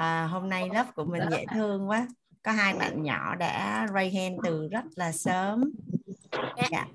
[0.00, 2.08] à, hôm nay lớp của mình dễ thương quá
[2.42, 5.72] có hai bạn nhỏ đã ray hand từ rất là sớm
[6.70, 6.86] dạ.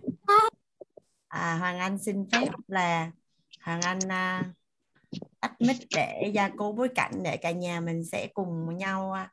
[1.28, 3.12] à, Hoàng Anh xin phép là
[3.62, 4.44] Hoàng Anh à,
[5.40, 9.32] tắt mic để gia cố bối cảnh để cả nhà mình sẽ cùng nhau à,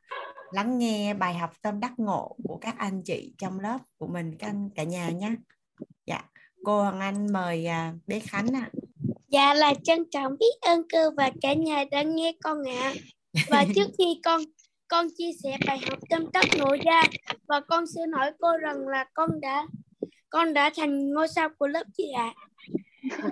[0.51, 4.35] lắng nghe bài học tâm đắc ngộ của các anh chị trong lớp của mình
[4.39, 5.35] các anh cả nhà nhé
[6.05, 6.21] dạ
[6.63, 8.75] cô Hoàng Anh mời à, bé Khánh ạ à.
[9.27, 12.93] dạ là trân trọng biết ơn cô và cả nhà đã nghe con ạ à
[13.49, 14.41] và trước khi con
[14.87, 17.01] con chia sẻ bài học tâm đắc ngộ ra
[17.47, 19.67] và con xin hỏi cô rằng là con đã
[20.29, 23.29] con đã thành ngôi sao của lớp chị ạ à?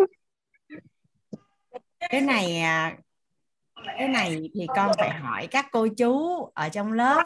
[2.10, 2.96] cái này à,
[3.98, 7.24] cái này thì con phải hỏi các cô chú ở trong lớp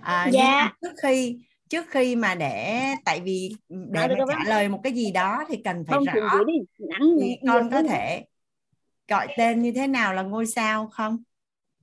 [0.00, 0.72] à, dạ.
[0.82, 1.38] trước khi
[1.68, 5.84] trước khi mà để tại vì để trả lời một cái gì đó thì cần
[5.88, 6.44] phải không, rõ
[7.20, 8.24] thì con có thể
[9.08, 11.22] gọi tên như thế nào là ngôi sao không?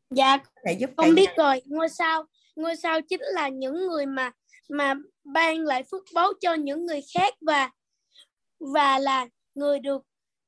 [0.10, 1.62] Dạ để giúp con biết rồi.
[1.66, 4.32] Ngôi sao ngôi sao chính là những người mà
[4.70, 7.70] mà ban lại phước báu cho những người khác và
[8.60, 10.04] và là người được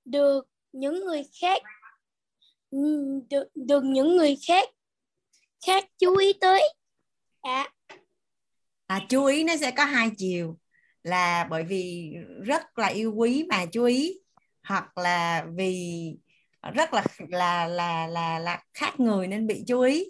[0.05, 1.61] được những người khác
[3.29, 4.69] được, được những người khác
[5.65, 6.61] khác chú ý tới.
[7.41, 7.69] À.
[8.87, 10.57] à chú ý nó sẽ có hai chiều.
[11.03, 12.13] Là bởi vì
[12.43, 14.19] rất là yêu quý mà chú ý
[14.63, 16.15] hoặc là vì
[16.71, 20.05] rất là là là là là khác người nên bị chú ý.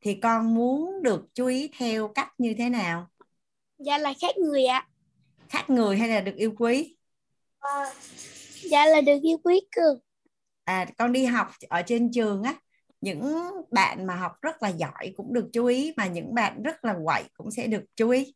[0.00, 3.06] Thì con muốn được chú ý theo cách như thế nào?
[3.78, 4.88] Dạ là khác người ạ.
[5.48, 6.96] Khác người hay là được yêu quý?
[7.58, 7.94] À,
[8.62, 9.98] dạ là được yêu quý cơ
[10.68, 12.54] à con đi học ở trên trường á
[13.00, 16.84] những bạn mà học rất là giỏi cũng được chú ý mà những bạn rất
[16.84, 18.34] là quậy cũng sẽ được chú ý.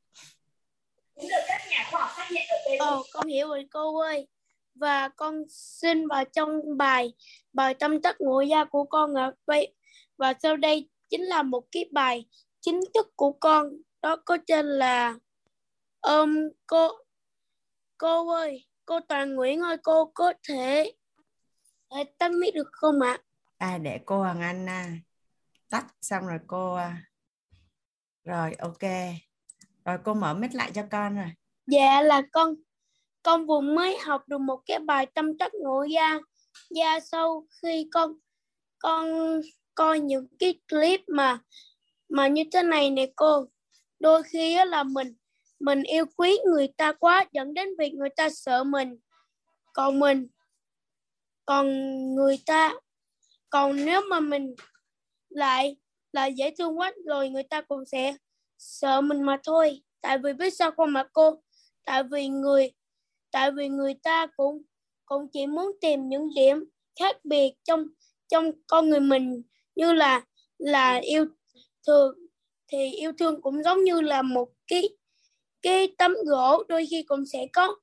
[1.14, 4.00] Cũng được các nhà khoa học phát hiện ở đây Ồ, con hiểu rồi cô
[4.00, 4.26] ơi
[4.74, 7.12] và con xin vào trong bài
[7.52, 9.74] bài tâm tất ngộ gia của con ạ vậy
[10.16, 12.28] và sau đây chính là một cái bài
[12.60, 15.14] chính thức của con đó có tên là
[16.00, 16.88] um, cô
[17.98, 20.92] cô ơi cô Toàn Nguyễn ơi cô có thể
[22.18, 23.18] tắt mic được không ạ?
[23.58, 24.92] À để cô Hoàng Anh à,
[25.68, 27.02] tắt xong rồi cô à.
[28.24, 28.82] rồi ok
[29.84, 31.32] rồi cô mở mic lại cho con rồi.
[31.66, 32.54] Dạ là con
[33.22, 36.18] con vừa mới học được một cái bài tâm trắc ngộ gia
[36.70, 38.12] gia sau khi con
[38.78, 39.40] con
[39.74, 41.38] coi những cái clip mà
[42.08, 43.46] mà như thế này nè cô.
[44.00, 45.14] Đôi khi là mình
[45.60, 48.98] mình yêu quý người ta quá, dẫn đến việc người ta sợ mình.
[49.72, 50.28] Còn mình,
[51.44, 51.66] còn
[52.14, 52.74] người ta,
[53.50, 54.54] còn nếu mà mình
[55.28, 55.76] lại
[56.12, 58.16] là dễ thương quá, rồi người ta cũng sẽ
[58.58, 59.82] sợ mình mà thôi.
[60.00, 61.42] Tại vì biết sao không mà cô?
[61.84, 62.70] Tại vì người
[63.32, 64.62] tại vì người ta cũng
[65.04, 66.64] cũng chỉ muốn tìm những điểm
[67.00, 67.86] khác biệt trong
[68.28, 69.42] trong con người mình,
[69.74, 70.24] như là
[70.58, 71.26] là yêu
[71.86, 72.14] thương.
[72.68, 74.88] Thì yêu thương cũng giống như là một cái
[75.62, 77.76] cái tấm gỗ, đôi khi cũng sẽ có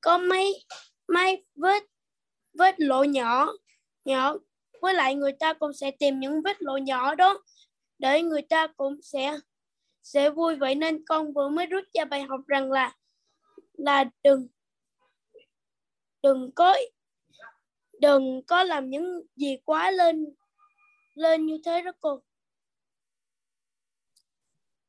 [0.00, 0.64] có mấy
[1.08, 1.82] mấy vết
[2.58, 3.48] vết lộ nhỏ
[4.04, 4.34] nhỏ.
[4.82, 7.42] Với lại người ta cũng sẽ tìm những vết lộ nhỏ đó
[7.98, 9.38] để người ta cũng sẽ
[10.02, 10.56] sẽ vui.
[10.56, 12.96] Vậy nên con vừa mới rút ra bài học rằng là
[13.72, 14.48] là đừng
[16.22, 16.76] đừng có
[18.00, 20.34] đừng có làm những gì quá lên
[21.14, 22.22] lên như thế đó cô.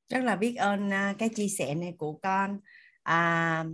[0.10, 2.60] Rất là biết ơn à, cái chia sẻ này của con.
[3.04, 3.66] À,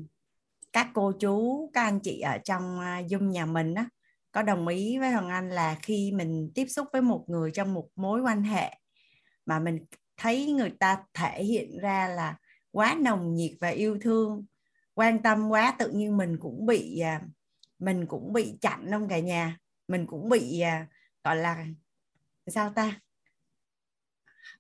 [0.74, 3.90] các cô chú các anh chị ở trong dung Zoom nhà mình á
[4.32, 7.74] có đồng ý với Hoàng Anh là khi mình tiếp xúc với một người trong
[7.74, 8.80] một mối quan hệ
[9.46, 9.86] mà mình
[10.18, 12.38] thấy người ta thể hiện ra là
[12.72, 14.46] quá nồng nhiệt và yêu thương
[14.94, 17.22] quan tâm quá tự nhiên mình cũng bị à,
[17.80, 19.58] mình cũng bị chặn không cả nhà.
[19.88, 20.90] Mình cũng bị uh,
[21.24, 21.66] gọi là
[22.48, 23.00] sao ta?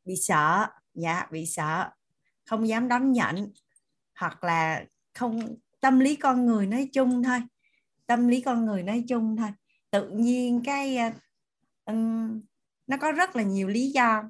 [0.06, 0.68] Bị sợ.
[0.94, 1.90] Dạ bị sợ.
[2.46, 3.52] Không dám đón nhận.
[4.16, 7.40] Hoặc là không tâm lý con người nói chung thôi.
[8.06, 9.50] Tâm lý con người nói chung thôi.
[9.91, 10.97] Tự nhiên cái
[11.85, 12.41] um,
[12.88, 14.23] nó có rất là nhiều lý do.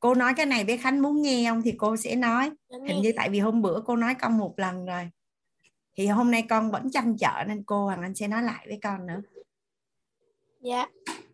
[0.00, 2.50] Cô nói cái này bé khánh muốn nghe không thì cô sẽ nói.
[2.88, 5.10] Hình như tại vì hôm bữa cô nói con một lần rồi
[5.96, 8.78] thì hôm nay con vẫn chăn trở nên cô hoàng anh sẽ nói lại với
[8.82, 9.20] con nữa.
[10.60, 10.86] Dạ.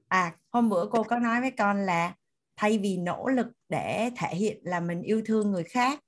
[0.09, 2.15] À hôm bữa cô có nói với con là
[2.57, 6.01] thay vì nỗ lực để thể hiện là mình yêu thương người khác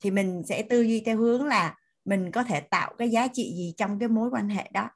[0.00, 3.54] thì mình sẽ tư duy theo hướng là mình có thể tạo cái giá trị
[3.56, 4.90] gì trong cái mối quan hệ đó.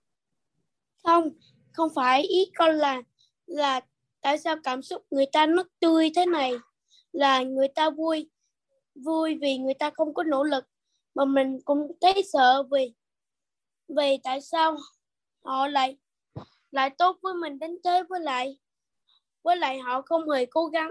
[1.03, 1.31] Không
[1.73, 2.23] không phải.
[2.23, 3.03] Ý con là
[3.47, 3.81] là
[4.21, 6.53] tại sao cảm xúc người ta nó tươi thế này?
[7.13, 8.31] Là người ta vui
[8.95, 10.65] vui vì người ta không có nỗ lực
[11.15, 12.95] mà mình cũng thấy sợ vì
[13.89, 14.77] vì tại sao
[15.45, 15.97] họ lại
[16.71, 18.59] lại tốt với mình đến thế với lại
[19.43, 20.91] với lại họ không hề cố gắng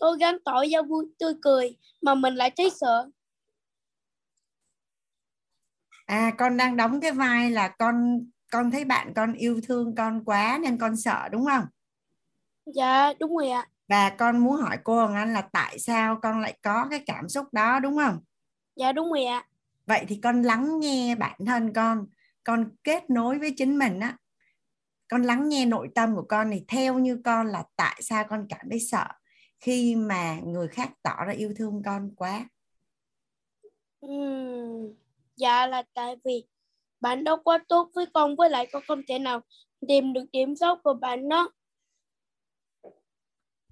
[0.00, 3.10] cố gắng tỏ ra vui tươi cười mà mình lại thấy sợ.
[6.06, 8.20] À con đang đóng cái vai là con
[8.52, 11.64] con thấy bạn con yêu thương con quá nên con sợ đúng không?
[12.66, 13.68] Dạ đúng rồi ạ.
[13.88, 17.28] Và con muốn hỏi cô Hồng Anh là tại sao con lại có cái cảm
[17.28, 18.18] xúc đó đúng không
[18.78, 19.46] dạ đúng rồi ạ.
[19.86, 22.06] Vậy thì con lắng nghe bản thân con.
[22.44, 24.16] Con kết nối với chính mình á.
[25.08, 28.46] Con lắng nghe nội tâm của con thì theo như con là tại sao con
[28.48, 29.06] cảm thấy sợ
[29.60, 32.48] khi mà người khác tỏ ra yêu thương con quá.
[34.06, 34.94] Uhm,
[35.36, 36.46] dạ là tại vì
[37.00, 39.40] bạn đâu quá tốt với con với lại con không thể nào
[39.88, 41.50] tìm được điểm xấu của bạn đó.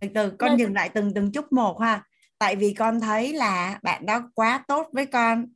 [0.01, 0.59] Từ từ con Nên...
[0.59, 2.05] dừng lại từng từng chút một ha
[2.39, 5.47] tại vì con thấy là bạn đó quá tốt với con.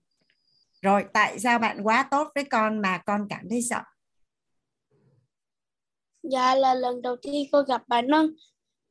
[0.82, 3.82] Rồi tại sao bạn quá tốt với con mà con cảm thấy sợ?
[6.22, 8.24] Dạ là lần đầu tiên con gặp bạn đó.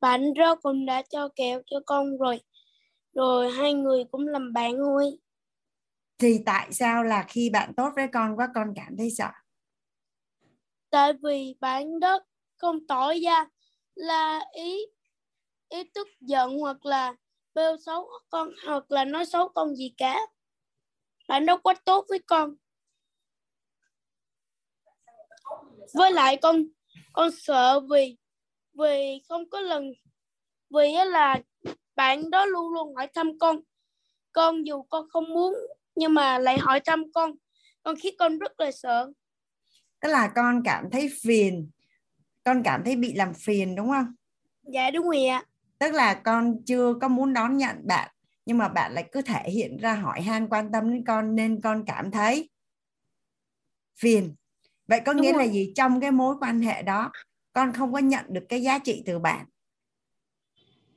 [0.00, 2.40] Bạn đó cũng đã cho kẹo cho con rồi.
[3.14, 5.18] Rồi hai người cũng làm bạn thôi.
[6.18, 9.30] Thì tại sao là khi bạn tốt với con quá con cảm thấy sợ?
[10.90, 12.20] Tại vì bạn đó
[12.56, 13.46] không tỏ ra
[13.94, 14.86] là ý
[15.68, 17.14] ý tức giận hoặc là
[17.54, 20.20] bêu xấu con hoặc là nói xấu con gì cả.
[21.28, 22.54] Bạn đó quá tốt với con.
[25.94, 26.64] Với lại con
[27.12, 28.16] con sợ vì
[28.78, 29.92] vì không có lần
[30.70, 31.40] vì là
[31.94, 33.60] bạn đó luôn luôn hỏi thăm con.
[34.32, 35.54] Con dù con không muốn
[35.94, 37.32] nhưng mà lại hỏi thăm con.
[37.82, 39.12] Con khiến con rất là sợ.
[40.00, 41.70] Tức là con cảm thấy phiền.
[42.44, 44.14] Con cảm thấy bị làm phiền đúng không?
[44.62, 45.44] Dạ đúng rồi ạ
[45.80, 48.10] tức là con chưa có muốn đón nhận bạn
[48.46, 51.60] nhưng mà bạn lại cứ thể hiện ra hỏi han quan tâm đến con nên
[51.60, 52.50] con cảm thấy
[53.98, 54.34] phiền.
[54.86, 55.46] Vậy có đúng nghĩa rồi.
[55.46, 55.72] là gì?
[55.76, 57.12] Trong cái mối quan hệ đó
[57.52, 59.46] con không có nhận được cái giá trị từ bạn.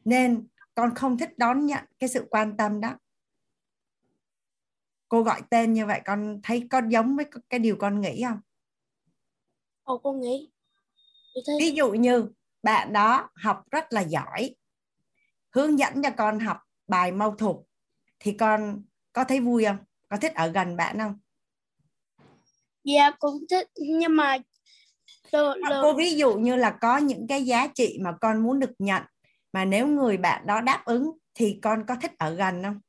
[0.06, 2.98] Nên con không thích đón nhận cái sự quan tâm đó.
[5.08, 8.40] Cô gọi tên như vậy con thấy có giống với cái điều con nghĩ không?
[9.84, 10.52] Ồ con nghĩ.
[11.60, 12.28] Ví dụ như
[12.64, 14.56] bạn đó học rất là giỏi
[15.54, 16.58] hướng dẫn cho con học
[16.88, 17.56] bài mâu thuật
[18.20, 18.84] thì con
[19.14, 19.78] có thấy vui không?
[20.10, 21.20] Có thích ở gần bạn không?
[22.84, 23.68] Dạ cũng thích.
[23.76, 24.38] Nhưng mà
[25.82, 29.04] cô ví dụ như là có những cái giá trị mà con muốn được nhận
[29.54, 32.80] mà nếu người bạn đó đáp ứng thì con có thích ở gần không?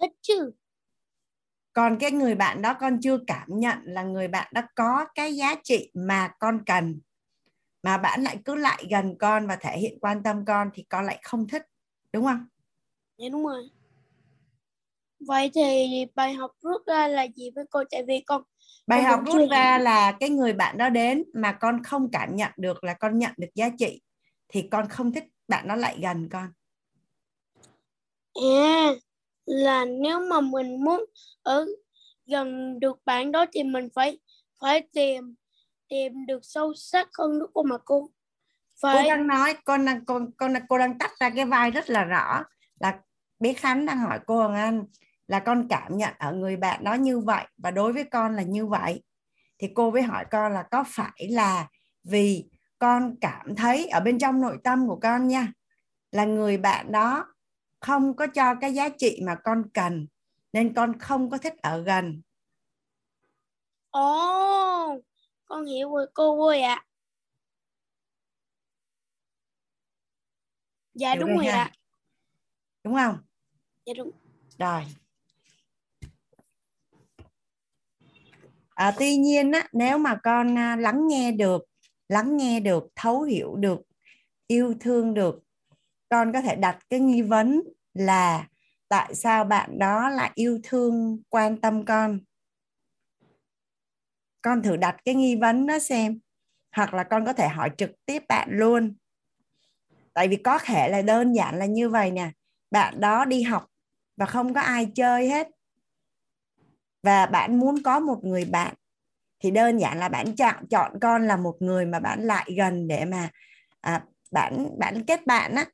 [0.00, 0.52] Thích chứ.
[1.72, 5.36] Còn cái người bạn đó con chưa cảm nhận là người bạn đó có cái
[5.36, 7.00] giá trị mà con cần
[7.82, 11.04] mà bạn lại cứ lại gần con và thể hiện quan tâm con thì con
[11.04, 11.62] lại không thích
[12.12, 12.46] đúng không?
[13.18, 13.70] Dạ đúng rồi.
[15.26, 17.82] Vậy thì bài học rút ra là gì với cô?
[17.90, 18.42] Tại vì con
[18.86, 22.50] bài học rút ra là cái người bạn đó đến mà con không cảm nhận
[22.56, 24.02] được là con nhận được giá trị
[24.48, 26.52] thì con không thích bạn đó lại gần con.
[28.34, 28.94] À
[29.46, 31.04] là nếu mà mình muốn
[31.42, 31.66] ở
[32.26, 34.18] gần được bạn đó thì mình phải
[34.60, 35.34] phải tìm
[35.92, 38.10] tìm được sâu sắc hơn nữa cô mà cô.
[38.80, 41.90] Phải cô đang nói con đang con con cô đang tách ra cái vai rất
[41.90, 42.44] là rõ.
[42.80, 42.98] Là
[43.40, 44.84] bé Khánh đang hỏi cô Hồng Anh
[45.28, 48.42] là con cảm nhận ở người bạn đó như vậy và đối với con là
[48.42, 49.02] như vậy.
[49.58, 51.68] Thì cô mới hỏi con là có phải là
[52.04, 55.52] vì con cảm thấy ở bên trong nội tâm của con nha
[56.10, 57.34] là người bạn đó
[57.80, 60.06] không có cho cái giá trị mà con cần
[60.52, 62.22] nên con không có thích ở gần.
[63.90, 65.04] Ồ oh,
[65.52, 66.84] con hiểu rồi cô ơi ạ.
[70.94, 71.70] Dạ hiểu đúng rồi ạ.
[72.84, 73.18] Đúng không?
[73.86, 74.10] Dạ đúng.
[74.58, 74.82] Rồi.
[78.74, 81.64] À, tuy nhiên á, nếu mà con à, lắng nghe được
[82.08, 83.80] lắng nghe được thấu hiểu được
[84.46, 85.42] yêu thương được
[86.08, 87.62] con có thể đặt cái nghi vấn
[87.94, 88.48] là
[88.88, 92.20] tại sao bạn đó lại yêu thương quan tâm con
[94.42, 96.18] con thử đặt cái nghi vấn đó xem.
[96.76, 98.94] Hoặc là con có thể hỏi trực tiếp bạn luôn.
[100.14, 102.30] Tại vì có thể là đơn giản là như vậy nè.
[102.70, 103.66] Bạn đó đi học
[104.16, 105.48] và không có ai chơi hết.
[107.02, 108.74] Và bạn muốn có một người bạn
[109.40, 112.88] thì đơn giản là bạn chọn chọn con là một người mà bạn lại gần
[112.88, 113.30] để mà
[113.80, 115.66] à, bạn bạn kết bạn á.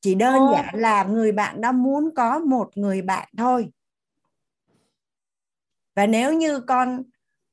[0.00, 0.52] Chỉ đơn Ồ.
[0.52, 3.68] giản là người bạn đó muốn có một người bạn thôi
[5.98, 7.02] và nếu như con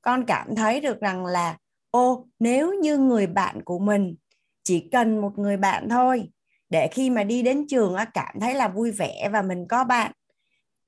[0.01, 1.57] con cảm thấy được rằng là
[1.91, 4.15] ô nếu như người bạn của mình
[4.63, 6.29] chỉ cần một người bạn thôi
[6.69, 10.11] để khi mà đi đến trường cảm thấy là vui vẻ và mình có bạn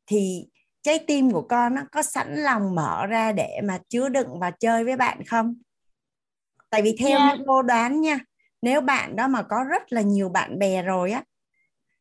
[0.08, 0.48] thì
[0.82, 4.52] trái tim của con nó có sẵn lòng mở ra để mà chứa đựng và
[4.52, 5.56] chơi với bạn không?
[6.70, 8.20] Tại vì theo như cô đoán nha
[8.62, 11.24] nếu bạn đó mà có rất là nhiều bạn bè rồi á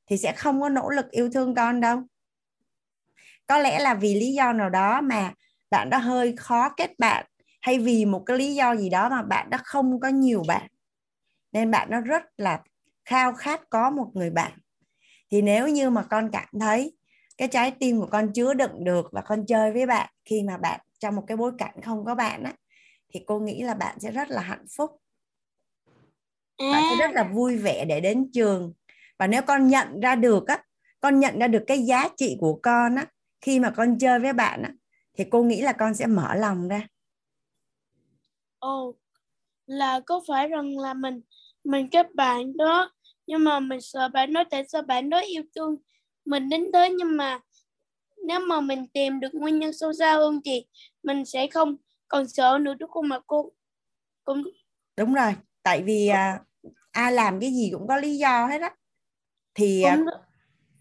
[0.06, 2.02] thì sẽ không có nỗ lực yêu thương con đâu.
[3.46, 5.32] Có lẽ là vì lý do nào đó mà
[5.70, 7.26] bạn đó hơi khó kết bạn
[7.60, 10.66] hay vì một cái lý do gì đó mà bạn đó không có nhiều bạn.
[11.52, 12.62] Nên bạn nó rất là
[13.04, 14.52] khao khát có một người bạn.
[15.30, 16.96] Thì nếu như mà con cảm thấy
[17.38, 20.56] cái trái tim của con chứa đựng được và con chơi với bạn khi mà
[20.56, 22.52] bạn trong một cái bối cảnh không có bạn á
[23.14, 24.90] thì cô nghĩ là bạn sẽ rất là hạnh phúc.
[26.70, 28.72] Bạn sẽ rất à là vui vẻ để đến trường.
[29.18, 30.62] Và nếu con nhận ra được á
[31.00, 33.06] con nhận ra được cái giá trị của con á
[33.40, 34.72] khi mà con chơi với bạn á
[35.16, 36.86] thì cô nghĩ là con sẽ mở lòng ra.
[38.58, 38.94] Ồ
[39.66, 41.20] là có phải rằng là mình
[41.64, 42.92] mình kết bạn đó
[43.26, 45.76] nhưng mà mình sợ bạn đó tại sao bạn đó yêu thương
[46.24, 47.40] mình đến thế nhưng mà
[48.26, 50.66] nếu mà mình tìm được nguyên nhân sâu xa hơn thì
[51.02, 51.76] mình sẽ không
[52.08, 53.52] còn sợ nữa đúng không mà cô?
[54.24, 54.42] Cũng
[54.96, 56.40] đúng rồi tại vì à,
[56.90, 58.74] ai làm cái gì cũng có lý do hết á.
[59.54, 59.98] Thì à,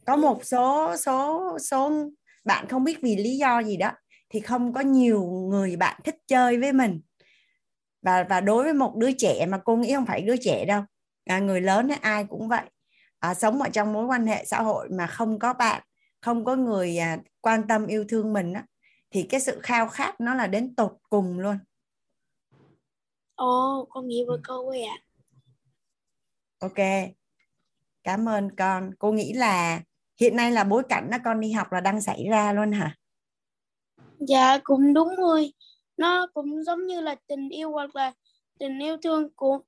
[0.06, 1.92] có một số số số
[2.46, 3.92] bạn không biết vì lý do gì đó
[4.30, 7.02] thì không có nhiều người bạn thích chơi với mình.
[8.02, 10.84] Và và đối với một đứa trẻ mà cô nghĩ không phải đứa trẻ đâu
[11.26, 12.70] à, người lớn hay ai cũng vậy.
[13.20, 15.84] À, sống ở trong mối quan hệ xã hội mà không có bạn
[16.22, 18.66] không có người à, quan tâm yêu thương mình á
[19.12, 21.58] thì cái sự khao khát nó là đến tột cùng luôn.
[23.36, 24.98] Ồ con nghĩ với cô ấy ạ.
[26.60, 26.78] Ok
[28.06, 28.92] cảm ơn con.
[29.00, 29.82] Cô nghĩ là
[30.20, 32.96] hiện nay là bối cảnh đó con đi học là đang xảy ra luôn hả
[34.20, 35.54] dạ cũng đúng rồi
[35.98, 38.14] nó cũng giống như là tình yêu hoặc là
[38.60, 39.60] tình yêu thương của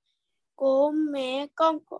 [0.56, 2.00] của mẹ con của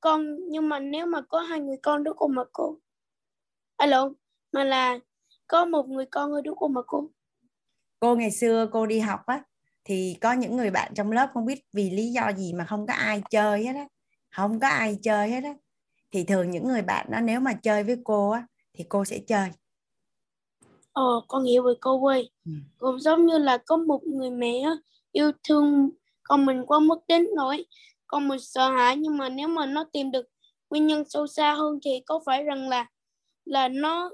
[0.00, 0.36] con.
[0.50, 2.78] Nhưng mà nếu mà có hai người con, đứa cùng mà cô,
[3.76, 4.10] alo,
[4.52, 4.98] mà là
[5.46, 7.10] có một người con thôi đứa cùng mà cô.
[8.00, 9.42] Cô ngày xưa cô đi học á,
[9.84, 12.86] thì có những người bạn trong lớp không biết vì lý do gì mà không
[12.86, 13.86] có ai chơi hết á.
[14.36, 15.54] Không có ai chơi hết á.
[16.10, 19.18] Thì thường những người bạn đó, nếu mà chơi với cô á, thì cô sẽ
[19.26, 19.50] chơi
[20.96, 22.52] ờ con hiểu với cô ơi Ừ.
[22.78, 24.62] cũng giống như là có một người mẹ
[25.12, 25.90] yêu thương
[26.22, 27.64] con mình quá mức đến nỗi.
[28.06, 30.26] Con mình sợ hãi nhưng mà nếu mà nó tìm được
[30.70, 32.86] nguyên nhân sâu xa hơn thì có phải rằng là
[33.44, 34.10] là nó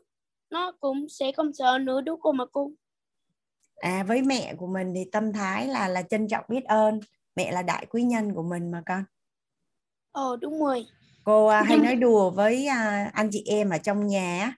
[0.50, 2.70] nó cũng sẽ không sợ nữa đúng không mà cô?
[3.76, 7.00] À với mẹ của mình thì tâm thái là là trân trọng biết ơn.
[7.36, 9.04] Mẹ là đại quý nhân của mình mà con.
[10.12, 10.86] Ờ đúng rồi.
[11.24, 14.52] Cô à, hay nói đùa với à, anh chị em ở trong nhà á,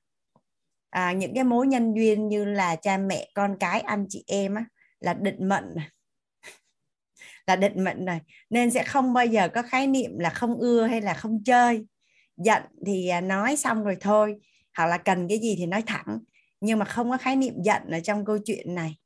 [0.94, 4.54] à, những cái mối nhân duyên như là cha mẹ con cái anh chị em
[4.54, 4.64] á
[5.00, 5.74] là định mệnh
[7.46, 8.20] là định mệnh này.
[8.50, 11.86] Nên sẽ không bao giờ có khái niệm là không ưa hay là không chơi.
[12.36, 14.34] Giận thì à, nói xong rồi thôi
[14.76, 16.18] hoặc là cần cái gì thì nói thẳng.
[16.60, 18.98] Nhưng mà không có khái niệm giận ở trong câu chuyện này.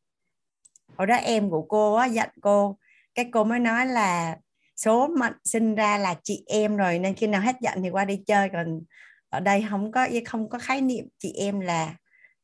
[0.97, 2.79] Hồi đó em của cô á, giận cô.
[3.15, 4.37] Cái cô mới nói là
[4.77, 8.05] số mệnh sinh ra là chị em rồi nên khi nào hết giận thì qua
[8.05, 8.81] đi chơi còn
[9.29, 11.97] ở đây không có không có khái niệm chị em là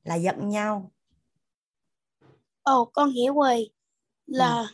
[0.03, 0.91] là giận nhau
[2.63, 3.71] Ồ, con hiểu rồi.
[4.27, 4.67] Là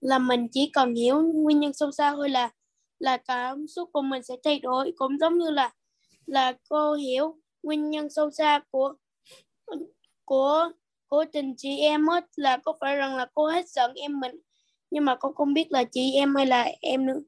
[0.00, 2.50] là mình chỉ cần hiểu nguyên nhân sâu xa thôi là
[2.98, 5.72] là cảm xúc của mình sẽ thay đổi cũng giống như là
[6.26, 8.94] là cô hiểu nguyên nhân sâu xa của
[10.24, 10.70] của
[11.06, 14.40] của tình chị em hết là có phải rằng là cô hết giận em mình
[14.90, 17.20] nhưng mà con không biết là chị em hay là em nữa.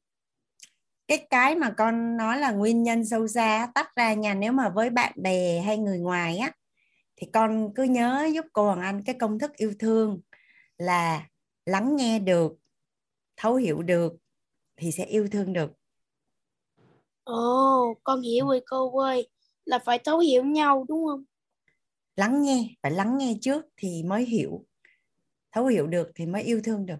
[1.11, 4.69] Cái cái mà con nói là nguyên nhân sâu xa tách ra nha nếu mà
[4.69, 6.52] với bạn bè hay người ngoài á
[7.17, 10.21] thì con cứ nhớ giúp cô Hoàng Anh cái công thức yêu thương
[10.79, 11.26] là
[11.67, 12.52] lắng nghe được
[13.37, 14.12] thấu hiểu được
[14.76, 15.73] thì sẽ yêu thương được
[17.25, 19.29] Ồ, con hiểu rồi cô ơi.
[19.64, 21.25] Là phải thấu hiểu nhau đúng không?
[22.17, 24.64] lắng nghe phải lắng nghe trước thì mới hiểu
[25.52, 26.99] thấu hiểu được thì mới yêu thương được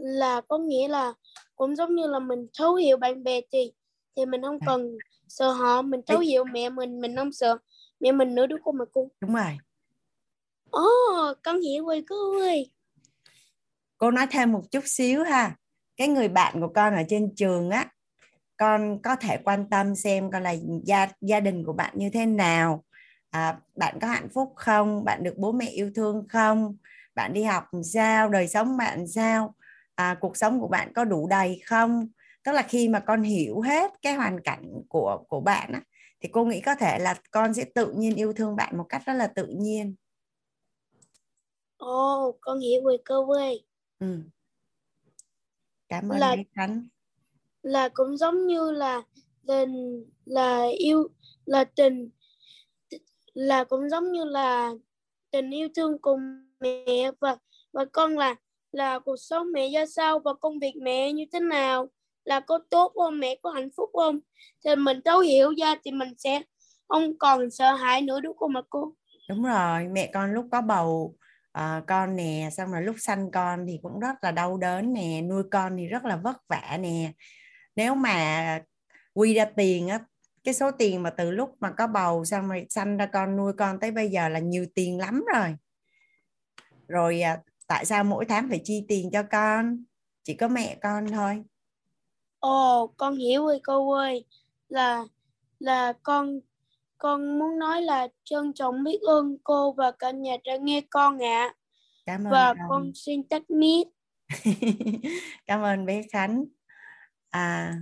[0.00, 1.12] là có nghĩa là
[1.56, 3.72] cũng giống như là mình thấu hiểu bạn bè thì
[4.16, 4.66] thì mình không À.
[4.66, 7.56] cần sợ họ mình thấu hiểu mẹ mình mình không sợ
[8.00, 9.08] mẹ mình nữa đúng không mà cô?
[9.20, 9.58] Đúng rồi.
[10.70, 10.82] Ồ
[11.42, 12.70] con hiểu rồi cô ơi.
[13.98, 15.56] Cô nói thêm một chút xíu ha.
[15.96, 17.86] Cái người bạn của con ở trên trường á
[18.56, 20.54] con có thể quan tâm xem coi là
[20.84, 22.84] gia gia đình của bạn như thế nào.
[23.30, 25.04] À, bạn có hạnh phúc không?
[25.04, 26.76] Bạn được bố mẹ yêu thương không?
[27.14, 28.28] Bạn đi học sao?
[28.28, 29.54] Đời sống bạn sao
[30.00, 32.08] à, cuộc sống của bạn có đủ đầy không?
[32.44, 35.82] Tức là khi mà con hiểu hết cái hoàn cảnh của của bạn á,
[36.20, 39.02] thì cô nghĩ có thể là con sẽ tự nhiên yêu thương bạn một cách
[39.06, 39.94] rất là tự nhiên.
[41.76, 43.64] Ồ con hiểu rồi cô ơi.
[43.98, 44.06] Ừ.
[45.88, 46.88] cảm ơn Là- Khánh.
[47.62, 49.02] là cũng giống như là
[49.46, 51.08] tình là yêu
[51.46, 52.10] là tình
[53.34, 54.72] là cũng giống như là
[55.30, 56.20] tình yêu thương cùng
[56.60, 57.36] mẹ và
[57.72, 58.34] và con là
[58.72, 61.88] là cuộc sống mẹ ra sao và công việc mẹ như thế nào?
[62.24, 63.20] Là có tốt không?
[63.20, 64.20] Mẹ có hạnh phúc không?
[64.64, 66.42] Thì mình thấu hiểu ra thì mình sẽ
[66.88, 68.94] không còn sợ hãi nữa đúng không mà cô?
[69.28, 71.14] Đúng rồi mẹ con lúc có bầu
[71.58, 75.22] uh, con nè xong rồi lúc sanh con thì cũng rất là đau đớn nè
[75.22, 77.12] nuôi con thì rất là vất vả nè.
[77.76, 78.60] Nếu mà
[79.14, 79.98] quy ra tiền á
[80.44, 83.52] cái số tiền mà từ lúc mà có bầu xong rồi sanh ra con nuôi
[83.52, 85.56] con tới bây giờ là nhiều tiền lắm rồi.
[86.88, 87.38] Rồi à,
[87.70, 89.84] tại sao mỗi tháng phải chi tiền cho con?
[90.22, 91.44] Chỉ có mẹ con thôi.
[92.38, 94.24] Ồ con hiểu rồi cô ơi.
[94.68, 95.04] Là
[95.58, 96.40] là con
[96.98, 101.22] con muốn nói là trân trọng biết ơn cô và cả nhà đã nghe con
[101.22, 101.48] ạ.
[101.48, 101.54] À.
[102.06, 103.88] cảm ơn và con, con xin tắt mic
[105.46, 106.44] cảm ơn bé khánh.
[107.30, 107.74] À.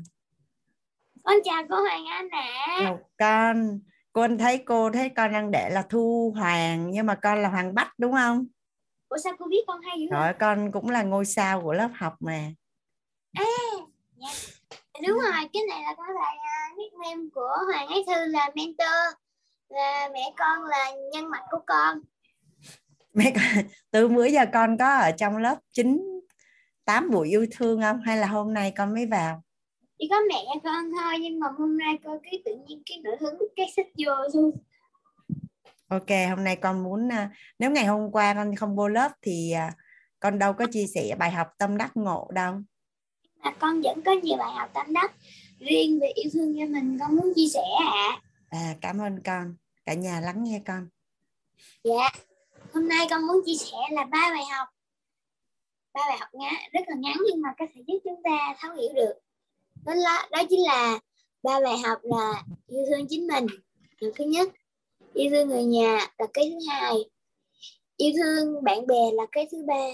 [1.24, 2.48] Con chào cô Hoàng Anh ạ.
[2.80, 2.96] À.
[3.18, 3.80] con.
[4.12, 7.74] Con thấy cô thấy con đang để là Thu Hoàng nhưng mà con là Hoàng
[7.74, 8.46] Bách đúng không
[9.08, 11.90] Ủa sao cô biết con hay dữ Rồi con cũng là ngôi sao của lớp
[11.94, 12.52] học mà.
[13.32, 13.44] À
[14.16, 14.28] dạ.
[15.08, 19.14] Đúng rồi cái này là có lại uh, nickname của Hoàng Ái Thư là mentor.
[19.68, 21.98] Là mẹ con là nhân mặt của con.
[23.14, 26.20] Mẹ con từ bữa giờ con có ở trong lớp 9
[26.84, 28.00] 8 buổi yêu thương không?
[28.00, 29.42] Hay là hôm nay con mới vào?
[29.98, 33.16] Chỉ có mẹ con thôi nhưng mà hôm nay con cái tự nhiên cái nổi
[33.20, 34.50] hứng cái sách vô luôn
[35.88, 39.52] ok hôm nay con muốn à, nếu ngày hôm qua con không vô lớp thì
[39.52, 39.72] à,
[40.20, 42.54] con đâu có chia sẻ bài học tâm đắc ngộ đâu.
[43.44, 45.12] Mà con vẫn có nhiều bài học tâm đắc
[45.58, 47.90] riêng về yêu thương cho mình con muốn chia sẻ ạ.
[47.90, 48.20] À.
[48.50, 49.56] à cảm ơn con.
[49.84, 50.88] Cả nhà lắng nghe con.
[51.84, 52.10] Dạ.
[52.74, 54.68] Hôm nay con muốn chia sẻ là ba bài học.
[55.94, 58.74] Ba bài học ngắn rất là ngắn nhưng mà có thể giúp chúng ta thấu
[58.74, 59.14] hiểu được.
[59.84, 60.98] Đó là đó chính là
[61.42, 63.46] ba bài học là yêu thương chính mình.
[64.00, 64.48] Điều thứ nhất
[65.18, 66.94] yêu thương người nhà là cái thứ hai.
[67.96, 69.86] Yêu thương bạn bè là cái thứ ba.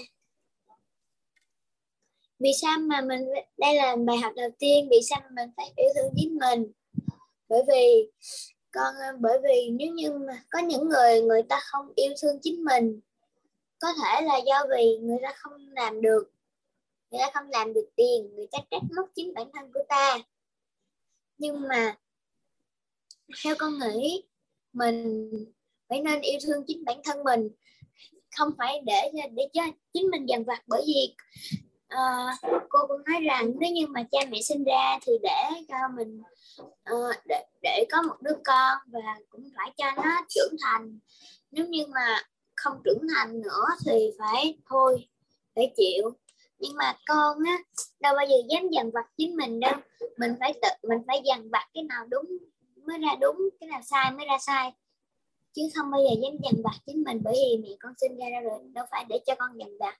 [2.39, 3.25] Vì sao mà mình
[3.57, 6.71] đây là bài học đầu tiên, vì sao mà mình phải yêu thương chính mình?
[7.49, 8.09] Bởi vì,
[8.71, 12.63] con, bởi vì nếu như mà có những người người ta không yêu thương chính
[12.63, 12.99] mình,
[13.79, 16.31] có thể là do vì người ta không làm được,
[17.11, 20.19] người ta không làm được tiền, người ta trách móc chính bản thân của ta.
[21.37, 21.97] Nhưng mà,
[23.43, 24.23] theo con nghĩ
[24.75, 25.29] mình.
[25.89, 27.49] Phải nên yêu thương chính bản thân mình.
[28.37, 29.61] Không phải để để cho
[29.93, 31.15] chính mình dằn vặt bởi vì
[31.93, 35.75] uh, cô cũng nói rằng nếu như mà cha mẹ sinh ra thì để cho
[35.95, 36.21] mình
[36.91, 40.99] uh, để, để có một đứa con và cũng phải cho nó trưởng thành.
[41.51, 42.23] Nếu như mà
[42.55, 45.07] không trưởng thành nữa thì phải thôi
[45.55, 46.11] phải chịu.
[46.59, 47.57] Nhưng mà con á
[47.99, 49.73] đâu bao giờ dám dằn vặt chính mình đâu.
[50.17, 52.25] Mình phải tự mình phải dằn vặt cái nào đúng
[52.87, 54.71] mới ra đúng cái nào sai mới ra sai.
[55.53, 58.25] Chứ không bao giờ dám dằn vặt chính mình bởi vì mẹ con sinh ra
[58.43, 59.99] rồi đâu phải để cho con dằn vặt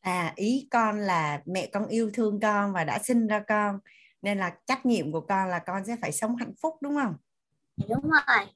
[0.00, 3.78] à ý con là mẹ con yêu thương con và đã sinh ra con
[4.22, 7.16] nên là trách nhiệm của con là con sẽ phải sống hạnh phúc đúng không?
[7.88, 8.46] Đúng rồi.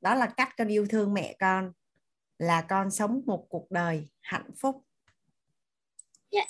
[0.00, 1.72] Đó là cách con yêu thương mẹ con
[2.38, 4.84] là con sống một cuộc đời hạnh phúc.
[6.30, 6.44] Dạ.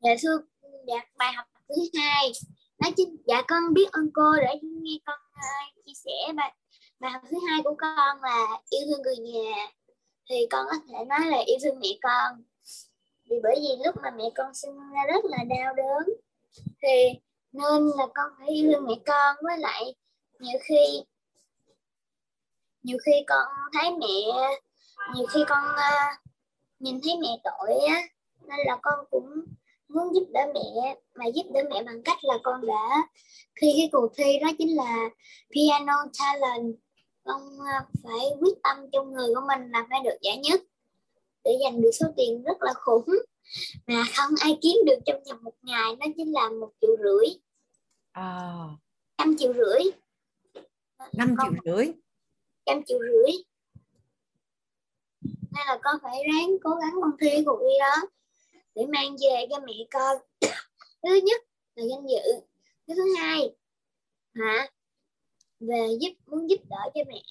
[0.00, 0.38] Dạ thưa
[0.86, 2.32] dạ bài học thứ hai
[2.80, 6.54] nói chính dạ con biết ơn cô để nghe con uh, chia sẻ bài
[7.00, 9.66] bài học thứ hai của con là yêu thương người nhà.
[10.30, 12.42] Thì con có thể nói là yêu thương mẹ con.
[13.30, 16.16] Vì bởi vì lúc mà mẹ con sinh ra rất là đau đớn
[16.82, 17.20] thì
[17.52, 19.36] nên là con phải yêu thương mẹ con.
[19.42, 19.94] Với lại
[20.38, 21.02] nhiều khi
[22.82, 24.48] nhiều khi con thấy mẹ
[25.14, 26.28] nhiều khi con uh,
[26.78, 28.02] nhìn thấy mẹ tội á
[28.40, 29.44] nên là con cũng
[29.88, 33.08] muốn giúp đỡ mẹ mà giúp đỡ mẹ bằng cách là con đã
[33.60, 35.10] khi cái cuộc thi đó chính là
[35.54, 36.74] piano talent.
[37.24, 40.60] Con uh, phải quyết tâm trong người của mình là phải được giải nhất
[41.44, 43.08] để giành được số tiền rất là khủng.
[43.86, 47.28] Mà không ai kiếm được trong vòng một ngày nó chính là một triệu rưỡi.
[48.12, 48.52] À.
[49.18, 49.82] năm triệu rưỡi.
[51.12, 51.92] Năm triệu rưỡi.
[52.66, 53.32] Trăm triệu rưỡi.
[55.22, 58.08] Nên là con phải ráng cố gắng con thi cuộc thi đó
[58.78, 60.16] để mang về cho mẹ con.
[61.02, 61.42] Thứ nhất
[61.74, 62.40] là danh dự.
[62.86, 63.54] Cái thứ hai
[64.34, 64.70] hả?
[65.60, 67.22] Về giúp muốn giúp đỡ cho mẹ.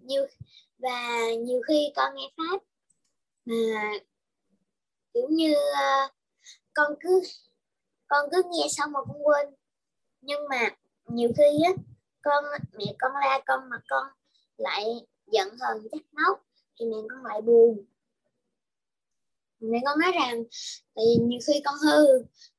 [0.00, 0.26] Nhiều
[0.78, 2.62] và nhiều khi con nghe pháp
[3.44, 3.92] mà
[5.14, 6.12] kiểu như uh,
[6.74, 7.22] con cứ
[8.06, 9.48] con cứ nghe xong mà con quên.
[10.20, 11.72] Nhưng mà nhiều khi á
[12.22, 14.06] con mẹ con la con mà con
[14.56, 16.46] lại giận hờn trách móc
[16.78, 17.84] thì mẹ con lại buồn
[19.62, 20.44] mẹ con nói rằng
[20.94, 22.06] tại vì nhiều khi con hư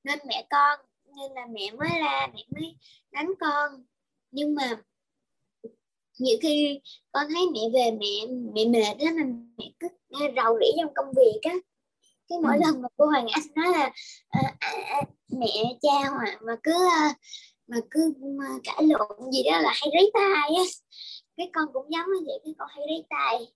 [0.04, 0.80] nên mẹ con
[1.18, 2.78] nên là mẹ mới la mẹ mới
[3.12, 3.84] đánh con.
[4.32, 4.82] Nhưng mà
[6.20, 6.80] nhiều khi
[7.12, 9.24] con thấy mẹ về mẹ mẹ mệt đó mà
[9.58, 9.88] mẹ cứ
[10.36, 11.56] rầu rĩ trong công việc á.
[12.30, 12.62] Cái mỗi ừ.
[12.66, 13.92] lần mà cô Hoàng Anh nói là
[14.30, 16.74] à, à, à, mẹ cha Hoàng mà cứ
[17.68, 20.64] mà cứ mà cãi lộn gì đó là hay rấy tay á.
[21.38, 23.48] Cái con cũng giống như vậy cái con hay rấy tay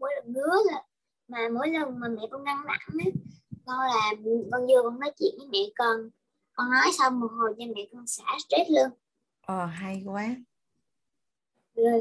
[0.00, 0.82] mỗi lần ngứa là
[1.30, 3.10] mà mỗi lần mà mẹ con ngăn nặng á
[3.66, 4.12] con là
[4.52, 6.10] con vừa con nói chuyện với mẹ con
[6.52, 8.90] con nói xong một hồi cho mẹ con xả stress luôn.
[9.40, 10.36] Ờ hay quá.
[11.74, 12.00] Rồi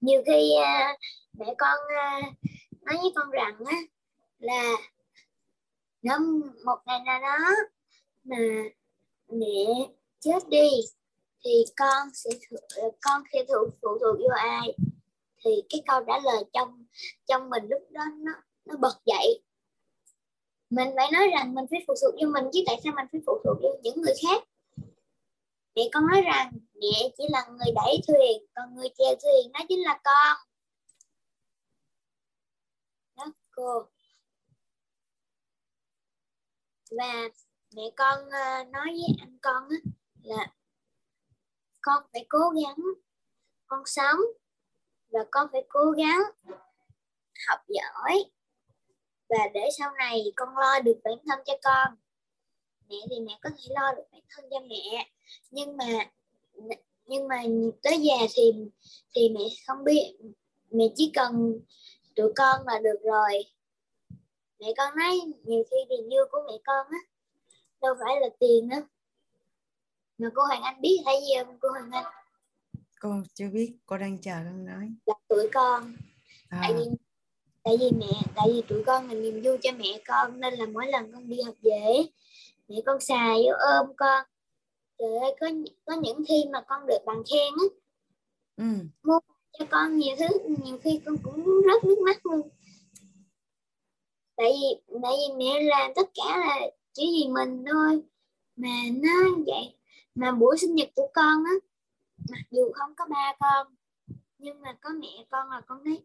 [0.00, 0.98] nhiều khi uh,
[1.32, 2.24] mẹ con uh,
[2.82, 3.76] nói với con rằng á
[4.38, 4.72] là
[6.02, 6.18] nếu
[6.64, 7.38] một ngày nào đó
[8.24, 8.36] mà
[9.28, 9.88] mẹ
[10.20, 10.68] chết đi
[11.44, 12.30] thì con sẽ
[13.00, 14.76] con sẽ thuộc phụ thuộc vô ai
[15.44, 16.84] thì cái câu trả lời trong
[17.26, 18.32] trong mình lúc đó nó
[18.64, 19.42] nó bật dậy.
[20.70, 23.20] Mình phải nói rằng mình phải phụ thuộc vô mình, chứ tại sao mình phải
[23.26, 24.42] phụ thuộc vô những người khác?
[25.74, 29.60] Mẹ con nói rằng, mẹ chỉ là người đẩy thuyền, còn người chèo thuyền đó
[29.68, 30.36] chính là con.
[33.16, 33.88] Đó, cô.
[36.90, 37.28] Và
[37.74, 39.68] mẹ con ờ, nói với anh con
[40.22, 40.52] là,
[41.80, 42.76] con phải cố gắng,
[43.66, 44.18] con sống
[45.12, 46.20] và con phải cố gắng
[47.48, 48.24] học giỏi.
[49.28, 51.94] Và để sau này con lo được bản thân cho con.
[52.88, 55.10] Mẹ thì mẹ có thể lo được bản thân cho mẹ.
[55.50, 56.10] Nhưng mà
[57.06, 57.42] nhưng mà
[57.82, 58.52] tới già thì
[59.14, 60.16] thì mẹ không biết.
[60.70, 61.60] Mẹ chỉ cần
[62.16, 63.44] tụi con là được rồi.
[64.58, 66.98] Mẹ con nói nhiều khi tiền dư của mẹ con á,
[67.80, 68.82] đâu phải là tiền á.
[70.18, 71.58] Mà cô Hoàng Anh biết hay gì không?
[71.60, 72.21] Cô Hoàng Anh
[73.02, 74.94] cô chưa biết cô đang chờ con nói.
[75.06, 75.96] Là tụi con.
[76.48, 76.58] À.
[76.62, 76.84] tại vì
[77.62, 80.66] tại vì mẹ tại vì tụi con là niềm vui cho mẹ con nên là
[80.66, 82.04] mỗi lần con đi học về
[82.68, 84.24] mẹ con xài vô ôm con.
[84.98, 85.46] Trời ơi có
[85.84, 87.66] có những thi mà con được bằng khen á.
[88.56, 88.64] Ừ.
[89.02, 89.18] mua
[89.58, 90.26] cho con nhiều thứ
[90.64, 92.48] nhiều khi con cũng rớt nước mắt luôn.
[94.36, 96.60] Tại vì tại vì mẹ làm tất cả là
[96.92, 98.02] chỉ vì mình thôi.
[98.56, 99.74] Mà nó vậy
[100.14, 101.71] mà buổi sinh nhật của con á
[102.30, 103.66] mặc dù không có ba con,
[104.38, 106.02] nhưng mà có mẹ con là con thấy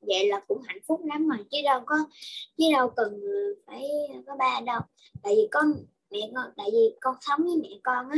[0.00, 1.96] vậy là cũng hạnh phúc lắm mà chứ đâu có,
[2.56, 3.20] chứ đâu cần
[3.66, 3.88] phải
[4.26, 4.80] có ba đâu.
[5.22, 5.72] Tại vì con
[6.10, 8.16] mẹ con, tại vì con sống với mẹ con á,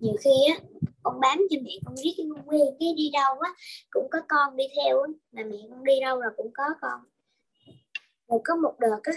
[0.00, 0.60] nhiều khi á,
[1.02, 3.50] con bám cho mẹ con riết cái con quen cái đi đâu á,
[3.90, 7.00] cũng có con đi theo á, mà mẹ con đi đâu là cũng có con.
[8.28, 9.12] Rồi có một đợt á,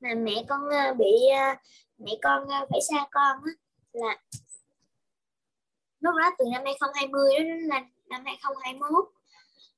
[0.00, 1.54] mà mẹ con ờ, bị ờ,
[1.98, 3.52] mẹ con ờ, phải xa con á,
[3.92, 4.18] là
[6.00, 7.68] lúc đó từ năm 2020 đó đến
[8.08, 9.04] năm 2021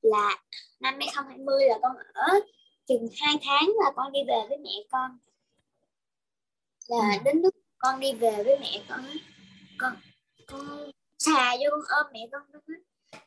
[0.03, 0.39] là
[0.81, 2.41] năm 2020 là con ở
[2.87, 5.19] chừng 2 tháng là con đi về với mẹ con.
[6.89, 7.19] Là ừ.
[7.25, 9.01] đến lúc con đi về với mẹ con
[9.79, 9.97] con
[10.47, 12.61] con xà vô con ôm mẹ con đó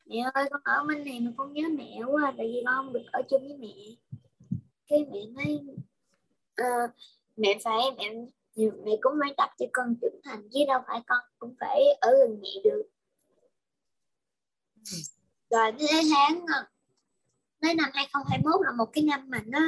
[0.06, 2.94] mẹ ơi con ở bên này mà con nhớ mẹ quá tại vì con không
[2.94, 3.74] được ở chung với mẹ.
[4.88, 5.60] Cái mẹ nói
[6.62, 6.92] uh,
[7.38, 8.10] mẹ phải mẹ
[8.56, 12.12] mẹ cũng phải tập cho con trưởng thành chứ đâu phải con cũng phải ở
[12.18, 12.84] gần mẹ được.
[15.50, 16.46] Rồi thế tháng
[17.62, 19.60] tới năm 2021 là một cái năm mà nó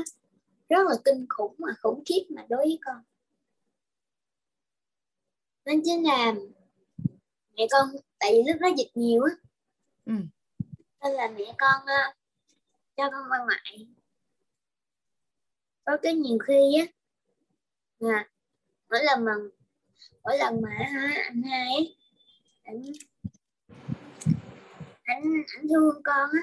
[0.69, 3.03] rất là kinh khủng mà khủng khiếp mà đối với con.
[5.65, 6.33] Nên chính là
[7.57, 9.31] mẹ con tại vì lúc đó dịch nhiều á
[10.05, 10.13] ừ.
[11.03, 12.15] nên là mẹ con uh,
[12.97, 13.87] cho con qua ngoại.
[15.85, 16.85] Có cái nhiều khi á
[17.99, 18.27] mà
[18.95, 19.31] mỗi lần mà
[20.23, 20.69] mỗi lần mà
[21.23, 21.95] anh hai ấy,
[22.63, 22.81] anh
[25.03, 25.23] anh
[25.55, 26.41] anh thương con á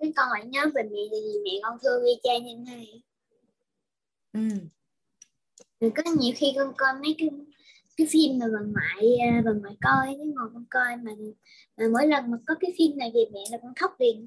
[0.00, 3.02] cái con lại nhớ về mẹ thì mẹ con thương y chang như này
[4.32, 4.40] ừ.
[5.80, 7.30] rồi có nhiều khi con coi mấy cái
[7.96, 11.12] cái phim mà bà ngoại bà ngoại coi cái ngồi con coi mà
[11.76, 14.26] mà mỗi lần mà có cái phim này về mẹ là con khóc liền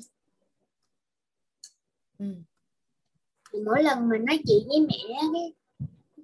[2.17, 2.25] ừ.
[3.65, 5.53] mỗi lần mà nói chuyện với mẹ cái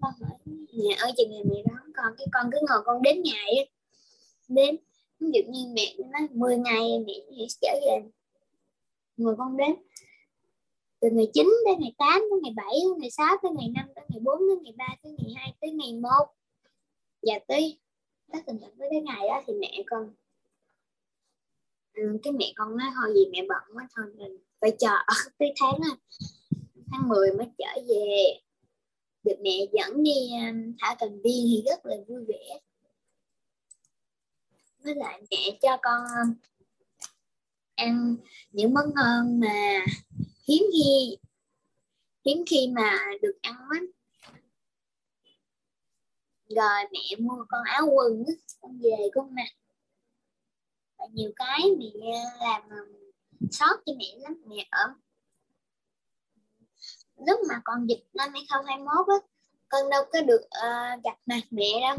[0.02, 0.38] con hỏi
[0.74, 3.70] mẹ ơi chừng ngày mẹ đón con cái con cứ ngồi con đến ngày
[4.48, 4.78] đến
[5.20, 7.14] ví dụ như mẹ nói 10 ngày mẹ
[7.50, 8.10] sẽ trở về
[9.18, 9.76] người con đến
[11.00, 13.86] từ ngày 9 đến ngày 8 đến ngày 7 đến ngày 6 tới ngày 5
[13.96, 16.10] tới ngày 4 đến ngày 3 tới ngày 2 tới ngày 1
[17.22, 17.80] và tới
[18.32, 20.14] tới tình trạng với cái ngày đó thì mẹ con
[21.94, 24.96] ừ, cái mẹ con nói thôi gì mẹ bận quá thôi mình phải chờ
[25.38, 25.94] tới tháng à,
[26.92, 28.40] tháng 10 mới trở về
[29.32, 32.60] được mẹ dẫn đi um, thả cần viên thì rất là vui vẻ.
[34.84, 36.34] Với lại mẹ cho con um,
[37.76, 38.16] ăn
[38.52, 39.86] những món ngon mà
[40.48, 41.18] hiếm khi
[42.26, 43.92] hiếm khi mà được ăn lắm
[46.50, 48.24] rồi mẹ mua con áo quần
[48.62, 49.48] con về con mặc.
[51.12, 52.62] Nhiều cái mẹ um, làm
[53.52, 54.94] sót cho mẹ lắm, mẹ ở
[57.28, 59.28] lúc mà còn dịch năm 2021 á
[59.70, 61.98] con đâu có được uh, gặp mặt mẹ đâu.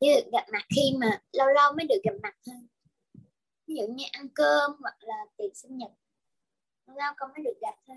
[0.00, 2.56] Chỉ được gặp mặt khi mà lâu lâu mới được gặp mặt thôi.
[3.66, 5.90] Ví dụ như ăn cơm hoặc là tiệc sinh nhật
[6.86, 7.96] lâu lâu con mới được gặp thôi.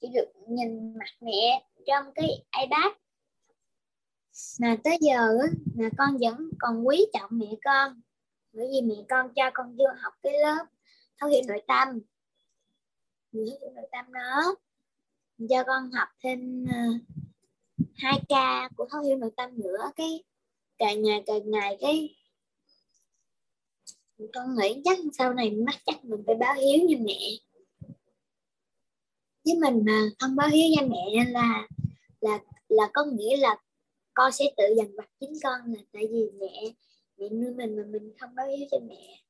[0.00, 2.92] Chỉ được nhìn mặt mẹ trong cái ipad.
[4.60, 8.00] Mà tới giờ á, mà con vẫn còn quý trọng mẹ con.
[8.52, 10.66] Bởi vì mẹ con cho con vô học cái lớp
[11.20, 12.00] thấu hiểu nội tâm.
[13.32, 13.44] Hiểu
[13.74, 14.54] nội tâm đó
[15.38, 19.92] cho con học thêm ờ, uh, 2k của thấu hiểu nội tâm nữa.
[19.96, 20.22] Cái
[20.78, 22.16] càng ngày càng ngày cái
[24.34, 27.18] con nghĩ chắc sau này mắt chắc mình phải báo hiếu như mẹ.
[29.44, 31.68] Với mình mà không báo hiếu cho mẹ nên là
[32.20, 33.56] là là có nghĩa là
[34.14, 36.72] con sẽ tự dằn vặt chính con là tại vì mẹ
[37.16, 39.20] mẹ nuôi mình mà mình không báo hiếu cho mẹ.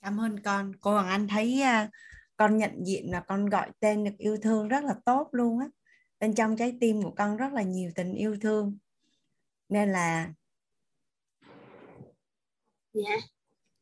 [0.00, 0.72] Cảm ơn con.
[0.80, 1.90] Cô Hoàng Anh thấy uh,
[2.38, 5.66] con nhận diện là con gọi tên được yêu thương rất là tốt luôn á.
[6.20, 8.78] Bên trong trái tim của con rất là nhiều tình yêu thương.
[9.68, 10.32] Nên là
[12.92, 13.16] dạ.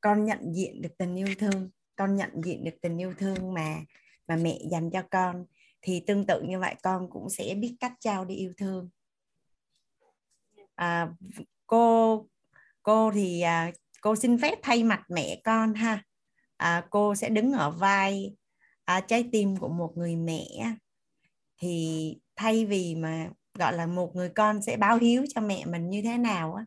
[0.01, 3.77] con nhận diện được tình yêu thương con nhận diện được tình yêu thương mà
[4.29, 5.47] mà mẹ dành cho con
[5.83, 8.91] thì tương tự như vậy con cũng sẽ biết cách trao đi yêu thương.
[10.75, 11.09] À,
[11.67, 12.27] cô
[12.83, 16.03] cô thì à, cô xin phép thay mặt mẹ con ha.
[16.57, 18.37] À, cô sẽ đứng ở vai
[18.87, 20.47] à, trái tim của một người mẹ
[21.59, 25.91] thì thay vì mà gọi là một người con sẽ báo hiếu cho mẹ mình
[25.91, 26.65] như thế nào á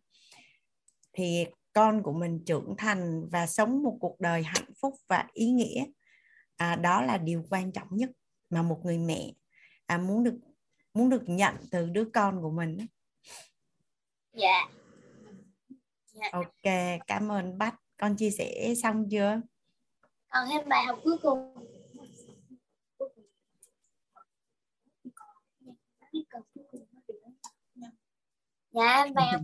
[1.14, 5.52] thì con của mình trưởng thành và sống một cuộc đời hạnh phúc và ý
[5.52, 5.86] nghĩa
[6.58, 8.10] à, đó là điều quan trọng nhất
[8.50, 9.34] mà một người mẹ
[9.86, 10.36] à, muốn được
[10.94, 12.78] muốn được nhận từ đứa con của mình
[14.34, 14.70] dạ.
[16.22, 16.34] Yeah.
[16.34, 16.74] ok
[17.08, 17.76] cảm ơn bách.
[17.98, 19.42] Con chia sẻ xong chưa?
[20.30, 21.54] Còn thêm bài học cuối cùng
[28.72, 29.42] dạ bài học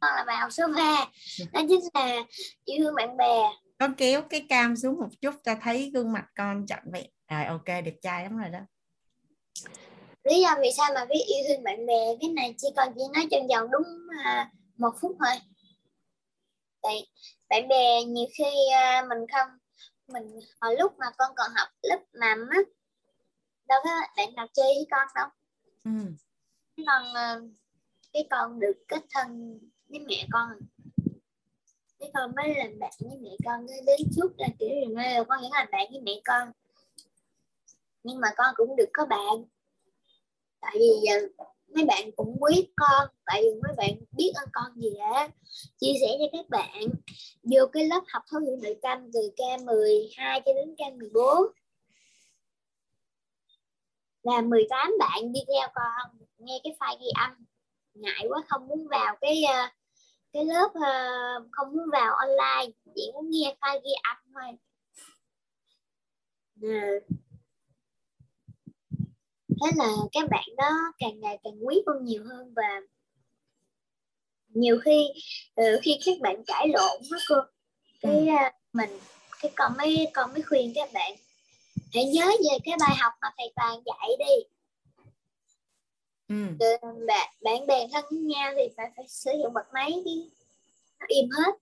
[0.00, 1.06] là bài học số 3
[1.52, 2.22] đó chính là
[2.64, 3.36] yêu thương bạn bè.
[3.78, 7.06] Con kéo cái cam xuống một chút cho thấy gương mặt con trọn vẹn.
[7.30, 8.58] Rồi ok đẹp trai lắm rồi đó.
[10.24, 13.02] Lý do vì sao mà biết yêu thương bạn bè cái này chỉ còn chỉ
[13.14, 15.34] nói trong vòng đúng uh, một phút thôi.
[16.82, 17.06] Tại
[17.48, 19.48] bạn bè nhiều khi uh, mình không
[20.08, 22.58] mình hồi lúc mà con còn học lớp mầm á
[23.68, 25.28] đâu có bạn nào chơi với con đâu.
[25.84, 25.90] Ừ.
[26.86, 27.52] con uh,
[28.12, 30.48] cái con được kết thân với mẹ con.
[31.98, 35.50] Cái con mới làm bạn với mẹ con đến chút là kiểu là con vẫn
[35.52, 36.52] làm bạn với mẹ con.
[38.02, 39.44] Nhưng mà con cũng được có bạn.
[40.60, 41.28] Tại vì giờ
[41.74, 45.28] mấy bạn cũng quý con, tại vì mấy bạn biết ơn con gì á.
[45.80, 46.82] Chia sẻ cho các bạn.
[47.42, 51.46] Vô cái lớp học thấu hiểu nội tâm từ K12 cho đến K14
[54.22, 57.44] là 18 bạn đi theo con, nghe cái file ghi âm
[57.94, 59.68] ngại quá không muốn vào cái ờ,
[60.32, 60.92] cái lớp ờ,
[61.52, 64.58] không muốn vào online chỉ muốn nghe file ghi âm thôi.
[69.60, 72.80] Thế là các bạn đó càng ngày càng quý con nhiều hơn và
[74.48, 75.08] nhiều khi
[75.60, 77.36] uh, khi các bạn cãi lộn đó cô
[78.00, 78.90] cái uh, mình
[79.42, 81.12] cái con mới con mới khuyên các bạn
[81.94, 84.61] hãy nhớ về cái bài học mà thầy toàn dạy đi
[86.32, 86.66] ừ.
[86.80, 90.30] bạn bạn bè thân với nhau thì phải phải sử dụng bật máy đi.
[91.00, 91.52] Nó im hết.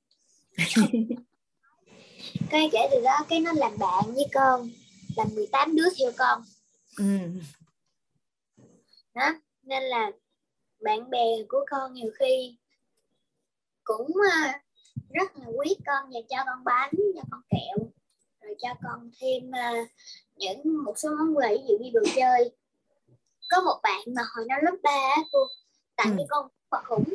[2.50, 4.70] Cái kể từ đó cái nó làm bạn với con
[5.16, 6.42] làm 18 đứa theo con.
[6.98, 7.18] Ừ.
[9.14, 10.10] Đó nên là
[10.80, 12.56] bạn bè của con nhiều khi
[13.84, 14.54] cũng uh,
[15.10, 17.90] rất là quý con và cho con bánh cho con kẹo
[18.40, 19.88] rồi cho con thêm uh,
[20.36, 22.50] những một số món quà ví dụ như đồ chơi
[23.50, 25.38] có một bạn mà hồi nó lớp ba cô
[25.96, 26.16] tặng ừ.
[26.18, 27.14] cho con vật khủng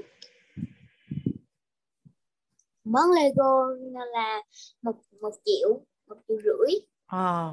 [2.83, 3.65] món Lego
[4.13, 4.41] là
[4.81, 7.49] một một triệu một triệu rưỡi à.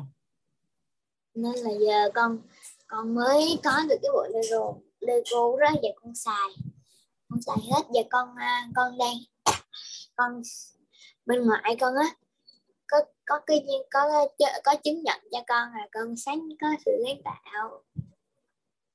[1.34, 2.38] nên là giờ con
[2.86, 6.48] con mới có được cái bộ Lego Lego đó giờ con xài
[7.28, 9.16] con xài hết giờ con à, con đang
[10.16, 10.42] con
[11.26, 12.16] bên ngoại con á
[12.86, 14.26] có có cái có
[14.64, 17.82] có chứng nhận cho con là con sáng có sự sáng tạo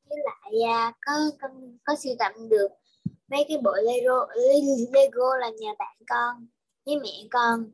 [0.10, 1.48] với lại à, có có,
[1.84, 2.67] có sưu tầm được
[3.28, 4.28] mấy cái bộ Lego
[4.93, 6.48] Lego là nhà bạn con
[6.86, 7.72] với mẹ con.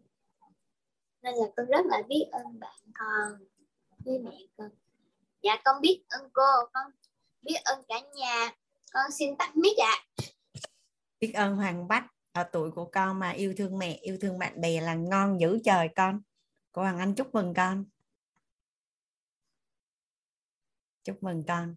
[1.21, 3.47] Nên là con rất là biết ơn bạn con
[4.05, 4.69] với mẹ con.
[5.41, 6.91] Dạ con biết ơn cô con
[7.41, 8.55] biết ơn cả nhà.
[8.93, 10.05] Con xin tắt mic ạ.
[11.19, 14.61] Biết ơn Hoàng Bách ở tuổi của con mà yêu thương mẹ yêu thương bạn
[14.61, 16.21] bè là ngon dữ trời con.
[16.71, 17.85] Cô Hoàng Anh chúc mừng con.
[21.03, 21.75] Chúc mừng con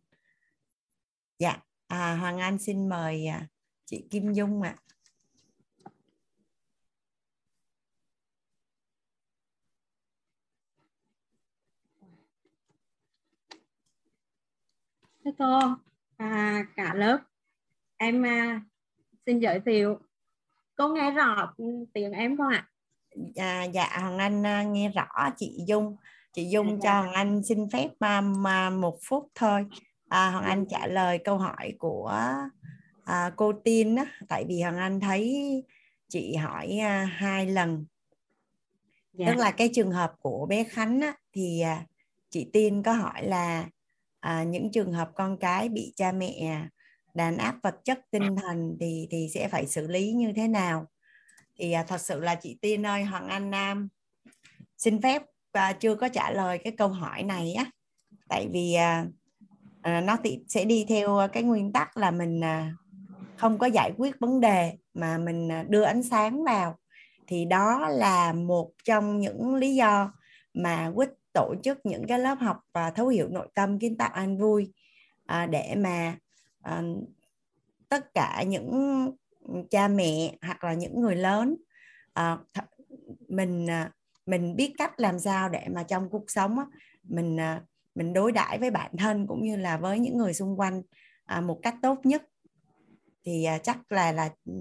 [1.38, 3.46] dạ à, Hoàng Anh xin mời à,
[3.85, 4.87] chị Kim Dung ạ à.
[15.25, 15.61] Thưa cô,
[16.16, 17.18] à, cả lớp
[17.96, 18.61] em à,
[19.27, 19.99] xin giới thiệu.
[20.77, 21.55] Cô nghe rõ
[21.92, 22.68] tiếng em không ạ?
[23.37, 25.96] À, dạ Hoàng Anh à, nghe rõ chị Dung.
[26.33, 26.79] Chị Dung dạ.
[26.83, 29.66] cho Hoàng Anh xin phép mà, mà một phút thôi.
[30.09, 32.21] À, Hoàng Anh trả lời câu hỏi của
[33.05, 35.62] à, cô Tiên á, tại vì Hoàng Anh thấy
[36.09, 37.87] chị hỏi à, hai lần.
[39.12, 39.27] Dạ.
[39.27, 41.85] Tức là cái trường hợp của bé Khánh á, thì à,
[42.31, 43.69] chị Tiên có hỏi là
[44.21, 46.66] à, những trường hợp con cái bị cha mẹ
[47.14, 50.87] đàn áp vật chất tinh thần thì thì sẽ phải xử lý như thế nào
[51.59, 53.88] thì à, thật sự là chị Tiên ơi Hoàng Anh Nam
[54.79, 57.64] xin phép và chưa có trả lời cái câu hỏi này á
[58.29, 59.07] tại vì à,
[59.87, 62.72] à, nó thì sẽ đi theo ờ, cái nguyên tắc là mình à,
[63.38, 66.79] không có giải quyết vấn đề mà mình à, đưa ánh sáng vào.
[67.27, 70.12] Thì đó là một trong những lý do
[70.55, 74.11] mà quýt tổ chức những cái lớp học và thấu hiểu nội tâm kiến tạo
[74.12, 74.72] an vui
[75.27, 76.16] à, để mà
[76.62, 76.83] à,
[77.88, 79.11] tất cả những
[79.70, 81.57] cha mẹ hoặc là những người lớn
[82.14, 82.38] à,
[83.29, 83.90] mình à,
[84.27, 86.64] mình biết cách làm sao để mà trong cuộc sống á,
[87.05, 87.62] mình à,
[87.97, 90.83] mình đối đãi với bản thân cũng như là với những người xung quanh
[91.25, 92.23] à, một cách tốt nhất.
[93.25, 94.53] Thì à, chắc là là ừ,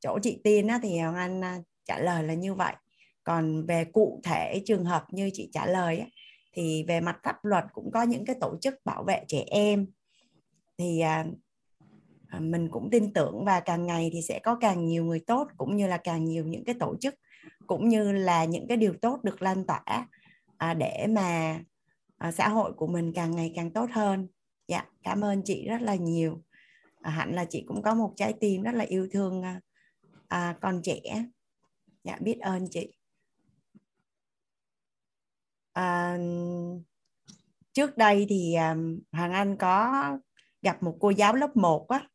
[0.00, 2.74] chỗ chị Tiên á, thì Hoàng Anh à, trả lời là như vậy.
[3.24, 6.06] Còn về cụ thể trường hợp như chị trả lời á,
[6.52, 9.86] thì về mặt pháp luật cũng có những cái tổ chức bảo vệ trẻ em.
[10.78, 11.26] Thì à,
[12.28, 15.48] à mình cũng tin tưởng và càng ngày thì sẽ có càng nhiều người tốt
[15.56, 17.14] cũng như là càng nhiều những cái tổ chức
[17.66, 20.08] cũng như là những cái điều tốt được lan tỏa
[20.58, 21.60] à, để mà
[22.18, 24.28] à, xã hội của mình càng ngày càng tốt hơn.
[24.68, 26.42] Dạ cảm ơn chị rất là nhiều.
[27.00, 29.60] À, hẳn là chị cũng có một trái tim rất là yêu thương à,
[30.28, 31.24] à con trẻ.
[32.04, 32.92] Dạ biết ơn chị.
[35.72, 36.18] À,
[37.72, 38.76] trước đây thì à,
[39.12, 40.04] Hoàng Anh có
[40.62, 42.08] gặp một cô giáo lớp 1 á.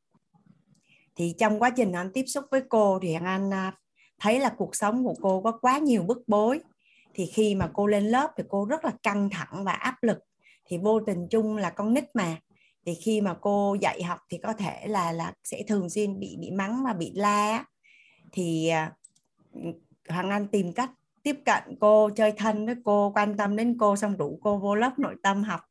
[1.15, 3.77] Thì trong quá trình anh tiếp xúc với cô thì Hoàng Anh à,
[4.19, 6.61] thấy là cuộc sống của cô có quá nhiều bức bối
[7.13, 10.17] thì khi mà cô lên lớp thì cô rất là căng thẳng và áp lực.
[10.65, 12.37] Thì vô tình chung là con nít mà.
[12.85, 16.37] Thì khi mà cô dạy học thì có thể là là sẽ thường xuyên bị
[16.39, 17.65] bị mắng và bị la
[18.31, 18.91] thì à,
[20.09, 20.91] Hoàng Anh tìm cách
[21.23, 24.75] tiếp cận cô chơi thân với cô quan tâm đến cô xong rủ cô vô
[24.75, 25.61] lớp nội tâm học.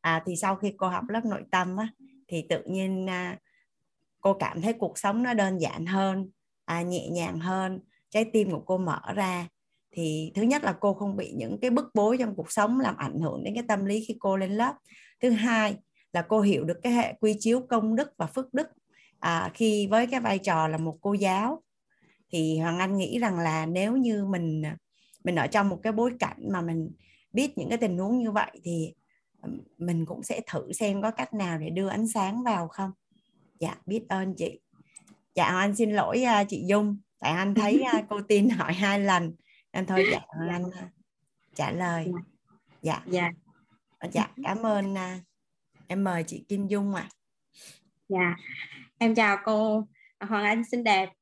[0.00, 1.88] À thì sau khi cô học lớp nội tâm á
[2.28, 3.38] thì tự nhiên à,
[4.20, 6.30] cô cảm thấy cuộc sống nó đơn giản hơn
[6.64, 7.80] à, nhẹ nhàng hơn.
[8.10, 9.48] Trái tim của cô mở ra
[9.98, 12.96] thì thứ nhất là cô không bị những cái bức bối trong cuộc sống làm
[12.96, 14.74] ảnh hưởng đến cái tâm lý khi cô lên lớp.
[15.20, 15.76] Thứ hai
[16.12, 18.66] là cô hiểu được cái hệ quy chiếu công đức và phước đức.
[19.18, 21.62] À, khi với cái vai trò là một cô giáo
[22.30, 24.62] thì hoàng anh nghĩ rằng là nếu như mình
[25.24, 26.90] mình ở trong một cái bối cảnh mà mình
[27.32, 28.94] biết những cái tình huống như vậy thì
[29.78, 32.90] mình cũng sẽ thử xem có cách nào để đưa ánh sáng vào không?
[33.60, 34.60] Dạ biết ơn chị.
[35.34, 36.96] Dạ anh xin lỗi à, chị dung.
[37.18, 39.32] Tại anh thấy à, cô tin hỏi hai lần
[39.72, 40.64] nên thôi dạ anh
[41.54, 42.12] trả lời
[42.82, 43.30] dạ dạ
[44.12, 45.22] dạ cảm ơn uh,
[45.86, 47.14] em mời chị kim dung ạ à.
[48.08, 48.36] dạ
[48.98, 49.88] em chào cô
[50.20, 51.12] hoàng anh xinh đẹp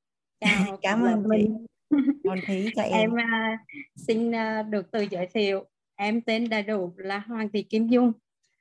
[0.41, 1.67] chào cảm ơn mình
[2.25, 2.93] Còn Thí cho em.
[2.93, 3.61] Em uh,
[3.97, 5.65] xin uh, được tự giới thiệu.
[5.97, 8.13] Em tên đầy đủ là Hoàng Thị Kim Dung.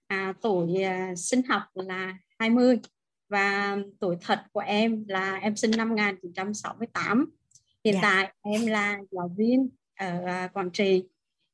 [0.08, 0.74] À, tuổi
[1.12, 2.80] uh, sinh học là 20
[3.30, 7.26] và tuổi thật của em là em sinh năm 1968.
[7.86, 7.94] Hiện.
[7.94, 8.00] Dạ.
[8.02, 11.04] tại em là giáo viên ở uh, Quảng Trị.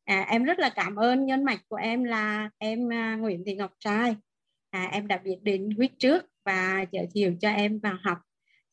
[0.05, 3.55] À, em rất là cảm ơn nhân mạch của em là em uh, Nguyễn Thị
[3.55, 4.15] Ngọc Trai.
[4.69, 8.17] À, em đã biết đến huyết trước và giới thiệu cho em vào học.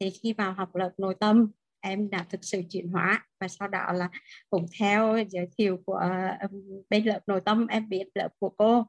[0.00, 3.68] Thì khi vào học lớp nội tâm em đã thực sự chuyển hóa và sau
[3.68, 4.08] đó là
[4.50, 6.00] cũng theo giới thiệu của
[6.44, 6.50] uh,
[6.90, 8.86] bên lớp nội tâm em biết lớp của cô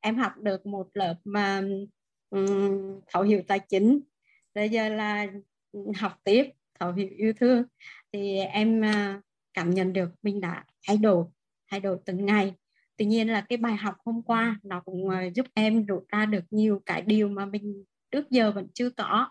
[0.00, 1.62] em học được một lớp mà
[2.30, 4.00] um, thấu hiểu tài chính
[4.54, 5.26] bây giờ là
[5.96, 6.44] học tiếp
[6.80, 7.64] thấu hiểu yêu thương
[8.12, 9.22] thì em uh,
[9.54, 11.24] cảm nhận được mình đã thay đổi
[11.70, 12.54] thay đổi từng ngày.
[12.96, 16.26] Tuy nhiên là cái bài học hôm qua nó cũng uh, giúp em rút ra
[16.26, 19.30] được nhiều cái điều mà mình trước giờ vẫn chưa có.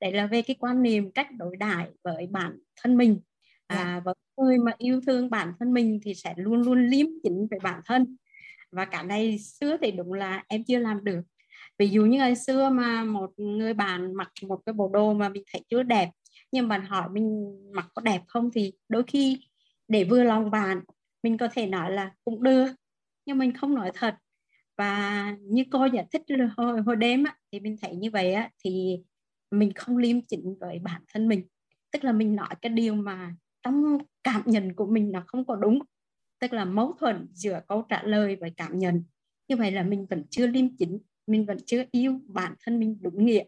[0.00, 3.20] Đấy là về cái quan niệm cách đối đãi với bản thân mình.
[3.66, 4.00] À, dạ.
[4.04, 7.58] và người mà yêu thương bản thân mình thì sẽ luôn luôn liêm chính với
[7.62, 8.16] bản thân.
[8.72, 11.20] Và cả này xưa thì đúng là em chưa làm được.
[11.78, 15.28] Ví dụ như ngày xưa mà một người bạn mặc một cái bộ đồ mà
[15.28, 16.10] mình thấy chưa đẹp
[16.52, 19.40] nhưng bạn hỏi mình mặc có đẹp không thì đôi khi
[19.88, 20.80] để vừa lòng bạn
[21.22, 22.66] mình có thể nói là cũng được
[23.26, 24.14] nhưng mình không nói thật.
[24.78, 26.22] Và như cô giải thích
[26.56, 28.98] hồi, hồi đêm á, thì mình thấy như vậy á, thì
[29.50, 31.46] mình không liêm chỉnh với bản thân mình.
[31.92, 35.56] Tức là mình nói cái điều mà trong cảm nhận của mình nó không có
[35.56, 35.78] đúng.
[36.40, 39.04] Tức là mâu thuẫn giữa câu trả lời và cảm nhận.
[39.48, 42.98] Như vậy là mình vẫn chưa liêm chính mình vẫn chưa yêu bản thân mình
[43.02, 43.44] đúng nghĩa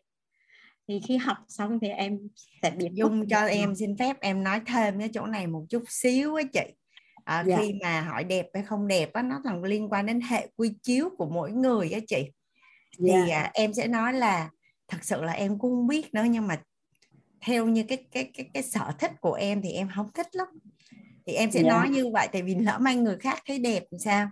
[0.89, 2.19] thì khi học xong thì em
[2.63, 5.83] sẽ biết dung cho em xin phép em nói thêm cái chỗ này một chút
[5.89, 6.75] xíu á chị
[7.25, 7.59] à, dạ.
[7.59, 10.73] khi mà hỏi đẹp hay không đẹp á nó còn liên quan đến hệ quy
[10.83, 12.31] chiếu của mỗi người á chị
[12.99, 13.41] thì dạ.
[13.43, 14.51] à, em sẽ nói là
[14.89, 16.61] thật sự là em cũng không biết nữa nhưng mà
[17.41, 20.49] theo như cái cái cái cái sở thích của em thì em không thích lắm
[21.27, 21.63] thì em sẽ.
[21.63, 21.69] Dạ.
[21.69, 24.29] nói như vậy tại vì lỡ mang người khác thấy đẹp thì sao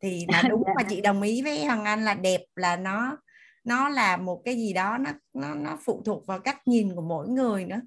[0.00, 0.76] thì mà đúng yeah.
[0.76, 0.88] mà dạ.
[0.90, 3.16] chị đồng ý với Hằng Anh là đẹp là nó
[3.64, 7.02] nó là một cái gì đó nó nó nó phụ thuộc vào cách nhìn của
[7.02, 7.80] mỗi người nữa.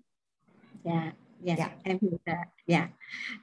[0.83, 1.69] Dạ dạ, dạ.
[1.83, 2.89] em hiểu dạ dạ.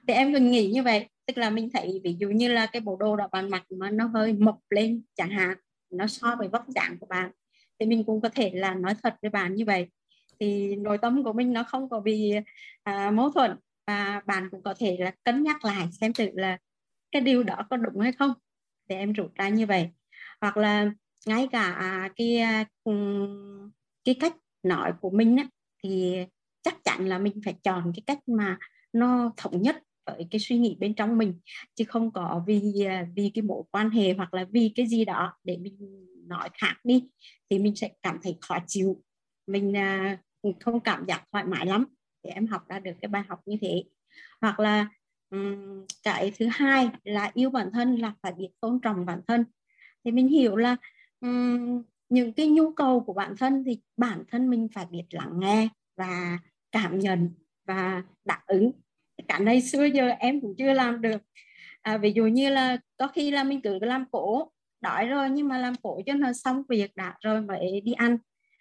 [0.08, 2.80] Thì em còn nghĩ như vậy tức là mình thấy ví dụ như là cái
[2.80, 5.56] bộ đồ đó bạn mặc mà nó hơi mập lên chẳng hạn
[5.90, 7.30] nó so với vóc dáng của bạn
[7.78, 9.88] thì mình cũng có thể là nói thật với bạn như vậy.
[10.40, 12.34] Thì nội tâm của mình nó không có bị
[12.82, 13.56] à, mâu thuẫn
[13.86, 16.58] và bạn cũng có thể là cân nhắc lại xem thử là
[17.12, 18.32] cái điều đó có đúng hay không.
[18.88, 19.90] Để em rút ra như vậy.
[20.40, 20.90] Hoặc là
[21.26, 22.64] ngay cả à, cái à,
[24.04, 25.48] cái cách nói của mình á,
[25.82, 26.16] thì
[26.62, 28.58] chắc chắn là mình phải chọn cái cách mà
[28.92, 31.40] nó thống nhất với cái suy nghĩ bên trong mình
[31.74, 35.04] chứ không có vì à, vì cái mối quan hệ hoặc là vì cái gì
[35.04, 37.04] đó để mình nói khác đi
[37.50, 39.02] thì mình sẽ cảm thấy khó chịu.
[39.46, 39.74] Mình
[40.60, 41.86] không cảm giác thoải mái lắm
[42.22, 43.84] để em học ra được cái bài học như thế.
[44.40, 44.88] Hoặc là
[46.02, 49.44] cái thứ hai là yêu bản thân là phải biết tôn trọng bản thân.
[50.04, 50.76] Thì mình hiểu là
[51.24, 55.40] um, những cái nhu cầu của bản thân thì bản thân mình phải biết lắng
[55.40, 56.38] nghe và
[56.72, 57.30] cảm nhận
[57.66, 58.72] và đáp ứng.
[59.28, 61.22] Cả này xưa giờ em cũng chưa làm được.
[61.82, 65.48] À, ví dụ như là có khi là mình cứ làm cổ đói rồi nhưng
[65.48, 68.18] mà làm cổ cho nó xong việc đã rồi mới đi ăn.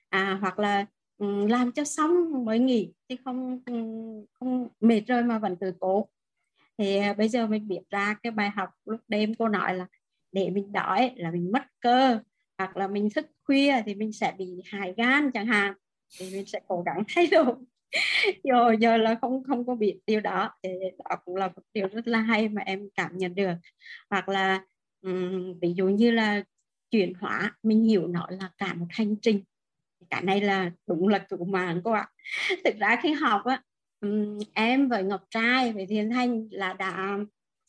[0.10, 0.86] À, hoặc là
[1.18, 3.60] um, làm cho xong mới nghỉ chứ không
[4.34, 6.08] không mệt rồi mà vẫn tự cổ.
[6.78, 9.88] thì à, bây giờ mình biết ra cái bài học lúc đêm cô nói là
[10.32, 12.20] để mình đói là mình mất cơ
[12.58, 15.74] hoặc là mình thức khuya thì mình sẽ bị hại gan chẳng hạn
[16.20, 17.56] thì mình sẽ cố gắng thay đổi.
[18.44, 20.70] Rồi giờ là không không có bị điều đó thì
[21.10, 23.54] đó cũng là một điều rất là hay mà em cảm nhận được.
[24.10, 24.66] Hoặc là
[25.02, 26.44] um, ví dụ như là
[26.92, 29.44] chuyển hóa mình hiểu nó là cả một hành trình.
[30.10, 32.10] Cả này là đúng là cựu mạng cô ạ.
[32.66, 33.62] Thực ra khi học á
[34.02, 37.18] um, em với ngọc trai với thiên thanh là đã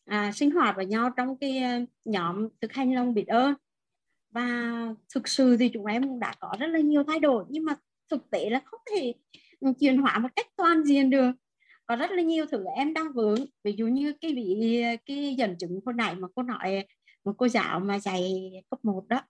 [0.04, 1.70] à, sinh hoạt với nhau trong cái ờ,
[2.04, 3.54] nhóm thực hành lòng biết ơn
[4.34, 4.72] và
[5.14, 7.76] thực sự thì chúng em cũng đã có rất là nhiều thay đổi nhưng mà
[8.10, 9.14] thực tế là không thể
[9.60, 11.30] ừ, chuyển hóa một cách toàn diện được.
[11.86, 13.38] Có rất là nhiều thứ em đang vướng.
[13.64, 16.86] Ví dụ như cái vị cái dẫn chứng hồi nãy mà cô nói
[17.24, 19.20] một cô giáo mà dạy cấp 1 đó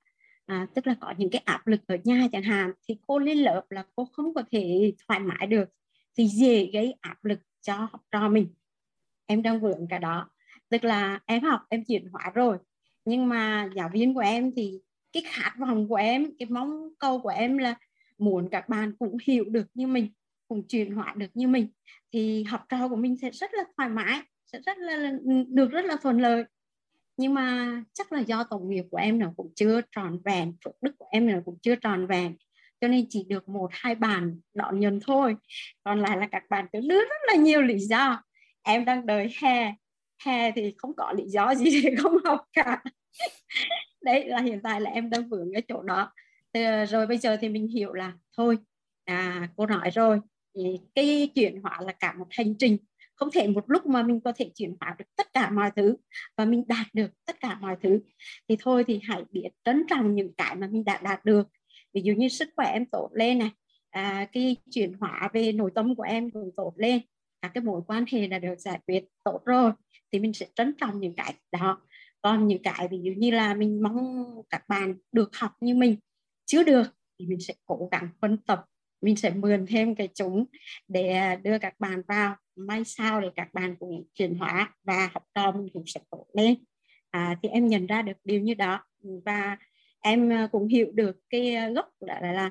[0.46, 3.38] à, tức là có những cái áp lực ở nhà chẳng hạn thì cô lên
[3.38, 5.68] lớp là cô không có thể thoải mái được
[6.18, 8.54] thì dễ gây áp lực cho học trò mình.
[9.26, 10.30] Em đang vướng cả đó.
[10.68, 12.58] Tức là em học em chuyển hóa rồi.
[13.04, 14.80] Nhưng mà giáo viên của em thì
[15.14, 17.74] cái khát vọng của em, cái mong cầu của em là
[18.18, 20.08] muốn các bạn cũng hiểu được như mình,
[20.48, 21.68] cũng chuyển hóa được như mình,
[22.12, 24.20] thì học trò của mình sẽ rất là thoải mái,
[24.52, 25.12] sẽ rất là
[25.48, 26.44] được rất là thuận lợi.
[27.16, 30.82] Nhưng mà chắc là do tổng nghiệp của em nó cũng chưa tròn vẹn phước
[30.82, 32.36] đức của em nó cũng chưa tròn vẹn,
[32.80, 35.36] cho nên chỉ được một, hai bàn đón nhận thôi.
[35.84, 38.22] Còn lại là các bạn cứ đưa rất là nhiều lý do.
[38.62, 39.74] Em đang đợi hè
[40.24, 42.82] hè thì không có lý do gì để không học cả.
[44.04, 46.12] đấy là hiện tại là em đang vướng cái chỗ đó.
[46.52, 48.58] Ờ, rồi bây giờ thì mình hiểu là thôi
[49.04, 50.20] à cô nói rồi
[50.54, 52.76] thì cái chuyển hóa là cả một hành trình.
[53.14, 55.96] Không thể một lúc mà mình có thể chuyển hóa được tất cả mọi thứ
[56.36, 58.00] và mình đạt được tất cả mọi thứ.
[58.48, 61.48] Thì thôi thì hãy biết trân trọng những cái mà mình đã đạt được.
[61.94, 63.50] Ví dụ như sức khỏe em tốt lên này
[63.94, 67.00] à, cái chuyển hóa về nội tâm của em cũng tốt lên
[67.42, 69.72] các cái mối quan hệ là được giải quyết tốt rồi
[70.12, 71.80] thì mình sẽ trân trọng những cái đó
[72.24, 75.96] còn những cái ví dụ như là mình mong các bạn được học như mình
[76.44, 76.86] chưa được
[77.18, 78.64] thì mình sẽ cố gắng phân tập
[79.00, 80.44] mình sẽ mượn thêm cái chúng
[80.88, 85.22] để đưa các bạn vào may sao để các bạn cũng chuyển hóa và học
[85.34, 86.54] trò mình cũng sẽ tốt lên.
[87.10, 89.56] À, thì em nhận ra được điều như đó và
[90.00, 92.50] em à, cũng hiểu được cái à, gốc là, là, là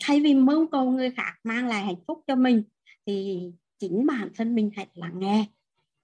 [0.00, 2.62] thay vì mong cầu người khác mang lại hạnh phúc cho mình
[3.06, 3.42] thì
[3.78, 5.46] chính bản thân mình hãy lắng nghe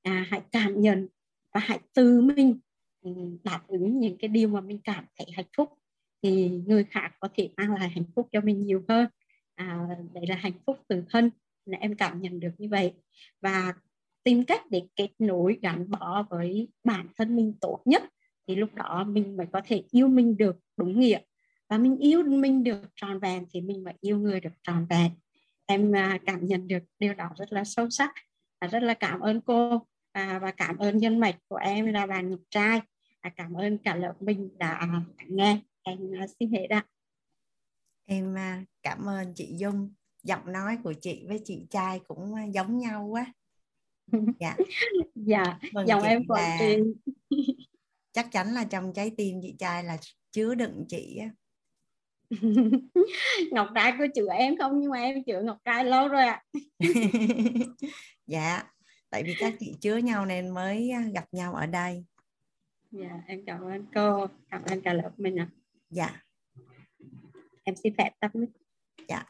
[0.02, 1.08] à, hãy cảm nhận
[1.54, 2.58] và hãy từ mình
[3.44, 5.68] đáp ứng những cái điều mà mình cảm thấy hạnh phúc.
[6.22, 9.06] Thì người khác có thể mang lại hạnh phúc cho mình nhiều hơn.
[9.54, 11.30] À, đấy là hạnh phúc từ thân
[11.66, 12.92] là em cảm nhận được như vậy.
[13.40, 13.74] Và
[14.24, 18.02] tìm cách để kết nối gắn bó với bản thân mình tốt nhất
[18.48, 21.18] thì lúc đó mình mới có thể yêu mình được đúng nghĩa.
[21.68, 25.10] Và mình yêu mình được tròn vẹn thì mình mới yêu người được tròn vẹn.
[25.66, 28.12] Em à, cảm nhận được điều đó rất là sâu sắc.
[28.60, 29.82] Và rất là cảm ơn cô.
[30.14, 32.80] Và, và cảm ơn nhân mạch của em là bạn Ngọc Trai
[33.22, 34.88] và cảm ơn cả lớp mình đã
[35.26, 35.60] nghe.
[35.82, 36.86] Em à, xin hết ạ.
[38.04, 39.94] Em à, cảm ơn chị Dung.
[40.22, 43.32] Giọng nói của chị với chị trai cũng giống nhau quá.
[44.40, 44.56] Dạ.
[45.14, 46.58] Dạ vâng, giọng em của là...
[46.60, 46.76] chị
[48.12, 49.98] chắc chắn là trong trái tim chị trai là
[50.30, 51.30] chứa đựng chị á.
[53.50, 54.80] Ngọc trai có chữa em không?
[54.80, 56.44] Nhưng mà em chữa ngọc trai lâu rồi ạ.
[58.26, 58.64] Dạ
[59.10, 62.04] tại vì các chị chứa nhau nên mới à, gặp nhau ở đây
[62.90, 64.26] dạ em cảm ơn cô.
[64.50, 65.48] Cảm ơn cả lớp mình ạ.
[65.90, 66.22] Dạ.
[67.64, 68.50] Em xin phép tắt mic.
[69.08, 69.24] Dạ.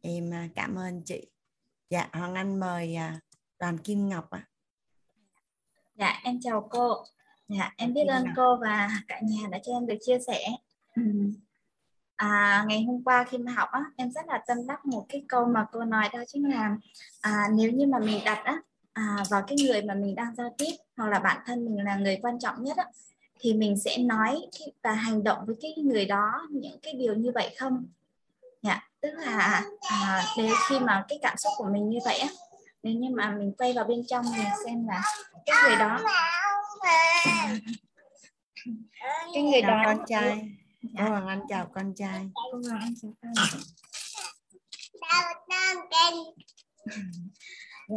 [0.00, 1.26] Em à, cảm ơn chị.
[1.90, 3.20] Dạ hoàng anh mời à,
[3.58, 4.48] đoàn kim ngọc ạ.
[5.94, 7.04] Dạ em chào cô.
[7.48, 10.40] Dạ em biết ơn cô và cả nhà đã cho em được chia sẻ.
[12.16, 15.24] À, ngày hôm qua khi mà học á em rất là tâm đắc một cái
[15.28, 16.76] câu mà cô nói đó chính là
[17.20, 20.54] à, nếu như mà mình đặt á à, vào cái người mà mình đang giao
[20.58, 22.84] tiếp hoặc là bản thân mình là người quan trọng nhất á
[23.40, 24.46] thì mình sẽ nói
[24.82, 27.86] và hành động với cái người đó những cái điều như vậy không?
[28.62, 32.28] Dạ tức là à, nếu khi mà cái cảm xúc của mình như vậy á
[32.82, 35.02] nếu như mà mình quay vào bên trong mình xem là
[35.46, 36.00] cái người đó
[39.34, 40.48] cái người đó con trai.
[40.82, 41.04] Dạ.
[41.04, 41.40] Hoàng Anh.
[41.48, 42.30] Chào con trai.
[42.34, 42.94] Cô Hoàng Anh.
[43.02, 43.32] Chào con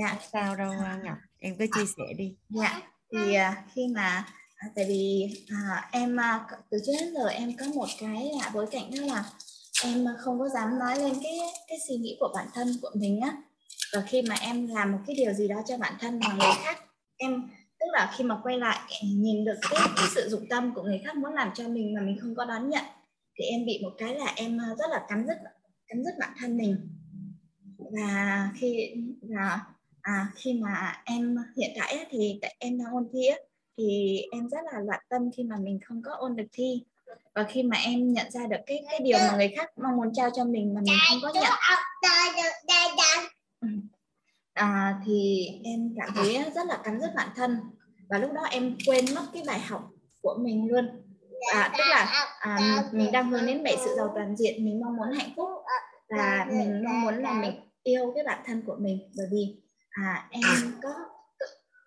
[0.01, 1.17] dạ sao đâu à, Ngọc?
[1.39, 2.35] Em cứ chia sẻ đi.
[2.49, 2.81] Dạ
[3.11, 4.25] thì à, khi mà
[4.55, 6.17] à, tại vì à, em
[6.71, 9.23] từ trước đến giờ em có một cái là bối cảnh đó là
[9.83, 13.21] em không có dám nói lên cái cái suy nghĩ của bản thân của mình
[13.21, 13.37] á.
[13.93, 16.53] Và khi mà em làm một cái điều gì đó cho bản thân mà người
[16.63, 16.83] khác
[17.17, 20.83] em tức là khi mà quay lại nhìn được cái, cái sự dụng tâm của
[20.83, 22.83] người khác muốn làm cho mình mà mình không có đón nhận
[23.39, 25.37] thì em bị một cái là em rất là cắn rứt
[25.87, 26.89] cắn rứt bản thân mình.
[27.77, 29.65] Và khi là
[30.05, 33.19] à, khi mà em hiện tại thì em đang ôn thi
[33.77, 36.83] thì em rất là loạn tâm khi mà mình không có ôn được thi.
[37.35, 40.13] Và khi mà em nhận ra được cái cái điều mà người khác mong muốn
[40.13, 41.43] trao cho mình mà mình không có nhận.
[43.61, 43.67] Ừ.
[44.53, 47.59] À, thì em cảm thấy rất là cắn rứt bản thân.
[48.09, 49.89] Và lúc đó em quên mất cái bài học
[50.21, 50.89] của mình luôn.
[51.53, 54.97] À, tức là à, mình đang hướng đến bảy sự giàu toàn diện mình mong
[54.97, 55.49] muốn hạnh phúc.
[56.09, 57.53] Và mình mong muốn là mình
[57.83, 59.11] yêu cái bản thân của mình.
[59.17, 59.55] Bởi vì
[59.95, 60.43] à, em
[60.81, 60.93] có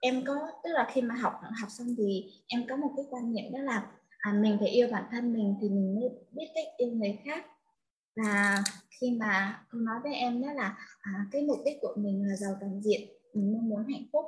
[0.00, 0.34] em có
[0.64, 3.58] tức là khi mà học học xong thì em có một cái quan niệm đó
[3.58, 3.86] là
[4.18, 7.46] à, mình phải yêu bản thân mình thì mình mới biết cách yêu người khác.
[8.16, 8.62] Và
[9.00, 12.36] khi mà cô nói với em đó là à, cái mục đích của mình là
[12.36, 14.24] giàu toàn diện mình mong muốn hạnh phúc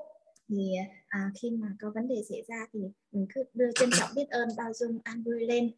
[0.48, 0.72] thì
[1.08, 2.80] à, khi mà có vấn đề xảy ra thì
[3.12, 5.70] mình cứ đưa trân trọng biết ơn bao dung an vui lên.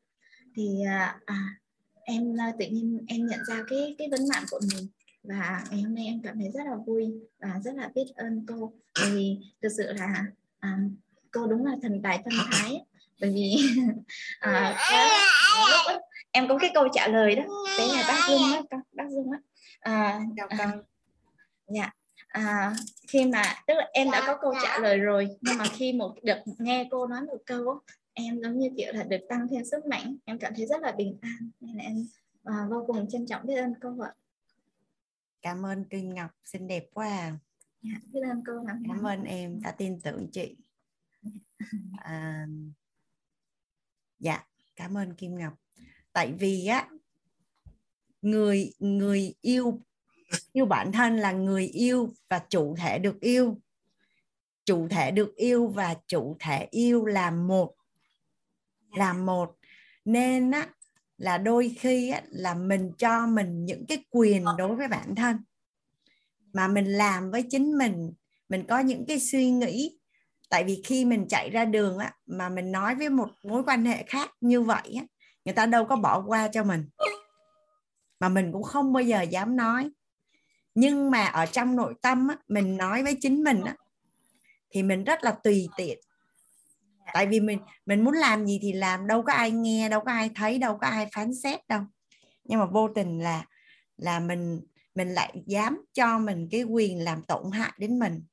[0.57, 1.61] Thì à, à,
[2.05, 4.86] em à, tự nhiên em nhận ra cái cái vấn nạn của mình
[5.23, 8.47] và ngày hôm nay em cảm thấy rất là vui và rất là biết ơn
[8.49, 8.73] cô.
[9.11, 10.25] Vì thực sự là
[10.61, 10.79] à,
[11.31, 12.85] cô đúng là thần tài tâm thái
[13.20, 13.57] bởi vì
[14.41, 14.77] à,
[15.70, 16.01] lúc
[16.31, 17.43] em có cái câu trả lời đó.
[17.79, 19.39] Đấy là bác dung á bác dung á.
[19.81, 20.73] À, à,
[21.68, 21.91] dạ.
[22.29, 22.75] À,
[23.09, 26.14] khi mà tức là em đã có câu trả lời rồi nhưng mà khi một
[26.23, 27.81] được nghe cô nói một câu
[28.14, 30.16] em giống như kiểu là được tăng thêm sức mạnh.
[30.25, 31.51] Em cảm thấy rất là bình an.
[31.61, 32.07] Nên là em
[32.45, 34.12] à, vô cùng trân trọng biết ơn cô ạ
[35.43, 37.38] cảm ơn Kim Ngọc xinh đẹp quá à.
[37.82, 38.53] dạ, biết ơn cô
[38.88, 40.57] cảm ơn em đã tin tưởng chị.
[41.99, 42.47] À,
[44.18, 45.55] dạ cảm ơn Kim Ngọc.
[46.12, 46.88] Tại vì á
[48.22, 49.82] người người yêu
[50.53, 53.61] yêu bản thân là người yêu và chủ thể được yêu.
[54.64, 57.74] Chủ thể được yêu và chủ thể yêu là một.
[58.97, 59.57] Là một.
[60.05, 60.68] Nên á
[61.23, 65.37] là đôi khi á, là mình cho mình những cái quyền đối với bản thân.
[66.53, 68.12] Mà mình làm với chính mình
[68.49, 69.99] mình có những cái suy nghĩ.
[70.51, 73.85] Tại vì khi mình chạy ra đường á mà mình nói với một mối quan
[73.85, 75.07] hệ khác như vậy á
[75.45, 76.89] người ta đâu có bỏ qua cho mình.
[78.20, 79.91] Mà mình cũng không bao giờ dám nói.
[80.75, 83.77] Nhưng mà ở trong nội tâm á, mình nói với chính mình á,
[84.70, 85.99] thì mình rất là tùy tiện
[87.12, 90.12] tại vì mình mình muốn làm gì thì làm đâu có ai nghe đâu có
[90.12, 91.80] ai thấy đâu có ai phán xét đâu.
[92.44, 93.44] Nhưng mà vô tình là
[93.96, 94.61] là mình
[94.94, 98.24] mình lại dám cho mình cái quyền làm tổn hại đến mình.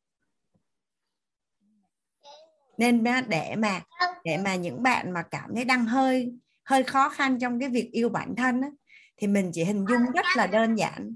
[2.78, 3.82] Nên để mà
[4.24, 6.32] để mà những bạn mà cảm thấy đang hơi
[6.64, 8.70] hơi khó khăn trong cái việc yêu bản thân á,
[9.18, 11.16] thì mình chỉ hình dung rất là đơn giản.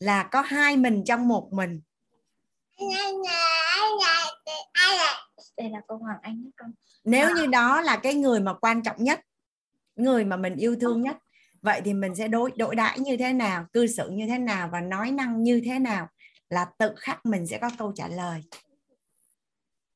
[0.00, 1.80] Là có hai mình trong một mình
[5.60, 6.72] đây là câu Hoàng Anh nhé con.
[7.04, 9.20] Nếu như đó là cái người mà quan trọng nhất
[9.96, 11.16] người mà mình yêu thương nhất
[11.62, 14.68] vậy thì mình sẽ đối đối đãi như thế nào cư xử như thế nào
[14.72, 16.08] và nói năng như thế nào
[16.48, 18.40] là tự khắc mình sẽ có câu trả lời.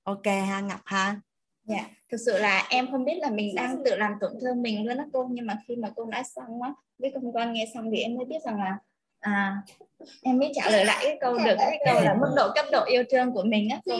[0.02, 1.20] Ok ha ngọc ha?
[1.64, 4.86] Dạ thực sự là em không biết là mình đang tự làm tổn thương mình
[4.86, 7.66] luôn đó cô nhưng mà khi mà cô nói xong á với con con nghe
[7.74, 8.78] xong thì em mới biết rằng là
[9.20, 9.56] à,
[10.22, 12.84] em mới trả lời lại cái câu được cái câu là mức độ cấp độ
[12.84, 13.94] yêu thương của mình á cô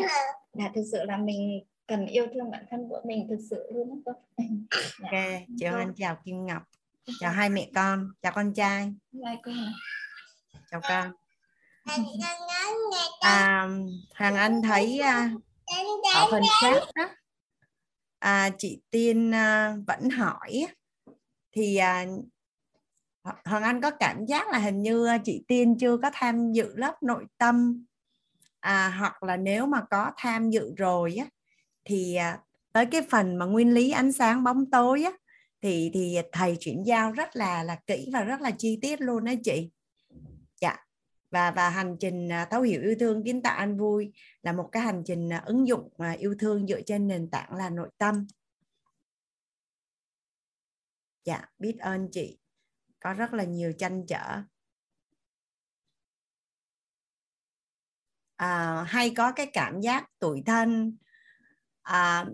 [0.54, 3.88] là thực sự là mình cần yêu thương bản thân của mình thực sự luôn
[3.88, 4.12] đó cô.
[5.02, 5.12] Ok
[5.58, 6.62] chào anh chào kim ngọc.
[7.20, 8.94] Chào hai mẹ con chào con trai.
[10.70, 11.12] Chào con.
[13.20, 13.68] À,
[14.14, 15.30] hoàng anh thấy à,
[16.14, 17.08] ở phần khác đó
[18.18, 20.66] à, chị tiên à, vẫn hỏi
[21.52, 22.06] thì à,
[23.44, 27.02] hoàng anh có cảm giác là hình như chị tiên chưa có tham dự lớp
[27.02, 27.84] nội tâm
[28.64, 31.26] à, hoặc là nếu mà có tham dự rồi á
[31.84, 32.38] thì à,
[32.72, 35.12] tới cái phần mà nguyên lý ánh sáng bóng tối á
[35.62, 39.24] thì thì thầy chuyển giao rất là là kỹ và rất là chi tiết luôn
[39.24, 39.70] đó chị.
[40.60, 40.76] Dạ.
[41.30, 44.12] Và và hành trình à, thấu hiểu yêu thương kiến tạo an vui
[44.42, 47.54] là một cái hành trình à, ứng dụng à, yêu thương dựa trên nền tảng
[47.56, 48.26] là nội tâm.
[51.24, 52.38] Dạ biết ơn chị.
[53.00, 54.42] Có rất là nhiều tranh trở.
[58.44, 60.96] À, hay có cái cảm giác tuổi thân.
[61.82, 62.26] À,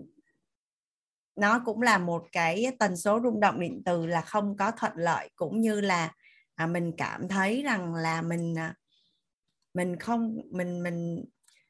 [1.35, 4.93] nó cũng là một cái tần số rung động điện từ là không có thuận
[4.95, 6.13] lợi cũng như là
[6.55, 8.75] à, mình cảm thấy rằng là mình à,
[9.73, 11.25] mình không mình mình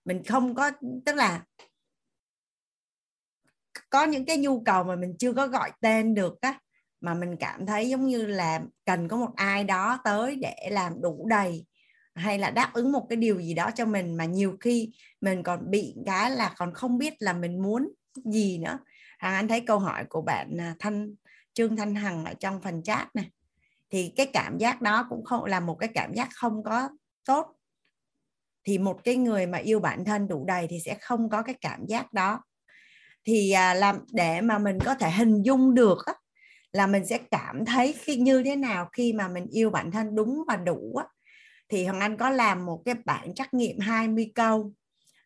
[0.06, 0.72] mình không có
[1.06, 1.44] tức là
[3.89, 6.60] có những cái nhu cầu mà mình chưa có gọi tên được á
[7.02, 11.02] mà mình cảm thấy giống như là cần có một ai đó tới để làm
[11.02, 11.66] đủ đầy
[12.16, 14.91] hay là đáp ứng một cái điều gì đó cho mình mà nhiều khi
[15.22, 17.93] mình còn bị cái là còn không biết là mình muốn
[18.26, 18.80] gì nữa.
[19.18, 21.16] Hằng, anh thấy câu hỏi của bạn à, Thanh,
[21.53, 23.30] Trương Thanh Hằng ở trong phần chat này
[23.89, 26.89] thì cái cảm giác đó cũng không, là một cái cảm giác không có
[27.26, 27.55] tốt.
[28.64, 31.55] Thì một cái người mà yêu bản thân đủ đầy thì sẽ không có cái
[31.62, 32.43] cảm giác đó.
[33.24, 35.97] Thì à, làm, để mà mình có thể hình dung được
[36.72, 40.16] là mình sẽ cảm thấy khi, như thế nào khi mà mình yêu bản thân
[40.16, 41.05] đúng và đủ á
[41.72, 44.74] thì Hoàng Anh có làm một cái bản trắc nghiệm 20 câu.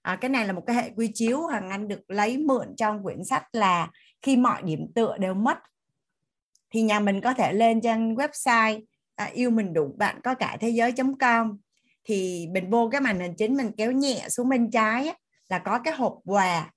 [0.01, 1.41] À, cái này là một cái hệ quy chiếu.
[1.41, 3.91] Hoàng Anh được lấy mượn trong quyển sách là
[4.21, 5.57] khi mọi điểm tựa đều mất.
[6.69, 8.81] Thì nhà mình có thể lên trang website
[9.15, 11.57] à, yêu mình đủ bạn có cả thế giới.com
[12.03, 15.13] thì mình vô cái màn hình chính mình kéo nhẹ xuống bên trái á,
[15.49, 16.71] là có cái hộp quà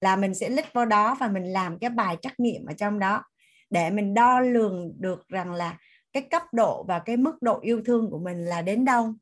[0.00, 2.98] là mình sẽ lít vào đó và mình làm cái bài trắc nghiệm ở trong
[2.98, 3.22] đó.
[3.70, 5.76] Để mình đo lường được rằng là
[6.16, 9.14] cái cấp độ và cái mức độ yêu thương của mình là đến đâu.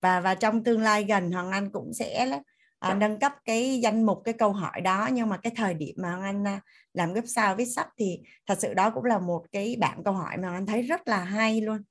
[0.00, 2.40] Và và trong tương lai gần hoàng anh cũng sẽ
[2.78, 5.08] à, nâng cấp cái danh mục cái câu hỏi đó.
[5.12, 6.60] Nhưng mà cái thời điểm mà hoàng anh à,
[6.94, 10.36] làm website viết sách thì thật sự đó cũng là một cái bảng câu hỏi
[10.36, 11.82] mà anh thấy rất là hay luôn.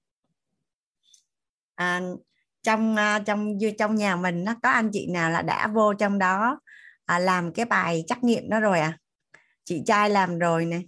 [1.76, 2.02] À,
[2.64, 6.20] trong à, trong trong nhà mình nó có anh chị nào là đã vô trong
[6.20, 6.60] đó
[7.06, 8.98] à, làm cái bài trắc nghiệm đó rồi à?
[9.64, 10.82] Chị trai làm rồi nè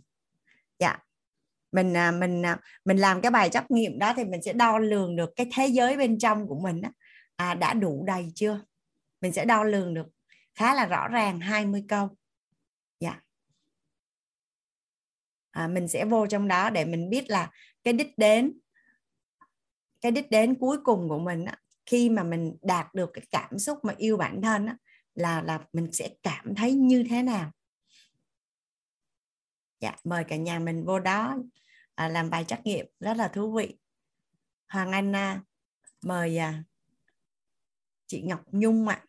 [0.79, 0.97] dạ
[1.71, 4.77] mình à, mình à, mình làm cái bài trắc nghiệm đó thì mình sẽ đo
[4.77, 6.89] lường được cái thế giới bên trong của mình đó,
[7.35, 8.61] à, đã đủ đầy chưa?
[9.21, 10.07] Mình sẽ đo lường được.
[10.55, 12.09] Khá là rõ ràng 20 câu.
[12.99, 13.21] Dạ.
[15.51, 17.51] À, mình sẽ vô trong đó để mình biết là
[17.83, 18.59] cái đích đến
[20.01, 23.59] cái đích đến cuối cùng của mình á, khi mà mình đạt được cái cảm
[23.59, 24.77] xúc mà yêu bản thân á,
[25.15, 27.51] là là mình sẽ cảm thấy như thế nào?
[29.79, 31.37] Dạ mời cả nhà mình vô đó
[31.99, 33.77] à, làm bài trắc nghiệm rất là thú vị.
[34.67, 35.41] Hoàng anh à,
[36.01, 36.63] mời à,
[38.07, 38.95] chị ngọc nhung ạ.
[38.95, 39.05] À.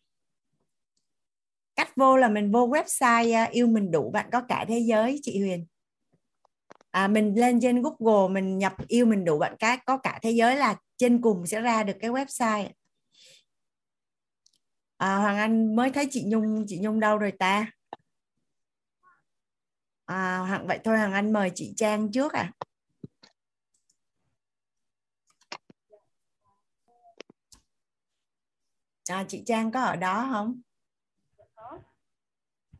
[1.76, 5.20] cách vô là mình vô website à, yêu mình đủ bạn có cả thế giới
[5.22, 5.66] chị huyền.
[6.90, 10.30] À, mình lên trên google mình nhập yêu mình đủ bạn cái có cả thế
[10.30, 12.68] giới là trên cùng sẽ ra được cái website.
[14.96, 17.70] À, hoàng anh mới thấy chị nhung chị nhung đâu rồi ta?
[20.10, 22.52] À, hoàng vậy thôi hoàng anh mời chị trang trước à
[29.08, 30.60] à, chị trang có ở đó không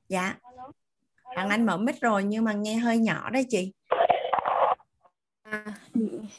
[0.09, 0.39] dạ
[1.22, 3.72] hoàng anh mở mic rồi nhưng mà nghe hơi nhỏ đấy chị
[5.43, 5.64] À,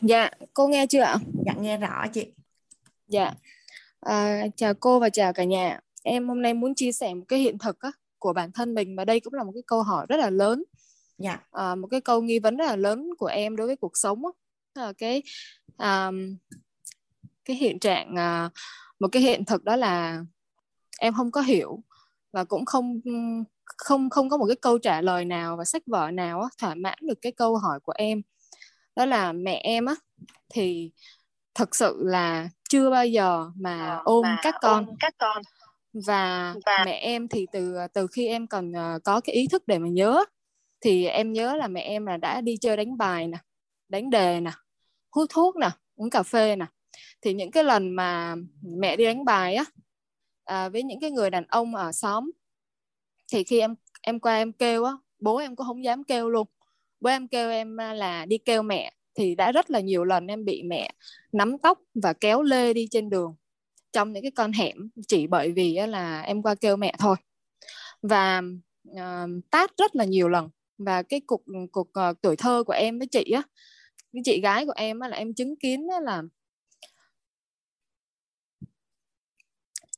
[0.02, 1.16] dạ, cô nghe chưa ạ?
[1.46, 2.34] dạ nghe rõ chị
[3.08, 3.34] Dạ.
[4.00, 5.80] À, chào cô và chào cả nhà.
[6.04, 7.92] Em hôm nay muốn chia sẻ một cái hiện thực á,
[8.22, 10.64] của bản thân mình và đây cũng là một cái câu hỏi rất là lớn.
[11.18, 11.40] Dạ.
[11.52, 14.22] à, một cái câu nghi vấn rất là lớn của em đối với cuộc sống
[14.76, 15.24] là cái
[15.78, 16.38] um,
[17.46, 18.52] cái hiện trạng uh,
[19.00, 20.24] một cái hiện thực đó là
[21.00, 21.84] em không có hiểu
[22.34, 23.02] và cũng không
[23.78, 26.76] không không có một cái câu trả lời nào và sách vở nào á, thỏa
[26.76, 28.22] mãn được cái câu hỏi của em
[28.96, 29.96] đó là mẹ em á
[30.50, 30.92] thì
[31.54, 35.42] thật sự là chưa bao giờ mà ờ, ôm mà các con ôm các con
[35.94, 39.68] và, và mẹ em thì từ từ khi em còn uh, có cái ý thức
[39.68, 40.24] để mà nhớ
[40.82, 43.38] thì em nhớ là mẹ em là đã đi chơi đánh bài nè
[43.89, 44.52] đánh đề nè
[45.12, 46.66] hút thuốc nè uống cà phê nè.
[47.22, 49.66] Thì những cái lần mà mẹ đi đánh bài á
[50.44, 52.32] à, với những cái người đàn ông ở xóm
[53.32, 56.48] thì khi em em qua em kêu á bố em cũng không dám kêu luôn.
[57.00, 60.46] Bố em kêu em là đi kêu mẹ thì đã rất là nhiều lần em
[60.46, 60.94] bị mẹ
[61.32, 63.36] nắm tóc và kéo lê đi trên đường
[63.92, 67.16] trong những cái con hẻm chỉ bởi vì là em qua kêu mẹ thôi.
[68.02, 68.42] Và
[68.92, 70.50] uh, tát rất là nhiều lần.
[70.78, 73.44] Và cái cuộc cuộc uh, tuổi thơ của em với chị á
[74.14, 76.24] cái chị gái của em á, là em chứng kiến á, là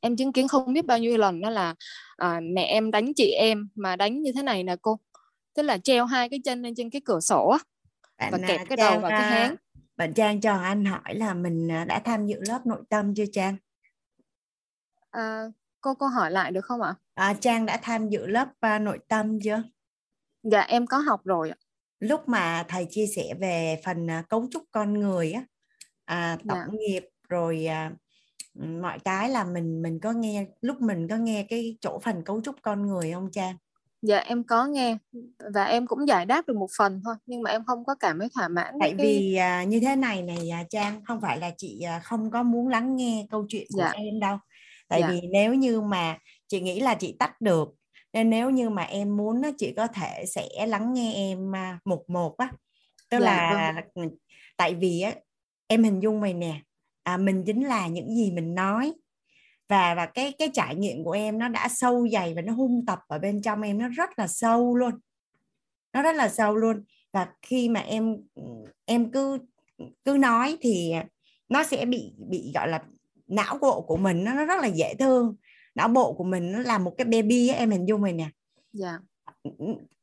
[0.02, 1.76] em chứng kiến không biết bao nhiêu lần đó là
[2.18, 5.00] à, mẹ em đánh chị em mà đánh như thế này nè cô.
[5.54, 7.60] Tức là treo hai cái chân lên trên cái cửa sổ á.
[8.32, 9.56] Và kẹp cái đầu vào cái háng.
[9.98, 13.26] bạn Trang cho anh hỏi là mình à, đã tham dự lớp nội tâm chưa
[13.34, 13.58] Trang
[15.14, 15.46] à,
[15.82, 16.96] cô cô hỏi lại được không ạ?
[17.14, 19.64] À, Trang đã tham dự lớp uh, nội tâm chưa?
[20.44, 21.58] Dạ em có học rồi ạ.
[22.00, 25.44] Lúc mà thầy chia sẻ về phần uh, cấu trúc con người á
[26.06, 26.68] à, tổng dạ.
[26.72, 27.98] nghiệp rồi uh,
[28.82, 32.42] mọi cái là mình mình có nghe lúc mình có nghe cái chỗ phần cấu
[32.42, 33.56] trúc con người không Trang?
[34.02, 34.98] Dạ em có nghe
[35.54, 38.20] và em cũng giải đáp được một phần thôi nhưng mà em không có cảm
[38.20, 39.08] thấy thỏa mãn tại cái...
[39.08, 42.44] vì à, như thế này này à, Trang không phải là chị à, không có
[42.44, 43.92] muốn lắng nghe câu chuyện của dạ.
[43.92, 44.38] em đâu
[44.94, 45.10] tại dạ.
[45.12, 46.18] vì nếu như mà
[46.48, 47.70] chị nghĩ là chị tắt được
[48.14, 52.10] nên nếu như mà em muốn chị có thể sẽ lắng nghe em à, một
[52.10, 52.52] một á
[53.10, 54.10] tức dạ, là vâng.
[54.58, 55.14] tại vì á
[55.68, 56.62] em hình dung mày nè
[57.04, 58.94] à, mình chính là những gì mình nói
[59.70, 62.86] và và cái cái trải nghiệm của em nó đã sâu dày và nó hung
[62.86, 64.94] tập ở bên trong em nó rất là sâu luôn
[65.94, 66.84] nó rất là sâu luôn
[67.14, 68.18] và khi mà em
[68.86, 69.40] em cứ
[70.06, 70.94] cứ nói thì
[71.50, 72.84] nó sẽ bị bị gọi là
[73.28, 75.36] não bộ của mình nó, nó rất là dễ thương.
[75.76, 78.30] Não bộ của mình nó là một cái baby ấy, em hình dung rồi nè.
[78.80, 79.02] Yeah.
[79.44, 79.58] Dạ.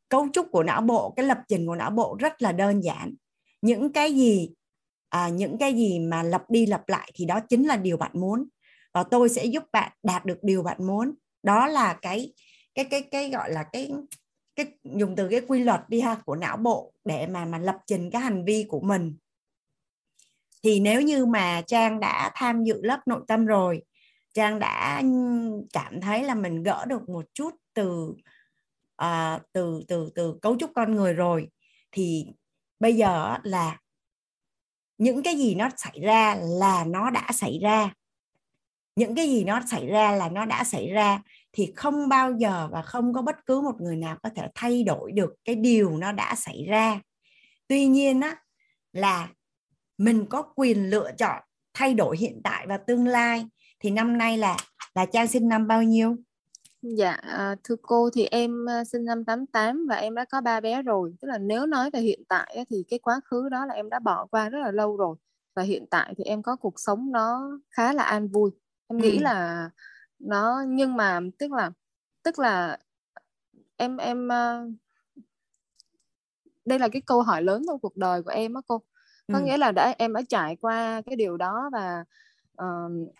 [0.08, 3.14] cấu trúc của não bộ cái lập trình của não bộ rất là đơn giản.
[3.62, 4.50] Những cái gì
[5.08, 8.10] à, những cái gì mà lặp đi lặp lại thì đó chính là điều bạn
[8.14, 8.48] muốn.
[8.94, 11.14] Và tôi sẽ giúp bạn đạt được điều bạn muốn.
[11.42, 12.32] Đó là cái
[12.74, 13.92] cái cái cái gọi là cái
[14.56, 17.76] cái dùng từ cái quy luật đi ha của não bộ để mà mà lập
[17.86, 19.16] trình cái hành vi của mình
[20.62, 23.82] thì nếu như mà trang đã tham dự lớp nội tâm rồi
[24.34, 25.02] trang đã
[25.72, 28.14] cảm thấy là mình gỡ được một chút từ
[29.02, 31.48] uh, từ từ từ cấu trúc con người rồi
[31.92, 32.26] thì
[32.80, 33.78] bây giờ là
[35.00, 37.92] những cái gì nó xảy ra là nó đã xảy ra.
[38.96, 42.68] Những cái gì nó xảy ra là nó đã xảy ra thì không bao giờ
[42.72, 45.96] và không có bất cứ một người nào có thể thay đổi được cái điều
[45.96, 47.00] nó đã xảy ra.
[47.68, 48.36] Tuy nhiên á
[48.92, 49.28] là
[50.00, 51.42] mình có quyền lựa chọn
[51.74, 53.46] thay đổi hiện tại và tương lai
[53.80, 54.56] thì năm nay là
[54.94, 56.16] là trang sinh năm bao nhiêu
[56.82, 60.60] Dạ, à, thưa cô thì em à, sinh năm 88 và em đã có ba
[60.60, 61.14] bé rồi.
[61.20, 63.98] Tức là nếu nói về hiện tại thì cái quá khứ đó là em đã
[63.98, 65.16] bỏ qua rất là lâu rồi.
[65.54, 68.50] Và hiện tại thì em có cuộc sống nó khá là an vui.
[68.88, 69.22] Em nghĩ ừ.
[69.22, 69.70] là
[70.18, 71.70] nó nhưng mà tức là
[72.22, 72.78] tức là
[73.76, 74.64] em em à,
[76.64, 78.82] đây là cái câu hỏi lớn trong cuộc đời của em á cô.
[79.32, 79.44] Có ừ.
[79.44, 82.04] nghĩa là đã em đã trải qua cái điều đó và
[82.62, 83.12] uh,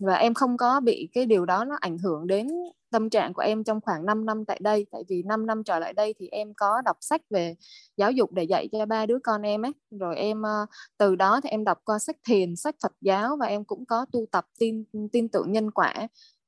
[0.00, 2.48] và em không có bị cái điều đó nó ảnh hưởng đến
[2.90, 4.86] tâm trạng của em trong khoảng 5 năm tại đây.
[4.92, 7.54] Tại vì 5 năm trở lại đây thì em có đọc sách về
[7.96, 9.72] giáo dục để dạy cho ba đứa con em ấy.
[9.90, 10.68] Rồi em uh,
[10.98, 14.06] từ đó thì em đọc qua sách thiền sách Phật giáo và em cũng có
[14.12, 15.94] tu tập tin tin tưởng nhân quả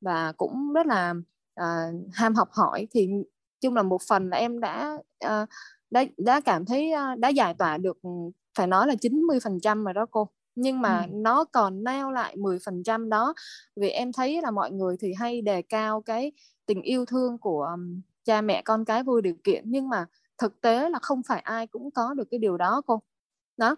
[0.00, 1.14] và cũng rất là
[1.60, 2.86] uh, ham học hỏi.
[2.90, 3.08] Thì
[3.60, 5.48] chung là một phần là em đã uh,
[5.90, 7.98] đã đã cảm thấy đã giải tỏa được
[8.54, 10.28] phải nói là 90 phần trăm rồi đó cô.
[10.54, 11.06] Nhưng mà ừ.
[11.12, 13.34] nó còn neo lại 10% đó.
[13.76, 16.32] Vì em thấy là mọi người thì hay đề cao cái
[16.66, 17.68] tình yêu thương của
[18.24, 19.64] cha mẹ con cái vô điều kiện.
[19.66, 20.06] Nhưng mà
[20.38, 23.02] thực tế là không phải ai cũng có được cái điều đó cô.
[23.56, 23.76] Đó.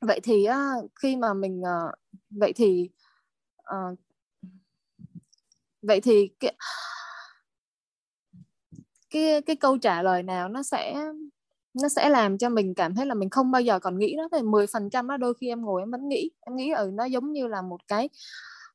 [0.00, 1.94] Vậy thì uh, khi mà mình uh,
[2.30, 2.90] vậy thì
[3.60, 3.98] uh,
[5.82, 6.54] vậy thì cái,
[9.10, 11.04] cái cái câu trả lời nào nó sẽ
[11.82, 14.28] nó sẽ làm cho mình cảm thấy là mình không bao giờ còn nghĩ nó
[14.32, 16.90] về 10 phần trăm đó đôi khi em ngồi em vẫn nghĩ, em nghĩ ừ
[16.94, 18.08] nó giống như là một cái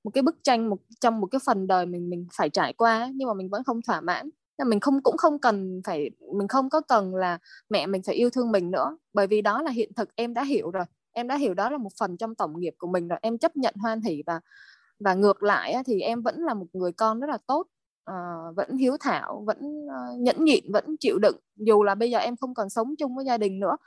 [0.03, 3.11] một cái bức tranh, một, trong một cái phần đời mình mình phải trải qua
[3.15, 4.29] nhưng mà mình vẫn không thỏa mãn.
[4.67, 7.37] Mình không, cũng không cần phải, mình không có cần là
[7.69, 10.43] mẹ mình phải yêu thương mình nữa, bởi vì đó là hiện thực, em đã
[10.43, 10.85] hiểu rồi.
[11.11, 13.57] Em đã hiểu đó là một phần trong tổng nghiệp của mình rồi, em chấp
[13.57, 14.39] nhận hoan hỷ và
[14.99, 17.67] và ngược lại thì em vẫn là một người con rất là tốt
[18.11, 22.19] uh, vẫn hiếu thảo vẫn uh, nhẫn nhịn vẫn chịu đựng dù là bây giờ
[22.19, 23.77] em không còn sống chung với gia đình nữa.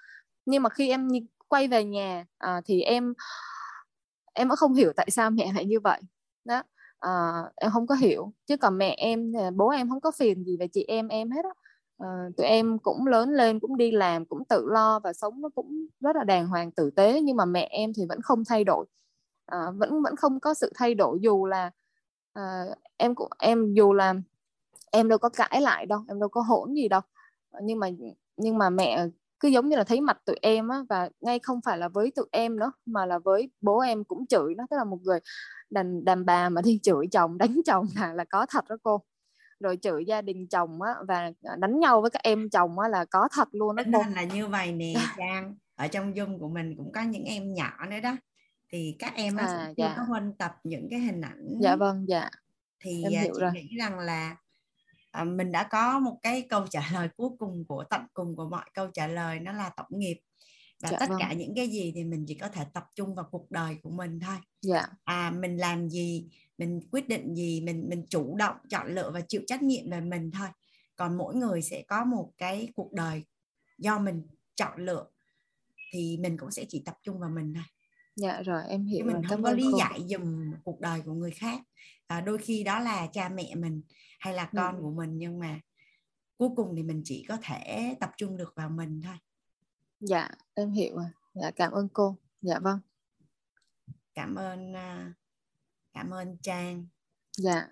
[0.46, 1.08] Nhưng mà khi em
[1.48, 3.14] quay về nhà uh, thì em
[4.34, 6.00] em vẫn không hiểu tại sao mẹ lại như vậy.
[6.44, 6.62] Đó
[7.06, 8.32] uh, em không có hiểu.
[8.46, 11.44] Chứ còn mẹ em bố em không có phiền gì về chị em em hết
[11.44, 11.50] á.
[12.04, 15.48] Uh, tụi em cũng lớn lên cũng đi làm cũng tự lo và sống nó
[15.54, 17.20] cũng rất là đàng hoàng tử tế.
[17.20, 18.86] Nhưng mà mẹ em thì vẫn không thay đổi.
[19.54, 21.18] Uh, vẫn vẫn không có sự thay đổi.
[21.20, 21.70] Dù là
[22.39, 24.14] uh, em cũng em dù là
[24.91, 27.01] em đâu có cãi lại đâu em đâu có hỗn gì đâu.
[27.62, 27.89] Nhưng mà
[28.37, 29.07] nhưng mà mẹ
[29.41, 32.11] cứ giống như là thấy mặt tụi em á và ngay không phải là với
[32.11, 34.66] tụi em nữa mà là với bố em cũng chửi nó.
[34.70, 35.18] Tức là một người
[35.70, 39.03] đàn đàn bà mà đi chửi chồng đánh chồng là là có thật đó cô.
[39.61, 43.05] Rồi chửi gia đình chồng á và đánh nhau với các em chồng á là
[43.05, 44.03] có thật luôn đó cô.
[44.14, 45.55] là như vậy nè Trang.
[45.76, 48.16] Ở trong dung của mình cũng có những em nhỏ nữa đó
[48.68, 49.94] thì các em á à, dạ.
[49.96, 52.30] có huân tập những cái hình ảnh dạ vâng dạ
[52.80, 53.52] thì em à, hiểu chị rồi.
[53.52, 54.36] nghĩ rằng là
[55.10, 58.48] à, mình đã có một cái câu trả lời cuối cùng của tận cùng của
[58.48, 60.20] mọi câu trả lời nó là tổng nghiệp
[60.80, 61.18] và dạ, tất vâng.
[61.20, 63.90] cả những cái gì thì mình chỉ có thể tập trung vào cuộc đời của
[63.90, 64.86] mình thôi dạ.
[65.04, 69.20] à mình làm gì mình quyết định gì mình mình chủ động chọn lựa và
[69.28, 70.48] chịu trách nhiệm về mình thôi
[70.96, 73.22] còn mỗi người sẽ có một cái cuộc đời
[73.78, 75.06] do mình chọn lựa
[75.92, 77.64] thì mình cũng sẽ chỉ tập trung vào mình thôi
[78.18, 79.78] dạ rồi em hiểu mình không có lý cô.
[79.78, 81.60] giải dùm cuộc đời của người khác.
[82.06, 83.82] À, đôi khi đó là cha mẹ mình
[84.20, 84.82] hay là con ừ.
[84.82, 85.60] của mình nhưng mà
[86.36, 89.16] cuối cùng thì mình chỉ có thể tập trung được vào mình thôi.
[90.00, 91.08] Dạ em hiểu rồi.
[91.34, 92.16] Dạ cảm ơn cô.
[92.42, 92.80] Dạ vâng.
[94.14, 95.14] Cảm ơn à,
[95.92, 96.86] cảm ơn trang.
[97.36, 97.68] Dạ.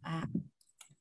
[0.00, 0.26] À,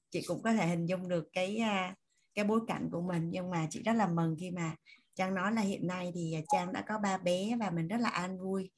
[0.09, 1.95] chị cũng có thể hình dung được cái à,
[2.33, 4.75] cái bối cảnh của mình nhưng mà chị rất là mừng khi mà
[5.19, 8.09] trang nói là hiện nay thì trang đã có ba bé và mình rất là
[8.09, 8.69] an vui.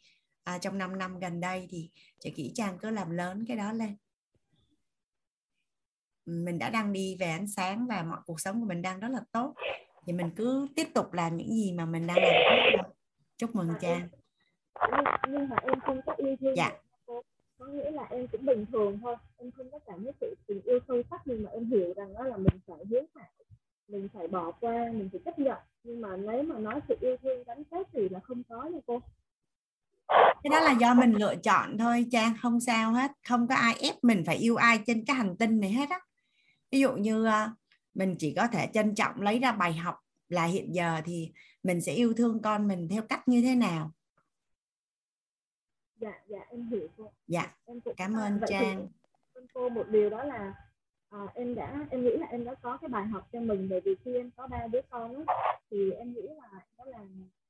[0.44, 1.90] À, trong 5 năm gần đây thì
[2.20, 3.98] chị nghĩ trang cứ làm lớn cái đó lên.
[6.26, 9.08] Mình đã đang đi về ánh sáng và mọi cuộc sống của mình đang rất
[9.08, 9.54] là tốt.
[10.06, 12.86] Thì mình cứ tiếp tục làm những gì mà mình đang làm
[13.38, 14.10] chúc mừng trang.
[15.28, 16.72] Nhưng mà em không có yêu thương dạ.
[17.58, 19.16] có nghĩa là em cũng bình thường thôi.
[19.38, 22.14] Em không có cảm thấy sự tình yêu sâu sắc nhưng mà em hiểu rằng
[22.14, 23.30] đó là mình phải hiếu thảo
[23.92, 25.58] mình phải bỏ qua mình phải chấp nhận.
[25.84, 28.80] Nhưng mà nếu mà nói sự yêu thương gắn kết thì là không có nha
[28.88, 29.00] cô.
[30.44, 33.12] Cái đó là do mình lựa chọn thôi trang không sao hết.
[33.28, 36.00] Không có ai ép mình phải yêu ai trên cái hành tinh này hết á.
[36.72, 37.52] Ví dụ như à,
[37.94, 39.96] mình chỉ có thể trân trọng lấy ra bài học
[40.30, 41.32] là hiện giờ thì
[41.64, 43.92] mình sẽ yêu thương con mình theo cách như thế nào?
[45.96, 47.12] Dạ dạ em hiểu cô.
[47.28, 48.88] Dạ em cũng, cảm ơn trang.
[49.36, 50.54] thì, cô một điều đó là
[51.12, 53.82] à, em đã em nghĩ là em đã có cái bài học cho mình bởi
[53.86, 55.26] vì khi em có ba đứa con ấy,
[55.72, 57.00] thì em nghĩ là đó là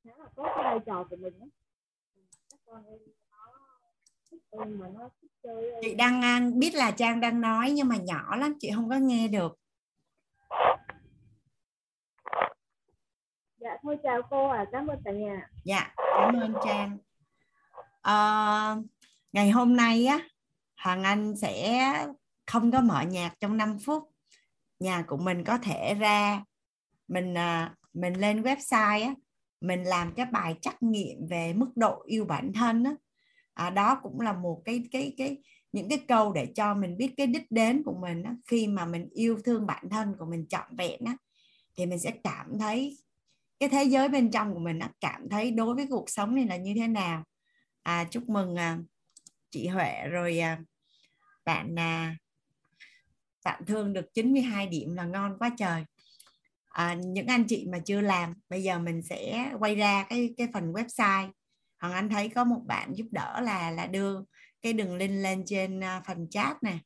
[0.03, 1.49] khá là tốt cái vai trò của mình ấy.
[2.49, 2.99] các con em
[4.51, 8.35] em mà nó thích chơi chị đang biết là trang đang nói nhưng mà nhỏ
[8.35, 9.57] lắm chị không có nghe được.
[13.57, 15.49] Dạ thôi chào cô à cảm ơn cả nhà.
[15.63, 16.97] Dạ cảm ơn trang.
[18.01, 18.75] À,
[19.31, 20.19] ngày hôm nay á
[20.77, 21.81] hoàng anh sẽ
[22.51, 24.03] không có mở nhạc trong 5 phút
[24.79, 26.43] nhà của mình có thể ra
[27.07, 29.13] mình à, mình lên website á
[29.61, 32.95] mình làm cái bài trắc nghiệm về mức độ yêu bản thân á.
[33.53, 35.37] À, đó cũng là một cái cái cái
[35.71, 38.85] những cái câu để cho mình biết cái đích đến của mình á, khi mà
[38.85, 41.17] mình yêu thương bản thân của mình trọn vẹn á
[41.77, 42.97] thì mình sẽ cảm thấy
[43.59, 46.45] cái thế giới bên trong của mình nó cảm thấy đối với cuộc sống này
[46.45, 47.23] là như thế nào.
[47.83, 48.77] À, chúc mừng à,
[49.51, 50.59] chị Huệ rồi à,
[51.45, 52.15] bạn à,
[53.45, 55.85] bạn thương được 92 điểm là ngon quá trời.
[56.67, 60.47] À, những anh chị mà chưa làm bây giờ mình sẽ quay ra cái cái
[60.53, 61.31] phần website.
[61.79, 64.19] Hoàng Anh thấy có một bạn giúp đỡ là là đưa
[64.61, 66.79] cái đường link lên trên à, phần chat nè.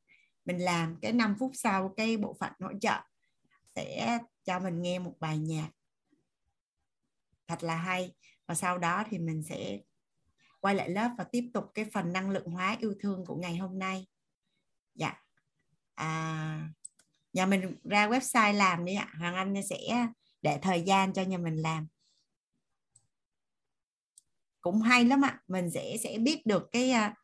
[0.45, 2.99] Mình làm cái 5 phút sau cái bộ phận hỗ trợ
[3.75, 5.69] sẽ cho mình nghe một bài nhạc.
[7.47, 8.13] Thật là hay.
[8.47, 9.79] Và sau đó thì mình sẽ
[10.59, 13.57] quay lại lớp và tiếp tục cái phần năng lượng hóa yêu thương của ngày
[13.57, 14.07] hôm nay.
[14.93, 15.24] Dạ
[15.95, 16.69] à,
[17.33, 19.13] nhà mình ra website làm đi ạ.
[19.19, 20.07] Hoàng anh sẽ
[20.41, 21.87] để thời gian cho nhà mình làm.
[24.61, 25.41] Cũng hay lắm ạ.
[25.47, 27.15] Mình sẽ sẽ biết được cái à,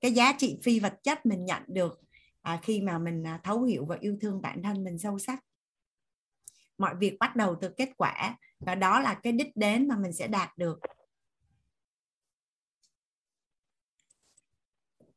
[0.00, 2.00] cái giá trị phi vật chất mình nhận được
[2.42, 5.44] à, khi mà mình à, thấu hiểu và yêu thương bản thân mình sâu sắc.
[6.78, 10.12] Mọi việc bắt đầu từ kết quả và đó là cái đích đến mà mình
[10.12, 10.80] sẽ đạt được.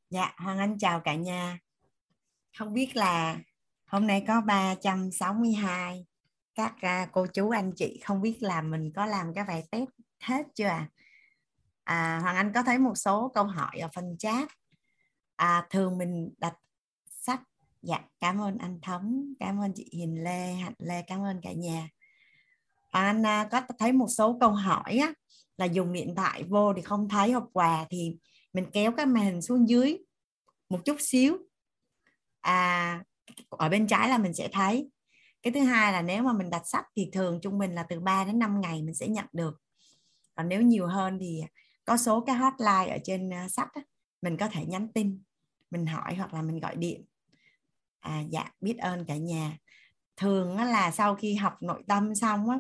[0.10, 1.60] Dạ hoàng anh chào cả nhà
[2.58, 3.40] không biết là
[3.86, 6.06] hôm nay có 362
[6.56, 9.90] các à, cô chú anh chị không biết là mình có làm cái bài test
[10.20, 10.90] hết chưa à?
[11.84, 14.50] à Hoàng Anh có thấy một số câu hỏi ở phần chat.
[15.36, 16.54] À, thường mình đặt
[17.10, 17.42] sách.
[17.82, 21.52] Dạ cảm ơn anh Thống cảm ơn chị Hiền Lê Hạnh Lê cảm ơn cả
[21.52, 21.90] nhà.
[22.92, 25.14] Hoàng Anh à, có thấy một số câu hỏi á,
[25.58, 28.18] là dùng điện thoại vô thì không thấy hộp quà thì
[28.54, 29.98] mình kéo cái màn hình xuống dưới
[30.70, 31.38] một chút xíu
[32.44, 33.04] à
[33.50, 34.90] ở bên trái là mình sẽ thấy.
[35.42, 38.00] Cái thứ hai là nếu mà mình đặt sách thì thường trung bình là từ
[38.00, 39.62] 3 đến 5 ngày mình sẽ nhận được.
[40.36, 41.42] Còn nếu nhiều hơn thì
[41.86, 43.82] có số cái hotline ở trên à, sách á,
[44.22, 45.22] mình có thể nhắn tin
[45.72, 47.06] mình hỏi hoặc là mình gọi điện.
[48.00, 49.58] À dạ biết ơn cả nhà.
[50.18, 52.60] Thường là sau khi học nội tâm xong á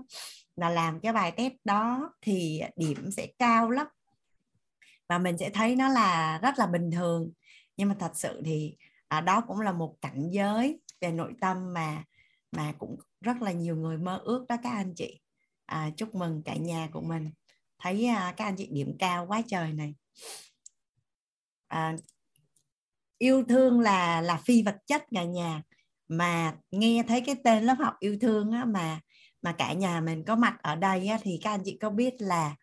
[0.55, 3.88] là làm cái bài test đó thì điểm sẽ cao lắm.
[5.09, 7.31] Và mình sẽ thấy nó là rất là bình thường.
[7.77, 8.75] Nhưng mà thật sự thì
[9.18, 12.03] à, đó cũng là một cảnh giới về nội tâm mà
[12.51, 15.22] mà cũng rất là nhiều người mơ ước đó các anh chị.
[15.66, 17.32] À, chúc mừng cả nhà của mình.
[17.80, 19.95] Thấy à, các anh chị điểm cao quá trời này.
[21.68, 21.95] À,
[23.18, 25.64] yêu thương là là phi vật chất cả nhà.
[26.07, 28.99] Mà nghe thấy cái tên lớp học yêu thương á, mà
[29.41, 32.14] mà cả nhà mình có mặt ở đây á, thì các anh chị có biết
[32.20, 32.55] là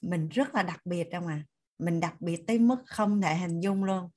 [0.00, 1.44] mình rất là đặc biệt không à
[1.78, 4.10] mình đặc biệt tới mức không thể hình dung luôn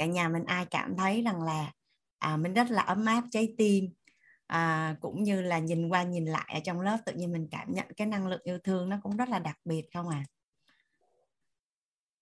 [0.00, 1.72] cả nhà mình ai cảm thấy rằng là
[2.18, 3.92] à, mình rất là ấm áp trái tim
[4.46, 7.74] à, cũng như là nhìn qua nhìn lại ở trong lớp tự nhiên mình cảm
[7.74, 10.24] nhận cái năng lượng yêu thương nó cũng rất là đặc biệt không à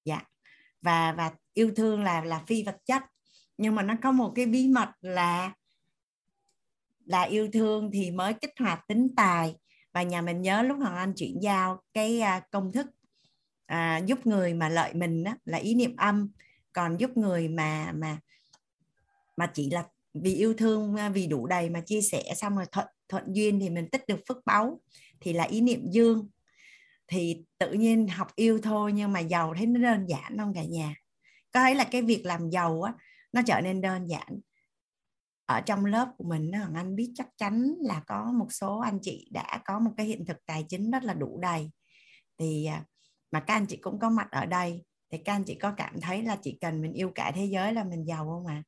[0.05, 0.23] dạ.
[0.83, 3.03] Và và yêu thương là là phi vật chất
[3.59, 5.55] nhưng mà nó có một cái bí mật là
[7.05, 9.57] là yêu thương thì mới kích hoạt tính tài.
[9.93, 12.87] Và nhà mình nhớ lúc hoàng anh chuyển giao cái à, công thức
[13.67, 16.31] à, giúp người mà lợi mình đó, là ý niệm âm
[16.79, 18.19] còn giúp người mà mà
[19.37, 22.67] mà chỉ là vì yêu thương à, vì đủ đầy mà chia sẻ, xong rồi
[22.73, 24.81] thuận thuận duyên thì mình tích được phước báu,
[25.21, 26.29] thì là ý niệm dương.
[27.09, 30.65] Thì tự nhiên học yêu thôi, nhưng mà giàu thấy nó đơn giản không cả
[30.65, 30.95] nhà.
[31.53, 32.95] Có thấy là cái việc làm giàu á,
[33.33, 34.41] nó trở nên đơn giản.
[35.47, 38.99] Ở trong lớp của mình Hoàng Anh biết chắc chắn là có một số anh
[39.03, 41.71] chị đã có một cái hiện thực tài chính rất là đủ đầy.
[42.39, 42.85] Thì à,
[43.31, 46.01] mà các anh chị cũng có mặt ở đây thì các anh chị có cảm
[46.01, 48.55] thấy là chỉ cần mình yêu cả thế giới là mình giàu không ạ?
[48.55, 48.63] À?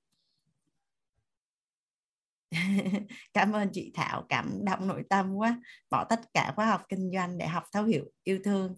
[3.35, 5.61] cảm ơn chị Thảo cảm động nội tâm quá.
[5.91, 8.75] Bỏ tất cả khóa học kinh doanh để học thấu hiểu yêu thương.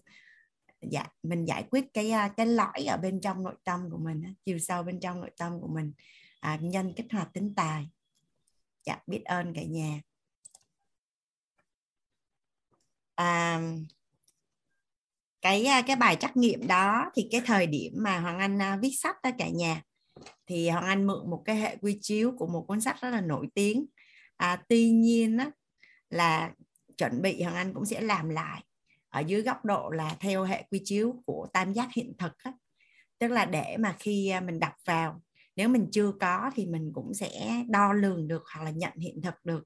[0.81, 4.33] Dạ mình giải quyết cái à, cái lõi ở bên trong nội tâm của mình
[4.45, 5.93] chiều sâu bên trong nội tâm của mình.
[6.39, 7.89] À, nhân kích hoạt tính tài.
[8.85, 10.01] Dạ biết ơn cả nhà.
[13.15, 13.61] À,
[15.43, 19.15] cái cái bài trắc nghiệm đó thì cái thời điểm mà Hoàng Anh viết sách
[19.23, 19.81] đó cả nhà
[20.47, 23.21] thì Hoàng Anh mượn một cái hệ quy chiếu của một cuốn sách rất là
[23.21, 23.85] nổi tiếng
[24.37, 25.51] à, tuy nhiên á,
[26.09, 26.51] là
[26.97, 28.63] chuẩn bị Hoàng Anh cũng sẽ làm lại
[29.09, 32.53] ở dưới góc độ là theo hệ quy chiếu của tam giác hiện thực á.
[33.19, 35.21] tức là để mà khi mình đọc vào
[35.55, 39.21] nếu mình chưa có thì mình cũng sẽ đo lường được hoặc là nhận hiện
[39.21, 39.63] thực được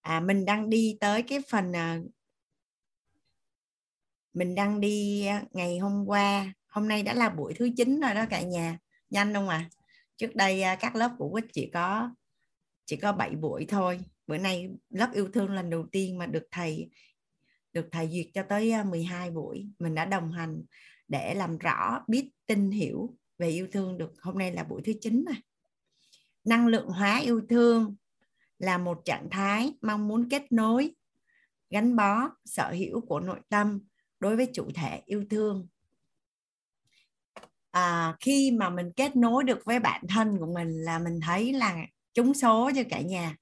[0.00, 2.00] à, mình đang đi tới cái phần à,
[4.36, 6.52] mình đang đi ngày hôm qua.
[6.68, 8.78] Hôm nay đã là buổi thứ 9 rồi đó cả nhà.
[9.10, 9.70] Nhanh không à
[10.16, 12.10] trước đây các lớp của quýt chỉ có
[12.84, 14.00] chỉ có 7 buổi thôi.
[14.26, 16.90] Bữa nay lớp yêu thương lần đầu tiên mà được thầy
[17.72, 19.66] được thầy duyệt cho tới 12 buổi.
[19.78, 20.62] Mình đã đồng hành
[21.08, 24.12] để làm rõ, biết, tin hiểu về yêu thương được.
[24.20, 25.42] Hôm nay là buổi thứ 9 này
[26.44, 27.96] năng lượng hóa yêu thương
[28.58, 30.94] là một trạng thái mong muốn kết nối,
[31.70, 33.80] gắn bó, sở hữu của nội tâm
[34.20, 35.68] đối với chủ thể yêu thương.
[37.70, 41.52] À, khi mà mình kết nối được với bản thân của mình là mình thấy
[41.52, 43.36] là trúng số cho cả nhà.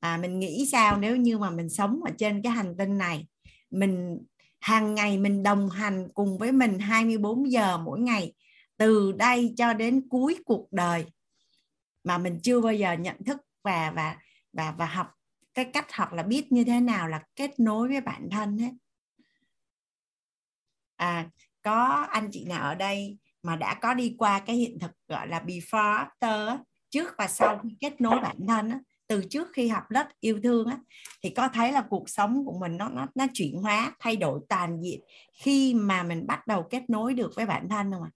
[0.00, 3.26] À, mình nghĩ sao nếu như mà mình sống ở trên cái hành tinh này
[3.70, 4.18] mình
[4.60, 8.34] hàng ngày mình đồng hành cùng với mình 24 giờ mỗi ngày
[8.76, 11.04] từ đây cho đến cuối cuộc đời
[12.04, 14.16] mà mình chưa bao giờ nhận thức và và
[14.52, 15.06] và và học
[15.54, 18.70] cái cách học là biết như thế nào là kết nối với bản thân hết
[20.96, 21.28] à
[21.62, 25.28] có anh chị nào ở đây mà đã có đi qua cái hiện thực gọi
[25.28, 26.58] là before after
[26.90, 30.40] trước và sau khi kết nối bản thân á, từ trước khi học lớp yêu
[30.42, 30.78] thương á,
[31.22, 34.40] thì có thấy là cuộc sống của mình nó nó nó chuyển hóa thay đổi
[34.48, 35.00] toàn diện
[35.34, 38.10] khi mà mình bắt đầu kết nối được với bản thân không ạ?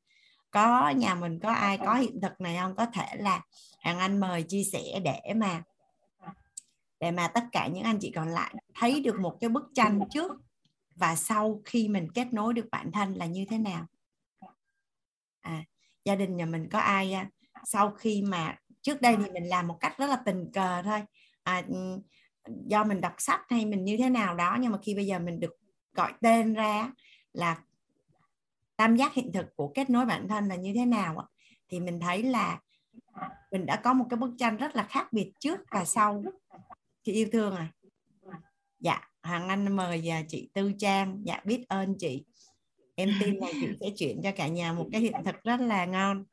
[0.50, 2.76] Có nhà mình có ai có hiện thực này không?
[2.76, 3.42] Có thể là
[3.80, 5.62] hàng anh mời chia sẻ để mà
[7.00, 10.00] để mà tất cả những anh chị còn lại thấy được một cái bức tranh
[10.10, 10.32] trước
[10.96, 13.86] và sau khi mình kết nối được bản thân là như thế nào?
[15.40, 15.64] À,
[16.04, 17.30] gia đình nhà mình có ai à,
[17.64, 21.02] sau khi mà trước đây thì mình làm một cách rất là tình cờ thôi.
[21.42, 21.62] À,
[22.66, 25.18] do mình đọc sách hay mình như thế nào đó nhưng mà khi bây giờ
[25.18, 25.52] mình được
[25.92, 26.92] gọi tên ra
[27.32, 27.58] là
[28.76, 31.28] tam giác hiện thực của kết nối bản thân là như thế nào
[31.68, 32.60] thì mình thấy là
[33.50, 36.24] mình đã có một cái bức tranh rất là khác biệt trước và sau.
[37.02, 37.72] Chị yêu thương à?
[38.80, 41.22] Dạ hoàng anh mời và chị tư trang.
[41.24, 42.24] Dạ biết ơn chị.
[42.94, 45.84] Em tin là chị sẽ chuyển cho cả nhà một cái hiện thực rất là
[45.84, 46.24] ngon.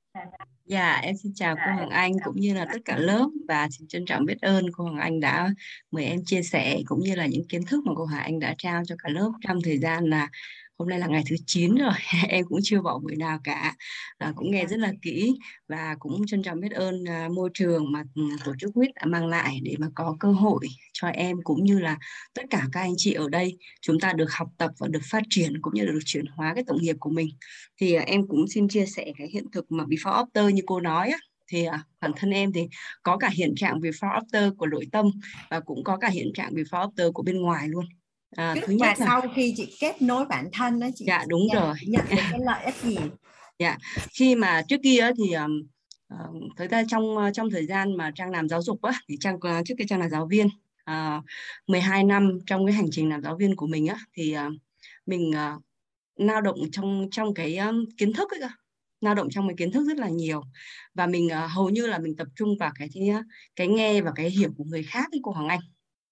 [0.66, 3.88] Dạ, em xin chào cô Hoàng Anh cũng như là tất cả lớp và xin
[3.88, 5.50] trân trọng biết ơn cô Hoàng Anh đã
[5.92, 8.56] mời em chia sẻ cũng như là những kiến thức mà cô Hoàng Anh đã
[8.58, 10.30] trao cho cả lớp trong thời gian là
[10.78, 11.94] hôm nay là ngày thứ 9 rồi
[12.30, 13.76] em cũng chưa bỏ buổi nào cả.
[14.18, 15.34] À, cũng nghe rất là kỹ
[15.68, 19.06] và cũng trân trọng biết ơn à, môi trường mà ừ, tổ chức quýt đã
[19.06, 21.98] mang lại để mà có cơ hội cho em cũng như là
[22.34, 25.24] tất cả các anh chị ở đây chúng ta được học tập và được phát
[25.30, 27.28] triển cũng như là được chuyển hóa cái tổng nghiệp của mình.
[27.82, 30.80] Thì à, em cũng xin chia sẻ cái hiện thực mà before after như cô
[30.80, 31.18] nói á.
[31.48, 32.62] Thì à, bản thân em thì
[33.04, 35.06] có cả hiện trạng before after của nội tâm
[35.50, 37.86] và cũng có cả hiện trạng before after của bên ngoài luôn
[38.36, 39.06] à, trước thứ nhất và là...
[39.06, 42.22] sau khi chị kết nối bản thân đó chị dạ đúng nhận, rồi nhận được
[42.32, 42.98] cái lợi ích gì
[43.60, 43.78] dạ
[44.20, 45.62] khi mà trước kia thì um,
[46.58, 49.66] thời gian trong trong thời gian mà trang làm giáo dục á thì trang uh,
[49.66, 50.48] trước kia trang là giáo viên
[50.92, 51.24] uh,
[51.68, 54.54] 12 năm trong cái hành trình làm giáo viên của mình á thì uh,
[55.06, 55.64] mình uh,
[56.16, 58.50] lao động trong trong cái um, kiến thức ấy
[59.02, 60.44] lao động trong cái kiến thức rất là nhiều
[60.94, 62.90] và mình uh, hầu như là mình tập trung vào cái
[63.56, 65.60] cái nghe và cái hiểu của người khác ấy cô Hoàng Anh.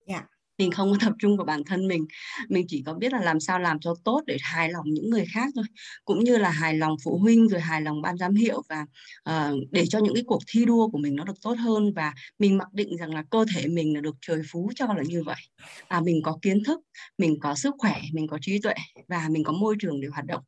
[0.07, 0.13] Dạ.
[0.15, 0.26] Yeah
[0.62, 2.05] mình không có tập trung vào bản thân mình.
[2.49, 5.26] Mình chỉ có biết là làm sao làm cho tốt để hài lòng những người
[5.34, 5.66] khác thôi.
[6.05, 8.86] Cũng như là hài lòng phụ huynh rồi hài lòng ban giám hiệu và
[9.30, 11.93] uh, để cho những cái cuộc thi đua của mình nó được tốt hơn.
[11.93, 15.03] Và mình mặc định rằng là cơ thể mình là được trời phú cho là
[15.07, 15.41] như vậy.
[15.88, 16.80] À mình có kiến thức
[17.18, 18.74] mình có sức khỏe mình có trí tuệ
[19.07, 20.43] và mình có môi trường để hoạt động.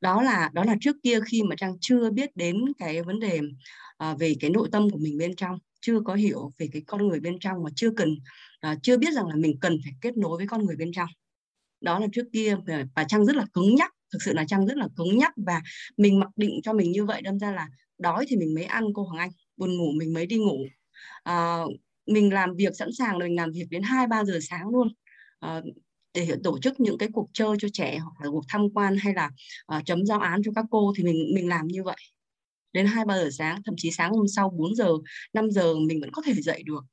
[0.00, 3.40] Đó là đó là trước kia khi mà trang chưa biết đến cái vấn đề
[4.10, 7.08] uh, về cái nội tâm của mình bên trong chưa có hiểu về cái con
[7.08, 8.16] người bên trong mà chưa cần
[8.66, 11.08] uh, chưa biết rằng là mình cần phải kết nối với con người bên trong.
[11.80, 14.66] Đó là trước kia ờ, và trang rất là cứng nhắc thực sự là trang
[14.66, 15.62] rất là cứng nhắc và
[15.96, 18.84] mình mặc định cho mình như vậy đâm ra là đói thì mình mới ăn
[18.94, 20.58] cô Hoàng Anh buồn ngủ mình mới đi ngủ.
[21.22, 21.60] À,
[22.06, 24.88] mình làm việc sẵn sàng là mình làm việc đến hai ba giờ sáng luôn.
[25.40, 25.62] À,
[26.14, 29.14] để tổ chức những cái cuộc chơi cho trẻ hoặc là cuộc tham quan hay
[29.14, 29.30] là
[29.76, 31.96] uh, chấm giao án cho các cô thì mình mình làm như vậy.
[32.72, 34.88] Đến hai ba giờ sáng thậm chí sáng hôm sau 4 giờ
[35.32, 36.84] 5 giờ mình vẫn có thể dậy được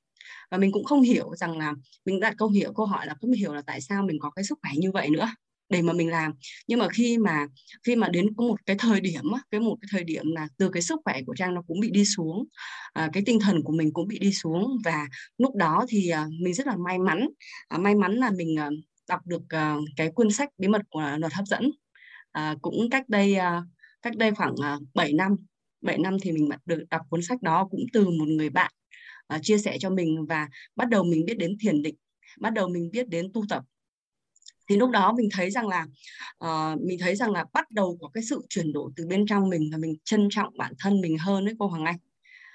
[0.52, 1.74] và mình cũng không hiểu rằng là
[2.06, 4.46] mình đặt câu hiểu câu hỏi là không hiểu là tại sao mình có cái
[4.46, 5.30] sức khỏe như vậy nữa
[5.70, 6.34] để mà mình làm.
[6.68, 7.48] Nhưng mà khi mà
[7.84, 10.70] khi mà đến có một cái thời điểm cái một cái thời điểm là từ
[10.70, 12.46] cái sức khỏe của trang nó cũng bị đi xuống
[12.94, 16.28] à, cái tinh thần của mình cũng bị đi xuống và lúc đó thì à,
[16.42, 17.28] mình rất là may mắn
[17.68, 18.70] à, may mắn là mình à,
[19.10, 21.72] đọc được à, cái cuốn sách bí mật của luật hấp dẫn.
[22.32, 23.64] À, cũng cách đây à,
[24.02, 25.36] cách đây khoảng à, 7 năm
[25.82, 28.72] 7 năm thì mình được đọc cuốn sách đó cũng từ một người bạn
[29.36, 31.96] uh, chia sẻ cho mình và bắt đầu mình biết đến thiền định
[32.40, 33.64] bắt đầu mình biết đến tu tập.
[34.70, 35.86] Thì lúc đó mình thấy rằng là
[36.46, 39.50] uh, mình thấy rằng là bắt đầu có cái sự chuyển đổi từ bên trong
[39.50, 41.98] mình và mình trân trọng bản thân mình hơn đấy cô Hoàng Anh.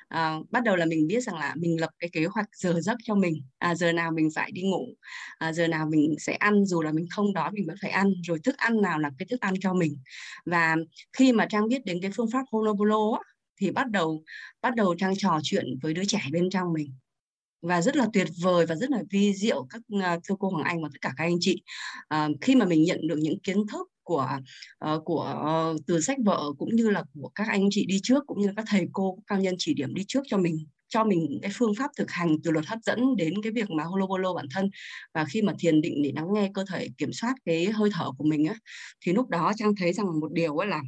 [0.08, 2.96] À, bắt đầu là mình biết rằng là mình lập cái kế hoạch giờ giấc
[3.04, 3.34] cho mình.
[3.58, 4.86] À, giờ nào mình phải đi ngủ
[5.38, 8.12] à, giờ nào mình sẽ ăn dù là mình không đói mình vẫn phải ăn
[8.22, 9.98] rồi thức ăn nào là cái thức ăn cho mình.
[10.46, 10.76] Và
[11.12, 13.18] khi mà trang biết đến cái phương pháp Honobolo
[13.56, 14.24] thì bắt đầu
[14.62, 16.94] bắt đầu trang trò chuyện với đứa trẻ bên trong mình.
[17.62, 20.64] Và rất là tuyệt vời và rất là vi diệu các à, thưa cô Hoàng
[20.64, 21.62] Anh và tất cả các anh chị.
[22.08, 24.28] À, khi mà mình nhận được những kiến thức của
[24.84, 25.42] uh, của
[25.74, 28.46] uh, từ sách vở cũng như là của các anh chị đi trước cũng như
[28.46, 31.50] là các thầy cô cao nhân chỉ điểm đi trước cho mình cho mình cái
[31.54, 34.70] phương pháp thực hành từ luật hấp dẫn đến cái việc mà holobolo bản thân.
[35.14, 38.10] Và khi mà thiền định để lắng nghe cơ thể kiểm soát cái hơi thở
[38.18, 38.54] của mình á
[39.00, 40.82] thì lúc đó trang thấy rằng một điều là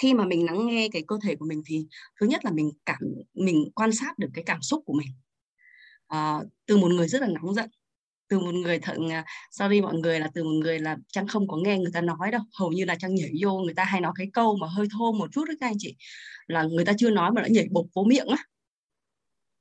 [0.00, 1.86] khi mà mình lắng nghe cái cơ thể của mình thì
[2.20, 2.98] thứ nhất là mình cảm
[3.34, 5.08] mình quan sát được cái cảm xúc của mình.
[6.06, 7.70] À, từ một người rất là nóng giận
[8.28, 8.98] từ một người thận
[9.50, 12.30] sorry mọi người là từ một người là trang không có nghe người ta nói
[12.32, 14.86] đâu hầu như là trang nhảy vô người ta hay nói cái câu mà hơi
[14.92, 15.96] thô một chút đấy các anh chị
[16.46, 18.36] là người ta chưa nói mà đã nhảy bộc vô miệng á.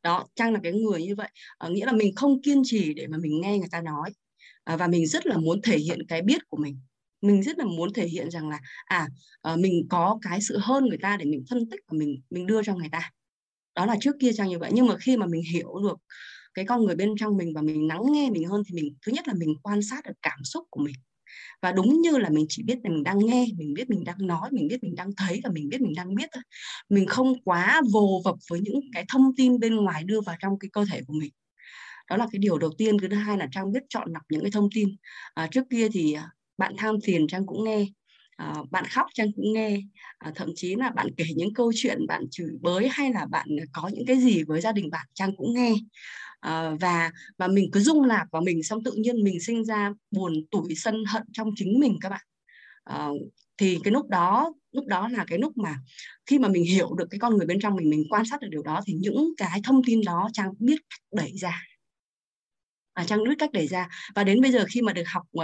[0.04, 3.08] Đó trang là cái người như vậy à, nghĩa là mình không kiên trì để
[3.08, 4.12] mà mình nghe người ta nói
[4.64, 6.80] à, và mình rất là muốn thể hiện cái biết của mình
[7.24, 9.08] mình rất là muốn thể hiện rằng là à,
[9.42, 12.46] ờ, mình có cái sự hơn người ta để mình phân tích và mình mình
[12.46, 13.12] đưa cho người ta.
[13.76, 14.72] Đó là trước kia trang như vậy.
[14.74, 15.98] Nhưng mà khi mà mình hiểu được
[16.54, 19.12] cái con người bên trong mình và mình lắng nghe mình hơn thì mình thứ
[19.12, 20.96] nhất là mình quan sát được cảm xúc của mình.
[21.62, 24.28] Và đúng như là mình chỉ biết là mình đang nghe mình biết mình đang
[24.28, 26.44] nói mình biết mình đang thấy và mình biết mình đang biết thôi.
[26.90, 30.60] Mình không quá vồ vập với những cái thông tin bên ngoài đưa vào trong
[30.60, 31.32] cái cơ thể của mình.
[32.10, 32.98] Đó là cái điều đầu tiên.
[33.02, 34.90] Thứ hai là trang biết chọn lọc những cái thông tin.
[35.34, 37.86] À, trước kia thì à, bạn tham phiền trang cũng nghe
[38.38, 39.82] à, bạn khóc trang cũng nghe
[40.18, 43.48] à, thậm chí là bạn kể những câu chuyện bạn chửi bới hay là bạn
[43.74, 45.74] có những cái gì với gia đình bạn trang cũng nghe.
[46.40, 49.92] À, và và mình cứ rung lạc vào mình xong tự nhiên mình sinh ra
[50.12, 52.22] buồn tủi sân hận trong chính mình các bạn.
[52.84, 53.10] À,
[53.58, 55.76] thì cái lúc đó lúc đó là cái lúc mà
[56.26, 58.48] khi mà mình hiểu được cái con người bên trong mình mình quan sát được
[58.52, 60.80] điều đó thì những cái thông tin đó trang biết
[61.16, 61.62] đẩy ra
[62.94, 63.88] à, trang biết cách đẩy ra.
[64.16, 65.44] Và đến bây giờ khi mà được học uh,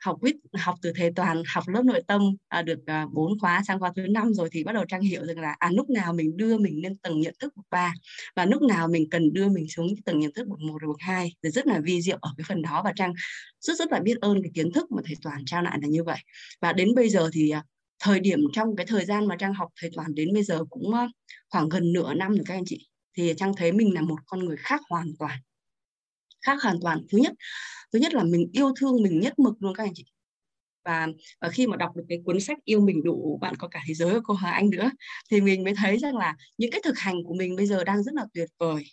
[0.00, 2.22] học quýt học từ thầy toàn học lớp nội tâm
[2.60, 5.00] uh, được à, bốn uh, khóa sang khóa thứ năm rồi thì bắt đầu trang
[5.00, 7.94] hiểu rằng là à lúc nào mình đưa mình lên tầng nhận thức bậc ba
[8.36, 11.34] và lúc nào mình cần đưa mình xuống tầng nhận thức bậc một bậc hai
[11.42, 12.82] thì rất là vi diệu ở cái phần đó.
[12.84, 13.12] Và trang
[13.60, 16.04] rất rất là biết ơn cái kiến thức mà thầy toàn trao lại là như
[16.04, 16.18] vậy.
[16.60, 17.64] Và đến bây giờ thì uh,
[17.98, 20.88] thời điểm trong cái thời gian mà trang học thầy toàn đến bây giờ cũng
[20.88, 21.10] uh,
[21.50, 22.88] khoảng gần nửa năm rồi các anh chị.
[23.16, 25.38] Thì trang thấy mình là một con người khác hoàn toàn
[26.46, 26.98] khác hoàn toàn.
[27.12, 27.32] Thứ nhất
[27.92, 30.04] thứ nhất là mình yêu thương mình nhất mực luôn các anh chị.
[30.84, 31.08] Và,
[31.40, 33.94] và khi mà đọc được cái cuốn sách yêu mình đủ bạn có cả thế
[33.94, 34.90] giới của cô Hà Anh nữa
[35.30, 38.02] thì mình mới thấy rằng là những cái thực hành của mình bây giờ đang
[38.02, 38.84] rất là tuyệt vời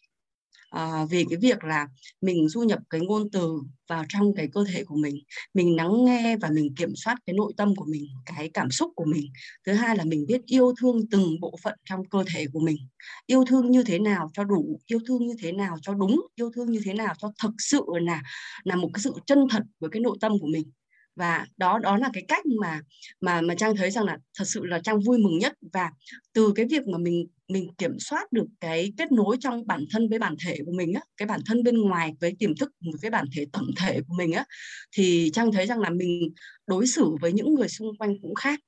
[0.69, 1.87] à, về cái việc là
[2.21, 5.15] mình du nhập cái ngôn từ vào trong cái cơ thể của mình
[5.53, 8.91] mình lắng nghe và mình kiểm soát cái nội tâm của mình cái cảm xúc
[8.95, 9.25] của mình.
[9.65, 12.77] Thứ hai là mình biết yêu thương từng bộ phận trong cơ thể của mình.
[13.25, 16.51] Yêu thương như thế nào cho đủ yêu thương như thế nào cho đúng yêu
[16.55, 18.21] thương như thế nào cho thực sự là
[18.63, 20.71] là một cái sự chân thật với cái nội tâm của mình
[21.17, 22.81] và đó đó là cái cách mà
[23.21, 25.53] mà mà trang thấy rằng là thật sự là trang vui mừng nhất.
[25.73, 25.91] Và
[26.33, 30.09] từ cái việc mà mình mình kiểm soát được cái kết nối trong bản thân
[30.09, 32.99] với bản thể của mình á cái bản thân bên ngoài với tiềm thức với
[33.01, 34.45] cái bản thể tổng thể của mình á
[34.91, 36.33] thì trang thấy rằng là mình
[36.67, 38.59] đối xử với những người xung quanh cũng khác.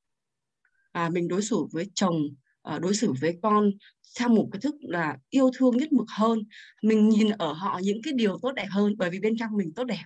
[0.91, 2.15] À, mình đối xử với chồng
[2.63, 3.71] à, đối xử với con
[4.19, 6.39] theo một cái thức là yêu thương nhất mực hơn.
[6.83, 9.73] Mình nhìn ở họ những cái điều tốt đẹp hơn bởi vì bên trong mình
[9.75, 10.03] tốt đẹp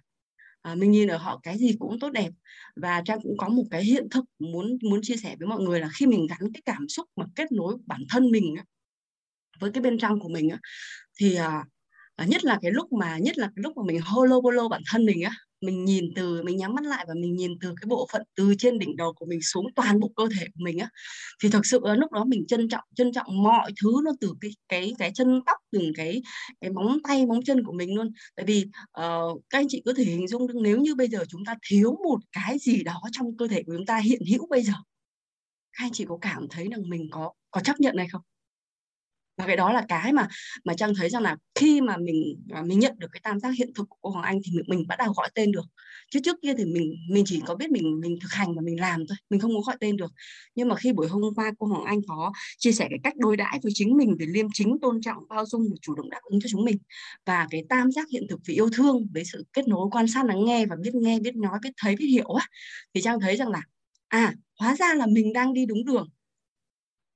[0.63, 2.29] à, mình nhìn ở họ cái gì cũng tốt đẹp.
[2.75, 5.79] Và trang cũng có một cái hiện thực muốn muốn chia sẻ với mọi người
[5.79, 8.55] là khi mình gắn cái cảm xúc mà kết nối bản thân mình
[9.59, 10.49] với cái bên trong của mình
[11.19, 11.65] thì à,
[12.15, 14.81] à, nhất là cái lúc mà nhất là cái lúc mà mình holo bolo bản
[14.91, 15.31] thân mình á
[15.63, 18.55] mình nhìn từ mình nhắm mắt lại và mình nhìn từ cái bộ phận từ
[18.57, 20.89] trên đỉnh đầu của mình xuống toàn bộ cơ thể của mình á.
[21.43, 24.51] Thì thực sự lúc đó mình trân trọng trân trọng mọi thứ nó từ cái
[24.69, 26.21] cái cái chân tóc từng cái
[26.61, 28.11] cái móng tay móng chân của mình luôn.
[28.35, 28.65] Tại vì
[28.99, 31.91] uh, các anh chị có thể hình dung nếu như bây giờ chúng ta thiếu
[32.03, 34.73] một cái gì đó trong cơ thể của chúng ta hiện hữu bây giờ
[35.73, 38.21] các anh chị có cảm thấy rằng mình có có chấp nhận này không?
[39.37, 40.27] Và cái đó là cái mà
[40.65, 43.51] mà trang thấy rằng là khi mà mình à, mình nhận được cái tam giác
[43.57, 45.65] hiện thực của cô Hoàng Anh thì mình, mình bắt đầu gọi tên được.
[46.11, 48.79] Chứ trước kia thì mình mình chỉ có biết mình mình thực hành và mình
[48.79, 50.11] làm thôi mình không có gọi tên được.
[50.55, 53.37] Nhưng mà khi buổi hôm qua cô Hoàng Anh có chia sẻ cái cách đối
[53.37, 56.19] đãi với chính mình về liêm chính tôn trọng bao dung và chủ động đáp
[56.23, 56.77] ứng cho chúng mình.
[57.25, 60.25] Và cái tam giác hiện thực về yêu thương với sự kết nối quan sát
[60.25, 62.47] lắng nghe và biết nghe biết nói biết thấy biết hiểu á
[62.93, 63.61] thì trang thấy rằng là
[64.07, 66.07] à hóa ra là mình đang đi đúng đường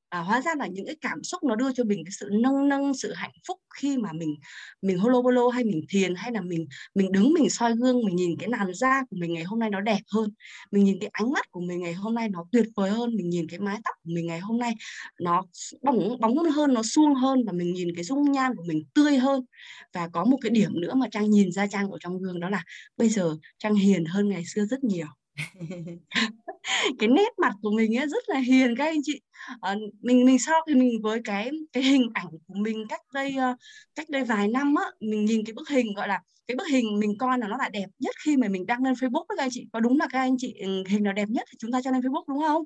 [0.10, 2.70] à, hóa ra là những cái cảm xúc nó đưa cho mình cái sự nâng
[2.70, 4.36] nâng sự hạnh phúc khi mà mình
[4.82, 8.16] mình holo bolo hay mình thiền hay là mình mình đứng mình soi gương mình
[8.16, 10.30] nhìn cái làn da của mình ngày hôm nay nó đẹp hơn.
[10.72, 13.30] Mình nhìn cái ánh mắt của mình ngày hôm nay nó tuyệt vời hơn mình
[13.30, 14.74] nhìn cái mái tóc của mình ngày hôm nay
[15.22, 15.44] nó
[15.82, 19.18] bóng bóng hơn nó suông hơn và mình nhìn cái dung nhan của mình tươi
[19.18, 19.46] hơn.
[19.94, 22.50] Và có một cái điểm nữa mà trang nhìn ra trang ở trong gương đó
[22.50, 22.64] là
[22.98, 25.17] bây giờ trang hiền hơn ngày xưa rất nhiều.
[27.00, 29.22] cái nét mặt của mình ấy rất là hiền các anh chị.
[29.62, 33.36] À, mình mình so thì mình với cái cái hình ảnh của mình cách đây
[33.52, 33.58] uh,
[33.96, 37.00] cách đây vài năm á mình nhìn cái bức hình gọi là cái bức hình
[37.00, 39.50] mình coi là nó là đẹp nhất khi mà mình đăng lên Facebook các anh
[39.52, 39.68] chị.
[39.74, 41.92] Có đúng là các anh chị ừ, hình nào đẹp nhất thì chúng ta cho
[41.92, 42.64] lên Facebook đúng không?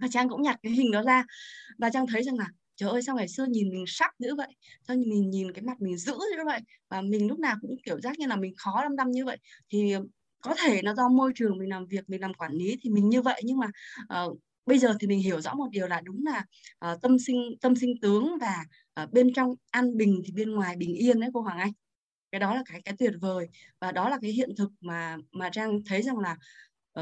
[0.00, 1.24] Và trang cũng nhặt cái hình đó ra
[1.78, 2.46] và trang thấy rằng là
[2.76, 4.48] trời ơi sao ngày xưa nhìn mình sắc dữ vậy?
[4.88, 6.60] Sao mình nhìn cái mặt mình dữ như vậy?
[6.88, 9.38] Và mình lúc nào cũng kiểu giác như là mình khó đăm đăm như vậy.
[9.70, 9.94] Thì
[10.42, 13.08] có thể là do môi trường mình làm việc mình làm quản lý thì mình
[13.08, 13.66] như vậy nhưng mà
[14.26, 16.44] uh, bây giờ thì mình hiểu rõ một điều là đúng là
[16.92, 18.64] uh, tâm sinh tâm sinh tướng và
[19.02, 21.72] uh, bên trong an bình thì bên ngoài bình yên đấy cô Hoàng Anh.
[22.32, 23.48] Cái đó là cái cái tuyệt vời
[23.80, 26.36] và đó là cái hiện thực mà mà Trang thấy rằng là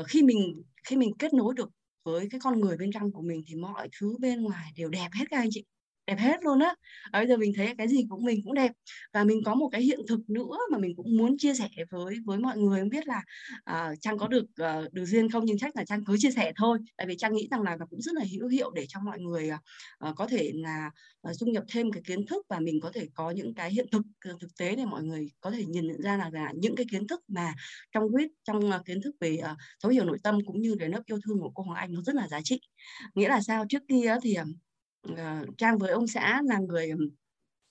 [0.01, 1.71] uh, khi mình khi mình kết nối được
[2.05, 5.09] với cái con người bên trong của mình thì mọi thứ bên ngoài đều đẹp
[5.13, 5.65] hết các anh chị
[6.11, 6.75] đẹp hết luôn á.
[7.13, 8.73] Bây giờ mình thấy cái gì cũng mình cũng đẹp.
[9.13, 12.17] Và mình có một cái hiện thực nữa mà mình cũng muốn chia sẻ với
[12.25, 12.81] với mọi người.
[12.81, 13.23] Không biết là
[13.71, 15.45] uh, trang có được uh, được duyên không?
[15.45, 16.79] Nhưng chắc là trang cứ chia sẻ thôi.
[16.97, 19.19] Tại vì trang nghĩ rằng là nó cũng rất là hữu hiệu để cho mọi
[19.21, 19.51] người
[20.09, 20.91] uh, có thể là
[21.29, 23.87] uh, dung nhập thêm cái kiến thức và mình có thể có những cái hiện
[23.93, 24.03] thực
[24.41, 27.07] thực tế để mọi người có thể nhìn nhận ra là, là những cái kiến
[27.07, 27.55] thức mà
[27.93, 30.89] trong quyết trong uh, kiến thức về uh, thấu hiểu nội tâm cũng như về
[30.89, 32.61] lớp yêu thương của cô Hoàng Anh nó rất là giá trị.
[33.15, 33.65] Nghĩa là sao?
[33.69, 34.47] Trước kia thì uh,
[35.03, 36.91] Ờ, trang với ông xã là người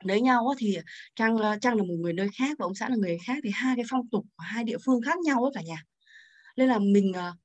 [0.03, 0.77] lấy nhau thì
[1.15, 3.49] trang ờ, trang là một người nơi khác và ông xã là người khác thì
[3.53, 5.83] hai cái phong tục hai địa phương khác nhau ấy cả nhà.
[6.57, 7.35] Nên là mình uh,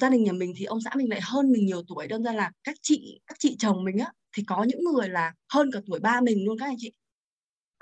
[0.00, 2.32] gia đình nhà mình thì ông xã mình lại hơn mình nhiều tuổi đơn ra
[2.32, 5.80] là các chị các chị chồng mình á thì có những người là hơn cả
[5.86, 6.92] tuổi ba mình luôn các anh chị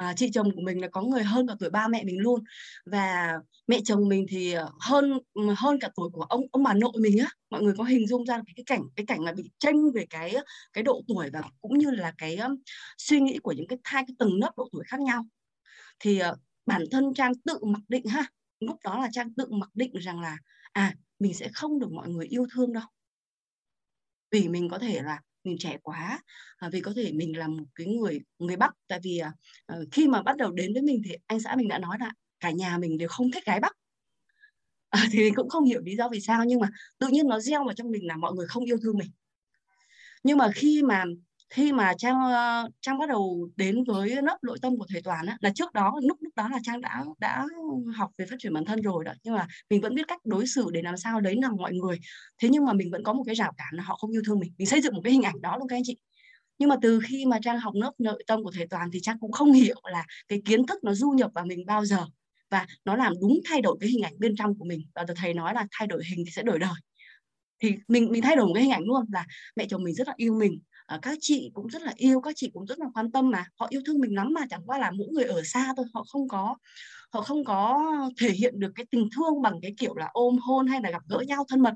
[0.01, 2.45] à, chị chồng của mình là có người hơn cả tuổi ba mẹ mình luôn.
[2.87, 3.33] Và
[3.67, 6.93] mẹ chồng mình thì ờ, hơn ừ, hơn cả tuổi của ông ông bà nội
[7.01, 7.29] mình á.
[7.51, 10.07] Mọi người có hình dung ra cái, cái cảnh cái cảnh là bị tranh về
[10.11, 10.37] cái
[10.73, 12.57] cái độ tuổi và cũng như là cái um,
[12.99, 15.27] suy nghĩ của những cái hai cái tầng lớp độ tuổi khác nhau.
[15.99, 18.25] Thì uh, bản thân trang tự mặc định ha.
[18.61, 20.37] Lúc đó là trang tự mặc định rằng là
[20.73, 22.85] à mình sẽ không được mọi người yêu thương đâu.
[24.31, 26.21] Vì mình có thể là mình trẻ quá
[26.57, 28.75] à, vì có thể mình là một cái người người bắc.
[28.87, 29.33] Tại vì à,
[29.67, 32.13] ờ, khi mà bắt đầu đến với mình thì anh xã mình đã nói là
[32.41, 33.77] cả nhà mình đều không thích gái bắc.
[34.91, 36.69] À, thì mình cũng không hiểu lý do vì sao nhưng mà
[36.99, 39.11] tự nhiên nó gieo vào trong mình là mọi người không yêu thương mình.
[40.23, 41.05] Nhưng mà khi mà
[41.51, 42.17] khi mà trang
[42.81, 45.95] trang bắt đầu đến với lớp nội tâm của thầy toàn á, là trước đó
[46.03, 47.47] lúc lúc đó là trang đã đã
[47.97, 49.13] học về phát triển bản thân rồi đó.
[49.25, 51.99] Nhưng mà mình vẫn biết cách đối xử để làm sao đấy là mọi người.
[52.43, 54.41] Thế nhưng mà mình vẫn có một cái rào cản là họ không yêu thương
[54.41, 54.53] mình.
[54.59, 55.97] Mình xây dựng một cái hình ảnh đó luôn các anh chị.
[56.59, 59.19] Nhưng mà từ khi mà trang học lớp nội tâm của thầy toàn thì trang
[59.21, 62.07] cũng không hiểu là cái kiến thức nó du nhập vào mình bao giờ.
[62.51, 64.81] Và nó làm đúng thay đổi cái hình ảnh bên trong của mình.
[64.95, 66.75] Và thầy nói là thay đổi hình thì sẽ đổi đời.
[67.63, 70.09] Thì mình mình thay đổi một cái hình ảnh luôn là mẹ chồng mình rất
[70.09, 70.61] là yêu mình
[70.91, 73.45] à, các chị cũng rất là yêu các chị cũng rất là quan tâm mà.
[73.57, 76.05] Họ yêu thương mình lắm mà chẳng qua là mỗi người ở xa thôi họ
[76.13, 76.57] không có
[77.13, 77.83] họ không có
[78.21, 81.03] thể hiện được cái tình thương bằng cái kiểu là ôm hôn hay là gặp
[81.09, 81.75] gỡ nhau thân mật.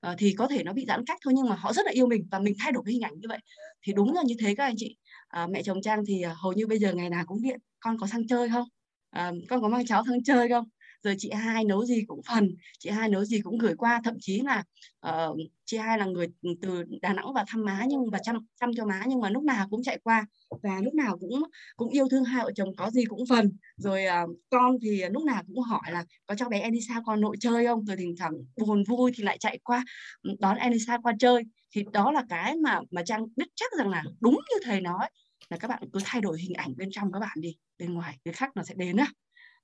[0.00, 2.06] À, thì có thể nó bị giãn cách thôi nhưng mà họ rất là yêu
[2.06, 3.38] mình và mình thay đổi cái hình ảnh như vậy.
[3.82, 4.96] Thì đúng là như thế các anh chị.
[5.28, 7.60] À, mẹ chồng trang thì hầu như bây giờ ngày nào cũng điện.
[7.80, 8.68] Con có sang chơi không?
[9.10, 10.64] À, con có mang cháu sang chơi không?
[11.02, 14.14] Rồi chị hai nấu gì cũng phần chị hai nấu gì cũng gửi qua thậm
[14.20, 14.64] chí là
[15.08, 16.26] uh, chị hai là người
[16.62, 19.42] từ Đà Nẵng vào thăm má nhưng và chăm chăm cho má nhưng mà lúc
[19.42, 20.26] nào cũng chạy qua
[20.62, 21.42] và lúc nào cũng
[21.76, 23.52] cũng yêu thương hai vợ chồng có gì cũng phần.
[23.76, 27.36] Rồi uh, con thì lúc nào cũng hỏi là có cho bé Elisa con nội
[27.40, 27.84] chơi không?
[27.84, 29.84] Rồi thỉnh thoảng buồn vui thì lại chạy qua
[30.22, 31.42] ừ, đón Elisa qua chơi.
[31.74, 35.08] Thì đó là cái mà mà trang biết chắc rằng là đúng như thầy nói.
[35.50, 38.18] Là các bạn cứ thay đổi hình ảnh bên trong các bạn đi bên ngoài
[38.24, 39.06] cái khác nó sẽ đến á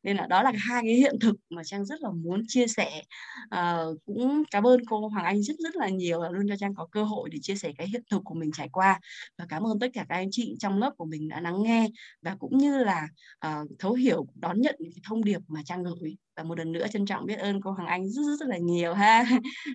[0.06, 3.02] nên là đó là hai cái hiện thực mà trang rất là muốn chia sẻ.
[3.50, 6.74] À, cũng cảm ơn cô Hoàng Anh rất rất là nhiều và luôn cho trang
[6.74, 9.00] có cơ hội để chia sẻ cái hiện thực của mình trải qua.
[9.38, 11.88] Và cảm ơn tất cả các anh chị trong lớp của mình đã lắng nghe
[12.22, 13.08] và cũng như là
[13.46, 16.16] uh, thấu hiểu đón nhận những cái thông điệp mà trang gửi.
[16.36, 18.58] Và một lần nữa trân trọng biết ơn cô Hoàng Anh rất rất, rất là
[18.58, 19.24] nhiều ha.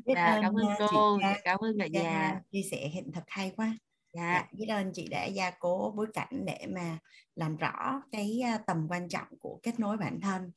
[0.06, 1.20] Biết và ơn cảm ơn cô.
[1.44, 2.40] Cảm ơn cả nhà.
[2.52, 3.78] chia sẻ hiện thực hay quá
[4.14, 4.34] dạ.
[4.34, 4.48] dạ.
[4.52, 7.00] biết ơn chị đã gia cố bối cảnh để mà
[7.36, 10.52] làm rõ cái tầm quan trọng của kết nối bản thân.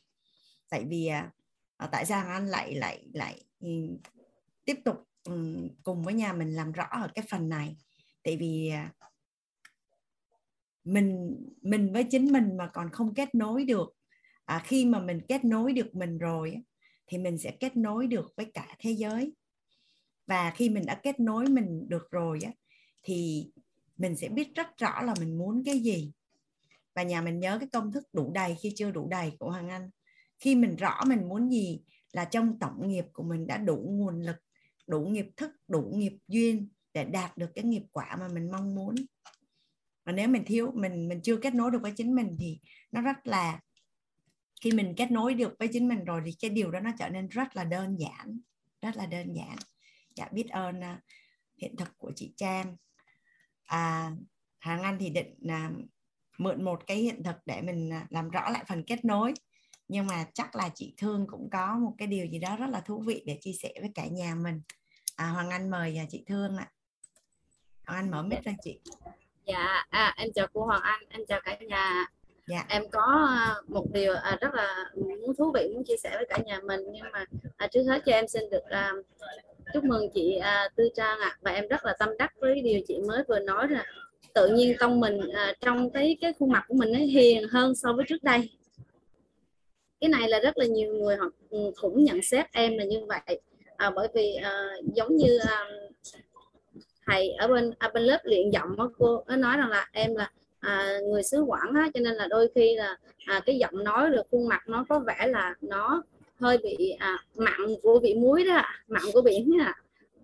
[0.69, 1.31] Tại vì à,
[1.77, 3.69] à, tại sao anh lại lại lại ừ,
[4.65, 7.77] tiếp tục ừ, cùng với nhà mình làm rõ ở cái phần này?
[8.23, 8.93] Tại vì à,
[10.85, 13.95] mình mình với chính mình mà còn không kết nối được
[14.45, 16.63] à, khi mà mình kết nối được mình rồi
[17.07, 19.33] thì mình sẽ kết nối được với cả thế giới.
[20.27, 22.53] Và khi mình đã kết nối mình được rồi á,
[23.05, 23.51] thì
[23.97, 26.13] mình sẽ biết rất rõ là mình muốn cái gì.
[26.95, 29.69] Và nhà mình nhớ cái công thức đủ đầy, khi chưa đủ đầy của Hoàng
[29.69, 29.91] Anh.
[30.39, 31.81] Khi mình rõ mình muốn gì
[32.13, 34.37] là trong tổng nghiệp của mình đã đủ nguồn lực,
[34.87, 38.75] đủ nghiệp thức, đủ nghiệp duyên để đạt được cái nghiệp quả mà mình mong
[38.75, 38.95] muốn.
[40.05, 42.61] Và nếu mình thiếu, mình mình chưa kết nối được với chính mình thì
[42.93, 43.61] nó rất là,
[44.61, 47.09] khi mình kết nối được với chính mình rồi thì cái điều đó nó trở
[47.09, 48.41] nên rất là đơn giản,
[48.83, 49.57] rất là đơn giản.
[50.17, 51.01] Dạ biết ơn à,
[51.57, 52.77] hiện thực của chị Trang
[53.67, 54.11] à,
[54.59, 55.71] Hàng Anh thì định là
[56.39, 59.35] mượn một cái hiện thực để mình à, làm rõ lại phần kết nối.
[59.89, 62.81] Nhưng mà chắc là chị Thương cũng có một cái điều gì đó rất là
[62.81, 64.63] thú vị để chia sẻ với cả nhà mình.
[65.17, 66.71] À, Hoàng Anh mời à, chị Thương ạ.
[67.87, 68.81] Hoàng Anh mở mic ra chị.
[69.47, 72.07] Dạ à, em chào cô Hoàng Anh em chào cả nhà.
[72.47, 72.65] Dạ.
[72.69, 76.27] em có à, một điều à, rất là muốn thú vị muốn chia sẻ với
[76.29, 77.25] cả nhà mình nhưng mà
[77.57, 78.93] à, trước hết cho em xin được à,
[79.75, 81.39] chúc mừng chị à, Tư Trang ạ à.
[81.41, 83.85] và em rất là tâm đắc với điều chị mới vừa nói là
[84.35, 87.75] tự nhiên trong mình à, trong cái cái khuôn mặt của mình nó hiền hơn
[87.75, 88.51] so với trước đây
[90.01, 93.07] cái này là rất là nhiều người họ ừ, cũng nhận xét em là như
[93.07, 93.41] vậy
[93.77, 95.65] à, bởi vì à, giống như à,
[97.07, 100.15] thầy ở bên ở bên lớp luyện giọng đó cô nó nói rằng là em
[100.15, 100.31] là
[100.61, 102.97] à, người xứ quảng á cho nên là đôi khi là
[103.27, 106.03] à, cái giọng nói được khuôn mặt nó có vẻ là nó
[106.45, 109.73] hơi bị à, mặn của vị muối đó mặn của biển đó.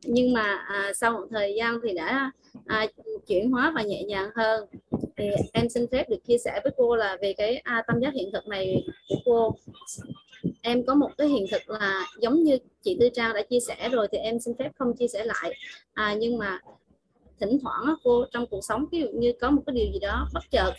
[0.03, 2.31] nhưng mà à, sau một thời gian thì đã
[2.67, 2.87] à,
[3.27, 4.65] chuyển hóa và nhẹ nhàng hơn.
[5.17, 8.15] Thì em xin phép được chia sẻ với cô là về cái à, tâm giác
[8.15, 9.57] hiện thực này của cô.
[10.63, 13.89] Em có một cái hiện thực là giống như chị Tư Trang đã chia sẻ
[13.93, 15.55] rồi thì em xin phép không chia sẻ lại.
[15.93, 16.59] À, nhưng mà
[17.41, 20.29] thỉnh thoảng cô trong cuộc sống ví dụ như có một cái điều gì đó
[20.35, 20.73] bất chợt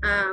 [0.00, 0.32] à,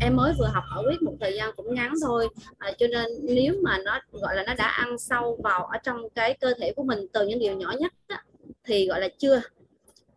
[0.00, 2.28] em mới vừa học ở quyết một thời gian cũng ngắn thôi.
[2.58, 6.08] À, cho nên nếu mà nó gọi là nó đã ăn sâu vào ở trong
[6.14, 8.24] cái cơ thể của mình từ những điều nhỏ nhất á,
[8.64, 9.40] thì gọi là chưa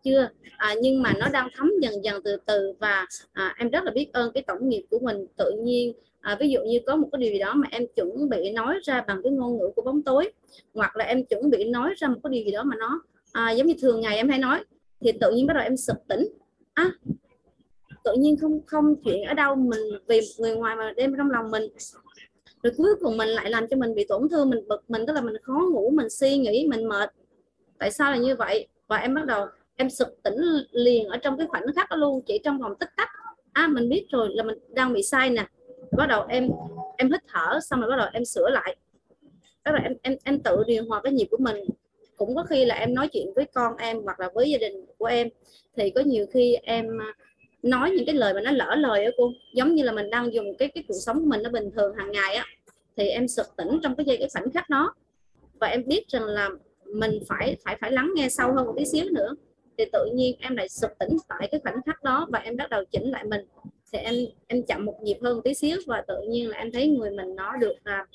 [0.03, 0.29] chưa.
[0.57, 3.91] À, nhưng mà nó đang thấm dần dần từ từ và à, em rất là
[3.91, 5.25] biết ơn cái tổng nghiệp của mình.
[5.37, 8.29] Tự nhiên à, ví dụ như có một cái điều gì đó mà em chuẩn
[8.29, 10.31] bị nói ra bằng cái ngôn ngữ của bóng tối
[10.73, 13.01] hoặc là em chuẩn bị nói ra một cái điều gì đó mà nó
[13.31, 14.63] à, giống như thường ngày em hay nói
[15.01, 16.27] thì tự nhiên bắt đầu em sực tỉnh.
[16.73, 16.91] À,
[18.03, 21.51] tự nhiên không không chuyện ở đâu, mình vì người ngoài mà đem trong lòng
[21.51, 21.63] mình.
[22.63, 25.13] Rồi cuối cùng mình lại làm cho mình bị tổn thương, mình bực mình, tức
[25.13, 27.11] là mình khó ngủ, mình suy nghĩ, mình mệt.
[27.79, 28.67] Tại sao là như vậy?
[28.87, 29.45] Và em bắt đầu,
[29.75, 30.37] em sực tỉnh
[30.71, 33.09] liền ở trong cái khoảnh khắc đó luôn, chỉ trong vòng tích tắc.
[33.53, 35.45] À mình biết rồi là mình đang bị sai nè.
[35.91, 36.49] Bắt đầu em
[36.97, 38.75] em hít thở, xong rồi bắt đầu em sửa lại.
[39.63, 41.55] Tức là em em em tự điều hòa cái nhịp của mình.
[42.17, 44.85] Cũng có khi là em nói chuyện với con em hoặc là với gia đình
[44.97, 45.29] của em,
[45.75, 46.87] thì có nhiều khi em
[47.63, 49.31] nói những cái lời mà nó lỡ lời á cô.
[49.53, 51.95] Giống như là mình đang dùng cái cái cuộc sống của mình nó bình thường
[51.95, 52.45] hàng ngày á
[52.97, 54.93] thì em sực tỉnh trong cái giây cái khoảnh khắc đó.
[55.59, 56.49] Và em biết rằng là
[56.85, 59.35] mình phải phải phải lắng nghe sâu hơn một tí xíu nữa.
[59.77, 62.69] Thì tự nhiên em lại sực tỉnh tại cái khoảnh khắc đó và em bắt
[62.69, 63.41] đầu chỉnh lại mình.
[63.93, 64.15] Thì em
[64.47, 67.11] em chậm một nhịp hơn một tí xíu và tự nhiên là em thấy người
[67.11, 68.05] mình nó được à,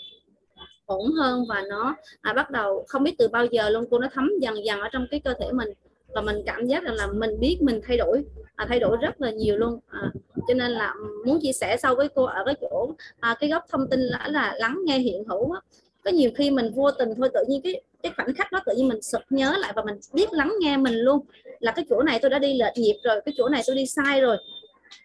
[0.86, 3.98] ổn hơn và nó à, bắt đầu không biết từ bao giờ luôn cô.
[3.98, 5.68] Nó thấm dần dần ở trong cái cơ thể mình
[6.14, 8.24] và mình cảm giác rằng là mình biết mình thay đổi
[8.56, 10.12] à, thay đổi rất là nhiều luôn à,
[10.48, 10.94] cho nên là
[11.26, 14.28] muốn chia sẻ sau với cô ở cái chỗ à, cái góc thông tin là
[14.28, 15.60] là lắng nghe hiện hữu á.
[16.04, 18.74] có nhiều khi mình vô tình thôi tự nhiên cái cái khoảnh khắc đó tự
[18.76, 21.26] nhiên mình sực nhớ lại và mình biết lắng nghe mình luôn
[21.60, 23.86] là cái chỗ này tôi đã đi lệch nhịp rồi cái chỗ này tôi đi
[23.86, 24.36] sai rồi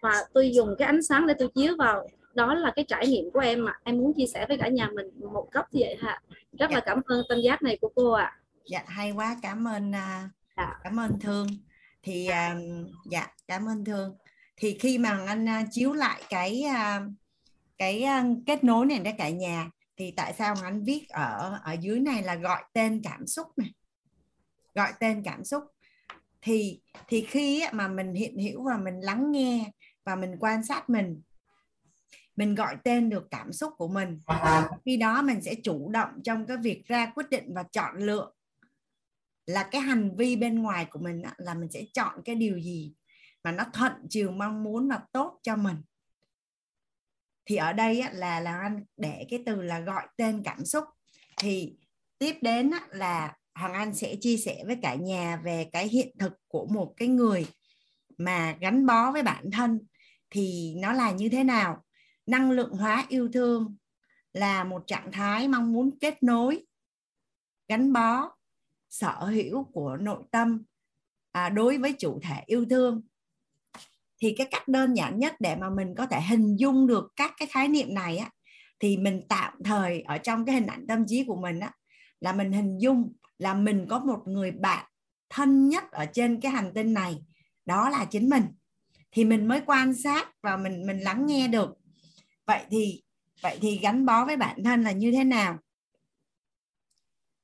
[0.02, 3.32] và tôi dùng cái ánh sáng để tôi chiếu vào đó là cái trải nghiệm
[3.32, 5.98] của em mà em muốn chia sẻ với cả nhà mình một góc như vậy
[6.00, 6.22] ha
[6.60, 6.76] rất dạ.
[6.76, 8.38] là cảm ơn tâm giác này của cô ạ à.
[8.66, 10.80] dạ hay quá cảm ơn uh, dạ.
[10.84, 11.48] cảm ơn thương
[12.04, 14.18] thì uh, dạ cảm ơn thương.
[14.58, 17.12] Thì khi mà anh uh, chiếu lại cái uh,
[17.78, 21.60] cái uh, kết nối này để cả nhà thì tại sao mà anh viết ở
[21.64, 23.74] ở dưới này là gọi tên cảm xúc này
[24.74, 25.64] gọi tên cảm xúc.
[26.42, 29.72] Thì thì khi mà mình hiện hiểu và mình lắng nghe
[30.06, 31.22] và mình quan sát mình
[32.36, 34.20] mình gọi tên được cảm xúc của mình
[34.86, 38.32] khi đó mình sẽ chủ động trong cái việc ra quyết định và chọn lựa
[39.50, 42.94] là cái hành vi bên ngoài của mình là mình sẽ chọn cái điều gì
[43.44, 45.76] mà nó thuận chiều mong muốn và tốt cho mình.
[47.46, 50.84] Thì ở đây là là anh để cái từ là gọi tên cảm xúc.
[51.38, 51.78] Thì
[52.18, 56.34] tiếp đến là Hoàng Anh sẽ chia sẻ với cả nhà về cái hiện thực
[56.48, 57.48] của một cái người
[58.18, 59.80] mà gắn bó với bản thân.
[60.30, 61.84] Thì nó là như thế nào?
[62.26, 63.78] Năng lượng hóa yêu thương
[64.34, 66.66] là một trạng thái mong muốn kết nối,
[67.68, 68.39] gắn bó
[68.90, 70.64] sở hữu của nội tâm
[71.32, 73.02] à, đối với chủ thể yêu thương.
[74.22, 77.34] Thì cái cách đơn giản nhất để mà mình có thể hình dung được các
[77.38, 78.30] cái khái niệm này á
[78.80, 81.72] thì mình tạm thời ở trong cái hình ảnh tâm trí của mình á
[82.20, 84.86] là mình hình dung là mình có một người bạn
[85.30, 87.18] thân nhất ở trên cái hành tinh này
[87.66, 88.44] đó là chính mình.
[89.12, 91.70] Thì mình mới quan sát và mình mình lắng nghe được.
[92.46, 93.02] Vậy thì
[93.44, 95.60] vậy thì gắn bó với bản thân là như thế nào?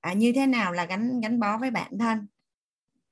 [0.05, 2.27] À, như thế nào là gắn gắn bó với bản thân?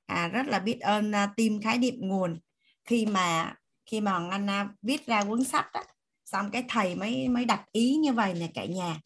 [0.06, 2.40] À, rất là biết ơn à, uh, team khái niệm nguồn.
[2.84, 3.54] Khi mà
[3.86, 5.82] khi mà Hoàng Anh uh, viết ra cuốn sách đó
[6.24, 9.00] xong cái thầy mới mới đặt ý như vậy này cả nhà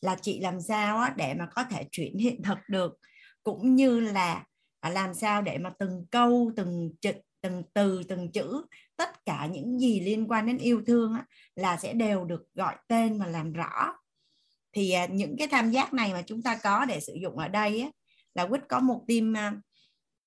[0.00, 2.98] là chị làm sao á, để mà có thể chuyển hiện thực được
[3.42, 4.44] cũng như là
[4.80, 8.62] à, làm sao để mà từng câu từng chữ từng từ từng chữ
[8.96, 11.24] tất cả những gì liên quan đến yêu thương á,
[11.56, 13.94] là sẽ đều được gọi tên và làm rõ
[14.72, 17.48] thì à, những cái tham giác này mà chúng ta có để sử dụng ở
[17.48, 17.88] đây á,
[18.34, 19.52] là quýt có một team à,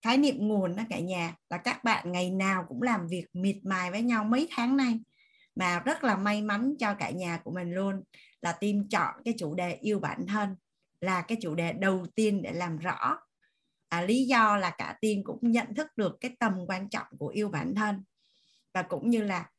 [0.02, 3.56] khái niệm nguồn đó cả nhà là các bạn ngày nào cũng làm việc miệt
[3.64, 5.00] mài với nhau mấy tháng nay.
[5.56, 8.04] Mà rất là may mắn cho cả nhà của mình luôn
[8.42, 10.56] là team chọn cái chủ đề yêu bản thân
[11.02, 13.18] là cái chủ đề đầu tiên để làm rõ.
[13.90, 17.28] À, lý do là cả team cũng nhận thức được cái tầm quan trọng của
[17.28, 18.04] yêu bản thân
[18.74, 19.50] và cũng như là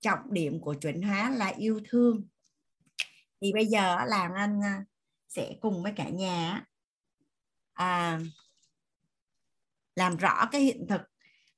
[0.00, 2.26] trọng điểm của chuyển hóa là yêu thương
[3.44, 4.84] thì bây giờ là anh à,
[5.28, 6.64] sẽ cùng với cả nhà
[7.72, 8.20] à,
[9.96, 11.00] làm rõ cái hiện thực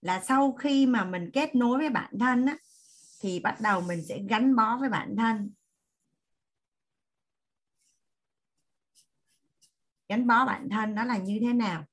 [0.01, 2.57] là sau khi mà mình kết nối với bản thân á,
[3.21, 5.53] thì bắt đầu mình sẽ gắn bó với bản thân.
[10.09, 11.85] Gắn bó bản thân đó là như thế nào?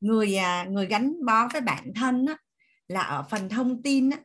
[0.00, 2.36] Người à, người gắn bó với bản thân á,
[2.88, 4.18] là ở phần thông tin á,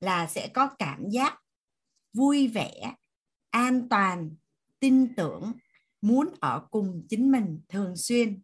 [0.00, 1.43] là sẽ có cảm giác
[2.14, 2.94] vui vẻ,
[3.50, 4.30] an toàn,
[4.80, 5.52] tin tưởng,
[6.00, 8.40] muốn ở cùng chính mình thường xuyên.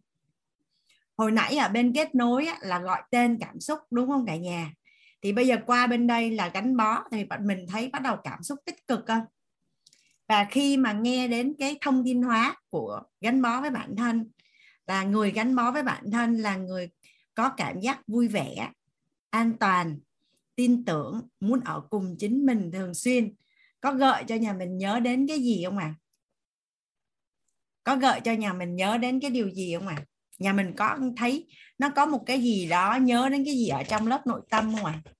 [1.17, 4.73] Hồi nãy ở bên kết nối là gọi tên cảm xúc, đúng không cả nhà?
[5.21, 8.17] Thì bây giờ qua bên đây là gắn bó, thì bạn mình thấy bắt đầu
[8.23, 9.23] cảm xúc tích cực không?
[10.27, 14.31] Và khi mà nghe đến cái thông tin hóa của gắn bó với bản thân,
[14.87, 16.89] là người gắn bó với bản thân là người
[17.33, 18.69] có cảm giác vui vẻ,
[19.29, 19.99] an toàn,
[20.55, 23.33] tin tưởng, muốn ở cùng chính mình thường xuyên
[23.81, 25.95] có gợi cho nhà mình nhớ đến cái gì không ạ à?
[27.83, 30.05] có gợi cho nhà mình nhớ đến cái điều gì không ạ à?
[30.39, 31.47] nhà mình có thấy
[31.77, 34.75] nó có một cái gì đó nhớ đến cái gì ở trong lớp nội tâm
[34.75, 35.11] không ạ à?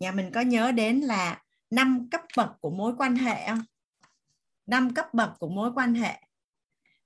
[0.00, 3.62] nhà mình có nhớ đến là năm cấp bậc của mối quan hệ không
[4.66, 6.20] năm cấp bậc của mối quan hệ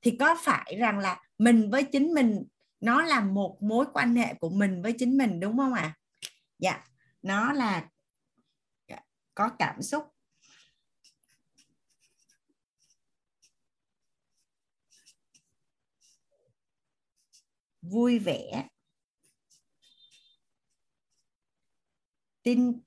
[0.02, 2.44] thì có phải rằng là mình với chính mình,
[2.80, 5.96] nó là một mối quan hệ của mình với chính mình, đúng không ạ à?
[6.58, 6.84] dạ
[7.22, 7.88] nó là
[9.36, 10.04] có cảm xúc.
[17.82, 18.68] Vui vẻ.
[22.42, 22.80] Tin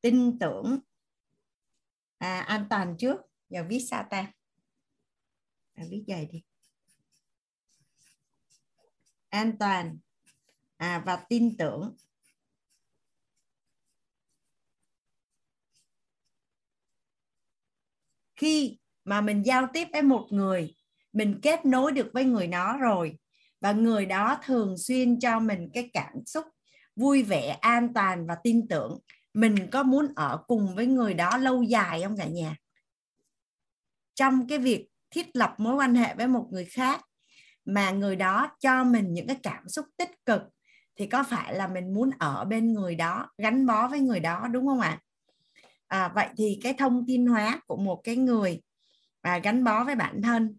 [0.00, 0.78] tin tưởng.
[2.18, 3.16] À, an toàn trước.
[3.48, 4.32] Giờ viết sao ta.
[5.74, 6.42] À, viết dài đi.
[9.28, 9.98] An toàn.
[10.76, 11.96] À, và tin tưởng.
[18.38, 20.74] Khi mà mình giao tiếp với một người,
[21.12, 23.18] mình kết nối được với người đó rồi,
[23.60, 26.46] và người đó thường xuyên cho mình cái cảm xúc
[26.96, 28.98] vui vẻ, an toàn và tin tưởng,
[29.34, 32.56] mình có muốn ở cùng với người đó lâu dài không cả nhà?
[34.14, 37.00] Trong cái việc thiết lập mối quan hệ với một người khác
[37.64, 40.42] mà người đó cho mình những cái cảm xúc tích cực,
[40.96, 44.48] thì có phải là mình muốn ở bên người đó, gắn bó với người đó,
[44.52, 44.98] đúng không ạ?
[45.88, 48.60] À, vậy thì cái thông tin hóa của một cái người
[49.22, 50.56] và gắn bó với bản thân.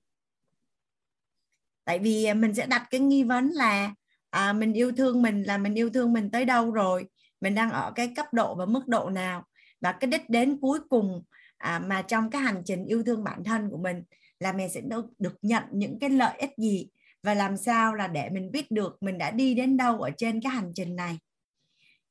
[1.86, 3.94] Tại vì à, mình sẽ đặt cái nghi vấn là
[4.30, 7.06] à, mình yêu thương mình là mình yêu thương mình tới đâu rồi?
[7.42, 9.44] Mình đang ở cái cấp độ và mức độ nào?
[9.82, 11.24] Và cái đích đến cuối cùng
[11.58, 14.04] à, mà trong cái hành trình yêu thương bản thân của mình
[14.40, 16.88] là mình sẽ được, được nhận những cái lợi ích gì?
[17.24, 20.42] Và làm sao là để mình biết được mình đã đi đến đâu ở trên
[20.42, 21.20] cái hành trình này?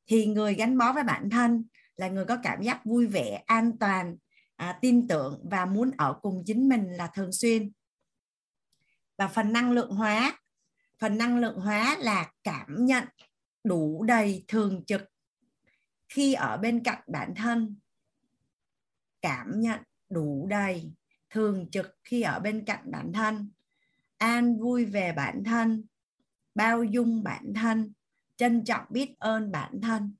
[0.07, 1.65] Thì người gắn bó với bản thân
[1.99, 4.17] là người có cảm giác vui vẻ an toàn
[4.57, 7.73] à, tin tưởng và muốn ở cùng chính mình là thường xuyên.
[9.17, 10.39] Và phần năng lượng hóa
[10.99, 13.05] phần năng lượng hóa là cảm nhận
[13.65, 15.03] đủ đầy thường trực
[16.09, 17.77] khi ở bên cạnh bản thân.
[19.23, 20.93] Cảm nhận đủ đầy
[21.31, 23.51] thường trực khi ở bên cạnh bản thân.
[24.19, 25.85] An vui về bản thân
[26.55, 27.93] bao dung bản thân
[28.37, 30.15] trân trọng biết ơn bản thân.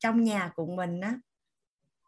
[0.00, 1.16] Trong nhà của mình á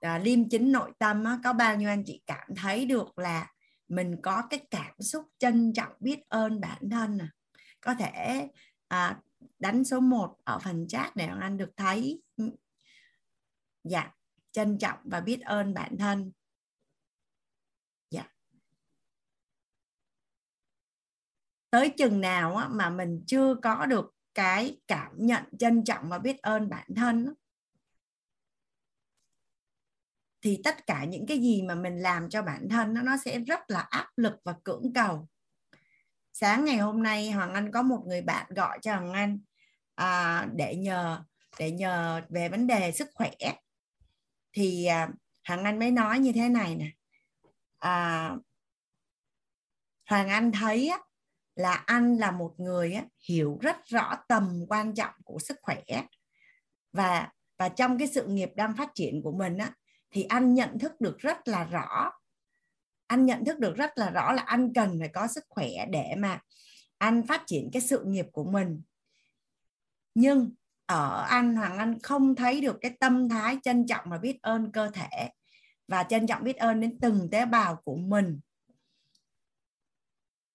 [0.00, 3.52] à, liêm chính nội tâm á, có bao nhiêu anh chị cảm thấy được là
[3.88, 7.28] mình có cái cảm xúc trân trọng biết ơn bản thân à.
[7.80, 8.48] có thể
[8.88, 9.20] à,
[9.58, 12.50] đánh số 1 ở phần chat để anh được thấy ừ,
[13.84, 14.10] dạ
[14.52, 16.32] trân trọng và biết ơn bản thân
[18.10, 18.28] dạ
[21.70, 26.18] tới chừng nào á, mà mình chưa có được cái cảm nhận trân trọng và
[26.18, 27.32] biết ơn bản thân á,
[30.42, 33.38] thì tất cả những cái gì mà mình làm cho bản thân nó nó sẽ
[33.38, 35.28] rất là áp lực và cưỡng cầu.
[36.32, 39.40] Sáng ngày hôm nay hoàng anh có một người bạn gọi cho hoàng anh
[39.94, 41.22] à, để nhờ
[41.58, 43.30] để nhờ về vấn đề sức khỏe.
[44.52, 45.08] Thì à,
[45.48, 46.90] hoàng anh mới nói như thế này nè.
[47.78, 48.30] À,
[50.06, 50.98] hoàng anh thấy á,
[51.54, 55.82] là anh là một người á, hiểu rất rõ tầm quan trọng của sức khỏe.
[56.92, 57.28] Và
[57.58, 59.72] và trong cái sự nghiệp đang phát triển của mình á,
[60.12, 62.12] thì anh nhận thức được rất là rõ.
[63.06, 66.14] Anh nhận thức được rất là rõ là anh cần phải có sức khỏe để
[66.18, 66.40] mà
[66.98, 68.82] anh phát triển cái sự nghiệp của mình.
[70.14, 70.50] Nhưng
[70.86, 74.72] ở anh hoàng anh không thấy được cái tâm thái trân trọng và biết ơn
[74.72, 75.30] cơ thể
[75.88, 78.40] và trân trọng biết ơn đến từng tế bào của mình.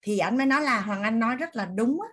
[0.02, 2.08] Thì anh mới nói là hoàng anh nói rất là đúng á.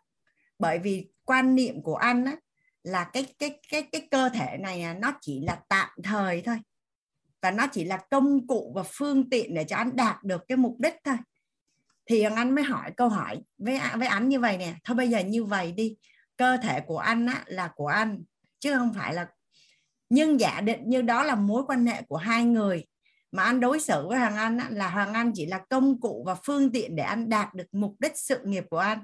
[0.59, 2.37] bởi vì quan niệm của anh á,
[2.83, 6.59] là cái cái cái cái cơ thể này à, nó chỉ là tạm thời thôi
[7.45, 10.57] và nó chỉ là công cụ và phương tiện để cho anh đạt được cái
[10.57, 11.17] mục đích thôi.
[12.07, 14.75] Thì anh mới hỏi câu hỏi với với anh như vậy nè.
[14.85, 15.97] Thôi bây giờ như vậy đi.
[16.37, 18.23] Cơ thể của anh á, là của anh
[18.61, 19.27] chứ không phải là
[20.11, 22.87] nhưng giả định như đó là mối quan hệ của hai người
[23.33, 26.23] mà anh đối xử với hoàng anh á, là hoàng anh chỉ là công cụ
[26.27, 28.99] và phương tiện để anh đạt được mục đích sự nghiệp của anh.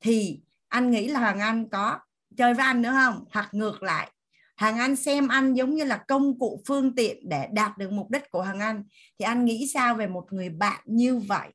[0.00, 1.98] Thì anh nghĩ là hoàng anh có
[2.36, 3.24] chơi với anh nữa không?
[3.32, 4.10] Hoặc ngược lại
[4.56, 8.10] Hằng Anh xem anh giống như là công cụ phương tiện để đạt được mục
[8.10, 8.84] đích của Hằng Anh.
[9.18, 11.48] Thì anh nghĩ sao về một người bạn như vậy?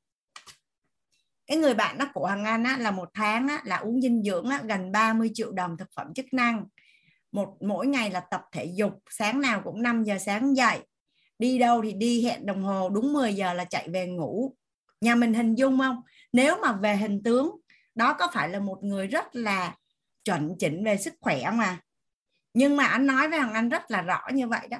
[1.48, 4.24] Cái người bạn đó của Hằng Anh á, là một tháng á, là uống dinh
[4.24, 6.66] dưỡng á, gần 30 triệu đồng thực phẩm chức năng.
[7.32, 10.80] Một mỗi ngày là tập thể dục sáng nào cũng 5 giờ sáng dậy.
[11.40, 14.56] Đi đâu thì đi hẹn đồng hồ đúng 10 giờ là chạy về ngủ.
[15.02, 16.02] Nhà mình hình dung không?
[16.34, 17.52] Nếu mà về hình tướng
[17.96, 19.76] đó có phải là một người rất là
[20.24, 21.80] chuẩn chỉnh về sức khỏe mà
[22.54, 24.78] nhưng mà anh nói với thằng anh rất là rõ như vậy đó,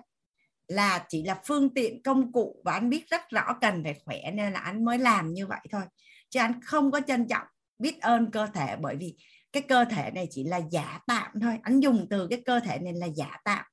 [0.68, 4.32] là chỉ là phương tiện công cụ và anh biết rất rõ cần phải khỏe
[4.34, 5.82] nên là anh mới làm như vậy thôi.
[6.30, 7.48] Chứ anh không có trân trọng
[7.80, 9.16] biết ơn cơ thể bởi vì
[9.52, 11.58] cái cơ thể này chỉ là giả tạm thôi.
[11.64, 13.66] Anh dùng từ cái cơ thể này là giả tạm.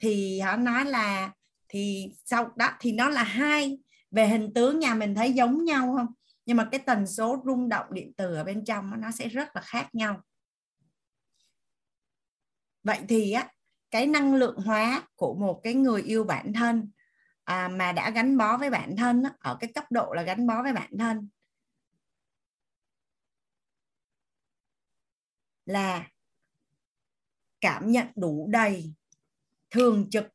[0.00, 1.32] Thì họ nói là,
[1.68, 3.78] thì sau đó, thì nó là hai,
[4.10, 6.06] về hình tướng nhà mình thấy giống nhau không?
[6.46, 9.56] Nhưng mà cái tần số rung động điện từ ở bên trong nó sẽ rất
[9.56, 10.20] là khác nhau
[12.88, 13.48] vậy thì á
[13.90, 16.90] cái năng lượng hóa của một cái người yêu bản thân
[17.44, 20.46] à, mà đã gắn bó với bản thân á, ở cái cấp độ là gắn
[20.46, 21.28] bó với bản thân
[25.66, 26.08] là
[27.60, 28.94] cảm nhận đủ đầy
[29.70, 30.26] thường trực.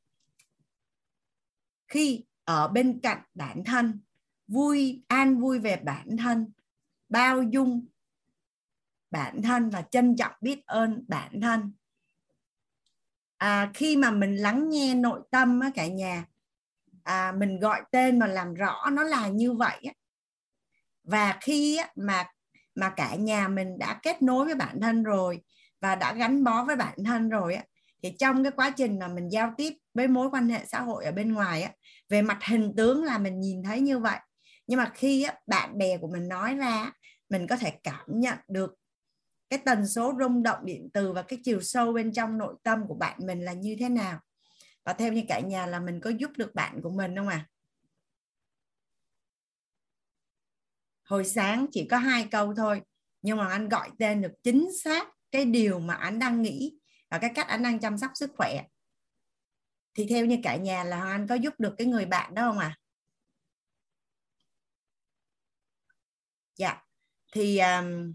[1.88, 4.02] Khi ở bên cạnh bản thân
[4.48, 6.52] vui an vui về bản thân
[7.10, 7.86] bao dung
[9.12, 11.74] bản thân và trân trọng biết ơn bản thân
[13.44, 16.26] à, khi mà mình lắng nghe nội tâm á, cả nhà
[17.04, 19.94] à, mình gọi tên mà làm rõ nó là như vậy á.
[21.04, 22.26] và khi á, mà
[22.76, 25.42] mà cả nhà mình đã kết nối với bản thân rồi
[25.82, 27.64] và đã gắn bó với bản thân rồi á
[28.04, 31.06] thì trong cái quá trình mà mình giao tiếp với mối quan hệ xã hội
[31.06, 31.72] ở bên ngoài á
[32.10, 34.18] về mặt hình tướng là mình nhìn thấy như vậy
[34.68, 36.92] nhưng mà khi á, bạn bè của mình nói ra
[37.30, 38.76] mình có thể cảm nhận được
[39.54, 42.88] cái tần số rung động điện từ và cái chiều sâu bên trong nội tâm
[42.88, 44.20] của bạn mình là như thế nào?
[44.84, 47.50] Và theo như cả nhà là mình có giúp được bạn của mình không à
[51.04, 52.82] hồi sáng chỉ có hai câu thôi
[53.22, 57.18] nhưng mà anh gọi tên được chính xác cái điều mà anh đang nghĩ và
[57.18, 58.64] cái cách anh đang chăm sóc sức khỏe.
[59.94, 62.60] Thì theo như cả nhà là anh có giúp được cái người bạn đó không
[62.60, 62.78] à
[66.56, 66.84] dạ.
[67.32, 68.14] Thì um,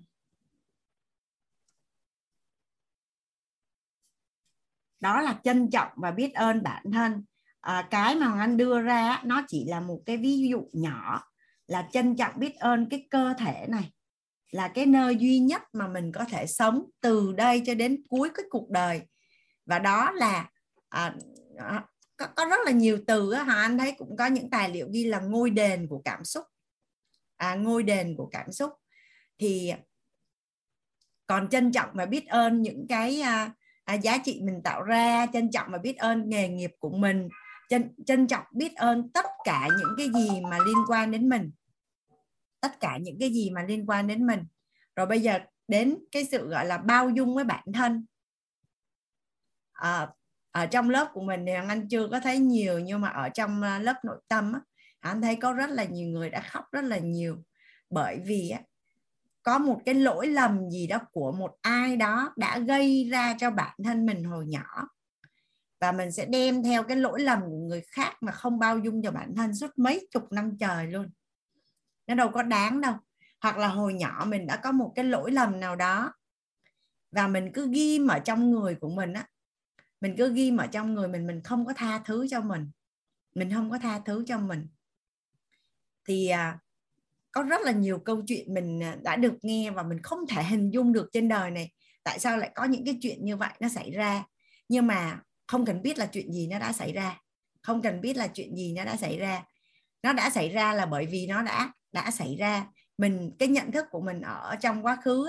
[5.01, 7.25] đó là trân trọng và biết ơn bản thân.
[7.61, 11.23] À, cái mà anh đưa ra nó chỉ là một cái ví dụ nhỏ
[11.67, 13.93] là trân trọng biết ơn cái cơ thể này
[14.51, 18.31] là cái nơi duy nhất mà mình có thể sống từ đây cho đến cuối
[18.35, 19.03] cái cuộc đời.
[19.67, 20.51] Và đó là
[20.89, 21.15] à,
[21.57, 21.85] à
[22.17, 25.05] có, có rất là nhiều từ á, anh thấy cũng có những tài liệu ghi
[25.05, 26.45] là ngôi đền của cảm xúc.
[27.37, 28.73] À, ngôi đền của cảm xúc.
[29.39, 29.73] Thì
[31.27, 33.53] còn trân trọng và biết ơn những cái à,
[33.89, 37.29] à, giá trị mình tạo ra trân trọng và biết ơn nghề nghiệp của mình
[37.69, 41.51] trân trân trọng biết ơn tất cả những cái gì mà liên quan đến mình.
[42.61, 44.45] Tất cả những cái gì mà liên quan đến mình.
[44.97, 45.39] Rồi bây giờ
[45.69, 48.07] đến cái sự gọi là bao dung với bản thân.
[49.73, 50.09] À,
[50.51, 53.63] ở trong lớp của mình thì anh chưa có thấy nhiều nhưng mà ở trong
[53.63, 54.61] ờ, lớp nội tâm á,
[55.01, 57.45] anh thấy có rất là nhiều người đã khóc rất là nhiều.
[57.91, 58.61] Bởi vì á,
[59.49, 63.51] có một cái lỗi lầm gì đó của một ai đó đã gây ra cho
[63.51, 64.89] bản thân mình hồi nhỏ.
[65.81, 69.03] Và mình sẽ đem theo cái lỗi lầm của người khác mà không bao dung
[69.03, 71.11] cho bản thân suốt mấy chục năm trời luôn.
[72.07, 72.95] Nó đâu có đáng đâu.
[73.41, 76.13] Hoặc là hồi nhỏ mình đã có một cái lỗi lầm nào đó
[77.11, 79.27] và mình cứ ghi ở trong người của mình á.
[80.01, 82.71] Mình cứ ghi ở trong người mình mình không có tha thứ cho mình.
[83.35, 84.69] Mình không có tha thứ cho mình.
[86.09, 86.59] Thì à,
[87.39, 90.43] có rất là nhiều câu chuyện mình à, đã được nghe và mình không thể
[90.43, 91.73] hình dung được trên đời này.
[92.05, 94.25] Tại sao lại có những cái chuyện như vậy nó xảy ra?
[94.69, 97.19] Nhưng mà không cần biết là chuyện gì nó đã xảy ra.
[97.63, 99.43] Không cần biết là chuyện gì nó đã xảy ra.
[100.03, 102.67] Nó đã xảy ra là bởi vì nó đã đã xảy ra.
[102.99, 105.27] Mình cái nhận thức của mình ở trong quá khứ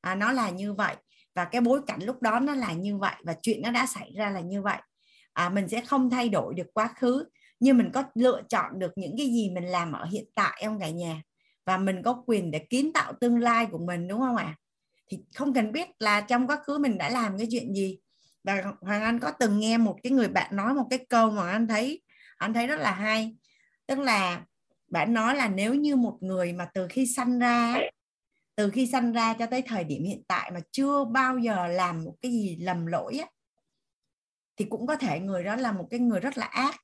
[0.00, 0.96] à, nó là như vậy.
[1.34, 4.12] Và cái bối cảnh lúc đó nó là như vậy và chuyện nó đã xảy
[4.16, 4.78] ra là như vậy.
[5.32, 7.24] À, mình sẽ không thay đổi được quá khứ
[7.60, 10.80] nhưng mình có lựa chọn được những cái gì mình làm ở hiện tại em
[10.80, 11.22] cả nhà
[11.64, 14.44] và mình có quyền để kiến tạo tương lai của mình đúng không ạ?
[14.44, 14.58] À?
[15.12, 17.98] thì không cần biết là trong quá khứ mình đã làm cái chuyện gì.
[18.44, 21.50] Và hoàng anh có từng nghe một cái người bạn nói một cái câu mà
[21.50, 22.02] anh thấy
[22.36, 23.36] anh thấy rất là hay.
[23.86, 24.44] Tức là
[24.88, 27.76] bạn nói là nếu như một người mà từ khi sanh ra
[28.56, 32.04] từ khi sanh ra cho tới thời điểm hiện tại mà chưa bao giờ làm
[32.04, 33.26] một cái gì lầm lỗi á,
[34.56, 36.76] thì cũng có thể người đó là một cái người rất là ác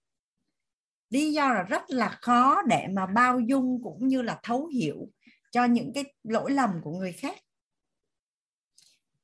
[1.11, 5.09] lý do là rất là khó để mà bao dung cũng như là thấu hiểu
[5.53, 7.37] cho những cái lỗi lầm của người khác.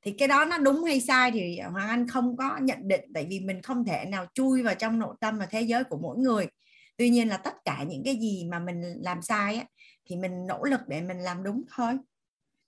[0.01, 3.27] Thì cái đó nó đúng hay sai thì hoàng anh không có nhận định tại
[3.29, 6.17] vì mình không thể nào chui vào trong nội tâm và thế giới của mỗi
[6.17, 6.47] người.
[6.97, 9.65] Tuy nhiên là tất cả những cái gì mà mình làm sai á,
[10.05, 11.97] thì mình nỗ lực để mình làm đúng thôi.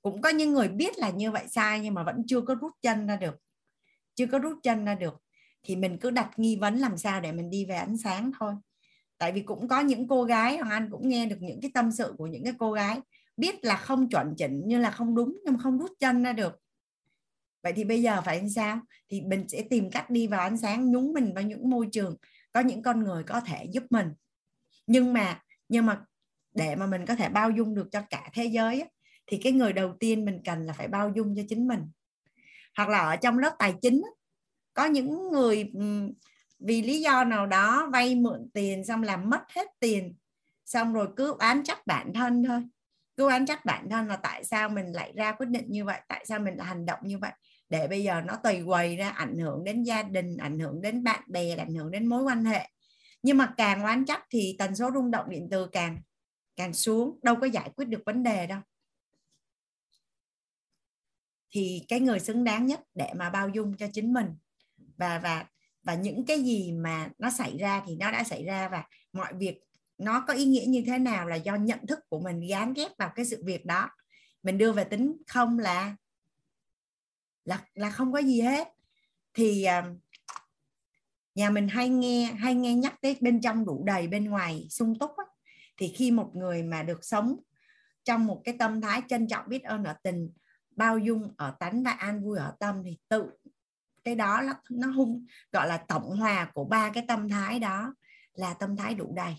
[0.01, 2.71] Cũng có những người biết là như vậy sai nhưng mà vẫn chưa có rút
[2.81, 3.35] chân ra được.
[4.15, 5.21] Chưa có rút chân ra được
[5.63, 8.53] thì mình cứ đặt nghi vấn làm sao để mình đi về ánh sáng thôi
[9.17, 11.91] tại vì cũng có những cô gái, hoàng anh cũng nghe được những cái tâm
[11.91, 12.99] sự của những cái cô gái,
[13.37, 16.33] biết là không chuẩn chỉnh như là không đúng, nhưng mà không rút chân ra
[16.33, 16.59] được.
[17.63, 18.79] Vậy thì bây giờ phải làm sao?
[19.09, 22.15] Thì mình sẽ tìm cách đi vào ánh sáng, nhúng mình vào những môi trường,
[22.51, 24.07] có những con người có thể giúp mình.
[24.87, 26.01] Nhưng mà nhưng mà
[26.53, 28.83] để mà mình có thể bao dung được cho cả thế giới
[29.27, 31.81] thì cái người đầu tiên mình cần là phải bao dung cho chính mình.
[32.77, 34.01] Hoặc là ở trong lớp tài chính
[34.73, 35.71] có những người
[36.59, 40.15] vì lý do nào đó, vay mượn tiền xong làm mất hết tiền.
[40.65, 42.63] Xong rồi cứ oán trách bản thân thôi.
[43.15, 46.01] Cứ oán trách bản thân là tại sao mình lại ra quyết định như vậy,
[46.07, 47.31] tại sao mình lại hành động như vậy.
[47.69, 51.03] Để bây giờ nó tùy quầy ra, ảnh hưởng đến gia đình, ảnh hưởng đến
[51.03, 52.69] bạn bè, ảnh hưởng đến mối quan hệ.
[53.23, 55.97] Nhưng mà càng oán trách thì tần số rung động điện từ càng
[56.55, 58.59] càng xuống, đâu có giải quyết được vấn đề đâu.
[61.51, 64.27] Thì cái người xứng đáng nhất để mà bao dung cho chính mình.
[64.97, 65.45] Và và
[65.87, 68.83] và những cái gì mà nó xảy ra thì nó đã xảy ra và
[69.13, 69.59] mọi việc
[69.97, 72.91] nó có ý nghĩa như thế nào là do nhận thức của mình gán ghép
[72.97, 73.89] vào cái sự việc đó
[74.43, 75.95] mình đưa về tính không là
[77.45, 78.67] là là không có gì hết
[79.33, 79.85] thì à,
[81.35, 84.99] nhà mình hay nghe hay nghe nhắc tới bên trong đủ đầy bên ngoài sung
[84.99, 85.25] túc á.
[85.77, 87.39] thì khi một người mà được sống
[88.03, 90.29] trong một cái tâm thái trân trọng biết ơn ở tình,
[90.75, 93.31] bao dung ở tánh và an vui ở tâm thì tự
[94.07, 97.93] cái đó nó, nó hung gọi là tổng hòa của ba cái tâm thái đó
[98.33, 99.35] là tâm thái đủ đầy.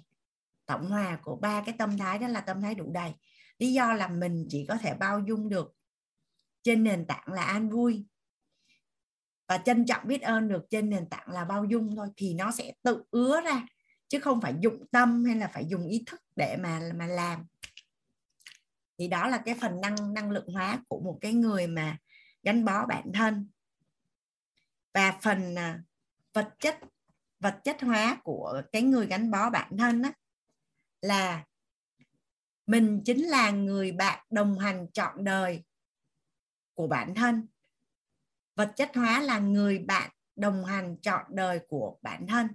[0.66, 3.12] Tổng hòa của ba cái tâm thái đó là tâm thái đủ đầy.
[3.58, 5.74] Lý do là mình chỉ có thể bao dung được
[6.62, 8.06] trên nền tảng là an vui
[9.46, 12.50] và trân trọng biết ơn được trên nền tảng là bao dung thôi thì nó
[12.50, 13.66] sẽ tự ứa ra
[14.08, 17.46] chứ không phải dụng tâm hay là phải dùng ý thức để mà mà làm.
[18.98, 21.98] Thì đó là cái phần năng năng lượng hóa của một cái người mà
[22.42, 23.48] gắn bó bản thân
[24.98, 25.82] và phần à,
[26.32, 26.78] vật chất
[27.40, 30.12] vật chất hóa của cái người gắn bó bản thân á,
[31.02, 31.44] là
[32.66, 35.64] mình chính là người bạn đồng hành trọn đời
[36.74, 37.46] của bản thân.
[38.54, 42.48] Vật chất hóa là người bạn đồng hành trọn đời của bản thân.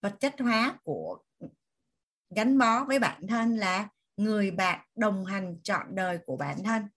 [0.00, 1.22] Vật chất hóa của
[2.30, 6.88] gắn bó với bản thân là người bạn đồng hành trọn đời của bản thân.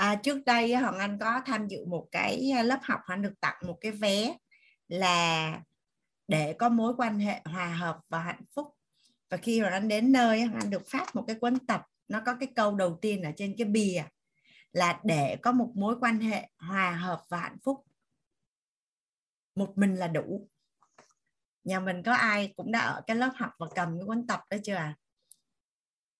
[0.00, 3.56] À, trước đây Hoàng Anh có tham dự một cái lớp học Hoàng được tặng
[3.66, 4.36] một cái vé
[4.88, 5.60] là
[6.28, 8.74] để có mối quan hệ hòa hợp và hạnh phúc.
[9.30, 12.22] Và khi Hoàng Anh đến nơi Hoàng Anh được phát một cái cuốn tập nó
[12.26, 14.02] có cái câu đầu tiên ở trên cái bìa
[14.72, 17.86] là để có một mối quan hệ hòa hợp và hạnh phúc.
[19.54, 20.48] Một mình là đủ.
[21.64, 24.40] Nhà mình có ai cũng đã ở cái lớp học và cầm cái cuốn tập
[24.50, 24.96] đó chưa à?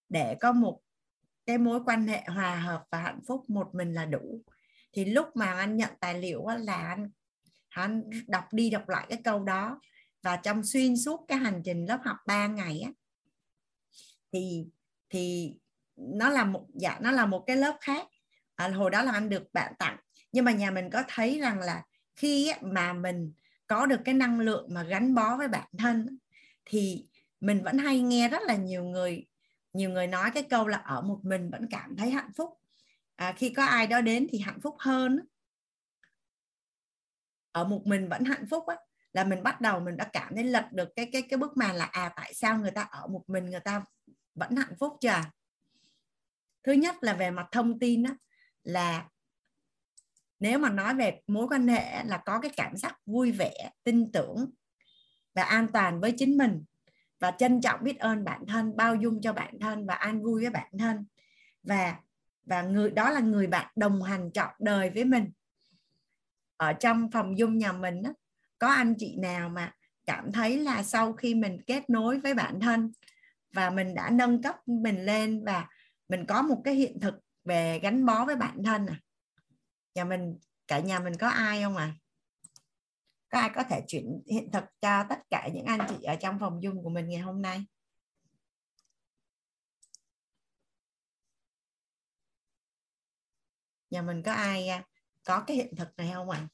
[0.09, 0.81] Để có một
[1.51, 4.43] cái mối quan hệ hòa hợp và hạnh phúc một mình là đủ.
[4.93, 7.11] Thì lúc mà anh nhận tài liệu là anh
[7.69, 9.81] anh đọc đi đọc lại cái câu đó.
[10.23, 12.91] Và trong xuyên suốt cái hành trình lớp học 3 ngày á
[14.33, 14.67] thì
[15.09, 15.55] thì
[15.97, 18.07] nó là một dạ nó là một cái lớp khác.
[18.55, 19.97] À, hồi đó là anh được bạn tặng.
[20.33, 21.83] Nhưng mà nhà mình có thấy rằng là
[22.17, 23.33] khi mà mình
[23.67, 26.19] có được cái năng lượng mà gắn bó với bản thân
[26.65, 27.07] thì
[27.41, 29.27] mình vẫn hay nghe rất là nhiều người
[29.73, 32.51] nhiều người nói cái câu là ở một mình vẫn cảm thấy hạnh phúc.
[33.17, 35.21] À, khi có ai đó đến thì hạnh phúc hơn
[37.53, 38.77] ở một mình vẫn hạnh phúc á
[39.13, 41.77] là mình bắt đầu mình đã cảm thấy lật được cái cái cái bức màn
[41.77, 43.85] là à tại sao người ta ở một mình người ta
[44.35, 45.21] vẫn hạnh phúc chưa?
[46.63, 48.15] Thứ nhất là về mặt thông tin á,
[48.63, 49.09] là
[50.39, 54.13] nếu mà nói về mối quan hệ là có cái cảm giác vui vẻ tin
[54.13, 54.51] tưởng
[55.35, 56.65] và an toàn với chính mình
[57.21, 60.41] và trân trọng biết ơn bản thân bao dung cho bản thân và an vui
[60.41, 61.07] với bản thân.
[61.63, 61.97] Và
[62.45, 65.31] và người đó là người bạn đồng hành trọn đời với mình.
[66.57, 68.11] Ở trong phòng dung nhà mình đó,
[68.59, 69.75] có anh chị nào mà
[70.07, 72.93] cảm thấy là sau khi mình kết nối với bản thân
[73.53, 75.69] và mình đã nâng cấp mình lên và
[76.09, 77.15] mình có một cái hiện thực
[77.45, 79.01] về gắn bó với bản thân à?
[79.95, 81.95] Nhà mình cả nhà mình có ai không à?
[83.31, 86.39] Có ai có thể chuyển hiện thực cho tất cả những anh chị ở trong
[86.40, 87.65] phòng dung của mình ngày hôm nay?
[93.90, 94.85] Nhà mình có ai à,
[95.24, 96.39] có cái hiện thực này không ạ?
[96.39, 96.48] À?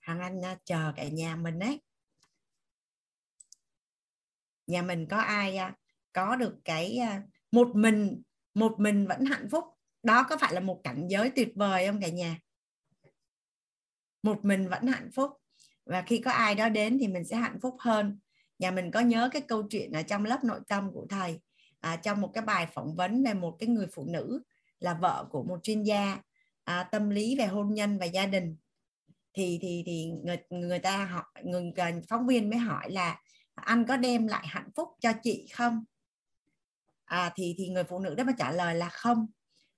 [0.00, 1.80] Hằng Anh chờ cả nhà mình đấy
[4.66, 5.76] nhà mình có ai à,
[6.12, 8.22] có được cái à, một mình
[8.54, 9.64] một mình vẫn hạnh phúc?
[10.02, 12.38] Đó có phải là một cảnh giới tuyệt vời không cả nhà?
[14.22, 15.30] Một mình vẫn hạnh phúc.
[15.84, 18.18] Và khi có ai đó đến thì mình sẽ hạnh phúc hơn.
[18.58, 21.40] Nhà mình có nhớ cái câu chuyện ở trong lớp nội tâm của thầy
[21.80, 24.42] à, trong một cái bài phỏng vấn về một cái người phụ nữ
[24.80, 26.18] là vợ của một chuyên gia
[26.64, 28.56] à, tâm lý về hôn nhân và gia đình.
[29.34, 33.20] Thì thì thì người người ta họ người à, phóng viên mới hỏi là
[33.54, 35.84] anh có đem lại hạnh phúc cho chị không?
[37.04, 39.26] À, thì thì người phụ nữ đó mới trả lời là không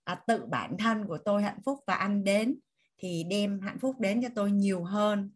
[0.05, 2.59] à, tự bản thân của tôi hạnh phúc và anh đến
[2.99, 5.31] thì đem hạnh phúc đến cho tôi nhiều hơn.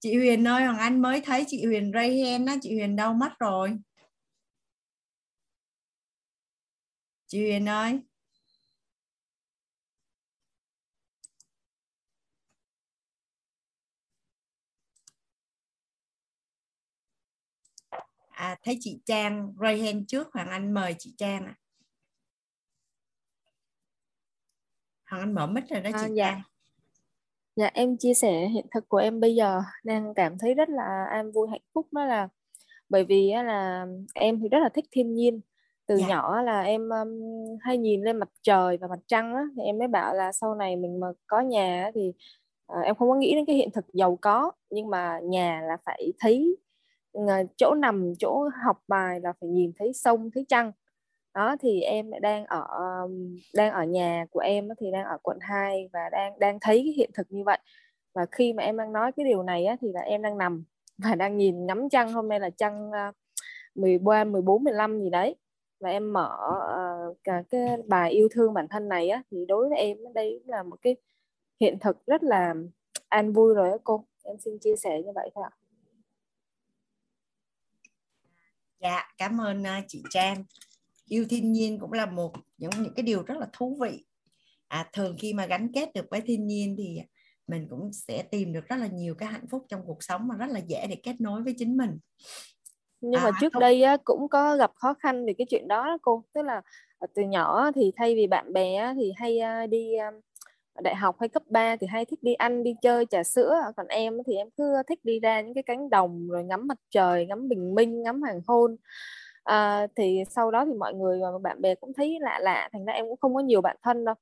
[0.00, 3.14] Chị Huyền ơi Hoàng Anh mới thấy chị Huyền ray hen á chị Huyền đau
[3.14, 3.78] mất rồi.
[7.26, 8.00] Chị Huyền ơi.
[18.30, 21.54] À, thấy chị Trang ray hen trước Hoàng Anh mời chị Trang ạ.
[21.58, 21.67] à.
[25.10, 26.42] Hoàng Anh mở mic rồi đó chị à, dạ.
[27.56, 31.04] Dạ em chia sẻ hiện thực của em bây giờ đang cảm thấy rất là
[31.04, 31.86] an vui hạnh phúc.
[31.92, 32.28] Đó là
[32.88, 35.40] bởi vì là em thì rất là thích thiên nhiên.
[35.86, 36.08] Từ dạ.
[36.08, 37.08] nhỏ là em um,
[37.60, 39.42] hay nhìn lên mặt trời và mặt trăng á.
[39.56, 42.12] Thì em mới bảo là sau này mình mà có nhà thì
[42.72, 44.52] uh, em không có nghĩ đến cái hiện thực giàu có.
[44.70, 46.56] Nhưng mà nhà là phải thấy
[47.18, 50.72] uh, chỗ nằm chỗ học bài là phải nhìn thấy sông thấy trăng
[51.38, 52.66] đó thì em đang ở
[53.54, 56.92] đang ở nhà của em thì đang ở quận 2 và đang đang thấy cái
[56.96, 57.58] hiện thực như vậy.
[58.14, 60.64] Và khi mà em đang nói cái điều này á, thì là em đang nằm
[60.98, 62.90] và đang nhìn ngắm trăng hôm nay là trăng
[63.74, 65.36] 13 14 15 gì đấy.
[65.80, 66.36] Và em mở
[67.10, 70.42] uh, cả cái bài yêu thương bản thân này á thì đối với em đây
[70.46, 70.96] là một cái
[71.60, 72.54] hiện thực rất là
[73.08, 74.04] an vui rồi á cô.
[74.24, 75.52] Em xin chia sẻ như vậy thôi ạ.
[78.80, 80.44] Dạ cảm ơn uh, chị Trang
[81.08, 84.04] yêu thiên nhiên cũng là một những những cái điều rất là thú vị.
[84.68, 87.00] À, thường khi mà gắn kết được với thiên nhiên thì
[87.46, 90.34] mình cũng sẽ tìm được rất là nhiều cái hạnh phúc trong cuộc sống mà
[90.34, 91.98] rất là dễ để kết nối với chính mình.
[93.00, 93.60] Nhưng à, mà trước không...
[93.60, 96.24] đây á, cũng có gặp khó khăn về cái chuyện đó, đó cô.
[96.32, 96.62] Tức là
[96.98, 99.92] ờ, từ nhỏ thì thay vì bạn bè thì hay à, đi
[100.82, 103.54] đại học hay cấp 3 thì hay thích đi ăn đi chơi trà sữa.
[103.76, 106.78] Còn em thì em cứ thích đi ra những cái cánh đồng rồi ngắm mặt
[106.90, 108.76] trời ngắm bình minh ngắm hoàng hôn
[109.48, 112.84] à, thì sau đó thì mọi người và bạn bè cũng thấy lạ lạ thành
[112.84, 114.14] ra em cũng không có nhiều bạn thân đâu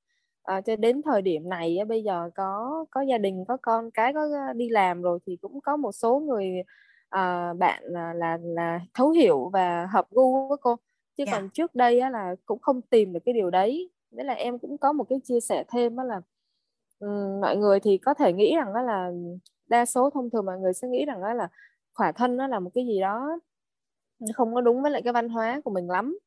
[0.43, 4.12] à, cho đến thời điểm này bây giờ có có gia đình có con cái
[4.15, 6.47] có đi làm rồi thì cũng có một số người
[7.09, 10.77] à, bạn là, là là thấu hiểu và hợp gu với cô
[11.16, 11.28] chứ yeah.
[11.28, 11.40] Dạ.
[11.40, 14.59] còn trước đây á, là cũng không tìm được cái điều đấy đấy là em
[14.59, 16.20] cũng có một cái chia sẻ thêm đó là
[17.01, 19.11] um, mọi người thì có thể nghĩ rằng đó là
[19.69, 21.48] đa số thông thường mọi người sẽ nghĩ rằng đó là
[21.94, 23.39] khỏa thân nó là một cái gì đó
[24.34, 26.18] không có đúng với lại cái văn hóa của mình lắm.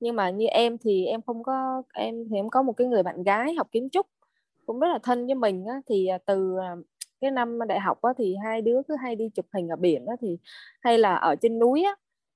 [0.00, 3.02] Nhưng mà như em thì em không có em thì em có một cái người
[3.02, 4.06] bạn gái học kiến trúc
[4.66, 6.76] cũng rất là thân với mình á, thì à, từ à,
[7.20, 10.06] cái năm đại học á, thì hai đứa cứ hay đi chụp hình ở biển
[10.06, 10.38] á, thì
[10.80, 11.94] hay là ở trên núi á,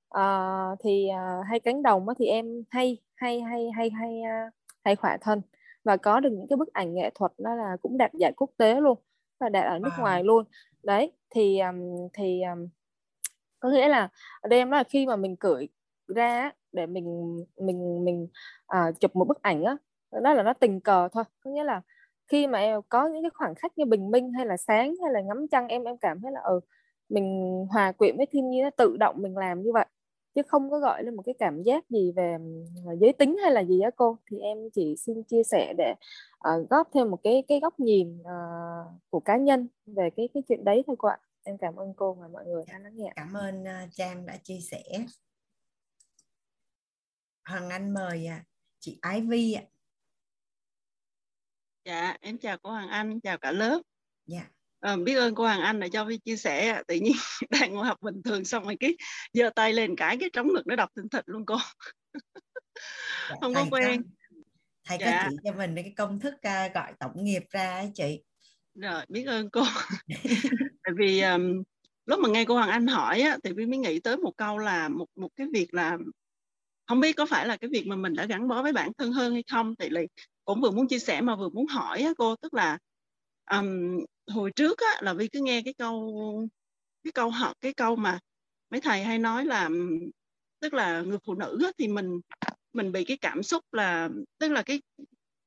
[0.09, 4.21] à, thì à, hay cánh đồng á, thì em hay hay hay hay hay
[4.85, 5.41] hay khỏa thân.
[5.83, 8.49] Và có được những cái bức ảnh nghệ thuật đó là cũng đạt giải quốc
[8.57, 8.97] tế luôn
[9.39, 10.01] và đạt ở nước à.
[10.01, 10.45] ngoài luôn.
[10.83, 11.59] Đấy thì
[12.13, 12.41] thì
[13.67, 14.09] có nghĩa là
[14.41, 15.69] ở đây em nói là khi mà mình cởi
[16.07, 18.27] ra để mình mình mình
[18.67, 19.77] à, chụp một bức ảnh á
[20.11, 21.23] đó là nó tình cờ thôi.
[21.43, 21.81] Có nghĩa là
[22.27, 25.11] khi mà em có những cái khoảng khắc như bình minh hay là sáng hay
[25.13, 26.59] là ngắm trăng em em cảm thấy là ừ
[27.09, 29.85] mình hòa quyện với thiên nhiên tự động mình làm như vậy.
[30.35, 32.37] Chứ không có gọi lên một cái cảm giác gì về
[32.87, 34.17] à, giới tính hay là gì á cô.
[34.31, 35.93] Thì em chỉ xin chia sẻ để
[36.49, 40.43] uh, góp thêm một cái cái góc nhìn uh, của cá nhân về cái cái
[40.49, 43.11] chuyện đấy thôi cô ạ em cảm ơn cô và mọi người đã lắng nghe.
[43.15, 44.83] Cảm ơn uh, Trang đã chia sẻ.
[47.45, 48.45] Hoàng Anh mời uh,
[48.79, 49.63] chị Ái Vi ạ.
[51.85, 53.81] Dạ em chào cô Hoàng Anh chào cả lớp.
[54.25, 54.47] Dạ.
[54.79, 57.13] À, biết ơn cô Hoàng Anh đã cho Vi chia sẻ tự nhiên
[57.49, 58.95] đang ngồi học bình thường xong rồi cái
[59.33, 61.57] giơ tay lên cái cái trống ngực nó đọc thình thịch luôn cô.
[63.29, 64.03] Dạ, không có quen.
[64.83, 65.23] thầy dạ.
[65.23, 68.23] có chỉ cho mình cái công thức uh, gọi tổng nghiệp ra ấy chị.
[68.75, 69.63] Rồi biết ơn cô
[70.87, 71.63] tại vì um,
[72.05, 74.57] lúc mà nghe cô Hoàng Anh hỏi á, thì Vi mới nghĩ tới một câu
[74.57, 75.97] là một một cái việc là
[76.87, 79.11] không biết có phải là cái việc mà mình đã gắn bó với bản thân
[79.11, 79.75] hơn hay không.
[79.79, 80.07] Thì lại
[80.45, 82.77] cũng vừa muốn chia sẻ mà vừa muốn hỏi á, cô tức là
[83.51, 86.47] um, hồi trước á, là Vi cứ nghe cái câu
[87.03, 88.19] cái câu họ cái câu mà
[88.69, 89.69] mấy thầy hay nói là
[90.59, 92.19] tức là người phụ nữ á, thì mình
[92.73, 94.09] mình bị cái cảm xúc là
[94.39, 94.81] tức là cái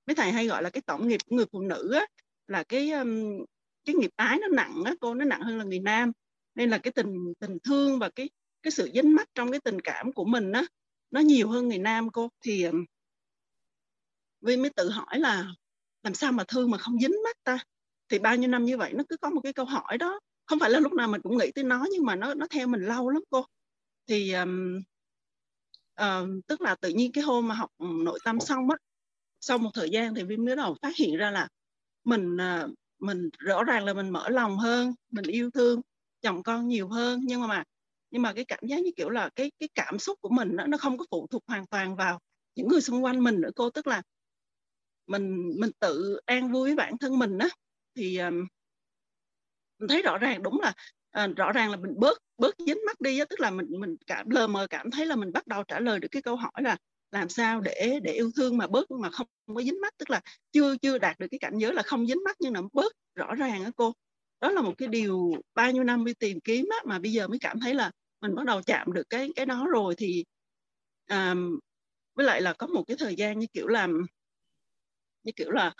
[0.06, 2.06] mấy thầy hay gọi là cái tổng nghiệp của người phụ nữ á,
[2.46, 3.44] là cái um,
[3.84, 6.12] cái nghiệp ái nó nặng á cô nó nặng hơn là người nam.
[6.54, 8.30] Nên là cái tình tình thương và cái
[8.62, 10.64] cái sự dính mắt trong cái tình cảm của mình á
[11.10, 12.28] nó nhiều hơn người nam cô.
[12.40, 12.66] Thì
[14.40, 15.46] Vi mới tự hỏi là
[16.02, 17.58] làm sao mà thương mà không dính mắt ta?
[18.08, 20.20] Thì bao nhiêu năm như vậy nó cứ có một cái câu hỏi đó.
[20.46, 22.66] Không phải là lúc nào mình cũng nghĩ tới nó nhưng mà nó nó theo
[22.66, 23.44] mình lâu lắm cô.
[24.06, 24.80] Thì um,
[26.00, 28.76] uh, tức là tự nhiên cái hôm mà học nội tâm xong á
[29.40, 31.48] sau một thời gian thì vi mới đầu phát hiện ra là
[32.04, 32.70] mình uh,
[33.00, 35.80] mình rõ ràng là mình mở lòng hơn mình yêu thương
[36.22, 37.20] chồng con nhiều hơn.
[37.24, 37.64] Nhưng mà
[38.10, 40.66] nhưng mà cái cảm giác như kiểu là cái cái cảm xúc của mình nó
[40.66, 42.18] nó không có phụ thuộc hoàn toàn vào
[42.54, 43.70] những người xung quanh mình nữa cô.
[43.70, 44.02] Tức là
[45.06, 47.48] mình mình tự an vui với bản thân mình á
[47.96, 48.46] thì um,
[49.78, 50.72] mình thấy rõ ràng đúng là
[51.10, 53.24] à, rõ ràng là mình bớt bớt dính mắt đi á.
[53.30, 56.00] Tức là mình mình cảm lờ mờ cảm thấy là mình bắt đầu trả lời
[56.00, 56.76] được cái câu hỏi là
[57.12, 60.10] làm sao để để yêu thương mà bớt mà không, không có dính mắt tức
[60.10, 60.20] là
[60.52, 63.34] chưa chưa đạt được cái cảnh giới là không dính mắt nhưng nó bớt rõ
[63.34, 63.92] ràng á cô.
[64.40, 67.28] Đó là một cái điều bao nhiêu năm đi tìm kiếm á, mà bây giờ
[67.28, 70.24] mới cảm thấy là mình bắt đầu chạm được cái cái đó rồi thì
[71.10, 71.58] um,
[72.14, 74.06] với lại là có một cái thời gian như kiểu làm
[75.22, 75.74] như kiểu là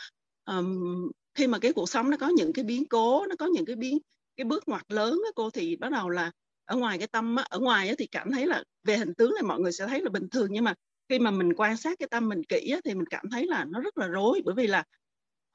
[0.44, 3.64] um, khi mà cái cuộc sống nó có những cái biến cố nó có những
[3.66, 3.98] cái biến
[4.36, 6.30] cái bước ngoặt lớn á, cô thì bắt đầu là
[6.64, 9.34] ở ngoài cái tâm á, ở ngoài á, thì cảm thấy là về hình tướng
[9.34, 10.74] này mọi người sẽ thấy là bình thường nhưng mà
[11.10, 13.64] khi mà mình quan sát cái tâm mình kỹ á, thì mình cảm thấy là
[13.64, 14.84] nó rất là rối bởi vì là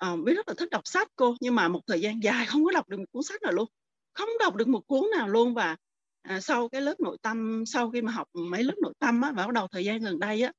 [0.06, 2.66] uh, biết rất là thích đọc sách cô nhưng mà một thời gian dài không
[2.66, 3.70] có đọc được một cuốn sách nào luôn
[4.16, 5.54] không đọc được một cuốn nào luôn.
[5.54, 5.76] Và
[6.22, 9.32] à, sau cái lớp nội tâm sau khi mà học mấy lớp nội tâm á
[9.32, 10.52] và bắt đầu thời gian gần đây á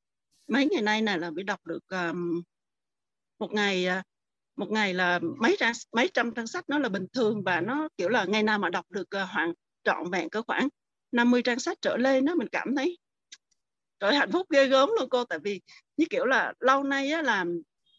[0.46, 2.42] mấy ngày nay này là bị đọc được um,
[3.38, 4.04] một ngày uh,
[4.56, 7.88] một ngày là mấy trang mấy trăm trang sách nó là bình thường và nó
[7.96, 9.52] kiểu là ngày nào mà đọc được uh, khoảng
[9.84, 10.68] trọn vẹn cỡ khoảng
[11.12, 12.98] 50 trang sách trở lên đó mình cảm thấy
[14.00, 15.24] trời, hạnh phúc ghê gớm luôn cô.
[15.24, 15.60] Tại vì
[15.96, 17.44] như kiểu là lâu nay á, là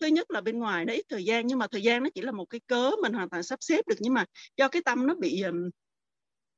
[0.01, 2.21] thứ nhất là bên ngoài nó ít thời gian, nhưng mà thời gian nó chỉ
[2.21, 3.95] là một cái cớ mình hoàn toàn sắp xếp được.
[3.99, 4.25] Nhưng mà
[4.57, 5.43] do cái tâm nó bị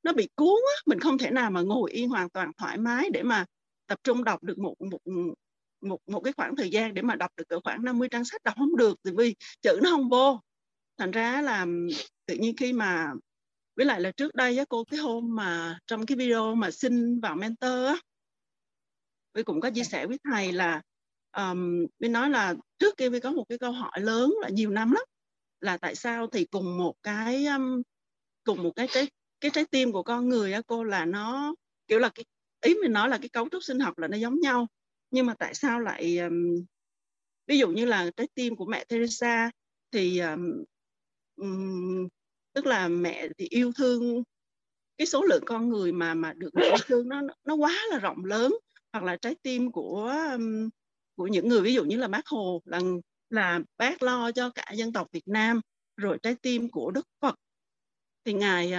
[0.02, 3.10] nó bị cuốn á, mình không thể nào mà ngồi yên hoàn toàn thoải mái
[3.12, 3.44] để mà
[3.86, 4.98] tập trung đọc được một một
[5.80, 8.42] một một cái khoảng thời gian để mà đọc được cỡ khoảng 50 trang sách
[8.44, 8.98] đọc không được.
[9.02, 10.40] Tại vì chữ nó không vô.
[10.98, 11.66] Thành ra là
[12.26, 13.12] tự nhiên khi mà,
[13.76, 17.20] với lại là trước đây á cô, cái hôm mà trong cái video mà xin
[17.20, 17.96] vào mentor á
[19.34, 20.82] Vi cũng có chia sẻ với thầy là
[21.36, 24.70] um, Vi nói là trước kia Vi có một cái câu hỏi lớn là nhiều
[24.70, 25.04] năm lắm
[25.60, 27.82] là tại sao thì cùng một cái um,
[28.44, 29.08] cùng một cái trái
[29.40, 31.54] cái trái tim của con người á cô là nó
[31.88, 32.24] kiểu là cái
[32.60, 34.66] ý mình nói là cái cấu trúc sinh học là nó giống nhau
[35.10, 36.64] nhưng mà tại sao lại um,
[37.46, 39.50] ví dụ như là trái tim của mẹ Teresa
[39.90, 40.20] thì
[41.36, 42.08] um,
[42.52, 44.22] tức là mẹ thì yêu thương
[44.98, 48.24] cái số lượng con người mà mà được yêu thương nó nó quá là rộng
[48.24, 48.54] lớn
[48.92, 50.14] hoặc là trái tim của
[51.16, 52.80] của những người ví dụ như là bác Hồ là
[53.30, 55.60] là bác lo cho cả dân tộc Việt Nam
[55.96, 57.34] rồi trái tim của Đức Phật.
[58.24, 58.72] Thì ngài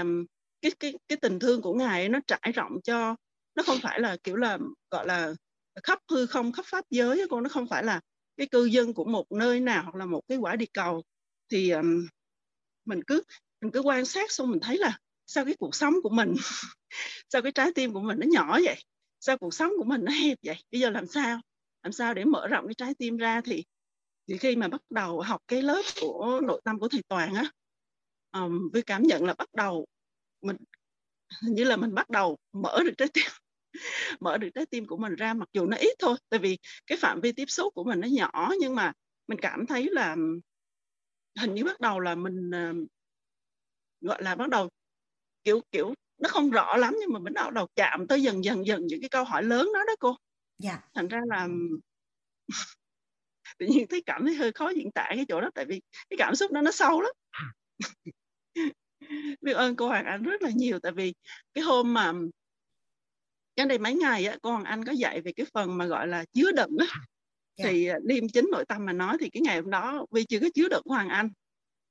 [0.61, 3.15] cái cái cái tình thương của ngài nó trải rộng cho
[3.55, 4.57] nó không phải là kiểu là
[4.91, 5.33] gọi là
[5.83, 8.01] khắp hư không khắp pháp giới cô nó không phải là
[8.37, 11.03] cái cư dân của một nơi nào hoặc là một cái quả địa cầu.
[11.49, 12.07] Thì um,
[12.85, 13.23] mình cứ
[13.61, 16.33] mình cứ quan sát xong mình thấy là sao cái cuộc sống của mình
[17.29, 18.77] sao cái trái tim của mình nó nhỏ vậy?
[19.21, 20.55] Sao cuộc sống của mình nó hẹp vậy?
[20.71, 21.41] Bây giờ làm sao?
[21.83, 23.63] Làm sao để mở rộng cái trái tim ra thì
[24.27, 27.51] thì khi mà bắt đầu học cái lớp của nội tâm của thầy toàn á
[28.31, 29.85] um, với cảm nhận là bắt đầu
[30.41, 30.57] mình
[31.41, 33.25] như là mình bắt đầu mở được trái tim
[34.19, 36.17] mở được trái tim của mình ra mặc dù nó ít thôi.
[36.29, 36.57] Tại vì
[36.87, 38.93] cái phạm vi tiếp xúc của mình nó nhỏ nhưng mà
[39.27, 40.15] mình cảm thấy là
[41.39, 42.87] hình như bắt đầu là mình uh,
[44.01, 44.69] gọi là bắt đầu
[45.43, 48.65] kiểu kiểu nó không rõ lắm nhưng mà mình bắt đầu chạm tới dần dần
[48.65, 50.15] dần những cái câu hỏi lớn đó đó cô
[50.57, 51.47] dạ thành ra là
[53.57, 56.17] tự nhiên thấy cảm thấy hơi khó diễn tả cái chỗ đó tại vì cái
[56.17, 57.11] cảm xúc đó nó sâu lắm
[59.41, 61.13] biết ơn cô Hoàng Anh rất là nhiều tại vì
[61.53, 62.13] cái hôm mà
[63.55, 66.07] cái đây mấy ngày á cô Hoàng Anh có dạy về cái phần mà gọi
[66.07, 67.07] là chứa đựng á yeah.
[67.57, 67.65] Dạ.
[67.69, 70.39] thì à, liêm chính nội tâm mà nói thì cái ngày hôm đó vì chưa
[70.39, 71.29] có chứa đựng của Hoàng Anh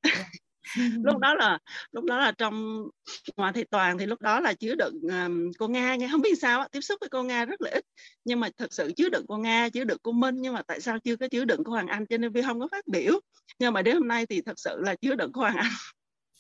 [0.02, 0.26] yeah.
[1.04, 1.58] Lúc đó là
[1.92, 2.82] lúc đó là trong
[3.36, 6.08] ngoài thầy toàn thì lúc đó là chứa đựng um, cô nga nha.
[6.10, 7.84] Không biết sao tiếp xúc với cô nga rất là ít.
[8.24, 10.80] Nhưng mà thật sự chứa đựng cô nga chứa đựng cô minh nhưng mà tại
[10.80, 12.06] sao chưa có chứa đựng cô hoàng anh?
[12.06, 13.20] Cho nên vi không có phát biểu.
[13.58, 15.72] Nhưng mà đến hôm nay thì thật sự là chứa đựng cô hoàng anh.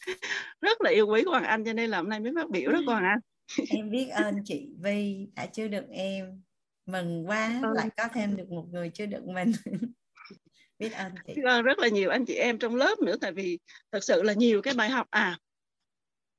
[0.60, 2.72] Rất là yêu quý của Hoàng Anh cho nên là hôm nay mới phát biểu
[2.72, 3.18] đó Hoàng Anh.
[3.70, 6.42] Em biết ơn chị Vi đã chứa đựng em.
[6.86, 7.68] Mừng quá ừ.
[7.74, 9.52] lại có thêm được một người chứa đựng mình
[10.80, 11.32] biết ơn chị.
[11.36, 13.58] Biết ơn rất là nhiều anh chị em trong lớp nữa, tại vì
[13.92, 15.06] thật sự là nhiều cái bài học.
[15.10, 15.38] À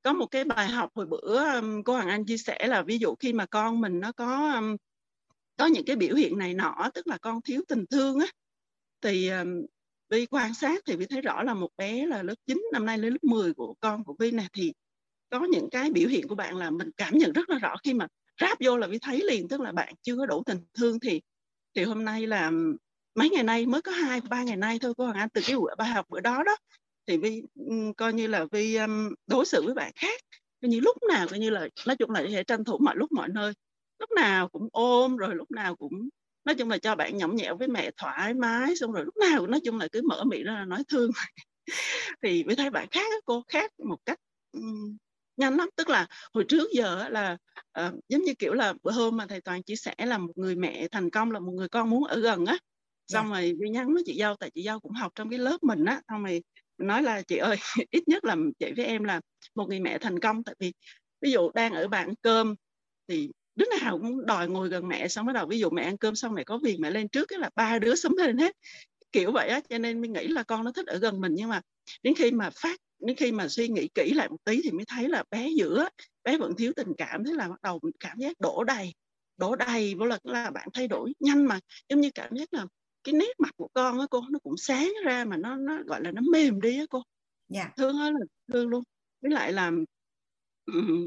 [0.02, 2.98] có một cái bài học hồi bữa um, cô Hoàng Anh chia sẻ là ví
[2.98, 4.76] dụ khi mà con mình nó có um,
[5.56, 8.26] có những cái biểu hiện này nọ, tức là con thiếu tình thương á,
[9.00, 9.66] thì um,
[10.08, 12.98] Vi quan sát thì Vi thấy rõ là một bé là lớp 9 năm nay
[12.98, 14.72] lên lớp 10 của con của Vi nè, thì
[15.30, 17.94] có những cái biểu hiện của bạn là mình cảm nhận rất là rõ khi
[17.94, 18.06] mà
[18.40, 21.20] ráp vô là Vi thấy liền, tức là bạn chưa có đủ tình thương thì
[21.74, 22.50] thì hôm nay là
[23.14, 25.56] mấy ngày nay mới có hai ba ngày nay thôi cô Hoàng Anh từ cái
[25.56, 26.56] buổi bài học bữa đó đó
[27.06, 27.42] thì Vi
[27.96, 30.20] coi như là Vi um, đối xử với bạn khác.
[30.62, 33.12] Coi như lúc nào coi như là nói chung là sẽ tranh thủ mọi lúc
[33.12, 33.52] mọi nơi.
[33.98, 36.08] Lúc nào cũng ôm rồi lúc nào cũng
[36.44, 39.46] nói chung là cho bạn nhõng nhẽo với mẹ thoải mái xong rồi lúc nào
[39.46, 41.10] nói chung là cứ mở miệng ra là nói thương
[42.22, 44.18] thì mới thấy bạn khác cô khác một cách
[44.52, 44.96] um,
[45.36, 45.68] nhanh lắm.
[45.76, 47.36] Tức là hồi trước giờ là
[47.86, 50.56] uh, giống như kiểu là bữa hôm mà thầy toàn chia sẻ là một người
[50.56, 52.58] mẹ thành công là một người con muốn ở gần á
[53.08, 53.42] xong yeah.
[53.42, 55.84] rồi đi nhắn với chị dâu tại chị dâu cũng học trong cái lớp mình
[55.84, 56.42] á xong rồi
[56.78, 57.56] nói là chị ơi
[57.90, 59.20] ít nhất là chị với em là
[59.54, 60.72] một người mẹ thành công tại vì
[61.20, 62.54] ví dụ đang ở bàn cơm
[63.08, 65.98] thì đứa nào cũng đòi ngồi gần mẹ xong bắt đầu ví dụ mẹ ăn
[65.98, 68.56] cơm xong mẹ có việc mẹ lên trước cái là ba đứa sớm lên hết
[69.12, 71.48] kiểu vậy á cho nên mình nghĩ là con nó thích ở gần mình nhưng
[71.48, 71.60] mà
[72.02, 74.84] đến khi mà phát đến khi mà suy nghĩ kỹ lại một tí thì mới
[74.88, 75.88] thấy là bé giữa
[76.24, 78.94] bé vẫn thiếu tình cảm thế là bắt đầu cảm giác đổ đầy
[79.36, 82.66] đổ đầy vô là là bạn thay đổi nhanh mà giống như cảm giác là
[83.04, 86.00] cái nét mặt của con á cô nó cũng sáng ra mà nó nó gọi
[86.02, 87.02] là nó mềm đi á cô.
[87.48, 87.70] Dạ.
[87.76, 88.82] thương ơi là thương luôn.
[89.20, 89.70] Với lại là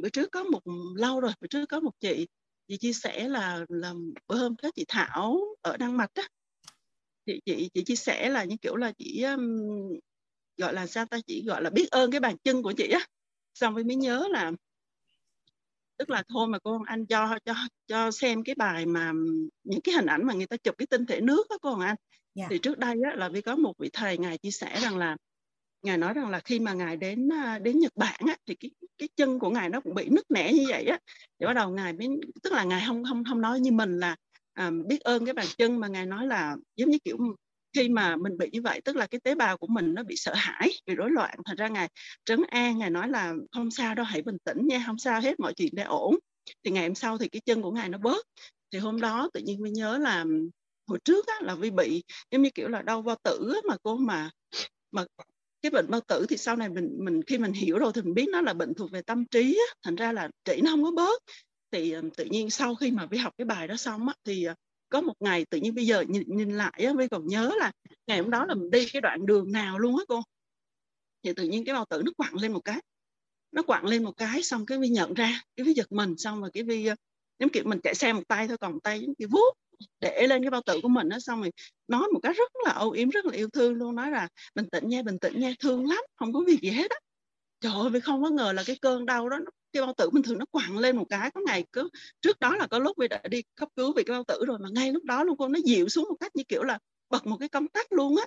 [0.02, 0.62] bữa trước có một
[0.96, 2.28] lâu rồi bữa trước có một chị
[2.68, 3.94] chị chia sẻ là là
[4.28, 6.24] bữa hôm có chị Thảo ở Đan Mạch á.
[7.26, 9.42] Chị chị chị chia sẻ là những kiểu là chị um,
[10.58, 13.06] gọi là sao ta chỉ gọi là biết ơn cái bàn chân của chị á.
[13.54, 14.52] Xong rồi mới nhớ là
[15.98, 17.54] tức là thôi mà cô anh cho cho
[17.88, 19.12] cho xem cái bài mà
[19.64, 21.88] những cái hình ảnh mà người ta chụp cái tinh thể nước đó cô Hoàng
[21.88, 21.98] Anh yeah.
[22.36, 22.48] Dạ.
[22.50, 25.18] thì trước đây á, là vì có một vị thầy ngài chia sẻ rằng là
[25.82, 28.72] ngài nói rằng là khi mà ngài đến à, đến Nhật Bản á, thì cái
[28.98, 31.00] cái chân của ngài nó cũng bị nứt nẻ như vậy á
[31.40, 32.08] thì bắt đầu ngài mới
[32.44, 34.16] tức là ngài không không không nói như mình là
[34.54, 37.18] à, biết ơn cái bàn chân mà ngài nói là giống như kiểu
[37.76, 40.16] khi mà mình bị như vậy tức là cái tế bào của mình nó bị
[40.18, 41.36] sợ hãi bị rối loạn.
[41.46, 41.90] Thành ra ngài
[42.26, 45.40] trấn an ngài nói là không sao đâu hãy bình tĩnh nha không sao hết
[45.40, 46.16] mọi chuyện đã ổn.
[46.64, 48.26] Thì ngày hôm sau thì cái chân của ngài nó bớt.
[48.74, 50.26] Thì hôm đó tự nhiên mới nhớ là
[50.88, 53.78] hồi trước á, là vi bị giống như kiểu là đau bao tử á, mà
[53.84, 54.30] cô mà
[54.92, 55.06] mà
[55.62, 58.14] cái bệnh bao tử thì sau này mình mình khi mình hiểu rồi thì mình
[58.14, 60.84] biết nó là bệnh thuộc về tâm trí á, thành ra là trị nó không
[60.84, 61.24] có bớt.
[61.72, 64.54] Thì tự nhiên sau khi mà vi học cái bài đó xong á, thì ờ,
[64.96, 67.72] có một ngày tự nhiên bây giờ nhìn, nhìn lại á, vi còn nhớ là
[68.08, 70.22] ngày hôm đó là mình đi cái đoạn đường nào luôn á cô.
[71.24, 72.82] Thì tự nhiên cái bao tử nó quặn lên một cái
[73.52, 76.42] nó quặn lên một cái xong cái vi nhận ra cái vi giật mình xong
[76.42, 76.96] rồi cái vi ờ,
[77.40, 79.54] giống kiểu mình chạy xe một tay thôi còn một tay giống kiểu vuốt
[80.00, 81.52] để lên cái bao tử của mình đó xong rồi
[81.88, 84.66] nói một cái rất là âu yếm rất là yêu thương luôn nói là bình
[84.72, 86.98] tĩnh nha bình tĩnh nha thương lắm không có việc gì hết á.
[87.62, 89.40] Trời ơi vì không có ngờ là cái cơn đau đó
[89.76, 91.90] cái bao tử bình thường nó quặn lên một cái có ngày cứ
[92.22, 94.60] trước đó là có lúc vì đã đi cấp cứu vì cái bao tử rồi
[94.60, 96.80] mà ngay lúc đó luôn cô nó dịu xuống một cách như kiểu là
[97.10, 98.26] bật một cái công tắc luôn á.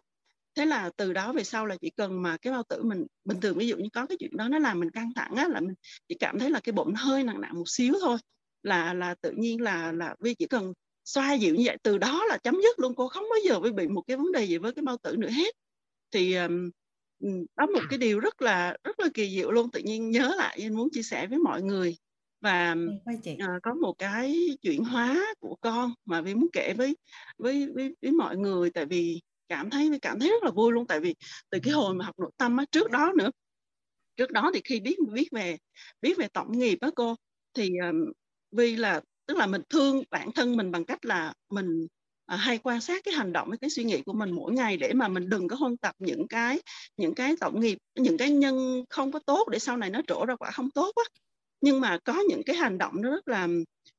[0.54, 3.40] Thế là từ đó về sau là chỉ cần mà cái bao tử mình bình
[3.40, 5.60] thường ví dụ như có cái chuyện đó nó làm mình căng thẳng á là
[5.60, 5.74] mình
[6.08, 8.18] chỉ cảm thấy là cái bụng hơi nặng nặng một xíu thôi.
[8.62, 10.72] Là là tự nhiên là là vi chỉ cần
[11.04, 13.72] xoa dịu như vậy từ đó là chấm dứt luôn cô không bao giờ vi
[13.72, 15.54] bị một cái vấn đề gì với cái bao tử nữa hết.
[16.10, 16.70] Thì um,
[17.56, 20.58] đó một cái điều rất là rất là kỳ diệu luôn tự nhiên nhớ lại
[20.62, 21.96] nên muốn chia sẻ với mọi người.
[22.40, 22.76] Và
[23.32, 26.96] uh, có một cái chuyển hóa của con mà vi muốn kể với
[27.38, 30.86] với với, với mọi người tại vì cảm thấy cảm thấy rất là vui luôn.
[30.86, 31.14] Tại vì
[31.50, 33.30] từ cái hồi mà học nội tâm á, trước đó nữa
[34.18, 35.56] trước đó thì khi biết biết về
[36.02, 37.14] biết về tổng nghiệp á cô
[37.54, 38.12] thì um,
[38.50, 41.86] vì là tức là mình thương bản thân mình bằng cách là mình
[42.28, 44.76] à, hay quan sát cái hành động với cái suy nghĩ của mình mỗi ngày
[44.76, 46.60] để mà mình đừng có huân tập những cái
[46.96, 50.24] những cái tổng nghiệp những cái nhân không có tốt để sau này nó trổ
[50.26, 51.04] ra quả không tốt á.
[51.60, 53.48] Nhưng mà có những cái hành động nó rất là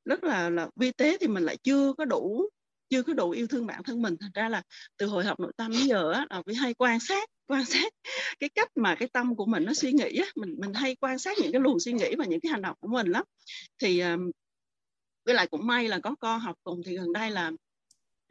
[0.04, 2.48] rất là là vi tế thì mình lại chưa có đủ
[2.90, 4.16] chưa có đủ yêu thương bản thân mình.
[4.20, 4.62] Thành ra là
[4.96, 7.92] từ hồi học nội tâm đến giờ á là vi hay quan sát quan sát
[8.40, 10.26] cái cách mà cái tâm của mình nó suy nghĩ á.
[10.36, 12.76] Mình mình hay quan sát những cái luồng suy nghĩ và những cái hành động
[12.80, 13.24] của mình lắm.
[13.78, 14.02] Thì
[15.24, 17.50] với lại cũng may là có con học cùng thì gần đây là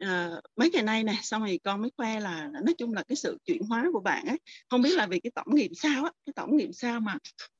[0.04, 3.16] uh, mấy ngày nay nè xong rồi con mới khoe là nói chung là cái
[3.16, 6.10] sự chuyển hóa của bạn ấy không biết là vì cái tổng nghiệm sao á
[6.26, 7.18] cái tổng nghiệm sao mà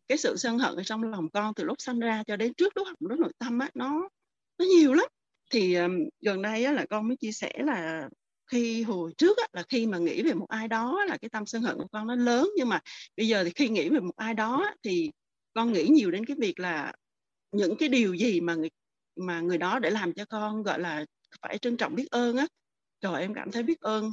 [0.09, 2.77] cái sự sân hận ở trong lòng con từ lúc sinh ra cho đến trước
[2.77, 4.09] lúc học lúc nội tâm á nó
[4.61, 5.07] nó nhiều lắm.
[5.51, 8.09] Thì um, gần đây á, là con mới chia sẻ là
[8.47, 11.47] khi hồi trước á, là khi mà nghĩ về một ai đó là cái tâm
[11.47, 12.81] sân hận của con nó lớn nhưng mà
[13.17, 15.11] bây giờ thì khi nghĩ về một ai đó thì
[15.53, 16.93] con nghĩ nhiều đến cái việc là
[17.53, 18.71] những cái điều gì mà người
[19.17, 21.05] mà người đó để làm cho con gọi là
[21.43, 22.47] phải trân trọng biết ơn á.
[23.01, 24.11] Trời em cảm thấy biết ơn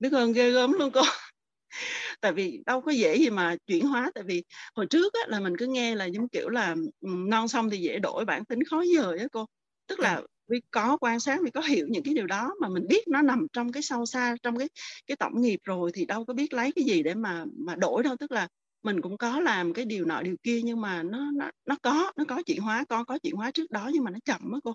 [0.00, 1.02] biết ơn ghê gớm luôn cô.
[2.20, 4.44] Tại vì đâu có dễ gì mà chuyển hóa tại vì
[4.74, 7.98] hồi trước á, là mình cứ nghe là giống kiểu là non xong thì dễ
[7.98, 9.46] đổi bản tính khó dời á cô.
[9.86, 12.86] Tức là vì có quan sát vì có hiểu những cái điều đó mà mình
[12.88, 14.68] biết nó nằm trong cái sâu xa trong cái
[15.06, 18.02] cái tổng nghiệp rồi thì đâu có biết lấy cái gì để mà mà đổi
[18.02, 18.16] đâu.
[18.16, 18.48] Tức là
[18.82, 22.12] mình cũng có làm cái điều nọ điều kia nhưng mà nó nó nó có
[22.16, 24.58] nó có chuyển hóa con có chuyển hóa trước đó nhưng mà nó chậm á
[24.64, 24.74] cô.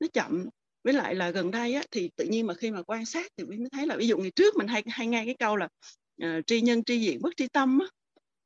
[0.00, 0.46] Nó chậm
[0.84, 3.44] với lại là gần đây á, thì tự nhiên mà khi mà quan sát thì
[3.44, 5.68] mới thấy là ví dụ ngày trước mình hay hay nghe cái câu là
[6.24, 7.86] uh, tri nhân tri diện bất tri tâm á.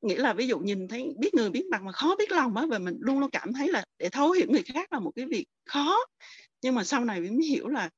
[0.03, 2.67] Nghĩa là ví dụ nhìn thấy biết người biết mặt mà khó biết lòng á
[2.71, 5.27] và mình luôn luôn cảm thấy là để thấu hiểu người khác là một cái
[5.27, 5.99] việc khó.
[6.63, 7.91] Nhưng mà sau này mình mới hiểu là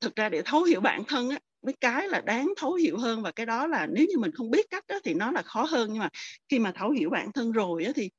[0.00, 3.22] thực ra để thấu hiểu bản thân á với cái là đáng thấu hiểu hơn
[3.22, 5.64] và cái đó là nếu như mình không biết cách đó thì nó là khó
[5.64, 5.90] hơn.
[5.92, 6.08] Nhưng mà
[6.48, 8.10] khi mà thấu hiểu bản thân rồi á thì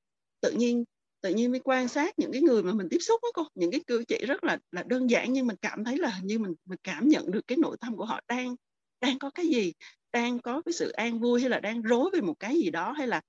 [0.41, 0.83] tự nhiên
[1.25, 3.47] tự nhiên mới quan sát những cái người mà mình tiếp xúc đó cô.
[3.55, 6.27] Những cái cử chỉ rất là là đơn giản nhưng mình cảm thấy là hình
[6.27, 8.55] như mình mình cảm nhận được cái nội tâm của họ đang
[9.01, 9.73] đang có cái gì?
[10.13, 12.91] Đang có cái sự an vui hay là đang rối về một cái gì đó
[12.91, 13.21] hay là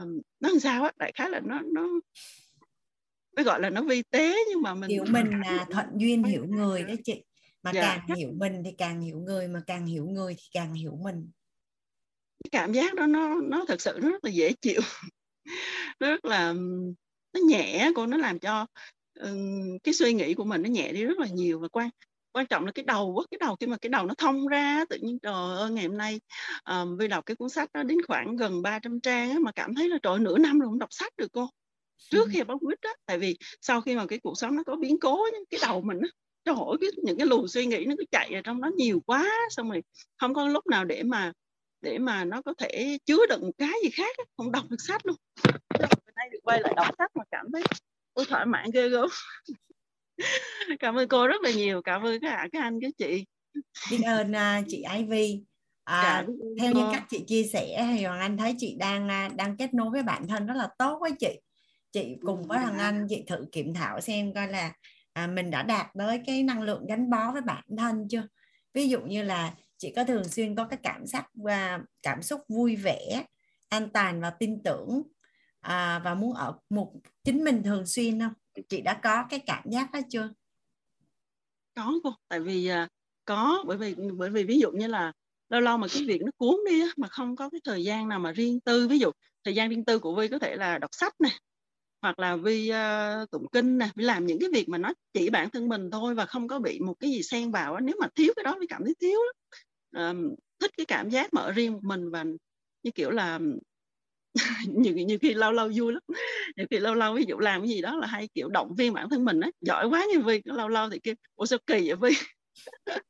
[0.00, 0.92] um, nó làm sao á?
[0.98, 1.88] Đại khái là nó nó
[3.36, 6.44] mới gọi là nó vi tế nhưng mà mình hiểu mình là thuận duyên hiểu
[6.48, 6.94] người đó.
[7.04, 7.24] chị.
[7.62, 7.82] Mà dạ.
[7.82, 11.30] càng hiểu mình thì càng hiểu người mà càng hiểu người thì càng hiểu mình.
[12.44, 14.80] Cái cảm giác đó nó nó thật sự nó rất là dễ chịu.
[16.00, 16.54] Rất là
[17.34, 18.66] nó nhẹ cô nó làm cho
[19.20, 21.58] um, cái suy nghĩ của mình nó nhẹ đi rất là nhiều.
[21.58, 21.90] Và quan
[22.32, 24.84] quan trọng là cái đầu quá cái đầu khi mà cái đầu nó thông ra
[24.90, 26.20] tự nhiên trời ơi ngày hôm nay
[26.64, 29.74] um, vi đọc cái cuốn sách đó đến khoảng gần 300 trang á, mà cảm
[29.74, 31.48] thấy là trời nửa năm rồi không đọc sách được cô.
[32.10, 34.76] Trước khi bóc quýt á tại vì sau khi mà cái cuộc sống nó có
[34.76, 36.08] biến cố cái đầu mình á
[36.44, 39.00] trời ơi cái, những cái luồng suy nghĩ nó cứ chạy ở trong đó nhiều
[39.06, 39.82] quá xong rồi
[40.18, 41.32] không có lúc nào để mà
[41.80, 45.16] để mà nó có thể chứa đựng cái gì khác không đọc được sách luôn
[46.22, 47.62] nay được quay lại đọc sách mà cảm thấy
[48.14, 49.08] tôi thoải mái ghê gớm.
[50.80, 53.24] Cảm ơn cô rất là nhiều cảm ơn cả các anh các chị.
[53.90, 55.42] Biết ơn uh, chị Ivy.
[55.84, 59.36] À, dạ, theo như các chị chia sẻ thì Hoàng Anh thấy chị đang uh,
[59.36, 61.40] đang kết nối với bản thân rất là tốt với chị.
[61.92, 64.72] Chị cùng với Hoàng Anh chị thử kiểm thảo xem coi là
[65.12, 68.22] à, mình đã đạt tới cái năng lượng gắn bó với bản thân chưa?
[68.74, 72.40] Ví dụ như là chị có thường xuyên có cái cảm giác và cảm xúc
[72.48, 73.24] vui vẻ
[73.68, 75.02] an toàn và tin tưởng
[75.62, 76.92] à, và muốn ở một
[77.24, 78.32] chính mình thường xuyên không?
[78.68, 80.30] Chị đã có cái cảm giác đó chưa?
[81.74, 82.88] Có cô tại vì à,
[83.24, 85.12] có bởi vì bởi vì ví dụ như là
[85.48, 88.08] lâu lâu mà cái việc nó cuốn đi á, mà không có cái thời gian
[88.08, 89.10] nào mà riêng tư ví dụ
[89.44, 91.32] thời gian riêng tư của vi có thể là đọc sách này
[92.02, 94.92] hoặc là vi uh, à, tụng kinh nè vi làm những cái việc mà nó
[95.12, 97.80] chỉ bản thân mình thôi và không có bị một cái gì xen vào á
[97.80, 99.18] nếu mà thiếu cái đó vi cảm thấy thiếu
[99.96, 102.24] uh, thích cái cảm giác mở riêng mình và
[102.82, 103.38] như kiểu là
[104.68, 106.02] nhiều nhiều khi lâu lâu vui lắm
[106.56, 108.92] nhiều khi lâu lâu ví dụ làm cái gì đó là hay kiểu động viên
[108.92, 111.92] bản thân mình á giỏi quá như vi lâu lâu thì kêu ủa sao kỳ
[111.92, 112.16] vậy vi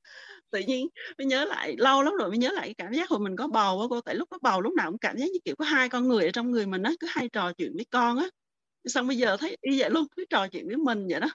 [0.51, 0.89] tự nhiên
[1.19, 3.47] mới nhớ lại lâu lắm rồi mới nhớ lại cái cảm giác hồi mình có
[3.47, 5.65] bầu á cô tại lúc có bầu lúc nào cũng cảm giác như kiểu có
[5.65, 8.29] hai con người ở trong người mình á cứ hay trò chuyện với con á
[8.85, 11.29] xong bây giờ thấy y vậy luôn cứ trò chuyện với mình vậy đó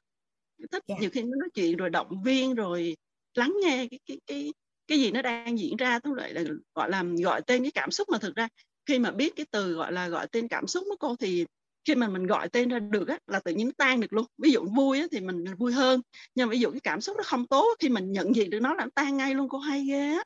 [0.71, 0.87] thích yeah.
[0.87, 0.95] Dạ.
[1.01, 2.97] nhiều khi nó nói chuyện rồi động viên rồi
[3.35, 4.53] lắng nghe cái cái cái
[4.87, 6.41] cái gì nó đang diễn ra tức lại là
[6.75, 8.47] gọi là gọi tên cái cảm xúc mà thực ra
[8.87, 11.45] khi mà biết cái từ gọi là gọi tên cảm xúc của cô thì
[11.85, 14.25] khi mà mình gọi tên ra được á, là tự nhiên tan được luôn.
[14.37, 16.01] Ví dụ vui á, thì mình vui hơn
[16.35, 18.59] nhưng mà ví dụ cái cảm xúc nó không tốt khi mình nhận diện được
[18.59, 20.23] nó là nó tan ngay luôn cô hay ghê á.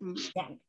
[0.00, 0.06] Ừ.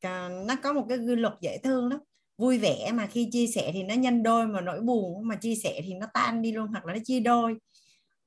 [0.02, 2.00] dạ, nó có một cái quy luật dễ thương lắm.
[2.38, 5.54] Vui vẻ mà khi chia sẻ thì nó nhân đôi mà nỗi buồn mà chia
[5.54, 7.54] sẻ thì nó tan đi luôn hoặc là nó chia đôi.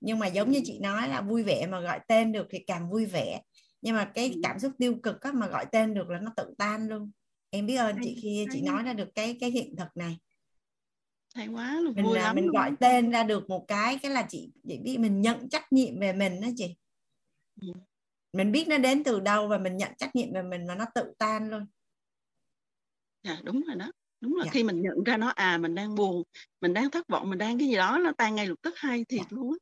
[0.02, 2.90] Nhưng mà giống như chị nói là vui vẻ mà gọi tên được thì càng
[2.90, 3.42] vui vẻ.
[3.82, 6.54] Nhưng mà cái cảm xúc tiêu cực á, mà gọi tên được là nó tự
[6.58, 7.12] tan luôn
[7.56, 10.18] em biết ơn chị khi chị nói ra được cái cái hiện thực này
[11.36, 12.54] hay quá luôn mình vui là lắm mình luôn.
[12.54, 16.00] gọi tên ra được một cái cái là chị chị biết mình nhận trách nhiệm
[16.00, 16.76] về mình đó chị
[17.62, 17.68] ừ.
[18.34, 20.86] mình biết nó đến từ đâu và mình nhận trách nhiệm về mình và nó
[20.96, 21.66] tự tan luôn
[23.24, 23.92] dạ đúng rồi đó
[24.22, 24.52] đúng là dạ.
[24.54, 26.24] khi mình nhận ra nó à mình đang buồn
[26.62, 29.06] mình đang thất vọng mình đang cái gì đó nó tan ngay lập tức hay
[29.06, 29.28] thiệt dạ.
[29.30, 29.58] luôn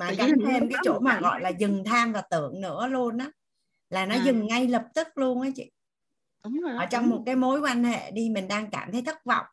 [0.00, 3.30] mà gắn thêm cái chỗ mà gọi là dừng tham và tưởng nữa luôn á
[3.90, 4.22] là nó à.
[4.24, 5.70] dừng ngay lập tức luôn á chị
[6.44, 9.02] đúng rồi đó, ở trong một cái mối quan hệ đi mình đang cảm thấy
[9.02, 9.46] thất vọng.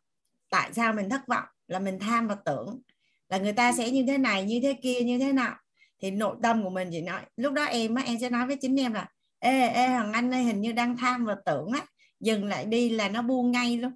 [0.49, 1.45] Tại sao mình thất vọng?
[1.67, 2.81] Là mình tham và tưởng
[3.29, 5.55] là người ta sẽ như thế này như thế kia như thế nào
[5.99, 8.57] thì nội tâm của mình chỉ nói lúc đó em á em sẽ nói với
[8.61, 9.09] chính em là
[9.39, 11.85] ê ê thằng anh ơi hình như đang tham và tưởng á
[12.19, 13.91] dừng lại đi là nó buông ngay luôn.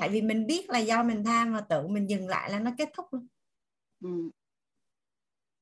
[0.00, 2.70] Tại vì mình biết là do mình tham và tưởng mình dừng lại là nó
[2.78, 3.26] kết thúc luôn.
[4.04, 4.30] Ừ.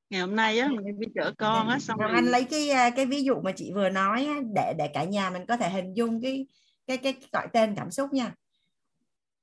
[0.09, 2.89] ngày hôm nay á mình đi chở con á xong rồi anh lấy cái à,
[2.89, 5.69] cái ví dụ mà chị vừa nói á, để để cả nhà mình có thể
[5.69, 6.47] hình dung cái
[6.87, 8.33] cái cái gọi tên cảm xúc nha.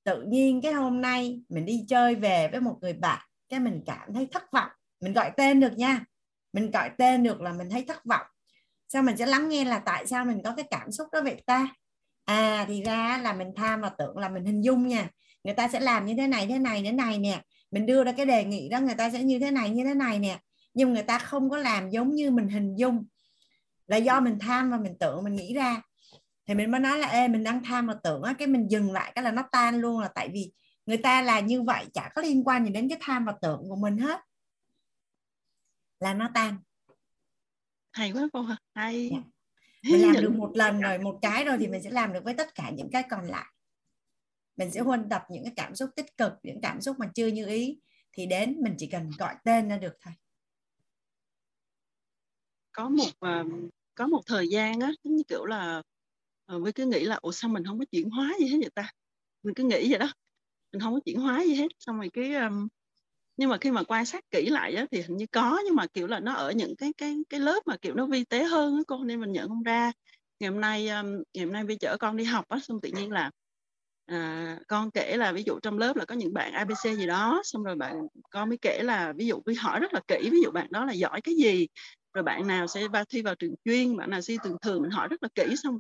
[0.04, 3.82] Tự nhiên cái hôm nay mình đi chơi về với một người bạn cái mình
[3.86, 4.70] cảm thấy thất vọng.
[5.00, 6.04] Mình gọi tên được nha.
[6.52, 8.26] Mình gọi tên được là mình thấy thất vọng.
[8.88, 11.42] Sao mình sẽ lắng nghe là tại sao mình có cái cảm xúc đó vậy
[11.46, 11.68] ta?
[12.24, 15.08] À thì ra là mình tham và tưởng là mình hình dung nha.
[15.44, 17.42] Người ta sẽ làm như thế này thế này thế này nè.
[17.70, 19.94] Mình đưa ra cái đề nghị đó người ta sẽ như thế này như thế
[19.94, 20.38] này nè
[20.74, 23.06] nhưng người ta không có làm giống như mình hình dung.
[23.86, 25.82] Là do mình tham và mình tưởng mình nghĩ ra.
[26.46, 28.92] Thì mình mới nói là ê mình đang tham và tưởng á cái mình dừng
[28.92, 30.52] lại cái là nó tan luôn là tại vì
[30.86, 33.60] người ta là như vậy chả có liên quan gì đến cái tham và tưởng
[33.68, 34.20] của mình hết.
[36.00, 36.56] Là nó tan.
[37.92, 39.10] Hay quá cô hay.
[39.12, 39.18] Dạ.
[39.92, 42.34] mình làm được một lần rồi một cái rồi thì mình sẽ làm được với
[42.34, 43.46] tất cả những cái còn lại.
[44.56, 47.26] Mình sẽ huân tập những cái cảm xúc tích cực những cảm xúc mà chưa
[47.26, 47.80] như ý.
[48.12, 50.14] Thì đến mình chỉ cần gọi tên là được thôi
[52.72, 55.82] có một uh, có một thời gian á giống như kiểu là
[56.46, 58.58] ờ, uh, với cứ nghĩ là ủa sao mình không có chuyển hóa gì hết
[58.60, 58.90] vậy ta?
[59.42, 60.12] Mình cứ nghĩ vậy đó.
[60.72, 61.68] Mình không có chuyển hóa gì hết.
[61.78, 62.68] Xong rồi cái um,
[63.36, 65.86] nhưng mà khi mà quan sát kỹ lại á, thì hình như có nhưng mà
[65.86, 68.76] kiểu là nó ở những cái cái cái lớp mà kiểu nó vi tế hơn
[68.76, 69.92] á cô nên mình nhận không ra.
[70.40, 72.90] Ngày hôm nay um, ngày hôm nay vi chở con đi học á xong tự
[72.94, 73.30] nhiên là
[74.06, 77.40] à, con kể là ví dụ trong lớp là có những bạn abc gì đó
[77.44, 80.40] xong rồi bạn con mới kể là ví dụ vi hỏi rất là kỹ ví
[80.44, 81.66] dụ bạn đó là giỏi cái gì
[82.14, 84.90] rồi bạn nào sẽ vào, thi vào trường chuyên, bạn nào thi thường thường, mình
[84.90, 85.78] hỏi rất là kỹ, xong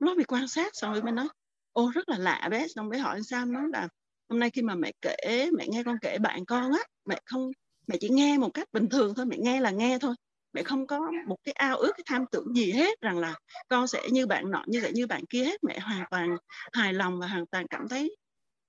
[0.00, 1.28] nó bị quan sát, xong rồi mới nói
[1.72, 2.66] ô, rất là lạ bé.
[2.68, 3.88] Xong mới hỏi sao, nó là,
[4.28, 7.50] hôm nay khi mà mẹ kể, mẹ nghe con kể bạn con á, mẹ không,
[7.86, 10.14] mẹ chỉ nghe một cách bình thường thôi, mẹ nghe là nghe thôi.
[10.52, 13.34] Mẹ không có một cái ao ước, cái tham tưởng gì hết, rằng là
[13.68, 15.64] con sẽ như bạn nọ, như vậy, như bạn kia hết.
[15.64, 16.36] Mẹ hoàn toàn
[16.72, 18.16] hài lòng và hoàn toàn cảm thấy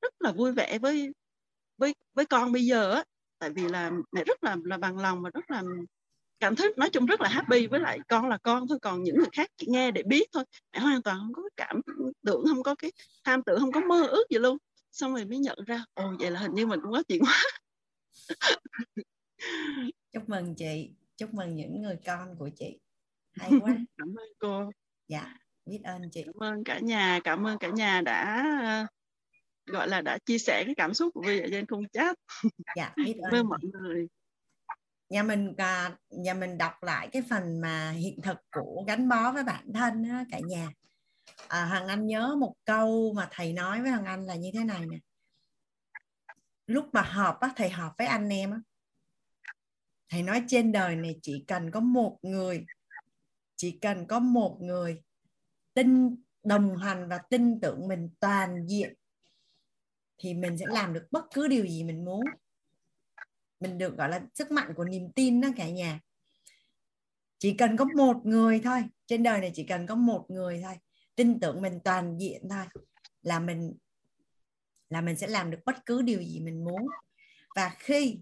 [0.01, 1.09] rất là vui vẻ với
[1.77, 3.03] với với con bây giờ á.
[3.39, 5.63] Tại vì là mẹ rất là là bằng lòng và rất là
[6.39, 9.15] cảm thấy nói chung rất là happy với lại con là con thôi còn những
[9.17, 10.43] người khác chỉ nghe để biết thôi.
[10.73, 11.81] Mẹ hoàn toàn không có cảm
[12.25, 12.91] tưởng không có cái
[13.23, 14.57] tham tưởng không có mơ ước gì luôn.
[14.91, 17.43] Xong rồi mới nhận ra ồ vậy là hình như mình cũng có chuyện hóa
[20.11, 22.79] chúc mừng chị chúc mừng những người con của chị.
[23.31, 23.77] Hay quá.
[23.97, 24.69] Cảm ơn cô.
[25.07, 25.33] Dạ
[25.65, 26.23] biết ơn chị.
[26.25, 28.87] Cảm ơn cả nhà cảm ơn cả nhà đã
[29.65, 32.17] gọi là đã chia sẻ cái cảm xúc của ở trên khung chat.
[32.75, 33.31] Dạ biết ơn.
[33.31, 34.07] với mọi người
[35.09, 39.31] nhà mình à, nhà mình đọc lại cái phần mà hiện thực của gắn bó
[39.31, 40.69] với bản thân đó, cả nhà.
[41.47, 44.63] À, hằng anh nhớ một câu mà thầy nói với hằng anh là như thế
[44.63, 44.97] này nè.
[46.67, 48.57] Lúc mà họp á, thầy họp với anh em á,
[50.09, 52.65] thầy nói trên đời này chỉ cần có một người
[53.55, 55.01] chỉ cần có một người
[55.73, 58.93] tin đồng hành và tin tưởng mình toàn diện
[60.17, 62.25] thì mình sẽ làm được bất cứ điều gì mình muốn
[63.59, 65.99] mình được, gọi là, sức mạnh của niềm tin đó cả nhà.
[67.39, 70.73] Chỉ cần có một người thôi, trên đời này chỉ cần có một người thôi,
[71.15, 72.65] tin tưởng mình toàn diện thôi
[73.21, 73.73] là mình
[74.89, 76.87] là mình sẽ làm được bất cứ điều gì mình muốn.
[77.55, 78.19] Và khi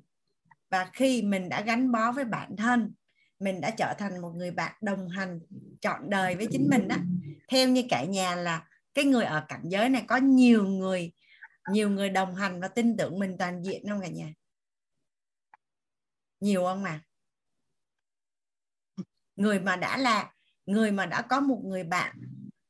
[0.70, 2.94] và khi mình đã gắn bó với bản thân,
[3.40, 5.40] mình đã trở thành một người bạn đồng hành
[5.82, 6.96] chọn đời với chính mình đó,
[7.48, 11.12] theo như cả nhà là cái người ở cảnh giới này có nhiều người
[11.72, 14.34] nhiều người đồng hành và tin tưởng mình toàn diện không cả nhà?
[16.40, 17.02] Nhiều không mà
[19.36, 20.34] người mà đã là,
[20.66, 22.16] người mà đã có một người bạn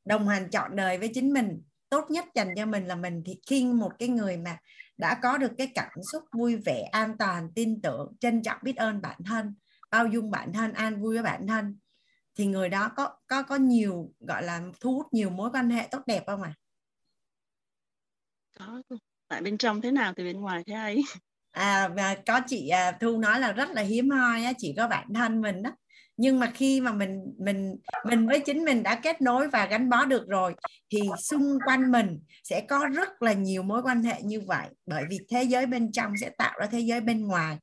[0.04, 3.40] đồng hành chọn đời với chính mình, tốt nhất dành cho mình là mình, thì
[3.46, 4.58] khi một cái người mà
[4.96, 8.76] đã có được cái cảm xúc vui vẻ, an toàn, tin tưởng, trân trọng, biết
[8.76, 9.54] ơn bản thân,
[9.90, 11.78] bao dung bản thân, an vui với bản thân,
[12.34, 15.88] thì người đó có có có nhiều, gọi là, thu hút nhiều mối quan hệ
[15.90, 16.58] tốt đẹp không ạ à?
[18.58, 18.82] có
[19.28, 21.02] tại bên trong thế nào thì bên ngoài thế ấy
[21.56, 24.88] à và có chị à, thu nói là rất là hiếm hoi á chỉ có
[24.88, 25.70] bản thân mình đó.
[26.16, 29.90] Nhưng mà khi mà mình mình mình với chính mình đã kết nối và gắn
[29.90, 30.54] bó được rồi
[30.90, 34.68] thì xung quanh mình sẽ có rất là nhiều mối quan hệ như vậy.
[34.86, 37.58] Bởi vì thế giới bên trong sẽ tạo ra thế giới bên ngoài.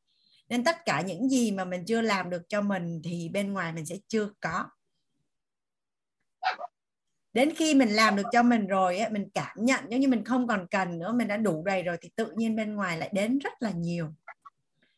[0.50, 3.74] Nên tất cả những gì mà mình chưa làm được cho mình thì bên ngoài
[3.74, 4.64] mình sẽ chưa có
[7.34, 10.24] đến khi mình làm được cho mình rồi ấy, mình cảm nhận giống như mình
[10.24, 13.10] không còn cần nữa mình đã đủ đầy rồi thì tự nhiên bên ngoài lại
[13.14, 14.08] đến rất là nhiều.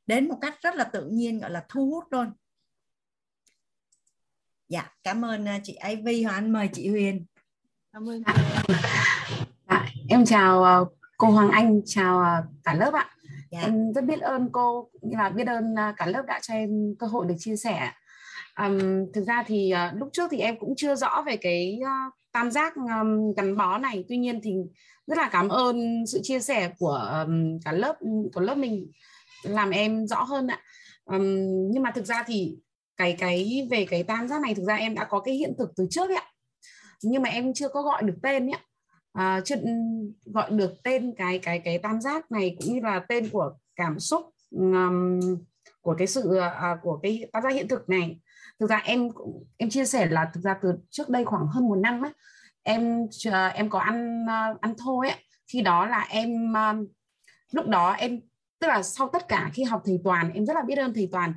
[0.08, 2.32] Đến một cách rất là tự nhiên gọi là thu hút luôn.
[4.70, 6.54] Dạ cảm ơn à, chị Ivy Hoàng Anh.
[6.54, 7.26] Mời chị Huyền.
[7.94, 8.24] Cảm ơn.
[9.66, 10.80] À, em chào à,
[11.18, 13.10] cô Hoàng Anh chào à, cả lớp ạ.
[13.52, 13.60] Dạ.
[13.62, 17.26] em rất biết ơn cô là biết ơn cả lớp đã cho em cơ hội
[17.26, 17.92] được chia sẻ.
[18.58, 22.14] Um, thực ra thì uh, lúc trước thì em cũng chưa rõ về cái uh,
[22.36, 24.06] tam giác um, gắn bó này.
[24.10, 24.56] Tuy nhiên thì
[25.08, 27.96] rất là cảm ơn sự chia sẻ của um, cả lớp
[28.34, 28.92] của lớp mình
[29.44, 30.62] làm em rõ hơn ạ.
[31.06, 32.58] Um, nhưng mà thực ra thì
[32.98, 35.70] cái cái về cái tam giác này thực ra em đã có cái hiện thực
[35.76, 36.32] từ trước ấy ạ.
[37.04, 38.66] Nhưng mà em chưa có gọi được tên ạ uh,
[39.14, 39.56] à, chưa
[40.26, 44.00] gọi được tên cái cái cái tam giác này cũng như là tên của cảm
[44.00, 44.22] xúc
[44.52, 45.20] um,
[45.82, 48.20] của cái sự uh, của cái tam giác hiện thực này
[48.60, 49.10] thực ra em
[49.58, 52.12] em chia sẻ là thực ra từ trước đây khoảng hơn một năm á
[52.64, 55.18] em ờ, em có ăn ờ, ăn thôi ấy
[55.48, 56.74] khi đó là em ờ,
[57.52, 58.20] lúc đó em
[58.60, 61.10] tức là sau tất cả khi học thầy toàn em rất là biết ơn thầy
[61.12, 61.34] toàn.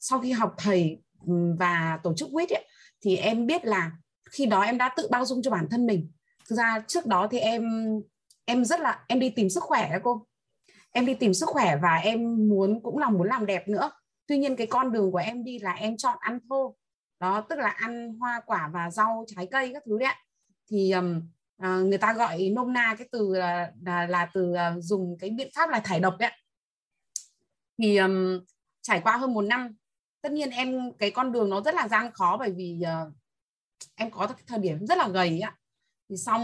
[0.00, 2.64] Sau khi học thầy ừ, và tổ chức quýt ấy,
[3.02, 3.92] thì em biết là
[4.30, 6.10] khi đó em đã tự bao dung cho bản thân mình.
[6.48, 7.62] Thực ra trước đó thì em
[8.44, 10.26] em rất là em đi tìm sức khỏe đó cô.
[10.92, 13.90] Em đi tìm sức khỏe và em muốn cũng là muốn làm đẹp nữa
[14.32, 16.76] tuy nhiên cái con đường của em đi là em chọn ăn thô.
[17.20, 20.14] Đó tức là ăn hoa quả và rau trái cây các thứ đấy
[20.70, 21.22] thì um,
[21.58, 25.30] à, người ta gọi nôm na cái từ là, là, là từ uh, dùng cái
[25.30, 26.30] biện pháp là thải độc đấy
[27.78, 28.40] thì um,
[28.82, 29.74] trải qua hơn một năm
[30.22, 33.12] tất nhiên em cái con đường nó rất là gian khó bởi vì uh,
[33.94, 35.56] em có cái thời điểm rất là gầy ạ.
[36.08, 36.42] Thì xong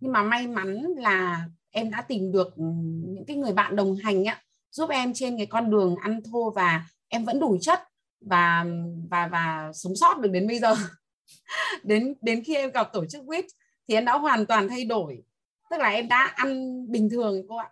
[0.00, 4.24] nhưng mà may mắn là em đã tìm được những cái người bạn đồng hành
[4.24, 4.42] ạ
[4.76, 7.80] giúp em trên cái con đường ăn thô và em vẫn đủ chất
[8.20, 8.64] và
[9.10, 10.74] và và sống sót được đến bây giờ.
[11.82, 13.44] Đến đến khi em gặp tổ chức quýt
[13.88, 15.22] thì em đã hoàn toàn thay đổi.
[15.70, 17.70] Tức là em đã ăn bình thường cô ạ.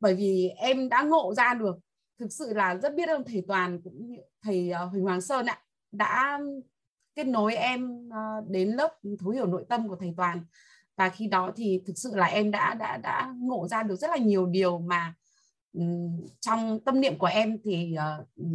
[0.00, 1.76] Bởi vì em đã ngộ ra được.
[2.18, 5.46] Thực sự là rất biết ơn thầy toàn cũng như thầy ờ, Huỳnh Hoàng Sơn
[5.46, 5.62] ạ,
[5.92, 6.40] đã
[7.14, 8.18] kết nối em ờ,
[8.48, 10.44] đến lớp thấu hiểu nội tâm của thầy toàn.
[10.96, 14.10] Và khi đó thì thực sự là em đã đã đã ngộ ra được rất
[14.10, 15.14] là nhiều điều mà
[16.40, 18.46] trong tâm niệm của em thì uh,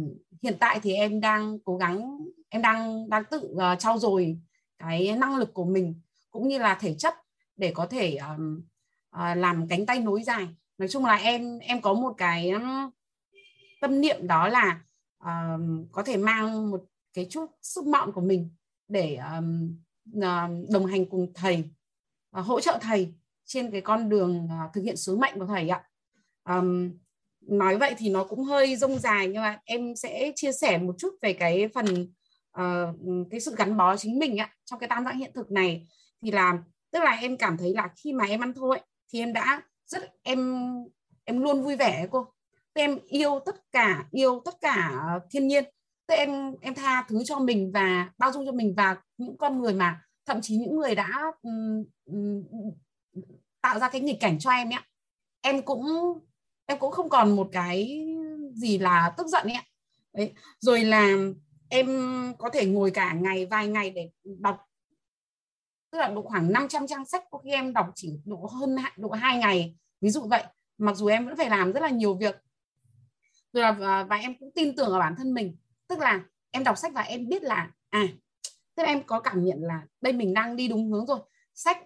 [0.42, 2.18] hiện tại thì em đang cố gắng
[2.48, 4.38] em đang đang tự uh, trau dồi
[4.78, 7.14] cái năng lực của mình cũng như là thể chất
[7.56, 8.62] để có thể um,
[9.16, 10.48] uh, làm cánh tay nối dài.
[10.78, 12.90] Nói chung là em em có một cái um,
[13.80, 14.80] tâm niệm đó là
[15.24, 15.60] uh,
[15.92, 18.50] có thể mang một cái chút sức mạnh của mình
[18.88, 19.78] để um,
[20.16, 21.64] uh, đồng hành cùng thầy
[22.38, 23.14] uh, hỗ trợ thầy
[23.44, 25.84] trên cái con đường uh, thực hiện sứ mệnh của thầy ạ.
[26.48, 26.90] Um,
[27.50, 30.94] nói vậy thì nó cũng hơi rông dài nhưng mà em sẽ chia sẻ một
[30.98, 32.12] chút về cái phần
[32.60, 32.96] uh,
[33.30, 35.86] cái sự gắn bó chính mình ạ trong cái tam giác hiện thực này.
[36.22, 36.58] Thì là
[36.90, 38.80] tức là em cảm thấy là khi mà em ăn thôi
[39.12, 40.62] thì em đã rất em
[41.24, 42.26] em luôn vui vẻ cô.
[42.72, 45.64] Em yêu tất cả yêu tất cả thiên nhiên.
[46.06, 49.62] Tức em em tha thứ cho mình và bao dung cho mình và những con
[49.62, 52.42] người mà thậm chí những người đã um, um,
[53.62, 54.80] tạo ra cái nghịch cảnh cho em ấy
[55.40, 55.84] em cũng
[56.70, 58.06] em cũng không còn một cái
[58.54, 59.56] gì là tức giận ấy
[60.12, 61.16] đấy rồi là
[61.68, 61.88] em
[62.38, 64.70] có thể ngồi cả ngày vài ngày để đọc
[65.90, 67.24] tức là độ khoảng 500 trang sách.
[67.30, 70.42] Có khi em đọc chỉ độ hơn độ hai ngày ví dụ vậy.
[70.78, 72.36] Mặc dù em vẫn phải làm rất là nhiều việc.
[73.52, 75.56] Rồi là à, và, em cũng tin tưởng vào bản thân mình.
[75.88, 76.20] Tức là
[76.50, 78.08] em đọc sách và em biết là à
[78.74, 81.18] tức là em có cảm nhận là đây mình đang đi đúng hướng rồi.
[81.54, 81.78] Sách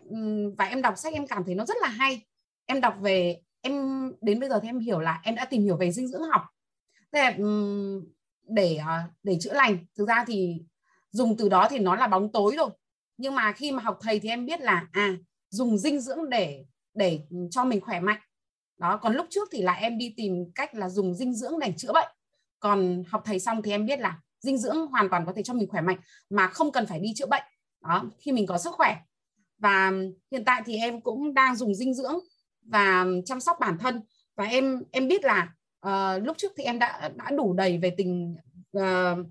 [0.59, 2.27] và em đọc sách em cảm thấy nó rất là hay.
[2.67, 5.77] Em đọc về em đến bây giờ thì em hiểu là em đã tìm hiểu
[5.77, 6.43] về dinh dưỡng học.
[7.13, 7.37] Thế là
[8.49, 10.63] để ờ, để chữa lành, thực ra thì
[11.11, 12.71] dùng từ đó thì nó là bóng tối rồi.
[13.17, 15.17] Nhưng mà khi mà học thầy thì em biết là à
[15.51, 16.65] dùng dinh dưỡng để
[16.95, 17.21] để
[17.51, 18.21] cho mình khỏe mạnh.
[18.79, 21.73] Đó, còn lúc trước thì là em đi tìm cách là dùng dinh dưỡng để
[21.77, 22.09] chữa bệnh.
[22.61, 25.55] Còn học thầy xong thì em biết là dinh dưỡng hoàn toàn có thể cho
[25.55, 25.99] mình khỏe mạnh,
[26.31, 27.43] mà không cần phải đi chữa bệnh.
[27.83, 28.97] Đó, khi mình có sức khỏe.
[29.59, 29.93] Và
[30.31, 32.19] hiện tại thì em cũng đang dùng dinh dưỡng
[32.65, 34.01] và chăm sóc bản thân.
[34.37, 35.55] Và em em biết là
[35.87, 38.37] uh, lúc trước thì em đã đã đủ đầy về tình
[38.79, 39.27] uh,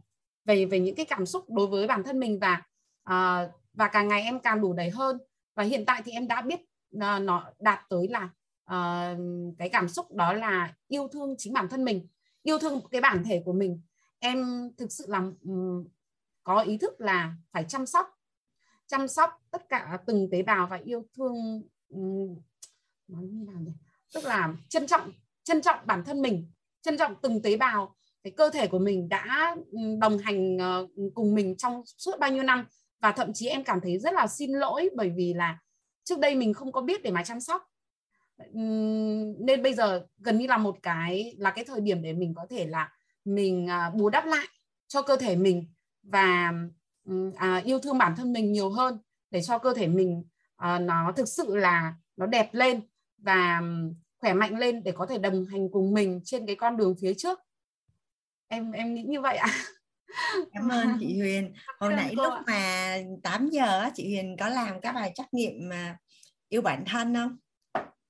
[0.46, 2.62] về về những cái cảm xúc đối với bản thân mình và
[3.10, 5.18] uh, và càng ngày em càng đủ đầy hơn.
[5.56, 6.60] Và hiện tại thì em đã biết
[6.96, 8.30] uh, nó đạt tới là
[8.72, 9.18] uh,
[9.58, 12.08] cái cảm xúc đó là yêu thương chính bản thân mình
[12.44, 13.82] yêu thương cái bản thể của mình.
[14.20, 15.88] Em thực sự là um,
[16.44, 18.08] có ý thức là phải chăm sóc
[18.88, 22.40] chăm sóc tất cả từng tế bào và yêu thương um,
[23.14, 23.72] nói như nào nhỉ?
[24.14, 25.12] Tức là trân trọng
[25.44, 27.96] trân trọng bản thân mình trân trọng từng tế bào.
[28.24, 29.56] Cái cơ thể của mình đã
[30.00, 32.66] đồng hành ờ, cùng mình trong suốt bao nhiêu năm.
[33.02, 35.60] Và thậm chí em cảm thấy rất là xin lỗi bởi vì là
[36.04, 37.62] trước đây mình không có biết để mà chăm sóc.
[39.40, 42.46] Nên bây giờ gần như là một cái là cái thời điểm để mình có
[42.50, 42.92] thể là
[43.26, 44.48] mình à, bù đắp lại
[44.88, 45.66] cho cơ thể mình
[46.04, 46.54] và
[47.36, 48.98] à, yêu thương bản thân mình nhiều hơn
[49.32, 50.24] để cho cơ thể mình
[50.56, 52.82] à, nó thực sự là nó đẹp lên
[53.24, 53.62] và
[54.20, 57.14] khỏe mạnh lên để có thể đồng hành cùng mình trên cái con đường phía
[57.14, 57.40] trước.
[58.48, 59.48] Em em nghĩ như vậy ạ.
[59.48, 59.64] À?
[60.54, 61.54] cảm ơn chị Huyền.
[61.80, 62.44] Hồi nãy lúc ạ.
[62.48, 65.98] mà 8 giờ chị Huyền có làm các bài trắc nghiệm mà
[66.50, 67.38] yêu bản thân không?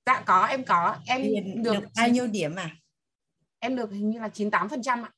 [0.06, 0.95] Dạ có em có.
[1.07, 2.76] Em Huyền được, được bao nhiêu điểm à?
[3.60, 5.11] Em được hình như là 98 phần trăm ạ.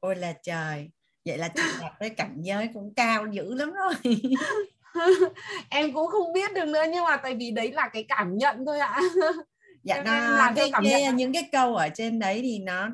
[0.00, 0.90] Ôi là trời.
[1.24, 3.94] Vậy là chị đạt tới cảnh giới cũng cao dữ lắm rồi
[5.68, 8.66] em cũng không biết được nữa nhưng mà tại vì đấy là cái cảm nhận
[8.66, 9.00] thôi ạ.
[9.82, 12.90] Dạ nó làm cái, cái, những cái câu ở trên đấy thì nó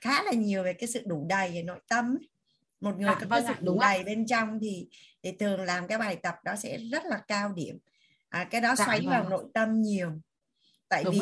[0.00, 2.18] khá là nhiều về cái sự đủ đầy về nội tâm
[2.80, 4.02] một người à, có vâng cái sự đủ đầy ạ.
[4.06, 4.88] bên trong thì
[5.22, 7.78] thì thường làm cái bài tập đó sẽ rất là cao điểm.
[8.28, 9.10] À, cái đó dạ, xoáy vâng.
[9.10, 10.10] vào nội tâm nhiều.
[10.88, 11.20] Tại đúng vì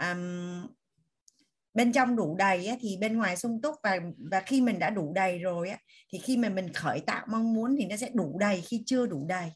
[0.00, 0.66] um,
[1.74, 3.98] bên trong đủ đầy á, thì bên ngoài sung túc và
[4.30, 5.78] và khi mình đã đủ đầy rồi á,
[6.12, 9.06] thì khi mà mình khởi tạo mong muốn thì nó sẽ đủ đầy khi chưa
[9.06, 9.52] đủ đầy.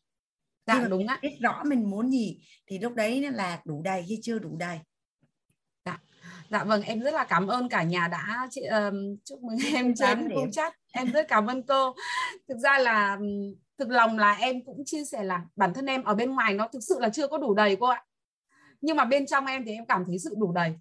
[0.67, 1.19] Dạ, khi đúng á.
[1.23, 4.57] biết rõ mình muốn gì thì lúc đấy nó là đủ đầy khi chưa đủ
[4.57, 4.79] đầy.
[5.85, 5.99] Dạ.
[6.51, 9.95] Dạ vâng em rất là cảm ơn cả nhà đã chị, um, chúc mừng em
[9.95, 10.75] trên cô chat.
[10.93, 11.95] Em rất cảm ơn cô.
[12.49, 13.19] Thực ra là
[13.79, 16.69] thực lòng là em cũng chia sẻ là bản thân em ở bên ngoài nó
[16.73, 18.05] thực sự là chưa có đủ đầy cô ạ.
[18.81, 20.75] Nhưng mà bên trong em thì em cảm thấy sự đủ đầy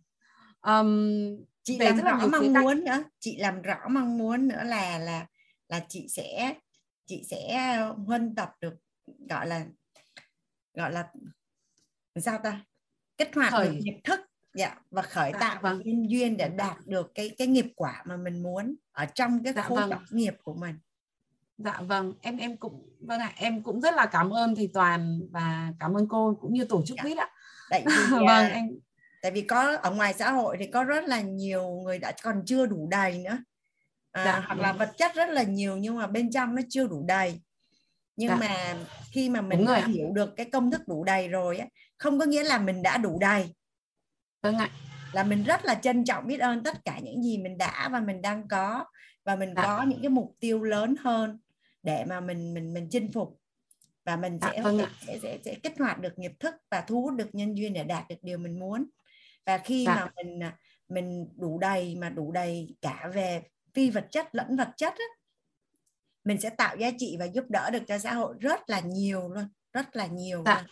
[0.68, 5.26] um, chị làm rõ mong muốn nữa chị làm rõ mong muốn nữa là là
[5.68, 6.54] là chị sẽ
[7.06, 8.74] chị sẽ huân tập được
[9.30, 9.66] gọi là
[10.74, 11.08] gọi là
[12.16, 12.66] sao ta
[13.18, 13.68] kích hoạt khởi.
[13.68, 14.20] được nghiệp thức
[14.54, 15.82] dạ và khởi dạ, tạo vâng.
[15.86, 19.54] nhân duyên để đạt được cái cái nghiệp quả mà mình muốn ở trong cái
[19.54, 20.06] dạ, khối vâng.
[20.10, 20.76] nghiệp của mình
[21.58, 25.22] dạ vâng em em cũng vâng ạ em cũng rất là cảm ơn thầy toàn
[25.32, 27.04] và cảm ơn cô cũng như tổ chức dạ.
[27.04, 27.30] quýt ạ
[27.70, 28.70] tại vì vâng à, em
[29.24, 32.44] tại vì có ở ngoài xã hội thì có rất là nhiều người đã còn
[32.46, 33.38] chưa đủ đầy nữa.
[34.12, 36.88] À, dạ, hoặc là vật chất rất là nhiều nhưng mà bên trong nó chưa
[36.88, 37.40] đủ đầy.
[38.16, 38.36] Nhưng dạ.
[38.36, 38.76] mà
[39.12, 41.68] khi mà mình đã hiểu được cái công thức đủ đầy rồi á
[41.98, 43.54] không có nghĩa là mình đã đủ đầy.
[44.42, 44.70] Vâng ạ.
[45.14, 48.00] Là mình rất là trân trọng biết ơn tất cả những gì mình đã và
[48.00, 48.86] mình đang có.
[49.26, 49.64] Và mình dạ.
[49.64, 51.40] có những cái mục tiêu lớn hơn
[51.84, 53.40] để mà mình mình mình chinh phục.
[54.06, 57.02] Và mình dạ, sẽ, vâng sẽ, sẽ sẽ kích hoạt được nghiệp thức và thu
[57.02, 58.86] hút được nhân duyên để đạt được điều mình muốn
[59.46, 59.96] và khi dạ.
[59.96, 60.58] mà mình à,
[60.90, 63.44] mình đủ đầy mà đủ đầy cả về
[63.74, 65.06] phi vật chất lẫn vật chất á,
[66.24, 69.30] mình sẽ tạo giá trị và giúp đỡ được cho xã hội rất là nhiều
[69.30, 70.66] luôn rất là nhiều dạ,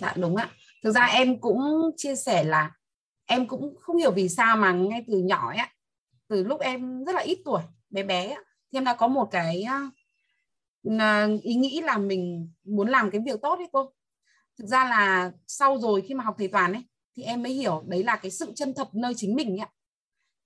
[0.00, 0.50] dạ đúng ạ.
[0.82, 2.70] Thực ra em cũng chia sẻ là
[3.26, 5.66] em cũng không hiểu vì sao mà ngay từ nhỏ ấy
[6.28, 8.36] từ lúc em rất là ít tuổi bé bé
[8.72, 9.64] thì em đã có một cái
[11.42, 13.92] ý nghĩ là mình muốn làm cái việc tốt ấy cô.
[14.58, 16.82] Thực ra là sau rồi khi mà học thầy toàn ấy
[17.16, 19.68] thì em mới hiểu đấy là cái sự chân thật nơi chính mình ấy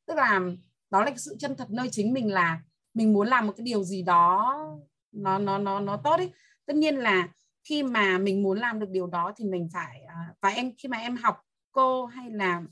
[0.07, 0.41] tức là
[0.91, 2.63] đó là cái sự chân thật nơi chính mình là
[2.95, 4.57] mình muốn làm một cái điều gì đó
[5.13, 6.31] nó nó nó nó tốt ấy.
[6.67, 7.29] Tất nhiên là
[7.65, 10.89] khi mà mình muốn làm được điều đó thì mình phải à, và em khi
[10.89, 11.37] mà em học
[11.73, 12.63] cô hay là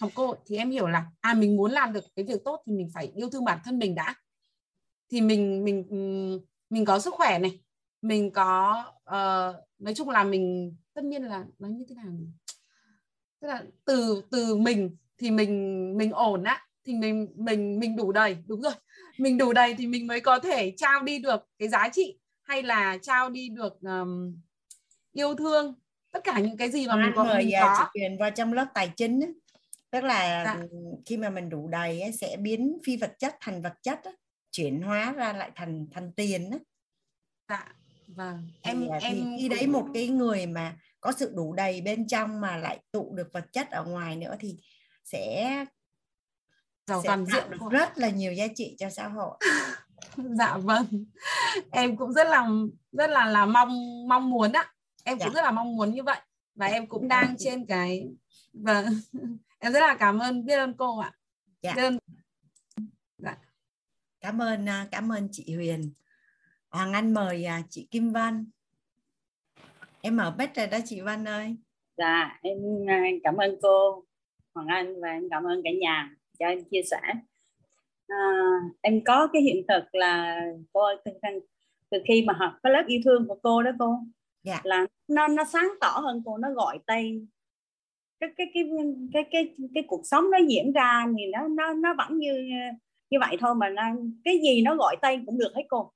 [0.00, 2.72] học cô thì em hiểu là à mình muốn làm được cái việc tốt thì
[2.72, 4.14] mình phải yêu thương bản thân mình đã.
[5.10, 5.84] Thì mình mình
[6.70, 7.60] mình có sức khỏe này
[8.02, 12.12] mình có uh, nói chung là mình tất nhiên là nó như thế nào
[13.40, 18.12] tức là từ từ mình thì mình mình ổn á thì mình mình mình đủ
[18.12, 18.72] đầy đúng rồi
[19.18, 22.62] mình đủ đầy thì mình mới có thể trao đi được cái giá trị hay
[22.62, 24.40] là trao đi được um,
[25.12, 25.74] yêu thương
[26.14, 27.76] tất cả những cái gì mà mình có mình có.
[27.78, 29.28] chị truyền vào trong lớp tài chính á.
[29.90, 30.62] tức là dạ.
[31.06, 34.10] khi mà mình đủ đầy á, sẽ biến phi vật chất thành vật chất á,
[34.50, 36.58] chuyển hóa ra lại thành thành tiền á.
[37.48, 37.74] dạ
[38.06, 41.52] vâng em thì, à, em thì khi đấy một cái người mà có sự đủ
[41.52, 44.58] đầy bên trong mà lại tụ được vật chất ở ngoài nữa thì
[45.04, 45.64] sẽ
[46.86, 49.38] giàu toàn diện được rất là nhiều giá trị cho xã hội.
[50.16, 50.86] Dạ vâng.
[51.70, 52.48] Em cũng rất là
[52.92, 54.72] rất là là mong mong muốn á.
[55.04, 55.26] Em dạ.
[55.26, 56.20] cũng rất là mong muốn như vậy.
[56.54, 58.08] Và em cũng đang trên cái
[58.52, 58.86] vâng.
[59.58, 61.12] Em rất là cảm ơn biết ơn cô ạ.
[61.62, 61.74] Dạ.
[61.74, 61.98] biết ơn.
[63.18, 63.36] Dạ.
[64.20, 65.92] cảm ơn à, cảm ơn chị Huyền.
[66.70, 68.46] Hoàng Anh mời à, chị Kim Văn
[70.04, 71.56] em mở bếp rồi đó chị Văn ơi
[71.96, 72.58] dạ em
[72.88, 74.04] à, cảm ơn cô
[74.54, 77.00] Hoàng Anh và em cảm ơn cả nhà cho em chia sẻ
[78.08, 78.16] à,
[78.80, 80.40] em có cái hiện thực là
[80.72, 81.12] cô từ,
[81.90, 83.98] từ khi mà học cái lớp yêu thương của cô đó cô
[84.42, 84.60] dạ.
[84.64, 87.20] là nó nó sáng tỏ hơn cô nó gọi tay
[88.20, 88.64] cái cái cái
[89.12, 92.48] cái cái cái cuộc sống nó diễn ra thì nó nó nó vẫn như
[93.10, 93.82] như vậy thôi mà nó,
[94.24, 95.92] cái gì nó gọi tay cũng được hết cô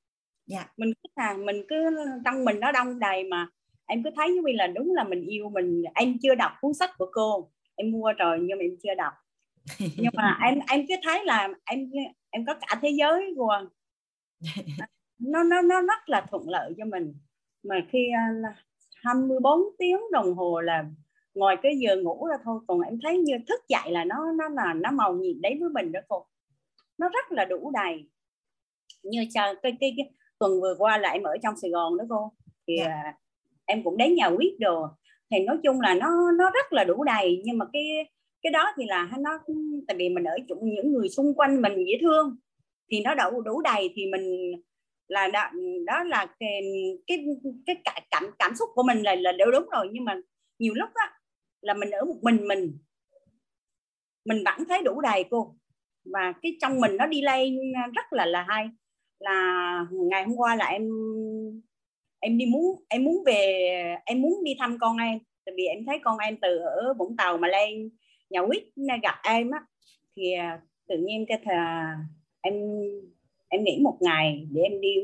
[0.47, 0.72] dạ.
[0.76, 1.76] mình cứ là mình cứ
[2.24, 3.48] trong mình nó đông đầy mà
[3.89, 5.82] em cứ thấy như là đúng là mình yêu mình.
[5.94, 7.51] Em chưa đọc cuốn sách của cô.
[7.74, 9.12] Em mua rồi nhưng mà em chưa đọc.
[9.78, 11.90] Nhưng mà em em cứ thấy là em
[12.31, 13.69] em có cả thế giới luôn.
[15.19, 17.15] Nó nó nó rất là thuận lợi cho mình.
[17.62, 18.09] Mà khi
[18.51, 18.56] uh,
[18.94, 20.85] 24 tiếng đồng hồ là
[21.35, 22.60] ngoài cái giờ ngủ ra thôi.
[22.69, 25.70] Còn em thấy như thức dậy là nó nó là nó màu nhiệm đấy với
[25.70, 26.27] mình đó cô.
[26.98, 28.09] Nó rất là đủ đầy.
[29.02, 32.05] Như chờ cái, cái, cái tuần vừa qua là em ở trong Sài Gòn đó
[32.09, 32.32] cô.
[32.66, 33.15] Thì yeah.
[33.69, 34.86] Em cũng đến nhà quyết đồ.
[35.31, 37.43] Thì nói chung là nó nó rất là đủ đầy.
[37.45, 37.82] Nhưng mà cái
[38.43, 39.39] cái đó thì là nó
[39.89, 42.36] tại vì mình ở chung những người xung quanh mình dễ thương.
[42.90, 43.90] Thì nó đủ đủ đầy.
[43.95, 44.53] Thì mình
[45.09, 45.51] là đó,
[45.86, 46.62] đó là cái
[47.07, 47.24] cái
[47.66, 47.77] cái
[48.11, 49.89] cảm cảm xúc của mình là là đều đúng rồi.
[49.93, 50.20] Nhưng mà
[50.59, 51.12] nhiều lúc á
[51.61, 52.78] là mình ở một mình mình
[54.24, 55.55] mình vẫn thấy đủ đầy cô.
[56.05, 57.59] Và cái trong mình nó đi lên
[57.95, 58.69] rất là là hay.
[59.19, 60.89] Là ngày hôm qua là em
[62.20, 63.69] em đi muốn, em muốn về,
[64.07, 65.19] em muốn đi thăm con em.
[65.45, 67.90] Tại vì em thấy con em từ ở Vũng Tàu mà lên
[68.31, 68.62] nhà quýt
[69.03, 69.61] gặp em á,
[70.16, 71.95] thì à, tự nhiên cái thà
[72.40, 72.55] em
[73.49, 74.95] em nghỉ một ngày để em đi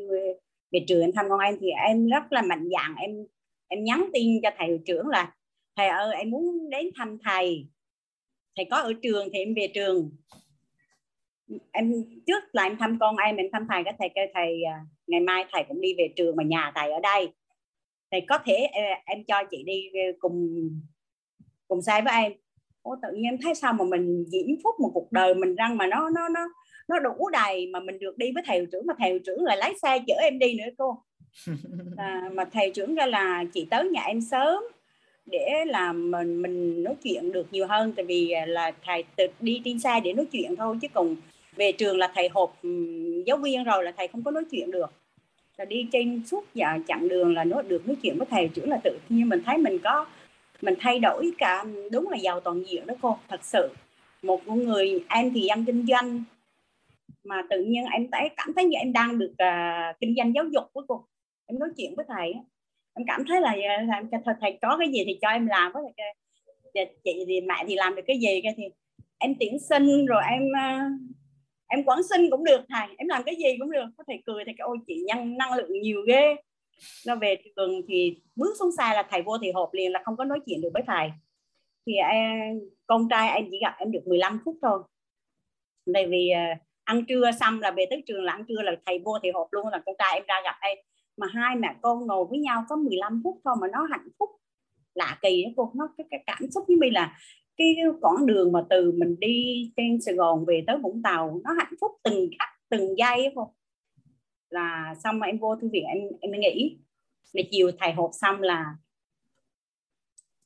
[0.71, 1.57] về trường em thăm con em.
[1.61, 3.27] Thì em rất là mạnh dạn, em
[3.69, 5.35] em nhắn tin cho thầy hiệu trưởng là,
[5.77, 7.67] thầy ơi, em muốn đến thăm thầy.
[8.57, 10.11] Thầy có ở trường thì em về trường
[11.73, 11.93] em
[12.27, 15.21] trước là em thăm con em em thăm thầy cái thầy kêu thầy à, ngày
[15.21, 17.29] mai thầy cũng đi về trường mà nhà thầy ở đây.
[18.11, 18.69] Thầy có thể
[19.05, 20.69] em cho chị đi cùng
[21.69, 22.33] cùng xe với em.
[22.83, 25.77] Ô, tự nhiên em thấy sao mà mình diễn phúc một cuộc đời mình răng
[25.77, 26.41] mà nó nó nó
[26.89, 29.75] nó đủ đầy mà mình được đi với thầy trưởng mà thầy trưởng lại lái
[29.83, 31.03] xe chở em đi nữa cô.
[31.97, 34.63] À, mà thầy trưởng ra là chị tới nhà em sớm
[35.27, 37.93] để làm mình mình nói chuyện được nhiều hơn.
[37.97, 41.17] Tại vì là thầy tự đi trên xe để nói chuyện thôi chứ còn
[41.57, 42.69] về trường là thầy họp ừ,
[43.27, 44.93] giáo viên rồi là thầy không có nói chuyện được.
[45.57, 48.63] Là đi trên suốt dạ chặng đường là nó được nói chuyện với thầy chữ
[48.67, 48.99] là tự.
[49.09, 50.07] Nhiên mình thấy mình có
[50.63, 53.69] mình thay đổi cả đúng là giàu toàn diện đó cô thật sự.
[54.23, 56.25] Một người em thì dân kinh doanh
[57.25, 60.45] mà tự nhiên em thấy cảm thấy như em đang được uh, kinh doanh giáo
[60.45, 61.05] dục với cô.
[61.47, 62.35] Em nói chuyện với thầy
[62.95, 65.73] em cảm thấy là, à, là thầy, thầy có cái gì thì cho em làm
[65.73, 66.15] với thầy
[66.75, 68.41] dạ, chị thì mẹ thì làm được cái gì?
[68.43, 68.65] Cái thì
[69.19, 71.01] em tuyển sinh rồi em uh,
[71.75, 73.85] em quản sinh cũng được thầy em làm cái gì cũng được.
[73.97, 76.37] Có thầy cười thì cái ôi chị nhân năng lượng nhiều ghê.
[77.07, 80.17] Nó về trường thì bước xuống xa là thầy vô thì hộp liền là không
[80.17, 81.11] có nói chuyện được với thầy.
[81.87, 84.83] Thì em, con trai em chỉ gặp em được 15 phút thôi.
[85.95, 88.99] Tại vì à, ăn trưa xong là về tới trường là ăn trưa là thầy
[88.99, 90.79] vô thì hộp luôn là con trai em ra gặp em.
[91.17, 94.31] Mà hai mẹ con ngồi với nhau có 15 phút thôi mà nó hạnh phúc.
[94.95, 97.19] Lạ kỳ đó cô nó cái, cái cảm xúc với mình là
[97.57, 101.53] cái quãng đường mà từ mình đi trên Sài Gòn về tới Vũng Tàu, nó
[101.53, 103.49] hạnh phúc từng khắc, từng giây không
[104.51, 106.79] là xong mà em vô thư viện, em em mới nghĩ
[107.33, 108.65] là chiều thầy họp xong là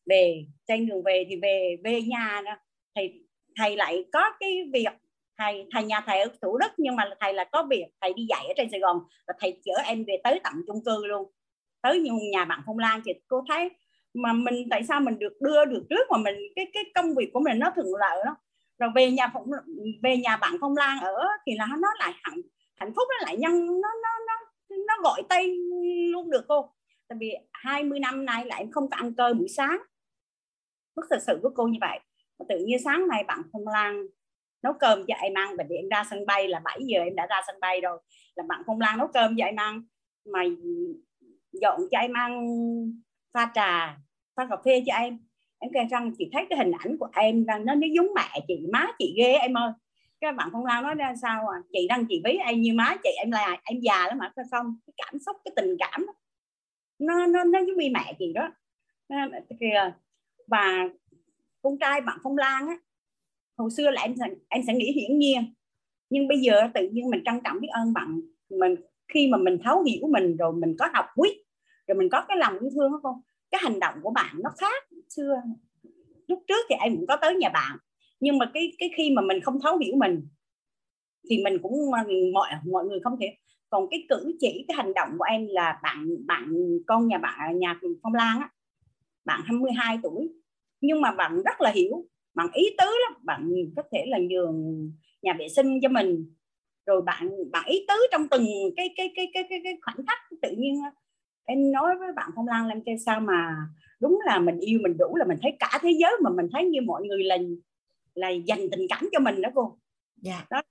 [0.06, 2.52] về, trên đường về thì về về nhà đó
[2.94, 3.24] thầy
[3.56, 4.92] thầy lại có cái việc,
[5.38, 8.26] thầy thầy nhà thầy ở thủ đức, nhưng mà thầy là có việc, thầy đi
[8.28, 8.98] dạy ở trên sài gòn.
[9.26, 11.32] Và thầy chở em về tới tận chung cư luôn.
[11.82, 12.00] Tới
[12.32, 13.70] nhà bạn phong lan thì cô thấy
[14.22, 17.30] mà mình, tại sao mình được đưa được trước mà mình, cái cái công việc
[17.32, 18.36] của mình nó thuận lợi đó
[18.78, 19.50] rồi về nhà phụng
[20.02, 22.40] về nhà bạn phong lan ở thì là nó lại hạnh
[22.80, 24.34] hạnh phúc, nó lại nhân, nó nó nó
[24.86, 25.56] nó gọi tay
[26.12, 26.72] luôn được cô.
[27.08, 29.78] Tại vì 20 năm nay là em không có ăn cơm buổi sáng.
[30.96, 32.00] Rất thật sự với cô như vậy.
[32.38, 34.06] Mà tự nhiên sáng nay bạn phong lan
[34.62, 37.14] nấu cơm cho em ăn và để em ra sân bay là 7 giờ em
[37.14, 37.98] đã ra sân bay rồi.
[38.34, 39.82] Là bạn phong lan nấu cơm cho em ăn
[40.24, 40.44] mà
[41.52, 42.46] dọn cho em ăn
[43.32, 43.98] pha trà
[44.38, 45.18] pha cà phê cho em.
[45.58, 48.40] Em kêu rằng chị thấy cái hình ảnh của em đang, nó nó giống mẹ
[48.48, 49.72] chị, má chị ghê em ơi.
[50.20, 51.58] Các bạn phong lan nói ra sao à?
[51.72, 54.44] Chị đang chị ví em như má chị, em là, em già lắm mà, phải
[54.50, 54.78] không?
[54.86, 56.12] Cái cảm xúc, cái tình cảm đó.
[56.98, 58.50] nó nó nó giống như mẹ chị đó.
[59.08, 59.16] Ờ,
[59.60, 59.92] kìa.
[60.46, 60.88] Và
[61.62, 62.74] con trai bạn phong lan á,
[63.56, 64.14] hồi xưa là em
[64.48, 65.54] em sẽ nghĩ hiển nhiên.
[66.10, 68.74] Nhưng bây giờ tự nhiên mình trân trọng biết ơn bạn mình.
[69.14, 71.36] Khi mà mình thấu hiểu mình, rồi mình có học quyết,
[71.86, 74.84] rồi mình có cái lòng yêu thương không cái hành động của bạn nó khác
[75.08, 75.42] xưa.
[76.26, 77.78] Lúc trước thì em cũng có tới nhà bạn
[78.20, 80.28] nhưng mà cái cái khi mà mình không thấu hiểu mình
[81.30, 83.36] thì mình cũng mọi mọi người không thể
[83.70, 86.52] còn cái cử chỉ cái hành động của em là bạn bạn
[86.86, 88.50] con nhà bạn nhà phong lan á
[89.24, 90.28] bạn 22 tuổi.
[90.80, 93.20] Nhưng mà bạn rất là hiểu bạn ý tứ lắm.
[93.24, 94.90] Bạn có thể là nhường
[95.22, 96.34] nhà vệ sinh cho mình
[96.86, 98.46] rồi bạn bạn ý tứ trong từng
[98.76, 100.74] cái cái cái cái cái, cái khoảnh khắc tự nhiên
[101.48, 103.56] em nói với bạn phong lan lên cái sao mà
[104.00, 106.64] đúng là mình yêu mình đủ là mình thấy cả thế giới mà mình thấy
[106.64, 107.38] như mọi người là
[108.14, 109.78] là dành tình cảm cho mình đó cô.
[110.16, 110.46] Dạ.
[110.50, 110.62] Đó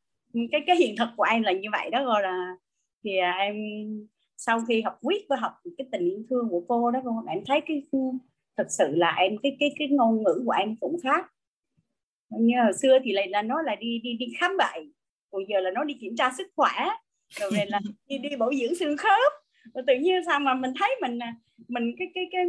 [0.51, 2.55] cái cái hiện thực của em là như vậy đó gọi là
[3.03, 3.55] thì à, em
[4.37, 7.43] sau khi học quyết với học cái tình yêu thương của cô đó cô em
[7.45, 7.83] thấy cái
[8.57, 11.25] thật sự là em cái cái cái ngôn ngữ của em cũng khác.
[12.29, 14.91] Như hồi xưa thì lại là nó là đi đi đi khám bệnh
[15.31, 16.71] còn giờ là nó đi kiểm tra sức khỏe
[17.39, 20.71] rồi về là đi đi bổ dưỡng xương khớp và tự nhiên sao mà mình
[20.79, 21.35] thấy mình à,
[21.67, 22.45] mình cái cái cái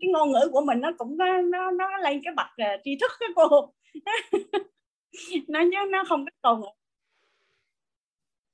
[0.00, 2.98] cái ngôn ngữ của mình nó cũng nó nó, nó lên cái bậc uh, tri
[3.00, 3.72] thức đó cô
[5.48, 6.68] nó nhớ nó không có cùng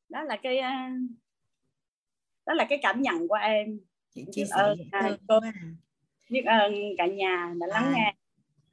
[0.08, 1.10] đó là cái uh,
[2.46, 3.80] đó là cái cảm nhận của em
[4.14, 5.40] chị chia sẻ ơn à, cô
[6.30, 7.92] biết ơn cả nhà đã lắng à.
[7.96, 8.14] nghe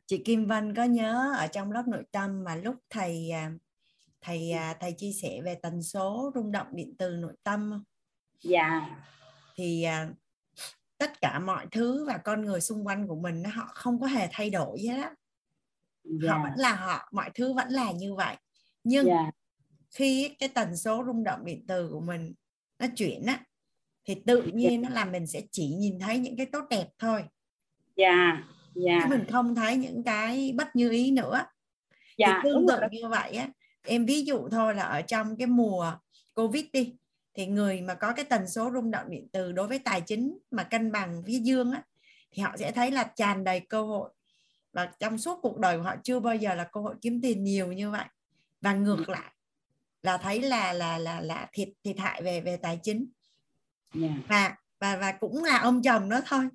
[0.06, 3.32] chị Kim Vân có nhớ ở trong lớp nội tâm mà lúc thầy
[4.22, 7.84] thầy thầy chia sẻ về tần số rung động điện từ nội tâm không?
[8.44, 8.90] Dạ.
[9.56, 9.86] Thì
[10.98, 14.28] tất cả mọi thứ và con người xung quanh của mình họ không có hề
[14.32, 15.14] thay đổi hết á.
[16.04, 16.34] Dạ.
[16.34, 18.36] Họ vẫn là họ, mọi thứ vẫn là như vậy.
[18.84, 19.32] Nhưng dạ.
[19.92, 22.34] khi cái tần số rung động điện từ của mình
[22.80, 23.40] nó chuyển á
[24.06, 27.24] thì tự nhiên nó làm mình sẽ chỉ nhìn thấy những cái tốt đẹp thôi
[27.96, 28.44] dạ
[28.76, 31.46] dạ chứ mình không thấy những cái bất như ý nữa
[32.18, 33.48] dạ, thì tương tự như vậy á
[33.82, 35.96] em ví dụ thôi là ở trong cái mùa
[36.34, 36.96] covid đi
[37.34, 40.38] thì người mà có cái tần số rung động điện từ đối với tài chính
[40.52, 41.84] mà cân bằng phía dương á
[42.32, 44.10] thì họ sẽ thấy là tràn đầy cơ hội.
[44.74, 47.44] Và trong suốt cuộc đời của họ chưa bao giờ là cơ hội kiếm tiền
[47.44, 48.06] nhiều như vậy.
[48.62, 49.32] Và ngược lại
[50.02, 53.06] là thấy là là là là thiệt thiệt hại về về tài chính.
[54.02, 54.12] Yeah.
[54.12, 54.18] Dạ.
[54.28, 56.48] và và và cũng là ông chồng đó thôi.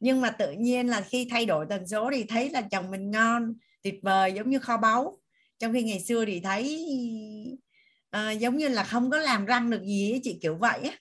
[0.00, 3.10] Nhưng mà tự nhiên là khi thay đổi tần số thì thấy là chồng mình
[3.10, 5.18] ngon tuyệt vời giống như kho báu.
[5.58, 6.86] Trong khi ngày xưa thì thấy
[8.16, 10.96] uh, giống như là không có làm răng được gì ấy, chị kiểu vậy á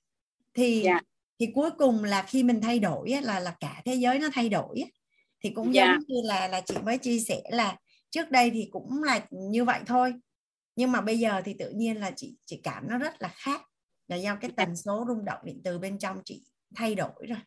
[0.54, 1.02] thì yeah.
[1.02, 1.08] Dạ.
[1.40, 4.30] thì cuối cùng là khi mình thay đổi á, là là cả thế giới nó
[4.34, 4.90] thay đổi á.
[5.44, 5.88] thì cũng yeah.
[5.88, 5.94] Dạ.
[5.94, 7.78] giống như là là chị mới chia sẻ là
[8.10, 10.14] trước đây thì cũng là như vậy thôi
[10.76, 13.62] nhưng mà bây giờ thì tự nhiên là chị chị cảm nó rất là khác
[14.08, 16.44] là do cái tần số rung động điện từ bên trong chị
[16.76, 17.40] thay đổi rồi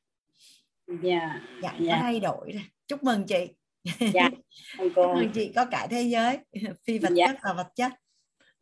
[1.03, 1.83] dạ dạ yeah.
[1.89, 3.49] có thay đổi rồi chúc mừng chị
[4.13, 4.31] dạ
[4.79, 4.87] cô.
[4.95, 6.39] chúc mừng chị có cả thế giới
[6.87, 7.27] phi vật dạ.
[7.27, 7.93] chất và vật chất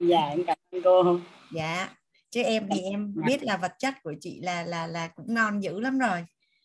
[0.00, 1.18] dạ em cảm ơn cô.
[1.54, 1.88] Dạ
[2.30, 3.22] chứ em thì em dạ.
[3.26, 6.24] biết là vật chất của chị là là là cũng ngon dữ lắm rồi.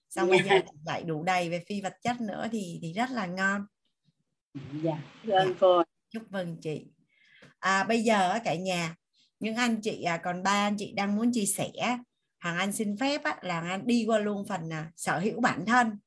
[0.09, 0.38] Xong dạ.
[0.38, 3.65] bây giờ lại đủ đầy về phi vật chất nữa thì thì rất là ngon.
[4.53, 5.55] Dạ cảm ơn dạ.
[5.59, 5.83] cô.
[6.09, 6.85] Chúc mừng chị.
[7.59, 8.95] À, bây giờ cả nhà
[9.39, 11.72] những anh chị à, còn ba anh chị đang muốn chia sẻ.
[12.38, 15.65] Hàng anh xin phép á, là anh đi qua luôn phần à, sở hữu bản
[15.65, 15.99] thân.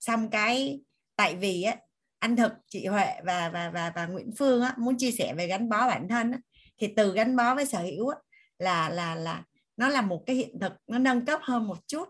[0.00, 0.80] Xong cái
[1.16, 1.76] tại vì á,
[2.18, 5.46] anh thực chị Huệ và và và và Nguyễn Phương á, muốn chia sẻ về
[5.46, 6.38] gắn bó bản thân á,
[6.78, 8.16] thì từ gắn bó với sở hữu á,
[8.58, 9.44] là là là
[9.76, 12.08] nó là một cái hiện thực nó nâng cấp hơn một chút.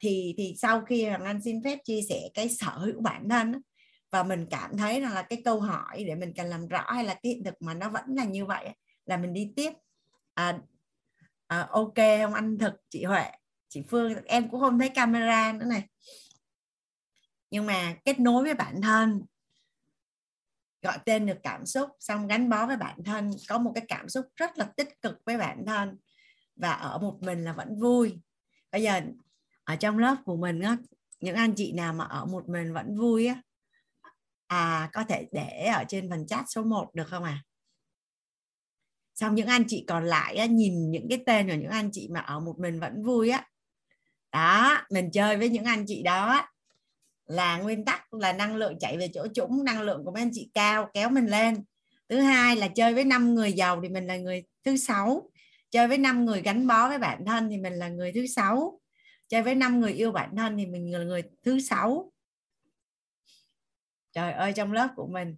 [0.00, 3.52] Thì thì sau khi Hoàng Anh xin phép chia sẻ cái sở hữu bản thân
[3.52, 3.58] á,
[4.10, 7.04] và mình cảm thấy rằng là cái câu hỏi để mình cần làm rõ hay
[7.04, 8.68] là cái hiện thực mà nó vẫn là như vậy
[9.06, 9.72] là mình đi tiếp.
[10.34, 10.58] À,
[11.46, 12.34] à, ok không?
[12.34, 13.24] Anh thực chị Huệ
[13.68, 15.82] chị Phương em cũng không thấy camera nữa này
[17.52, 19.22] nhưng mà kết nối với bản thân
[20.82, 24.08] gọi tên được cảm xúc xong gắn bó với bản thân có một cái cảm
[24.08, 25.98] xúc rất là tích cực với bản thân
[26.56, 28.20] và ở một mình là vẫn vui.
[28.70, 29.00] Bây giờ
[29.64, 30.76] ở trong lớp của mình á
[31.20, 33.42] những anh chị nào mà ở một mình vẫn vui á
[34.46, 37.42] à có thể để ở trên phần chat số 1 được không à
[39.14, 42.08] xong những anh chị còn lại á, nhìn những cái tên của những anh chị
[42.12, 43.48] mà ở một mình vẫn vui á.
[44.32, 46.51] Đó mình chơi với những anh chị đó
[47.26, 50.30] là nguyên tắc là năng lượng chạy về chỗ trũng năng lượng của mấy anh
[50.32, 51.64] chị cao kéo mình lên.
[52.08, 55.30] Thứ hai là chơi với năm người giàu thì mình là người thứ sáu.
[55.70, 58.80] Chơi với năm người gắn bó với bản thân thì mình là người thứ sáu.
[59.28, 62.12] Chơi với năm người yêu bản thân thì mình là người thứ sáu.
[64.12, 65.36] Trời ơi, trong lớp của mình,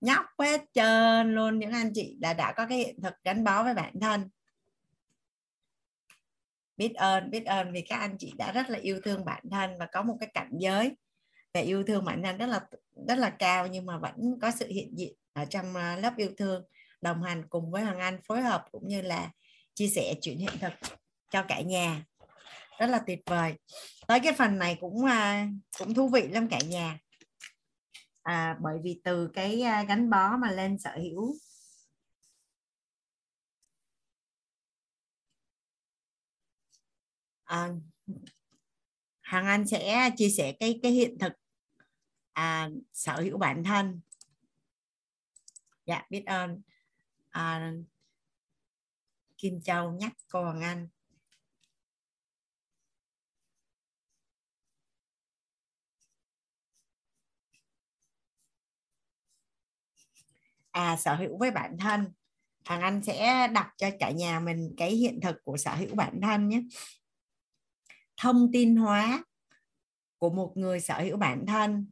[0.00, 1.58] nhóc hết trơn luôn.
[1.58, 4.28] Những anh chị đã đã có cái hiện thực gắn bó với bản thân
[6.78, 9.70] biết ơn biết ơn vì các anh chị đã rất là yêu thương bản thân
[9.78, 10.96] và có một cái cảnh giới
[11.54, 12.60] về yêu thương bản thân rất là
[13.08, 16.30] rất là cao nhưng mà vẫn có sự hiện diện ở trong ờ, lớp yêu
[16.36, 16.64] thương.
[17.00, 19.30] Đồng hành cùng với Hoàng Anh phối hợp cũng như là
[19.74, 20.72] chia sẻ chuyện hiện thực
[21.30, 22.04] cho cả nhà.
[22.78, 23.54] Rất là tuyệt vời.
[24.06, 25.34] Tới cái phần này cũng ờ,
[25.78, 26.98] cũng thú vị lắm cả nhà.
[28.22, 31.34] À, bởi vì từ cái ờ, gắn bó mà lên sở hữu
[37.48, 37.70] Ờ, à,
[39.20, 41.32] hàng Anh sẽ chia sẻ cái cái hiện thực
[42.32, 44.00] à, sở hữu bản thân.
[45.86, 46.62] Dạ biết ơn.
[47.30, 47.72] À,
[49.38, 50.88] Kim Châu nhắc cô Hoàng Anh.
[60.70, 62.12] À sở hữu với bản thân.
[62.64, 66.20] Thằng anh sẽ đọc cho cả nhà mình cái hiện thực của sở hữu bản
[66.22, 66.62] thân nhé
[68.18, 69.24] thông tin hóa
[70.18, 71.90] của một người sở hữu bản thân,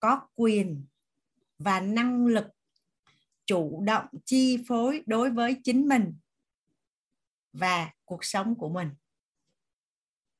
[0.00, 0.86] có quyền
[1.58, 2.46] và năng lực
[3.46, 6.14] chủ động chi phối đối với chính mình
[7.52, 8.90] và cuộc sống của mình.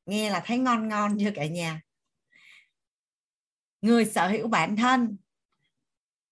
[0.06, 1.82] Nghe là thấy ngon ngon chưa cả nhà?
[3.80, 5.16] Người sở hữu bản thân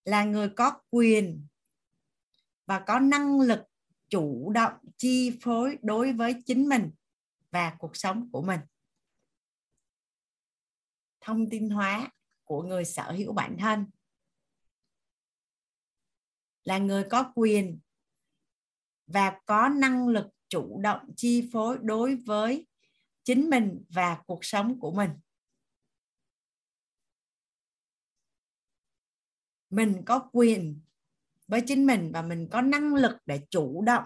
[0.05, 1.47] là người có quyền
[2.67, 3.61] và có năng lực
[4.09, 6.91] chủ động chi phối đối với chính mình
[7.51, 8.61] và cuộc sống của mình.
[11.21, 12.11] Thông tin hóa
[12.45, 13.87] của người sở hữu bản thân.
[16.65, 17.81] Là người có quyền
[19.07, 22.67] và có năng lực chủ động chi phối đối với
[23.25, 25.11] chính mình và cuộc sống của mình.
[29.71, 30.81] Mình có quyền
[31.47, 34.05] với chính mình và mình có năng lực để chủ động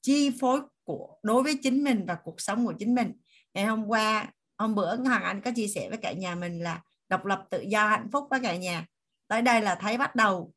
[0.00, 0.60] chi phối
[0.90, 3.12] của, đối với chính mình và cuộc sống của chính mình.
[3.54, 6.82] Ngày hôm qua, hôm bữa hoàng anh có chia sẻ với cả nhà mình là
[7.08, 8.86] độc lập, tự do, hạnh phúc với cả nhà.
[9.28, 10.54] Tới đây là thấy bắt đầu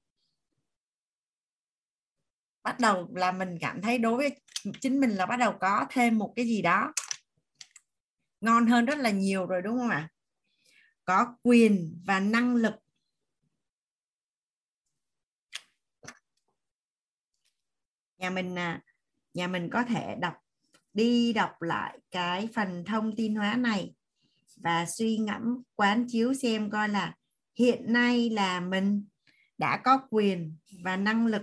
[2.64, 4.42] bắt đầu là mình cảm thấy đối với
[4.82, 6.94] chính mình là bắt đầu có thêm một cái gì đó
[8.42, 10.10] ngon hơn rất là nhiều rồi, đúng không ạ?
[11.06, 12.74] Có quyền và năng lực.
[18.18, 18.82] Nhà mình à,
[19.34, 20.34] nhà mình có thể đọc,
[20.94, 23.95] đi đọc lại cái phần thông tin hóa này
[24.58, 27.16] và suy ngẫm, quán chiếu xem coi là
[27.60, 29.06] hiện nay là mình
[29.58, 31.42] đã có quyền và năng lực.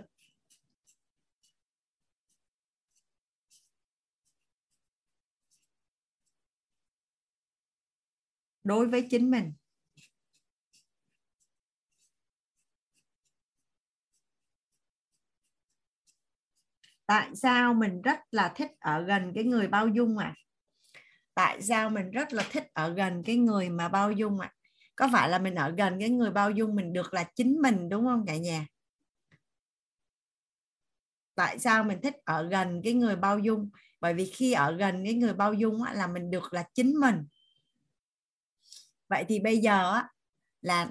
[8.65, 9.53] Đối với chính mình.
[17.11, 20.35] Tại sao mình rất là thích ở gần cái người bao dung à
[21.35, 24.53] tại sao mình rất là thích ở gần cái người mà bao dung à
[24.97, 27.89] có phải là mình ở gần cái người bao dung mình được là chính mình,
[27.89, 28.67] đúng không cả nhà?
[31.35, 33.71] Tại sao mình thích ở gần cái người bao dung?
[34.01, 37.27] Bởi vì khi ở gần cái người bao dung là mình được là chính mình.
[39.09, 40.09] Vậy thì bây giờ á,
[40.63, 40.91] là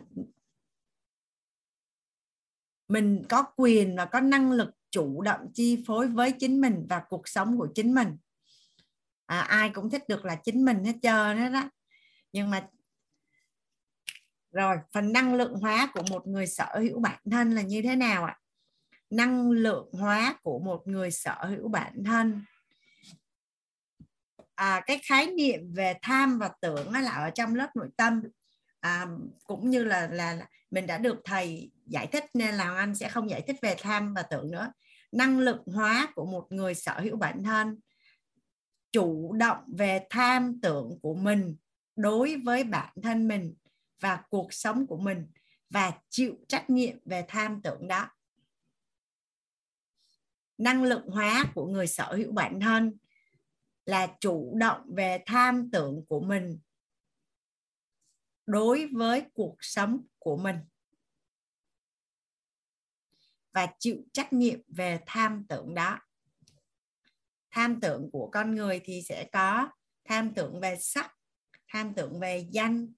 [2.88, 7.02] mình có quyền và có năng lực chủ động chi phối với chính mình và
[7.10, 8.18] cuộc sống của chính mình.
[9.26, 11.70] À, ai cũng thích được là chính mình hết trơn hết đó.
[12.32, 12.68] Nhưng mà
[14.52, 17.96] rồi phần năng lượng hóa của một người sở hữu bản thân là như thế
[17.96, 18.40] nào ạ?
[19.10, 22.44] Năng lượng hóa của một người sở hữu bản thân.
[24.56, 28.22] À, cái khái niệm về tham và tưởng là ở trong lớp nội tâm
[28.80, 29.08] à,
[29.44, 33.30] cũng như là là mình đã được thầy giải thích nên là anh sẽ không
[33.30, 34.74] giải thích về tham và tưởng nữa.
[35.12, 37.80] Năng lượng hóa của một người sở hữu bản thân
[38.92, 41.56] chủ động về tham tưởng của mình
[41.96, 43.56] đối với bản thân mình
[44.00, 45.28] và cuộc sống của mình
[45.70, 48.08] và chịu trách nhiệm về tham tưởng đó.
[50.58, 52.98] Năng lượng hóa của người sở hữu bản thân
[53.86, 56.60] là chủ động về tham tưởng của mình
[58.50, 60.56] đối với cuộc sống của mình.
[63.54, 66.00] Và chịu trách nhiệm về tham tưởng đó.
[67.52, 69.70] Tham tưởng của con người thì sẽ có
[70.04, 71.16] tham tưởng về sắc
[71.68, 72.94] tham tưởng về danh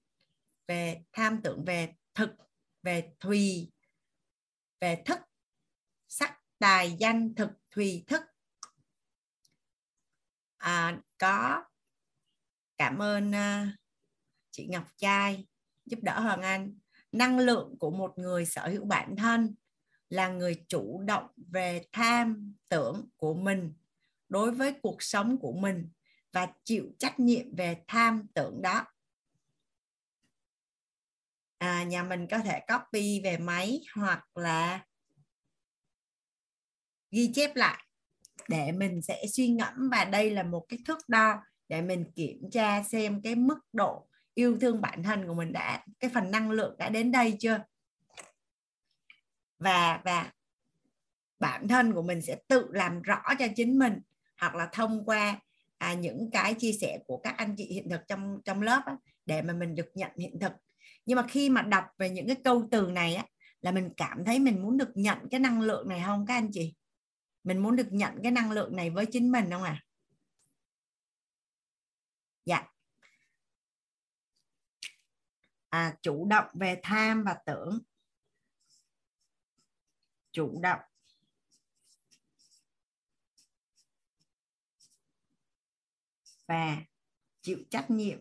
[0.68, 2.30] về tham tưởng về thực
[2.82, 3.72] về thùy
[4.80, 5.18] về thức.
[6.08, 8.22] Sắc tài danh thực thùy thức.
[10.56, 11.64] À, có
[12.76, 13.81] cảm ơn uh,
[14.52, 15.46] chị Ngọc Trai
[15.86, 16.78] giúp đỡ Hoàng Anh.
[17.12, 19.54] Năng lượng của một người sở hữu bản thân
[20.08, 23.74] là người chủ động về tham tưởng của mình
[24.28, 25.90] đối với cuộc sống của mình
[26.32, 28.84] và chịu trách nhiệm về tham tưởng đó.
[31.58, 34.86] À, nhà mình có thể copy về máy hoặc là
[37.10, 37.86] ghi chép lại
[38.48, 42.50] để mình sẽ suy ngẫm và đây là một cái thước đo để mình kiểm
[42.50, 46.50] tra xem cái mức độ yêu thương bản thân của mình đã cái phần năng
[46.50, 47.58] lượng đã đến đây chưa?
[49.58, 50.32] Và và
[51.38, 54.00] bản thân của mình sẽ tự làm rõ cho chính mình
[54.40, 55.40] hoặc là thông qua
[55.78, 58.96] à, những cái chia sẻ của các anh chị hiện thực trong trong lớp á,
[59.26, 60.52] để mà mình được nhận hiện thực.
[61.06, 63.26] Nhưng mà khi mà đọc về những cái câu từ này á,
[63.60, 66.50] là mình cảm thấy mình muốn được nhận cái năng lượng này không các anh
[66.52, 66.74] chị?
[67.44, 69.82] Mình muốn được nhận cái năng lượng này với chính mình không à
[72.44, 72.71] dạ
[75.72, 77.78] à, chủ động về tham và tưởng.
[80.32, 80.80] Chủ động.
[86.46, 86.76] Và
[87.40, 88.18] chịu trách nhiệm.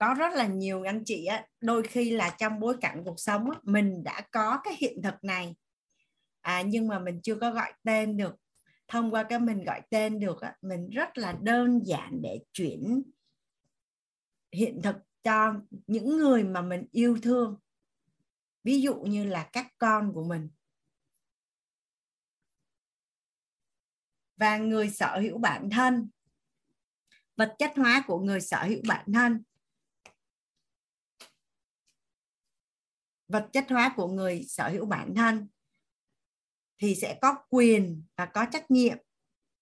[0.00, 3.50] Có rất là nhiều anh chị á đôi khi là trong bối cảnh cuộc sống
[3.50, 5.56] á, mình đã có cái hiện thực này.
[6.40, 8.36] À, nhưng mà mình chưa có gọi tên được.
[8.88, 13.02] Thông qua cái mình gọi tên được á, mình rất là đơn giản để chuyển
[14.52, 15.54] hiện thực cho
[15.86, 17.58] những người mà mình yêu thương.
[18.64, 20.48] Ví dụ như là các con của mình.
[24.36, 26.10] Và người sở hữu bản thân.
[27.36, 29.42] Vật chất hóa của người sở hữu bản thân.
[33.30, 35.48] Vật chất hóa của người sở hữu bản thân,
[36.78, 38.98] thì sẽ có quyền và có trách nhiệm.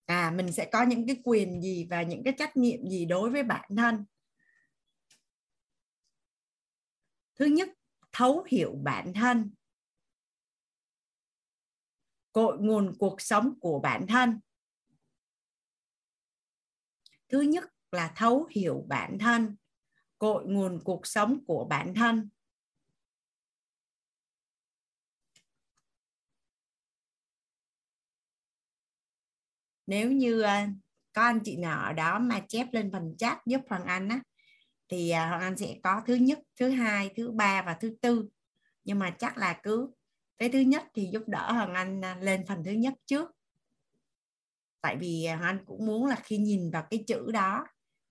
[0.07, 3.31] À mình sẽ có những cái quyền gì và những cái trách nhiệm gì đối
[3.31, 4.05] với bản thân?
[7.37, 7.69] Thứ nhất,
[8.13, 9.55] thấu hiểu bản thân.
[12.33, 14.41] Cội nguồn cuộc sống của bản thân.
[17.29, 19.57] Thứ nhất là thấu hiểu bản thân.
[20.19, 22.29] Cội nguồn cuộc sống của bản thân.
[29.89, 30.57] Nếu như ờ,
[31.13, 34.21] có anh chị nào ở đó mà chép lên phần chat giúp Hoàng Anh á
[34.89, 38.29] thì ờ, Hoàng Anh sẽ có thứ nhất, thứ hai, thứ ba và thứ tư.
[38.85, 39.91] Nhưng mà chắc là cứ
[40.39, 43.31] cái thứ nhất thì giúp đỡ Hoàng Anh ờ, lên phần thứ nhất trước.
[44.81, 47.67] Tại vì Hoàng Anh cũng muốn là khi nhìn vào cái chữ đó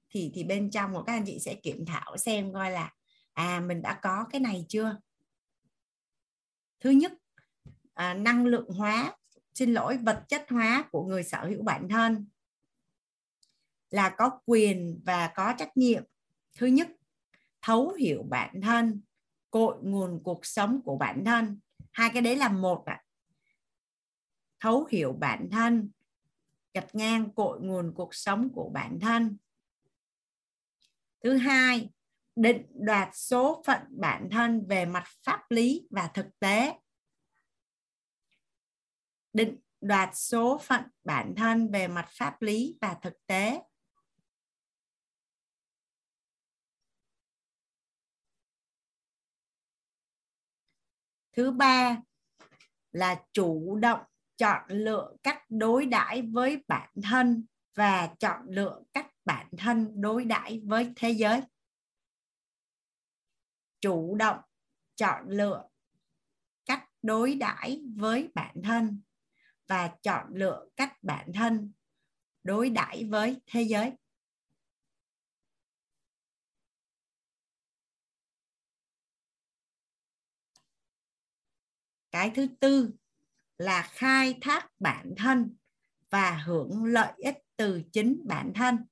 [0.09, 2.93] thì thì bên trong của các anh chị sẽ kiểm thảo xem coi là
[3.33, 4.97] à mình đã có cái này chưa?
[6.80, 7.14] Thứ nhất
[7.93, 9.15] à, năng lượng hóa
[9.58, 12.27] xin lỗi, vật chất hóa của người sở hữu bản thân
[13.90, 16.03] là có quyền và có trách nhiệm.
[16.58, 16.90] Thứ nhất,
[17.61, 19.02] thấu hiểu bản thân,
[19.52, 21.60] cội nguồn cuộc sống của bản thân.
[21.92, 23.03] Hai cái đấy là một ạ.
[24.60, 25.92] Thấu hiểu bản thân,
[26.74, 29.38] gạch ngang cội nguồn cuộc sống của bản thân.
[31.24, 31.90] Thứ hai,
[32.36, 36.74] định đoạt số phận bản thân về mặt pháp lý và thực tế
[39.33, 43.61] định đoạt số phận bản thân về mặt pháp lý và thực tế.
[51.31, 52.01] Thứ ba
[52.91, 53.99] là chủ động
[54.38, 60.25] chọn lựa cách đối đãi với bản thân và chọn lựa cách bản thân đối
[60.25, 61.41] đãi với thế giới.
[63.80, 64.39] Chủ động
[64.95, 65.67] chọn lựa
[66.65, 69.01] cách đối đãi với bản thân
[69.67, 71.71] và chọn lựa cách bản thân
[72.43, 73.91] đối đãi với thế giới.
[82.11, 82.91] Cái thứ tư
[83.57, 85.55] là khai thác bản thân
[86.09, 88.85] và hưởng lợi ích từ chính bản thân.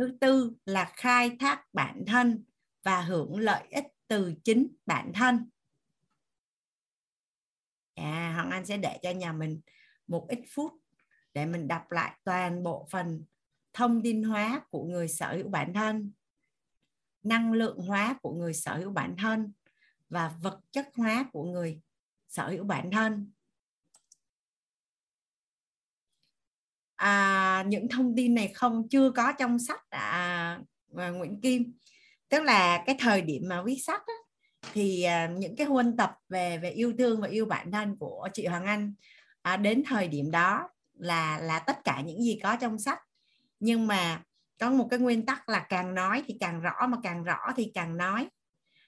[0.00, 2.44] Thứ tư là khai thác bản thân
[2.82, 5.50] và hưởng lợi ích từ chính bản thân.
[7.94, 9.60] À hoàng anh sẽ để cho nhà mình
[10.06, 10.72] một ít phút
[11.34, 13.24] để mình đọc lại toàn bộ phần
[13.72, 16.12] thông tin hóa của người sở hữu bản thân,
[17.22, 19.52] năng lượng hóa của người sở hữu bản thân
[20.08, 21.80] và vật chất hóa của người
[22.28, 23.32] sở hữu bản thân.
[27.00, 30.58] À, những thông tin này không chưa có trong sách à,
[30.96, 31.72] à, Nguyễn Kim.
[32.28, 34.14] Tức là cái thời điểm mà viết sách á,
[34.72, 38.28] thì à, những cái huân tập về về yêu thương và yêu bản thân của
[38.32, 38.94] chị Hoàng Anh
[39.42, 42.98] à, đến thời điểm đó là là tất cả những gì có trong sách.
[43.60, 44.22] Nhưng mà
[44.58, 47.70] có một cái nguyên tắc là càng nói thì càng rõ mà càng rõ thì
[47.74, 48.28] càng nói.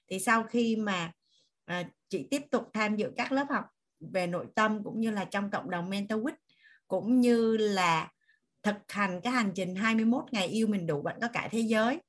[0.09, 1.11] Thì sau khi mà
[1.65, 3.65] à, chị tiếp tục tham dự các lớp học
[3.99, 6.42] về nội tâm cũng như là trong cộng đồng mentor week
[6.93, 8.11] cũng như là
[8.63, 11.99] thực hành cái hành trình 21 ngày yêu mình đủ bạn có cả thế giới.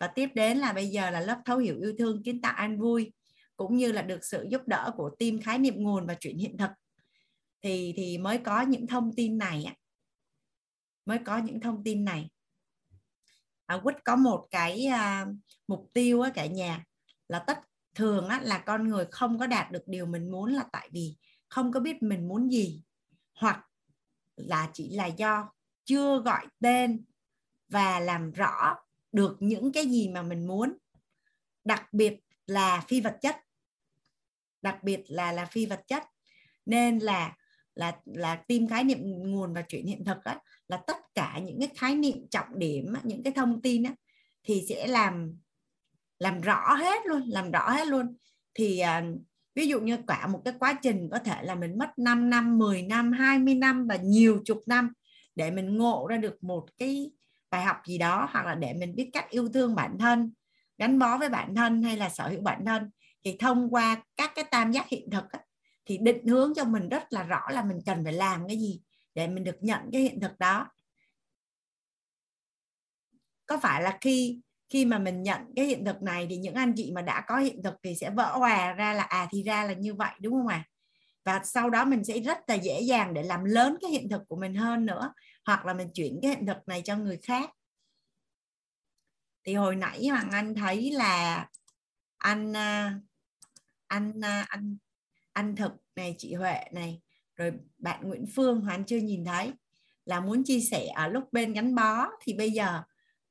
[0.00, 2.78] Và tiếp đến là bây giờ là lớp thấu hiểu yêu thương kiến tạo an
[2.80, 3.12] vui
[3.56, 6.56] cũng như là được sự giúp đỡ của team khái niệm nguồn và chuyện hiện
[6.56, 6.70] thực.
[7.62, 9.76] Thì thì mới có những thông tin này
[11.06, 12.30] mới có những thông tin này.
[13.66, 15.26] À, Quýt có một cái à,
[15.68, 16.84] mục tiêu á, cả nhà
[17.28, 17.58] là tất
[17.94, 21.16] thường á, là con người không có đạt được điều mình muốn là tại vì
[21.48, 22.82] không có biết mình muốn gì
[23.34, 23.67] hoặc
[24.38, 25.52] là chỉ là do
[25.84, 27.04] chưa gọi tên
[27.68, 28.76] và làm rõ
[29.12, 30.76] được những cái gì mà mình muốn.
[31.64, 33.36] Đặc biệt là phi vật chất.
[34.62, 36.02] Đặc biệt là là phi vật chất.
[36.66, 37.36] Nên là
[37.74, 41.60] là là tìm khái niệm nguồn và chuyển hiện thực á, là tất cả những
[41.60, 43.94] cái khái niệm trọng điểm những cái thông tin á,
[44.42, 45.38] thì sẽ làm
[46.18, 48.16] làm rõ hết luôn làm rõ hết luôn.
[48.54, 49.04] Thì à,
[49.58, 52.58] ví dụ như cả một cái quá trình có thể là mình mất 5 năm
[52.58, 54.92] 10 năm 20 năm và nhiều chục năm
[55.34, 57.10] để mình ngộ ra được một cái
[57.50, 60.32] bài học gì đó hoặc là để mình biết cách yêu thương bản thân
[60.78, 62.90] gắn bó với bản thân hay là sở hữu bản thân
[63.24, 65.40] thì thông qua các cái tam giác hiện thực á,
[65.86, 68.80] thì định hướng cho mình rất là rõ là mình cần phải làm cái gì
[69.14, 70.66] để mình được nhận cái hiện thực đó.
[73.46, 76.72] Có phải là khi khi mà mình nhận cái hiện thực này thì những anh
[76.76, 79.64] chị mà đã có hiện thực thì sẽ vỡ hòa ra là à thì ra
[79.64, 80.68] là như vậy đúng không ạ à?
[81.24, 84.22] và sau đó mình sẽ rất là dễ dàng để làm lớn cái hiện thực
[84.28, 85.12] của mình hơn nữa
[85.44, 87.50] hoặc là mình chuyển cái hiện thực này cho người khác
[89.44, 91.48] thì hồi nãy hoàng anh thấy là
[92.18, 93.00] anh à,
[93.86, 94.76] anh à, anh
[95.32, 97.00] anh thực này chị huệ này
[97.36, 99.52] rồi bạn nguyễn phương hoàng anh chưa nhìn thấy
[100.04, 102.82] là muốn chia sẻ ở lúc bên gắn bó thì bây giờ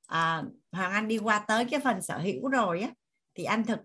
[0.08, 0.44] à,
[0.78, 2.94] hoàng anh đi qua tới cái phần sở hữu rồi á
[3.36, 3.80] thì anh thực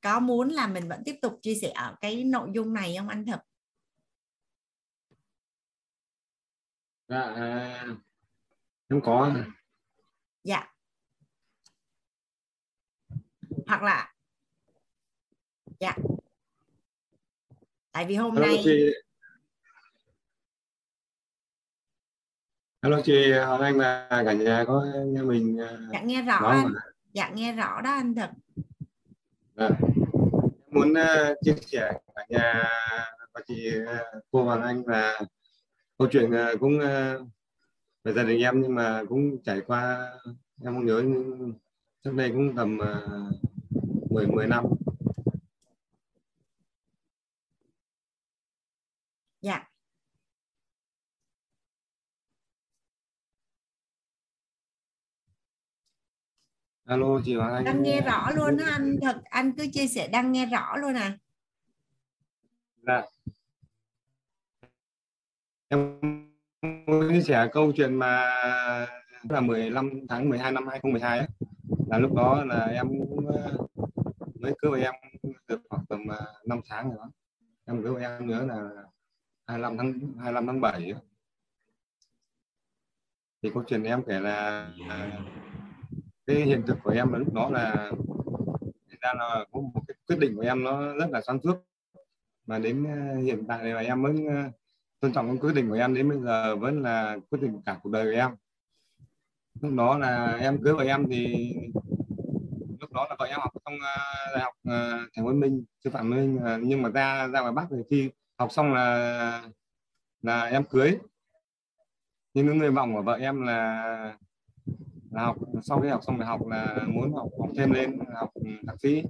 [0.00, 3.08] có muốn là mình vẫn tiếp tục chia sẻ ở cái nội dung này không
[3.08, 3.40] anh thực?
[7.08, 7.84] Dạ à,
[8.88, 9.34] em có.
[10.44, 10.74] Dạ.
[13.66, 14.14] Hoặc là
[15.80, 15.96] dạ.
[17.92, 18.90] Tại vì hôm Hello, nay chị.
[22.84, 26.72] Hello chị Anh và cả nhà có nghe mình à, dạ nghe rõ nói anh
[26.72, 26.80] mà.
[27.12, 28.30] dạ nghe rõ đó anh Dạ.
[29.56, 29.72] Em
[30.70, 32.64] muốn uh, chia sẻ cả nhà
[33.34, 35.20] và chị uh, cô Hoàng Anh và
[35.98, 37.26] câu chuyện uh, cũng uh,
[38.04, 40.10] về gia đình em nhưng mà cũng trải qua
[40.64, 41.52] em không nhớ nhưng
[42.04, 44.64] trước đây cũng tầm uh, 10 10 năm
[49.40, 49.73] dạ
[56.84, 60.08] Alo chị Hoàng Anh đang nghe rõ luôn á anh thật anh cứ chia sẻ
[60.08, 61.18] đang nghe rõ luôn à
[62.86, 63.02] Dạ.
[65.68, 66.00] Em
[66.86, 68.24] muốn chia sẻ câu chuyện mà
[69.30, 71.28] là 15 tháng 12 năm 2012 ấy.
[71.86, 72.88] là lúc đó là em
[73.26, 73.56] ờ,
[74.40, 74.94] mới cưới với em
[75.48, 76.00] được khoảng tầm
[76.46, 77.10] 5 tháng rồi đó.
[77.64, 78.68] Em cưới với em nhớ là
[79.46, 80.94] 25 tháng 25 tháng 7 ấy.
[83.42, 85.20] Thì câu chuyện em kể là à,
[86.26, 87.90] cái hiện thực của em là lúc đó là
[89.00, 91.56] ra là có một cái quyết định của em nó rất là sáng suốt.
[92.46, 94.50] Mà đến ờ, hiện tại là em vẫn ờ,
[95.00, 97.78] tôn trọng cái quyết định của em, đến bây giờ vẫn là quyết định cả
[97.82, 98.30] cuộc đời của em.
[99.60, 101.54] Lúc đó là em cưới vợ em thì
[102.80, 103.96] lúc đó là vợ em học trong ờ,
[104.34, 104.54] đại học
[105.16, 108.52] thành phố Minh, sư phạm Minh nhưng mà ra ra ngoài Bắc thì khi học
[108.52, 109.48] xong là
[110.22, 110.98] là em cưới.
[112.34, 114.16] Nhưng cái người vọng của vợ em là
[115.14, 118.30] là học sau khi học xong đại học là muốn học học thêm lên học
[118.34, 119.02] ừ, thạc sĩ.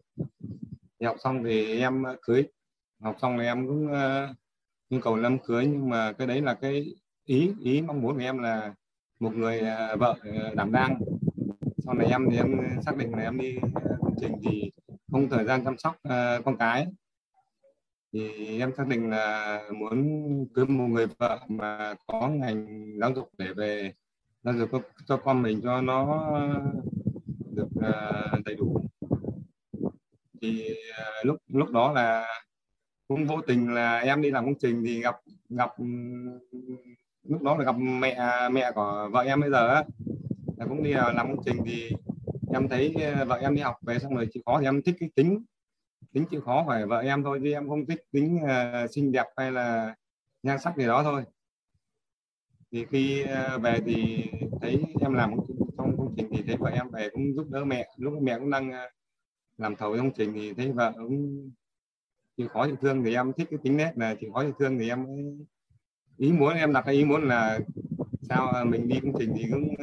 [1.00, 2.44] Thì học xong thì em ờ, cưới.
[3.02, 4.36] Học xong thì em cũng uh,
[4.90, 8.22] nhu cầu năm cưới nhưng mà cái đấy là cái ý ý mong muốn của
[8.22, 8.74] em là
[9.20, 11.00] một người uh, vợ uh, đảm đang.
[11.78, 13.58] Sau này em thì em xác định là em đi
[14.00, 14.72] công trình thì
[15.12, 16.86] không thời gian chăm sóc uh, con cái.
[18.12, 20.08] Thì em xác định là muốn
[20.54, 23.92] cưới một người vợ mà có ngành giáo dục để về
[24.44, 26.20] nó được cho, cho con mình cho nó
[27.50, 28.80] được uh, đầy đủ.
[30.40, 32.26] Thì uh, lúc lúc đó là
[33.08, 35.16] cũng vô tình là em đi làm công trình thì gặp
[35.48, 35.70] gặp
[37.22, 38.18] lúc đó là gặp mẹ
[38.52, 39.84] mẹ của vợ em bây giờ á.
[40.56, 41.90] Là cũng đi à, làm công trình thì
[42.52, 42.94] em thấy
[43.26, 45.44] vợ em đi học về xong rồi chịu khó thì em thích cái tính
[46.12, 49.26] tính chịu khó phải vợ em thôi chứ em không thích tính uh, xinh đẹp
[49.36, 49.94] hay là
[50.42, 51.24] nhan sắc gì đó thôi
[52.74, 54.24] thì khi à, về thì
[54.60, 55.30] thấy em làm
[55.78, 57.88] trong công trình thì thấy vợ em về cũng giúp đỡ mẹ.
[57.96, 58.90] Lúc mẹ cũng đang à,
[59.58, 61.50] làm thầu công trình thì thấy vợ cũng
[62.36, 64.78] chịu khó chịu thương thì em thích cái tính nét là chịu khó chịu thương
[64.78, 65.06] thì em
[66.16, 67.58] ý muốn em đặt cái ý muốn là
[68.22, 69.74] sao à, mình đi công trình thì cũng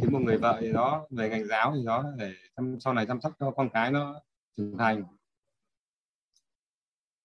[0.00, 3.06] kiếm một người vợ gì đó về ngành giáo gì đó để chăm, sau này
[3.06, 4.20] chăm sóc cho con cái nó
[4.56, 5.04] trưởng thành.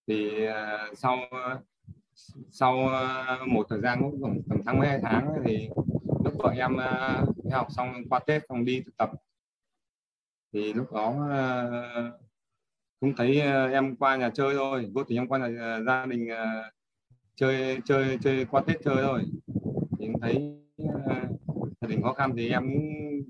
[0.07, 0.31] Thì
[0.95, 1.17] sau
[2.51, 5.69] sau ờ, một thời gian cũng khoảng tầm tháng mấy, hai tháng thì
[6.23, 9.11] lúc vợ em ờ, đi học xong qua tết xong đi thực tập.
[10.53, 12.19] Thì lúc đó ờ,
[12.99, 13.41] cũng thấy
[13.71, 14.89] em qua nhà chơi thôi.
[14.93, 16.29] Vô tình em qua nhà gia đình
[17.35, 19.21] chơi chơi chơi qua tết chơi thôi.
[19.99, 20.57] Thì thấy
[21.81, 22.69] gia đình khó khăn thì em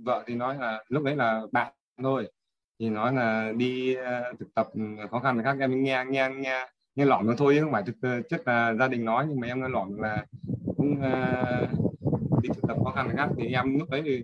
[0.03, 2.31] vợ thì nói là, lúc đấy là bạn thôi.
[2.79, 3.95] Thì nói là đi
[4.39, 7.53] thực tập ừ, khó khăn thì các em nghe nghe nghe nghe lỏm nó thôi
[7.55, 9.97] chứ không phải thực ờ, chất là gia đình nói nhưng mà em nghe lỏm
[9.97, 10.25] là
[10.77, 11.67] cũng ờ,
[12.07, 13.29] uh, đi thực tập khó khăn khác.
[13.37, 14.23] Thì em lúc đấy thì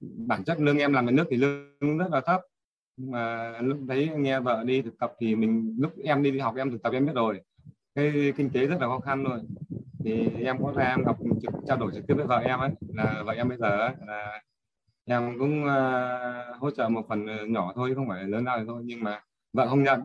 [0.00, 2.40] bản chất lương em làm nhà nước thì lương rất là thấp.
[2.96, 6.38] Nhưng mà lúc đấy nghe vợ đi thực tập thì mình lúc em đi, đi
[6.38, 7.40] học em thực tập em biết rồi.
[7.94, 9.40] Cái kinh tế rất là khó khăn rồi
[10.04, 12.70] thì em có ra em gặp trực trao đổi trực tiếp với vợ em ấy
[12.94, 14.42] là vợ em bây giờ ấy, là
[15.06, 18.82] em cũng uh, hỗ trợ một phần nhỏ thôi không phải lớn nào thôi.
[18.84, 19.20] Nhưng mà
[19.52, 20.04] vợ không nhận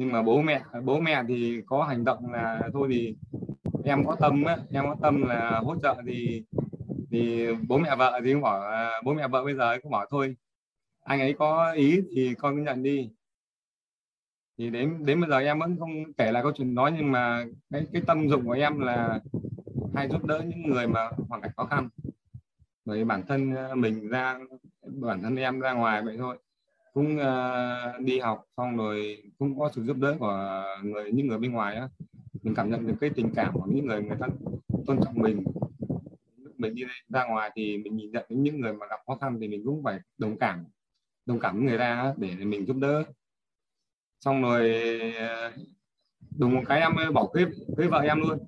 [0.00, 3.14] nhưng mà bố mẹ bố mẹ thì có hành động là thôi thì
[3.84, 6.44] em có tâm ấy, em có tâm là hỗ trợ thì
[7.10, 8.62] thì bố mẹ vợ thì cũng bảo
[9.04, 10.36] bố mẹ vợ bây giờ cũng bảo thôi
[11.04, 13.10] anh ấy có ý thì con cứ nhận đi.
[14.58, 17.44] Thì đến đến bây giờ em vẫn không kể lại câu chuyện đó nhưng mà
[17.70, 19.20] cái cái tâm dụng của em là
[19.94, 21.88] hay giúp đỡ những người mà hoàn cảnh khó khăn.
[22.84, 24.38] Bởi bản thân ờ, mình ra
[24.82, 26.38] bản thân em ra ngoài vậy thôi
[26.92, 31.38] cũng uh, đi học xong rồi cũng có sự giúp đỡ của người những người
[31.38, 31.88] bên ngoài á.
[32.42, 34.26] Mình cảm nhận được cái tình cảm của những người người ta
[34.86, 35.44] tôn trọng mình.
[36.56, 39.38] Mình đi ra ngoài thì mình nhìn nhận đến những người mà gặp khó khăn
[39.40, 40.64] thì mình cũng phải đồng cảm
[41.26, 43.04] đồng cảm với người ta để mình giúp đỡ.
[44.20, 44.72] Xong rồi
[45.18, 45.52] ờ,
[46.38, 47.46] đùng một cái em bỏ cưới
[47.76, 48.38] cưới vợ em luôn.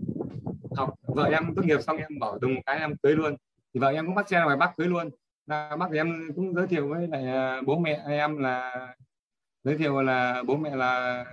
[0.77, 3.37] Học vợ em tốt nghiệp xong em bỏ đùng một cái em cưới luôn.
[3.75, 5.11] Thì vợ em cũng bắt xe ngoài bắc cưới luôn
[5.47, 8.87] ra bắc thì em cũng giới thiệu với lại à, bố mẹ em là,
[9.65, 11.25] giới thiệu là bố mẹ là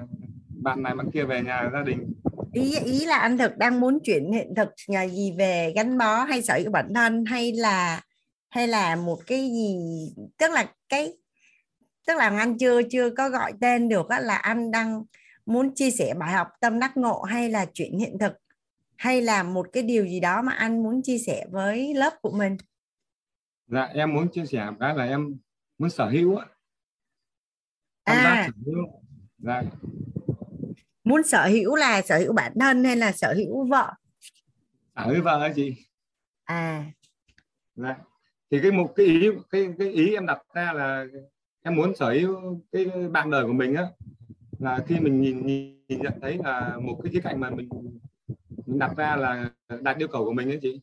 [0.63, 2.13] bạn này, bạn kia về nhà gia đình.
[2.53, 6.23] Ý ý là anh thực đang muốn chuyển hiện thực nhà gì về gắn bó
[6.23, 8.01] hay sở của bản thân hay là
[8.49, 9.77] hay là một cái gì?
[10.37, 11.13] Tức là cái,
[12.07, 15.03] tức là anh chưa chưa có gọi tên được là anh đang
[15.45, 18.33] muốn chia sẻ bài học tâm đắc ngộ hay là chuyện hiện thực?
[18.95, 22.31] Hay là một cái điều gì đó mà anh muốn chia sẻ với lớp của
[22.31, 22.57] mình?
[23.69, 25.37] Dạ em muốn chia sẻ cái là em
[25.77, 26.45] muốn sở hữu á.
[28.03, 28.47] À.
[28.47, 29.01] sở hữu.
[29.37, 29.63] Dạ.
[31.03, 33.93] muốn sở hữu là sở hữu bản thân hay là sở hữu vợ?
[34.95, 35.75] Sở hữu vợ hả chị?
[36.43, 36.91] À.
[37.75, 37.97] Dạ.
[38.51, 41.05] thì cái một cái ý cái cái ý em đặt ra là
[41.61, 43.87] em muốn sở hữu cái bạn đời của mình á.
[44.59, 47.69] Là khi mình nhìn, nhìn, nhìn nhận thấy là một cái khía cạnh mà mình
[48.65, 49.49] mình đặt ra là
[49.81, 50.81] đạt yêu cầu của mình ấy chị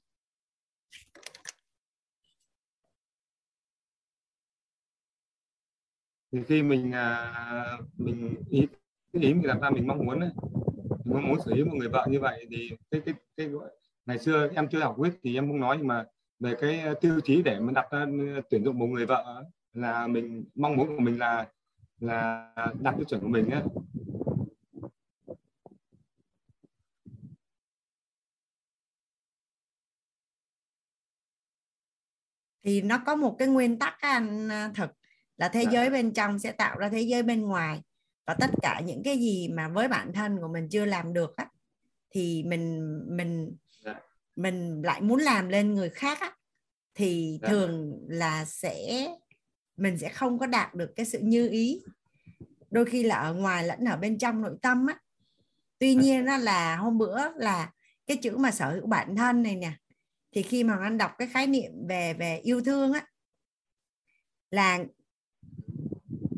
[6.33, 8.67] thì khi mình à, mình ý
[9.13, 10.31] ý mình đặt ra mình mong muốn ấy,
[11.05, 13.51] mình mong muốn sở hữu một người vợ như vậy thì cái cái cái
[14.07, 16.05] ngày xưa em chưa học quyết thì em không nói nhưng mà
[16.41, 20.07] về cái tiêu chí để mình đặt ra ừ, tuyển dụng một người vợ là
[20.07, 21.47] mình mong muốn của mình là
[22.01, 23.63] là đạt tiêu chuẩn của mình ấy.
[32.65, 35.06] thì nó có một cái nguyên tắc anh à, thật thực
[35.37, 35.71] là thế dạ.
[35.71, 37.81] giới bên trong sẽ tạo ra thế giới bên ngoài
[38.27, 41.37] và tất cả những cái gì mà với bản thân của mình chưa làm được
[41.37, 41.47] á
[42.11, 44.01] thì mình mình dạ.
[44.37, 46.33] mình lại muốn làm lên người khác á
[46.95, 47.49] thì dạ.
[47.49, 49.09] thường là sẽ
[49.77, 51.83] mình sẽ không có đạt được cái sự như ý
[52.71, 54.99] đôi khi là ở ngoài lẫn ở bên trong nội tâm á
[55.79, 57.73] tuy nhiên đó là hôm bữa là
[58.07, 59.73] cái chữ mà sở hữu bản thân này nè
[60.33, 63.07] thì khi mà anh đọc cái khái niệm về về yêu thương á
[64.51, 64.79] là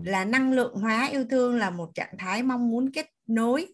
[0.04, 3.66] là năng lượng hóa yêu thương là một trạng thái mong muốn kết nối,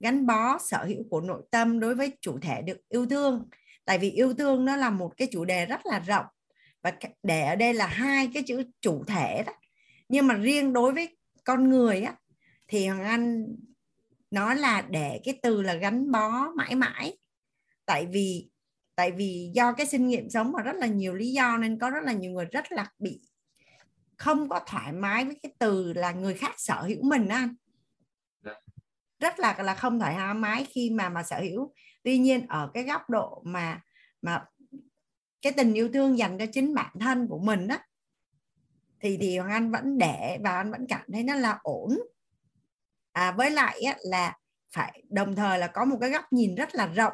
[0.00, 3.48] gắn bó sở hữu của nội tâm đối với chủ thể được yêu thương.
[3.84, 6.26] Tại vì yêu thương nó là một cái chủ đề rất là rộng
[6.82, 9.52] và để ở đây là hai cái chữ chủ thể đó.
[10.08, 12.16] Nhưng mà riêng đối với con người á,
[12.68, 13.46] thì hoàng anh
[14.30, 17.18] nó là để cái từ là gắn bó mãi mãi.
[17.86, 18.48] Tại vì
[18.96, 21.90] tại vì do cái sinh nghiệm sống mà rất là nhiều lý do nên có
[21.90, 23.20] rất là nhiều người rất là bị
[24.18, 27.54] không có thoải mái với cái từ là người khác sở hữu mình anh.
[28.44, 28.54] Dạ.
[29.18, 31.74] rất là là không thoải mái khi mà mà sở hữu.
[32.02, 33.80] Tuy nhiên ở cái góc độ mà
[34.22, 34.44] mà
[35.42, 37.78] cái tình yêu thương dành cho chính bản thân của mình đó
[39.00, 41.98] thì thì hoàng anh vẫn để và anh vẫn cảm thấy nó là ổn.
[43.12, 44.36] À, với lại á, là
[44.74, 47.12] phải đồng thời là có một cái góc nhìn rất là rộng.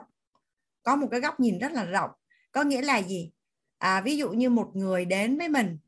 [0.82, 2.10] Có một cái góc nhìn rất là rộng.
[2.52, 3.30] Có nghĩa là gì?
[3.78, 5.78] À, ví dụ như một người đến với mình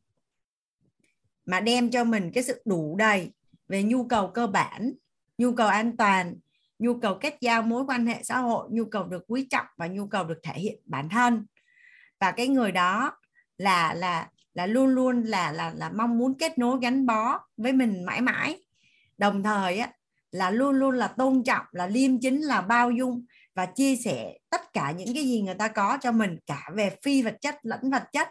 [1.46, 3.32] mà đem cho mình cái sự đủ đầy
[3.68, 4.92] về nhu cầu cơ bản,
[5.38, 6.34] nhu cầu an toàn,
[6.78, 9.86] nhu cầu kết giao mối quan hệ xã hội, nhu cầu được quý trọng và
[9.86, 11.46] nhu cầu được thể hiện bản thân.
[12.20, 13.16] Và cái người đó
[13.58, 17.72] là là là luôn luôn là là là mong muốn kết nối gắn bó với
[17.72, 18.64] mình mãi mãi.
[19.18, 19.92] Đồng thời á,
[20.30, 24.38] là luôn luôn là tôn trọng, là liêm chính, là bao dung và chia sẻ
[24.50, 27.56] tất cả những cái gì người ta có cho mình, cả về phi vật chất,
[27.62, 28.28] lẫn vật chất.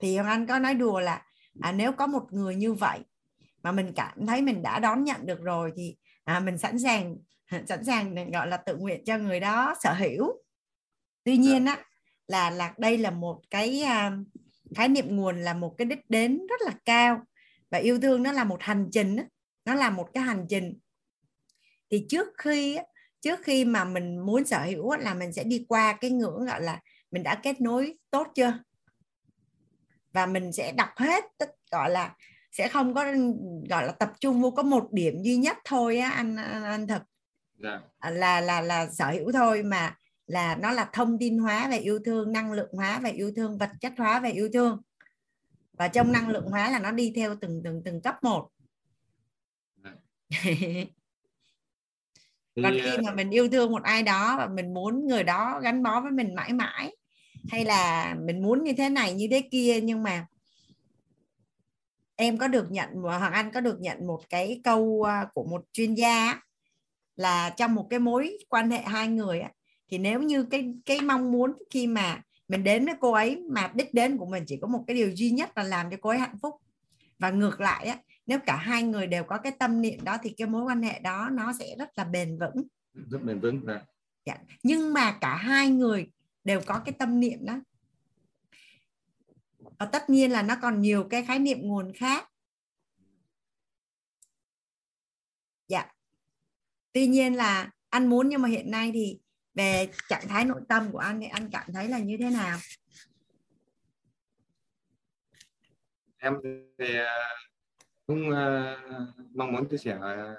[0.00, 1.22] Thì hoàng anh có nói đùa là
[1.62, 3.00] à, nếu có một người như vậy
[3.62, 7.16] mà mình cảm thấy mình đã đón nhận được rồi thì à, mình sẵn sàng
[7.68, 10.32] sẵn sàng gọi là tự nguyện cho người đó sở hữu.
[11.24, 11.42] Tuy dạ.
[11.42, 11.84] nhiên á
[12.28, 14.26] là là đây là một cái uh,
[14.76, 17.22] khái niệm nguồn là một cái đích đến rất là cao.
[17.70, 19.16] Và yêu thương nó là một hành trình
[19.64, 20.78] nó là một cái hành trình.
[21.90, 22.78] Thì trước khi
[23.20, 26.62] trước khi mà mình muốn sở hữu là mình sẽ đi qua cái ngưỡng gọi
[26.62, 26.80] là
[27.10, 28.58] mình đã kết nối tốt chưa
[30.12, 32.14] và mình sẽ đọc hết tất gọi là
[32.52, 33.04] sẽ không có
[33.68, 36.86] gọi là tập trung vô có một điểm duy nhất thôi á anh anh, anh
[36.86, 37.02] thật
[37.62, 37.80] yeah.
[38.02, 38.10] Dạ.
[38.10, 41.98] là là là sở hữu thôi mà là nó là thông tin hóa về yêu
[42.04, 44.82] thương năng lượng hóa về yêu thương vật chất hóa về yêu thương
[45.72, 48.50] và trong năng lượng hóa là nó đi theo từng từng từng cấp một
[52.62, 55.82] còn khi mà mình yêu thương một ai đó và mình muốn người đó gắn
[55.82, 56.96] bó với mình mãi mãi
[57.48, 60.26] hay là mình muốn như thế này như thế kia nhưng mà
[62.16, 65.64] em có được nhận hoàng anh có được nhận một cái câu à, của một
[65.72, 66.40] chuyên gia
[67.16, 69.42] là trong một cái mối quan hệ hai người
[69.88, 73.70] thì nếu như cái cái mong muốn khi mà mình đến với cô ấy mà
[73.74, 76.10] đích đến của mình chỉ có một cái điều duy nhất là làm cho cô
[76.10, 76.54] ấy hạnh phúc
[77.18, 80.30] và ngược lại á nếu cả hai người đều có cái tâm niệm đó thì
[80.30, 82.66] cái mối quan hệ đó nó sẽ rất là bền vững
[83.10, 83.80] rất bền vững dạ.
[84.26, 84.36] dạ.
[84.62, 86.06] nhưng mà cả hai người
[86.50, 87.60] đều có cái tâm niệm đó.
[89.78, 92.28] Và tất nhiên là nó còn nhiều cái khái niệm nguồn khác.
[95.68, 95.92] Dạ.
[96.92, 99.20] Tuy nhiên là anh muốn nhưng mà hiện nay thì
[99.54, 102.58] về trạng thái nội tâm của anh thì anh cảm thấy là như thế nào?
[106.18, 106.34] Em
[106.78, 107.16] thì à,
[108.06, 110.34] cũng uh, mong muốn chia sẻ à,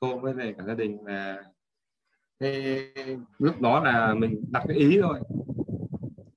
[0.00, 1.44] cô với về cả gia đình là
[2.42, 2.76] thì
[3.38, 5.20] lúc đó là mình đặt cái ý thôi.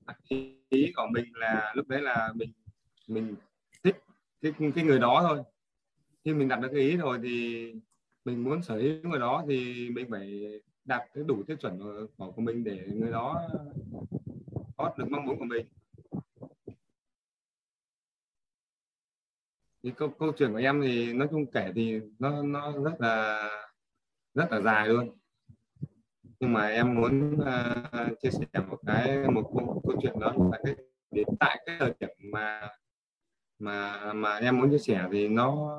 [0.05, 2.51] Đặt ý, ý của mình là lúc đấy là mình
[3.07, 3.35] mình
[3.83, 3.95] thích
[4.41, 5.43] cái cái người đó thôi.
[6.25, 7.73] Khi mình đặt được cái ý rồi thì
[8.25, 12.31] mình muốn sở hữu người đó thì mình phải đạt cái đủ tiêu chuẩn của,
[12.31, 13.47] của mình để người đó
[14.77, 15.65] có được mong muốn của mình.
[19.83, 23.49] Thì câu câu chuyện của em thì nói chung kể thì nó nó rất là
[24.33, 25.09] rất là dài luôn
[26.39, 30.59] nhưng mà em muốn uh, chia sẻ một cái một câu, câu chuyện đó là
[30.63, 30.75] cái
[31.11, 32.69] đến tại cái thời điểm mà
[33.59, 35.77] mà mà em muốn chia sẻ thì nó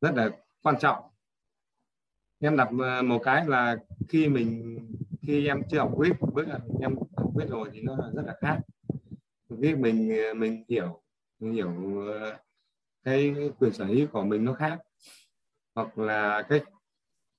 [0.00, 0.30] rất là
[0.62, 1.04] quan trọng.
[2.40, 3.76] Em đặt ờ, một cái là
[4.08, 4.78] khi mình
[5.22, 6.46] khi em chưa học quyết với
[6.80, 8.58] em học viết rồi thì nó rất là khác.
[9.62, 11.02] Khi mình ờ, mình hiểu
[11.38, 11.72] mình hiểu
[13.04, 14.78] cái quyền sở hữu của mình nó khác.
[15.74, 16.60] Hoặc là cái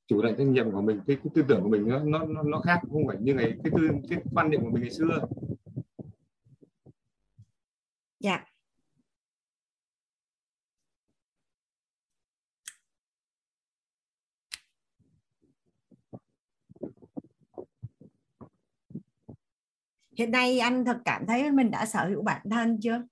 [0.09, 2.59] chủ động trách nhiệm của mình cái, cái tư tưởng của mình nó nó nó
[2.59, 5.27] khác không phải như ngày cái tư cái quan niệm của mình ngày xưa.
[8.19, 8.45] Dạ.
[20.17, 23.03] Hiện nay anh thật cảm thấy mình đã sở hữu bản thân chưa?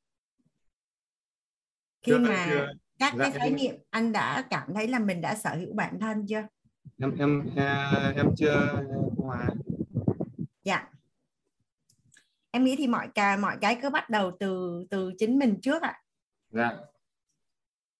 [2.01, 2.67] Khi chưa, mà chưa.
[2.99, 5.99] các dạ, cái khái niệm anh đã cảm thấy là mình đã sở hữu bản
[5.99, 6.47] thân chưa
[6.99, 7.49] em em
[8.15, 8.83] em chưa
[9.17, 9.49] hòa
[10.63, 10.89] dạ.
[12.51, 15.81] Em nghĩ thì mọi cái mọi cái cứ bắt đầu từ từ chính mình trước
[15.81, 15.89] ạ.
[15.89, 16.01] À.
[16.49, 16.77] dạ.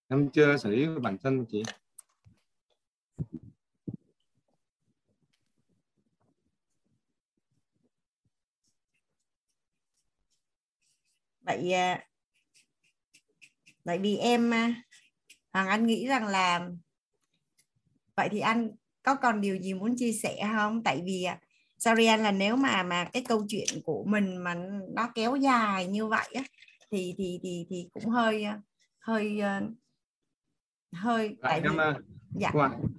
[0.08, 1.62] Em chưa sở hữu bản thân chị.
[11.40, 12.04] Vậy à,
[13.84, 14.74] tại vì em à,
[15.52, 16.70] hoàng anh nghĩ rằng là
[18.16, 18.70] vậy thì anh
[19.08, 21.38] có còn điều gì muốn chia sẻ không tại vì à,
[21.78, 24.54] sorry anh là nếu mà mà cái câu chuyện của mình mà
[24.94, 26.42] nó kéo dài như vậy á
[26.90, 28.46] thì thì thì thì cũng hơi
[28.98, 29.40] hơi
[30.92, 31.68] hơi tại vì
[32.40, 32.50] dạ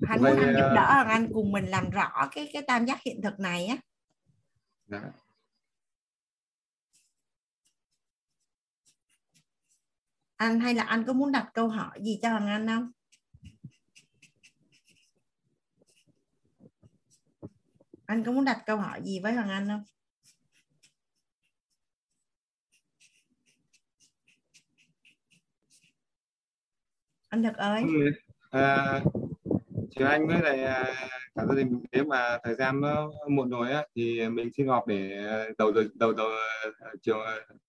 [0.07, 3.21] anh muốn anh giúp đỡ anh cùng mình làm rõ cái cái tam giác hiện
[3.23, 3.77] thực này á
[4.87, 5.01] dạ.
[10.37, 12.91] anh hay là anh có muốn đặt câu hỏi gì cho Hoàng Anh không?
[18.09, 19.83] Anh có muốn đặt câu hỏi gì với Hoàng Anh không?
[27.29, 27.83] Anh Thực ơi.
[28.49, 29.01] À,
[29.91, 30.83] chị anh với lại à,
[31.35, 34.87] cả gia đình nếu mà thời gian nó muộn rồi á thì mình xin họp
[34.87, 35.25] để
[35.57, 36.29] đầu đầu đầu, đầu
[37.01, 37.17] chiều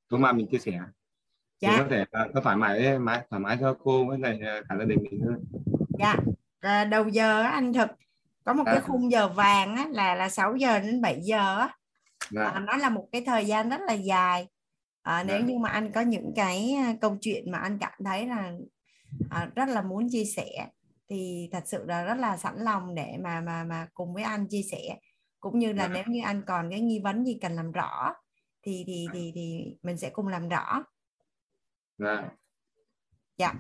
[0.09, 0.81] tối mai mình chia sẻ
[1.61, 1.77] dạ.
[1.79, 2.05] có thể
[2.35, 2.99] có thoải mái
[3.31, 5.45] thoải mái cho cô với lại à, cả gia đình mình hơn
[5.99, 6.17] dạ
[6.61, 7.91] à, đầu giờ anh thực
[8.51, 8.73] có một dạ.
[8.73, 11.77] cái khung giờ vàng á, là là 6 giờ đến 7 giờ á.
[12.31, 12.45] Dạ.
[12.45, 14.49] À, nó là một cái thời gian rất là dài
[15.03, 15.47] à, nếu dạ.
[15.47, 18.53] như mà anh có những cái à, câu chuyện mà anh cảm thấy là
[19.31, 20.69] à, rất là muốn chia sẻ
[21.09, 24.47] thì thật sự là rất là sẵn lòng để mà mà mà cùng với anh
[24.49, 24.99] chia sẻ
[25.41, 25.95] cũng như là dạ.
[25.95, 28.15] nếu như anh còn cái nghi vấn gì cần làm rõ
[28.63, 30.85] thì thì thì thì mình sẽ cùng làm rõ
[31.99, 32.31] dạ
[33.37, 33.55] dạ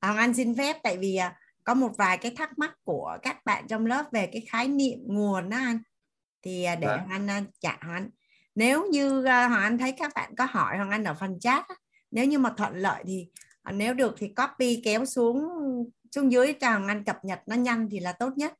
[0.00, 1.38] Hoàng Anh xin phép tại vì à,
[1.68, 4.98] có một vài cái thắc mắc của các bạn trong lớp về cái khái niệm
[5.06, 5.78] nguồn đó anh.
[6.42, 6.96] Thì à, để dạ.
[6.96, 8.10] Hoàng Anh Hoàng Anh.
[8.54, 11.64] Nếu như Hoàng Anh thấy các bạn có hỏi Hoàng Anh ở phần chat
[12.10, 13.28] nếu như mà thuận lợi thì
[13.72, 15.48] nếu được thì copy kéo xuống
[16.14, 18.54] xuống dưới cho Hoàng Anh cập nhật nó nhanh thì là tốt nhất.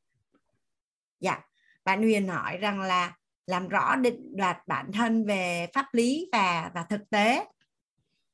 [1.21, 1.41] Dạ.
[1.85, 6.71] Bạn Huyền hỏi rằng là làm rõ định đoạt bản thân về pháp lý và
[6.75, 7.45] và thực tế.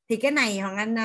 [0.09, 0.95] Thì cái này Hoàng Anh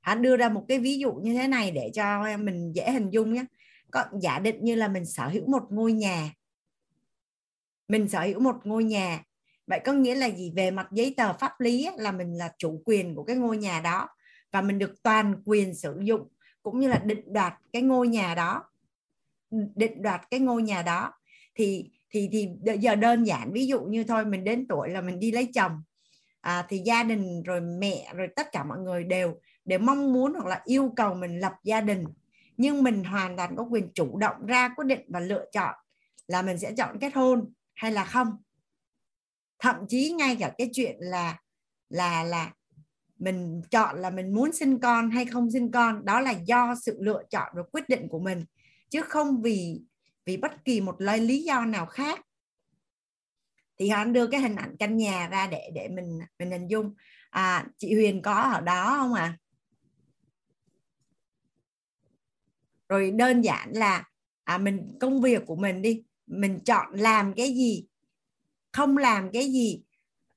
[0.00, 3.10] anh đưa ra một cái ví dụ như thế này để cho mình dễ hình
[3.10, 3.44] dung nhé.
[3.90, 6.32] Có giả định như là mình sở hữu một ngôi nhà.
[7.88, 9.22] Mình sở hữu một ngôi nhà.
[9.66, 10.52] Vậy có nghĩa là gì?
[10.56, 13.80] Về mặt giấy tờ pháp lý là mình là chủ quyền của cái ngôi nhà
[13.80, 14.08] đó.
[14.52, 16.28] Và mình được toàn quyền sử dụng
[16.62, 18.64] cũng như là định đoạt cái ngôi nhà đó.
[19.74, 21.12] Định đoạt cái ngôi nhà đó.
[21.54, 22.48] Thì thì thì
[22.80, 25.82] giờ đơn giản ví dụ như thôi mình đến tuổi là mình đi lấy chồng.
[26.40, 29.40] À, thì gia đình rồi mẹ rồi tất cả mọi người đều
[29.70, 32.04] để mong muốn hoặc là yêu cầu mình lập gia đình.
[32.56, 35.74] Nhưng mình hoàn toàn có quyền chủ động ra quyết định và lựa chọn
[36.26, 38.36] là mình sẽ chọn kết hôn hay là không.
[39.58, 41.38] Thậm chí ngay cả cái chuyện là
[41.88, 42.52] là là
[43.18, 46.96] mình chọn là mình muốn sinh con hay không sinh con đó là do sự
[47.00, 48.44] lựa chọn và quyết định của mình
[48.88, 49.80] chứ không vì
[50.26, 52.20] vì bất kỳ một lời lý do nào khác.
[53.78, 56.94] Thì họ đưa cái hình ảnh căn nhà ra để để mình mình hình dung.
[57.30, 59.22] À, chị Huyền có ở đó không ạ?
[59.22, 59.38] à?
[62.90, 64.04] Rồi đơn giản là
[64.44, 67.86] à, mình công việc của mình đi mình chọn làm cái gì
[68.72, 69.82] không làm cái gì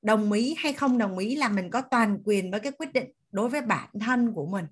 [0.01, 3.11] đồng ý hay không đồng ý là mình có toàn quyền với cái quyết định
[3.31, 4.65] đối với bản thân của mình.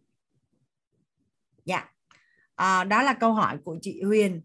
[1.66, 1.94] Dạ.
[2.56, 4.42] À, đó là câu hỏi của chị Huyền.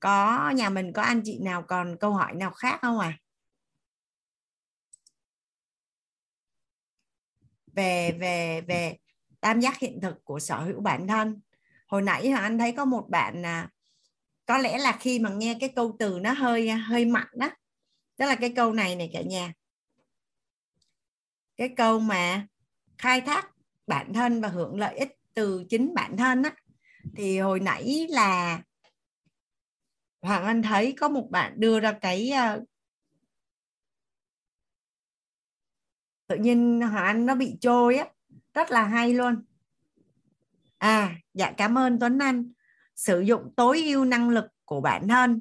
[0.00, 3.18] Có nhà mình có anh chị nào còn câu hỏi nào khác không à
[7.74, 8.96] về về về
[9.40, 11.40] tam giác hiện thực của sở hữu bản thân
[11.90, 13.68] hồi nãy anh thấy có một bạn là
[14.46, 17.48] có lẽ là khi mà nghe cái câu từ nó hơi hơi mạnh đó
[18.18, 19.52] đó là cái câu này này cả nhà.
[21.56, 22.46] Cái câu mà
[22.98, 23.50] khai thác
[23.86, 26.54] bản thân và hưởng lợi ích từ chính bản thân á.
[27.16, 28.62] Thì hồi nãy là
[30.22, 32.64] Hoàng Anh thấy có một bạn đưa ra cái ờ,
[36.26, 38.06] tự nhiên Hoàng Anh nó bị trôi á.
[38.54, 39.44] Rất là hay luôn
[40.80, 42.52] à dạ cảm ơn Tuấn Anh.
[42.96, 45.40] Sử dụng tối ưu năng lực của bản thân.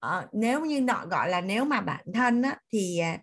[0.00, 3.18] À, nếu như nọ gọi là nếu mà bản thân á, thì à,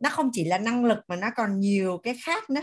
[0.00, 2.62] nó không chỉ là năng lực mà nó còn nhiều cái khác nữa.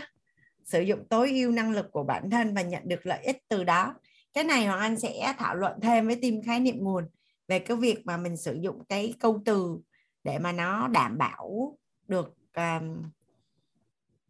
[0.64, 3.64] Sử dụng tối ưu năng lực của bản thân và nhận được lợi ích từ
[3.64, 3.94] đó.
[4.32, 7.04] Cái này hoàng anh sẽ thảo luận thêm với team khái niệm nguồn
[7.48, 9.78] về cái việc mà mình sử dụng cái câu từ
[10.24, 13.02] để mà nó đảm bảo được um,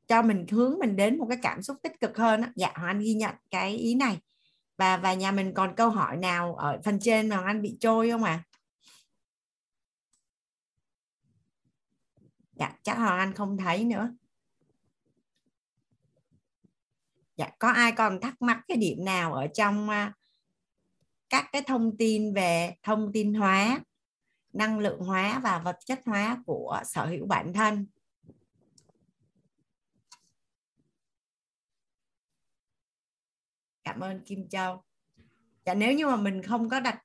[0.06, 2.48] cho mình hướng mình đến một cái cảm xúc tích cực hơn đó.
[2.56, 4.18] dạ hoàng anh ghi nhận cái ý này.
[4.76, 7.76] Và và nhà mình còn câu hỏi nào ở phần trên mà hoàng anh bị
[7.80, 8.42] trôi không à
[12.52, 14.10] dạ chắc hoàng anh không thấy nữa.
[17.36, 20.12] Dạ có ai còn thắc mắc cái điểm nào ở trong uh,
[21.28, 23.80] các cái thông tin về thông tin hóa
[24.52, 27.86] năng lượng hóa và vật chất hóa của sở hữu bản thân?
[33.86, 34.82] Cảm ơn Kim Châu
[35.66, 37.02] dạ nếu như mà mình không có đặt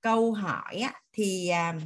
[0.00, 1.82] câu hỏi á, thì uh,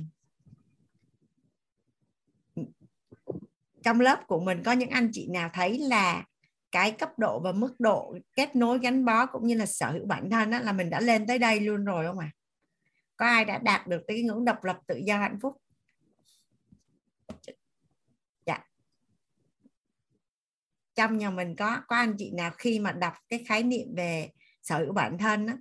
[3.82, 6.24] trong lớp của mình có những anh chị nào thấy là
[6.70, 10.06] cái cấp độ và mức độ kết nối gắn bó cũng như là sở hữu
[10.06, 12.30] bản thân á, là mình đã lên tới đây luôn rồi không ạ?
[12.32, 12.36] À?
[13.16, 15.56] Có ai đã đạt được cái ngưỡng độc lập tự do hạnh phúc?
[18.46, 18.58] Dạ.
[20.94, 24.30] Trong nhà mình có có anh chị nào khi mà đọc cái khái niệm về
[24.62, 25.54] sở hữu bản thân đó,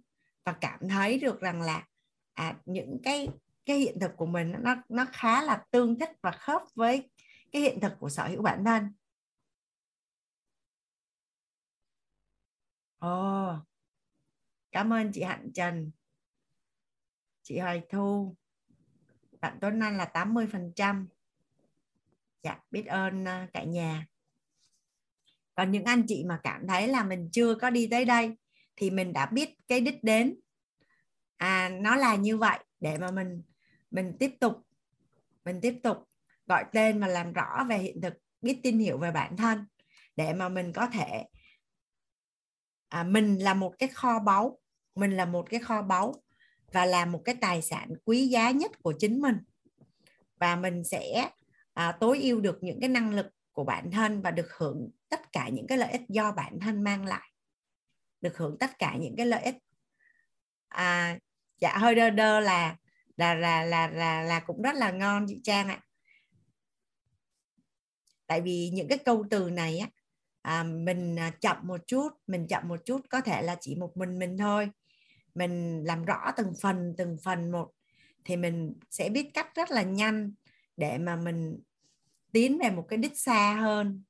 [0.46, 1.88] và cảm thấy được rằng là
[2.34, 3.28] à, những cái
[3.66, 7.10] cái hiện thực của mình nó nó khá là tương thích và khớp với
[7.52, 8.94] cái hiện thực của sở hữu bản thân
[13.02, 13.56] Ồ,
[14.72, 15.92] cảm ơn chị Hạnh Trần.
[17.44, 18.36] Chị Hoài Thu.
[19.42, 21.08] Bạn Tuấn Anh là 80%.
[22.44, 24.11] Dạ, biết ơn ờ, cả nhà.
[25.56, 28.32] Còn những anh chị mà cảm thấy là mình chưa có đi tới đây
[28.76, 30.40] thì mình đã biết cái đích đến.
[31.38, 33.42] À, nó là như vậy để mà mình
[33.92, 34.54] mình tiếp tục
[35.46, 35.98] mình tiếp tục
[36.48, 39.66] gọi tên và làm rõ về hiện thực, biết tin hiểu về bản thân
[40.16, 41.26] để mà mình có thể
[42.90, 44.60] à, mình là một cái kho báu
[44.96, 46.14] mình là một cái kho báu
[46.74, 49.38] và là một cái tài sản quý giá nhất của chính mình
[50.40, 51.30] và mình sẽ
[51.74, 55.32] à, tối ưu được những cái năng lực của bản thân và được hưởng tất
[55.32, 57.32] cả những cái lợi ích do bản thân mang lại.
[58.22, 59.56] Được hưởng tất cả những cái lợi ích.
[60.68, 61.20] À,
[61.58, 62.76] dạ hơi đơ đơ là
[63.18, 65.84] là là là là là cũng rất là ngon chị Trang ạ.
[68.28, 69.88] Tại vì những cái câu từ này á
[70.42, 73.98] à, mình à, chậm một chút mình chậm một chút có thể là chỉ một
[73.98, 74.70] mình mình thôi.
[75.36, 77.72] Mình làm rõ từng phần từng phần một
[78.26, 80.34] thì mình sẽ biết cách rất là nhanh
[80.78, 81.60] để mà mình
[82.32, 84.04] tiến về một cái đích xa hơn.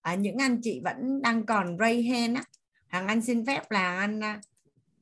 [0.00, 2.44] À, những anh chị vẫn đang còn ray hand á.
[2.86, 4.40] Hàng anh xin phép là anh à,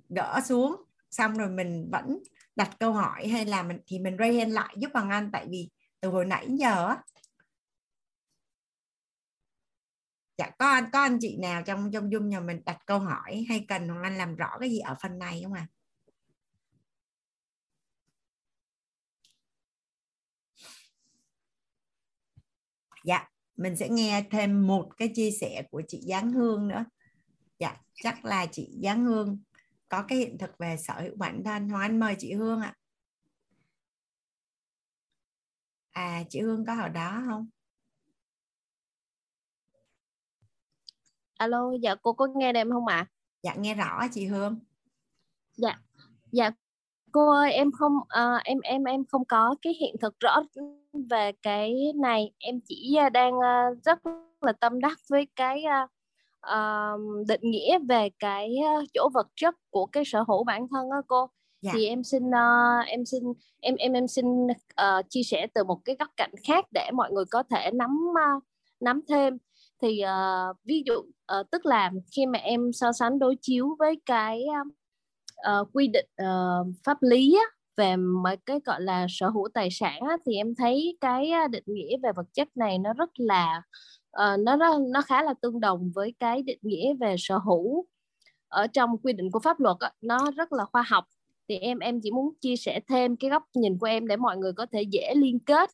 [0.08, 0.82] gỡ xuống.
[1.10, 2.18] Xong rồi mình vẫn
[2.56, 5.30] đặt câu hỏi hay là mình thì mình ray hand lại giúp bằng anh.
[5.32, 5.70] Tại vì
[6.00, 7.02] từ hồi nãy giờ á.
[10.38, 13.44] Dạ có anh có anh chị nào trong trong dung nhà mình đặt câu hỏi
[13.48, 15.66] hay cần hoàng anh làm rõ cái gì ở phần này không ạ?
[15.70, 15.83] à?
[23.04, 26.84] Dạ mình sẽ nghe thêm một cái chia sẻ của chị Giáng Hương nữa.
[27.58, 29.38] Dạ chắc là chị Giáng Hương
[29.88, 31.68] có cái hiện thực về sở hữu bản thân.
[31.68, 32.74] Hoàng Anh mời chị Hương ạ.
[35.90, 37.48] À chị Hương có ở đó không?
[41.34, 42.96] Alo dạ cô có nghe em không ạ?
[42.96, 43.10] À?
[43.42, 44.58] dạ nghe rõ chị Hương.
[45.56, 45.80] Dạ
[46.32, 46.50] dạ
[47.14, 50.42] cô ơi em không uh, em em em không có cái hiện thực rõ
[51.10, 52.32] về cái này.
[52.38, 53.98] Em chỉ uh, đang uh, rất
[54.40, 55.90] là tâm đắc với cái uh,
[56.54, 58.56] uh, định nghĩa về cái
[58.94, 61.26] chỗ vật chất của cái sở hữu bản thân đó cô.
[61.62, 61.70] Dạ.
[61.74, 63.22] thì em xin uh, em xin
[63.60, 67.12] em em em xin uh, chia sẻ từ một cái góc cạnh khác để mọi
[67.12, 68.42] người có thể nắm uh,
[68.80, 69.38] nắm thêm.
[69.82, 74.00] Thì uh, ví dụ uh, tức là khi mà em so sánh đối chiếu với
[74.06, 74.74] cái uh,
[75.50, 77.44] uh, quy định uh, pháp lý á,
[77.76, 81.64] về mấy cái gọi là sở hữu tài sản á, thì em thấy cái định
[81.66, 83.62] nghĩa về vật chất này nó rất là
[84.22, 84.56] uh, nó
[84.92, 87.86] nó khá là tương đồng với cái định nghĩa về sở hữu
[88.48, 91.04] ở trong quy định của pháp luật á, nó rất là khoa học.
[91.48, 94.36] Thì em em chỉ muốn chia sẻ thêm cái góc nhìn của em để mọi
[94.36, 95.70] người có thể dễ liên kết.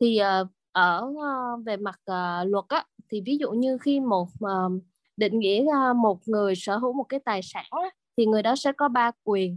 [0.00, 4.28] Thì uh, ở uh, về mặt uh, luật á, thì ví dụ như khi một
[4.44, 4.82] uh,
[5.16, 8.56] định nghĩa uh, một người sở hữu một cái tài sản á, thì người đó
[8.56, 9.56] sẽ có ba quyền.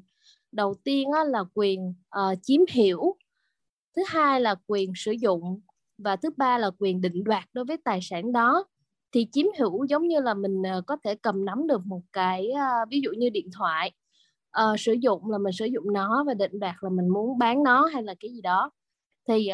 [0.52, 3.18] Đầu tiên á, là quyền uh, chiếm hiểu
[3.96, 5.62] thứ hai là quyền sử dụng
[5.98, 8.66] và thứ ba là quyền định đoạt đối với tài sản đó.
[9.12, 12.50] Thì chiếm hữu giống như là mình ờ, có thể cầm nắm được một cái
[12.52, 13.92] uh, ví dụ như điện thoại
[14.62, 17.64] uh, sử dụng là mình sử dụng nó và định đoạt là mình muốn bán
[17.64, 18.72] nó hay là cái gì đó.
[19.28, 19.50] Thì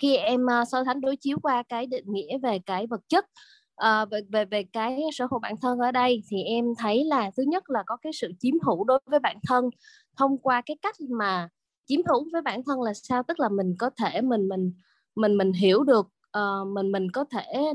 [0.00, 3.26] khi em so sánh đối chiếu qua cái định nghĩa về cái vật chất
[3.76, 7.30] à, về về về cái sở hữu bản thân ở đây thì em thấy là
[7.36, 9.70] thứ nhất là có cái sự chiếm hữu đối với bản thân.
[10.16, 11.48] Thông qua cái cách mà
[11.86, 13.22] chiếm hữu với bản thân là sao?
[13.28, 14.72] Tức là mình có thể mình mình
[15.16, 16.06] mình mình hiểu được
[16.38, 17.72] uh, mình mình có thể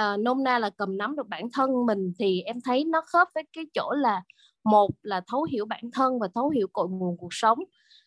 [0.00, 3.28] uh, nôm na là cầm nắm được bản thân mình thì em thấy nó khớp
[3.34, 4.22] với cái chỗ là
[4.64, 7.58] một là thấu hiểu bản thân và thấu hiểu cội nguồn cuộc sống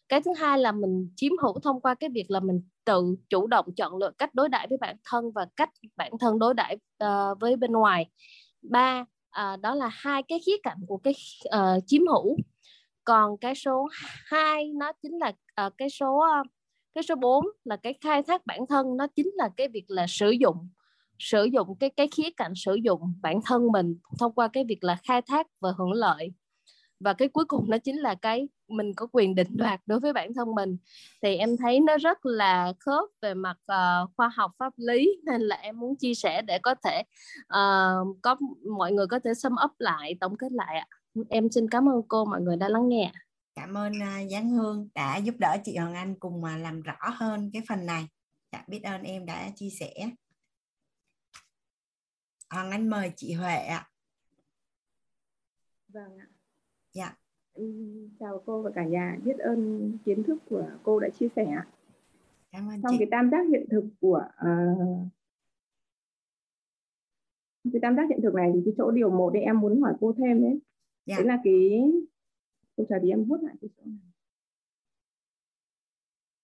[0.10, 3.48] cái thứ hai là mình chiếm hữu thông qua cái việc là mình tự chủ
[3.48, 6.78] động chọn lựa cách đối đãi với bản thân và cách bản thân đối đãi
[7.04, 8.06] uh, với bên ngoài.
[8.62, 11.14] Ba uh, đó là hai cái khía cạnh của cái
[11.48, 12.38] uh, chiếm hữu.
[13.04, 13.88] Còn cái số
[14.26, 15.32] 2 nó chính là
[15.68, 16.48] uh, cái số uh,
[16.94, 20.06] cái số 4 là cái khai thác bản thân nó chính là cái việc là
[20.08, 20.70] sử dụng
[21.20, 24.84] sử dụng cái cái khía cạnh sử dụng bản thân mình thông qua cái việc
[24.84, 26.34] là khai thác và hưởng lợi
[27.00, 30.14] và cái cuối cùng nó chính là cái mình có quyền định đoạt đối với
[30.14, 30.78] bản thân mình.
[31.22, 35.42] Thì em thấy nó rất là khớp về mặt uh, khoa học pháp lý nên
[35.42, 37.04] là em muốn chia sẻ để có thể
[37.42, 38.36] uh, có
[38.78, 40.88] mọi người có thể sum up lại tổng kết lại ạ.
[41.30, 43.12] Em xin cảm ơn cô mọi người đã lắng nghe.
[43.56, 47.10] Cảm ơn uh, Giáng Hương đã giúp đỡ chị Hoàng Anh cùng uh, làm rõ
[47.14, 48.08] hơn cái phần này.
[48.52, 50.10] Dạ, biết ơn em đã chia sẻ.
[52.50, 53.90] Hoàng Anh mời chị Huệ ạ.
[55.88, 56.39] Vâng ạ
[56.94, 57.16] Dạ.
[58.20, 61.62] Chào cô và cả nhà, biết ơn kiến thức của cô đã chia sẻ.
[62.52, 62.98] Cảm ơn Trong chị.
[63.00, 65.08] cái tam giác hiện thực của uh,
[67.74, 69.94] cái tam giác hiện thực này thì cái chỗ điều một đấy em muốn hỏi
[70.00, 70.60] cô thêm đấy.
[71.06, 71.16] Dạ.
[71.18, 71.82] Đấy là cái
[72.76, 74.00] cô chờ tí em hút lại cái chỗ này.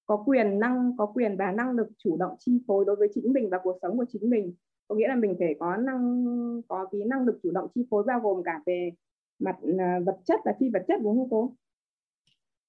[0.06, 3.34] Có quyền năng có quyền và năng lực chủ động chi phối đối với chính
[3.34, 4.54] mình và cuộc sống của chính mình.
[4.88, 6.26] Có nghĩa là mình phải có năng
[6.68, 8.92] có cái năng lực chủ động chi phối bao gồm cả về
[9.40, 11.56] mặt à, vật chất và phi vật chất đúng không cô?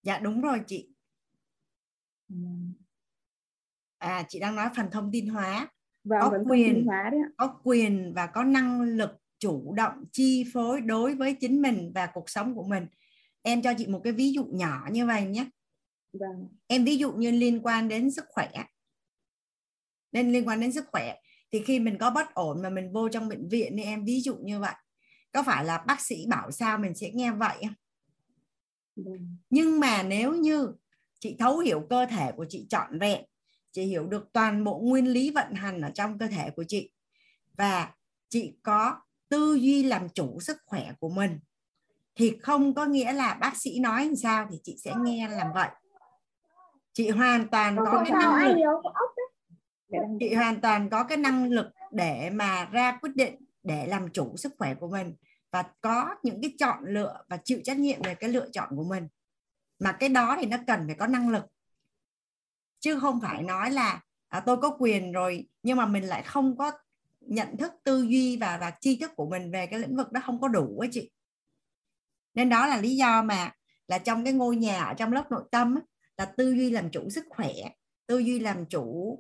[0.03, 0.89] Dạ đúng rồi chị.
[3.99, 5.69] À chị đang nói phần thông tin hóa.
[6.05, 7.29] Vâng, có quyền hóa đấy ạ.
[7.37, 12.07] có quyền và có năng lực chủ động chi phối đối với chính mình và
[12.15, 12.87] cuộc sống của mình.
[13.43, 15.47] Em cho chị một cái ví dụ nhỏ như vậy nhé.
[16.13, 16.49] Vâng.
[16.67, 18.49] Em ví dụ như liên quan đến sức khỏe.
[20.13, 21.17] nên liên quan đến sức khỏe
[21.53, 24.21] thì khi mình có bất ổn mà mình vô trong bệnh viện thì em ví
[24.21, 24.75] dụ như vậy
[25.37, 27.75] có phải là bác sĩ bảo sao mình sẽ nghe vậy không?
[28.97, 29.37] Vâng.
[29.51, 30.73] nhưng mà nếu như
[31.19, 33.25] chị thấu hiểu cơ thể của chị trọn vẹn
[33.73, 36.91] chị hiểu được toàn bộ nguyên lý vận hành ở trong cơ thể của chị
[37.57, 37.93] và
[38.29, 41.39] chị có tư duy làm chủ sức khỏe của mình
[42.15, 45.47] thì không có nghĩa là bác sĩ nói làm sao thì chị sẽ nghe làm
[45.55, 45.69] vậy.
[46.93, 48.79] Chị hoàn toàn có cái năng lực
[50.21, 54.37] chị hoàn toàn có cái năng lực để mà ra quyết định để làm chủ
[54.37, 55.15] sức khỏe của mình
[55.57, 58.85] và có những cái chọn lựa và chịu trách nhiệm về cái lựa chọn của
[58.85, 59.09] mình.
[59.79, 61.45] Mà cái đó thì nó cần phải có năng lực.
[62.81, 66.57] Chứ không phải nói là à, tôi có quyền rồi nhưng mà mình lại không
[66.57, 66.73] có
[67.21, 70.21] nhận thức tư duy và và tri thức của mình về cái lĩnh vực đó
[70.25, 71.11] không có đủ á chị.
[72.35, 73.53] Nên đó là lý do mà
[73.89, 75.83] là trong cái ngôi nhà ở trong lớp nội tâm á,
[76.17, 77.53] là tư duy làm chủ sức khỏe
[78.07, 79.19] tư duy làm chủ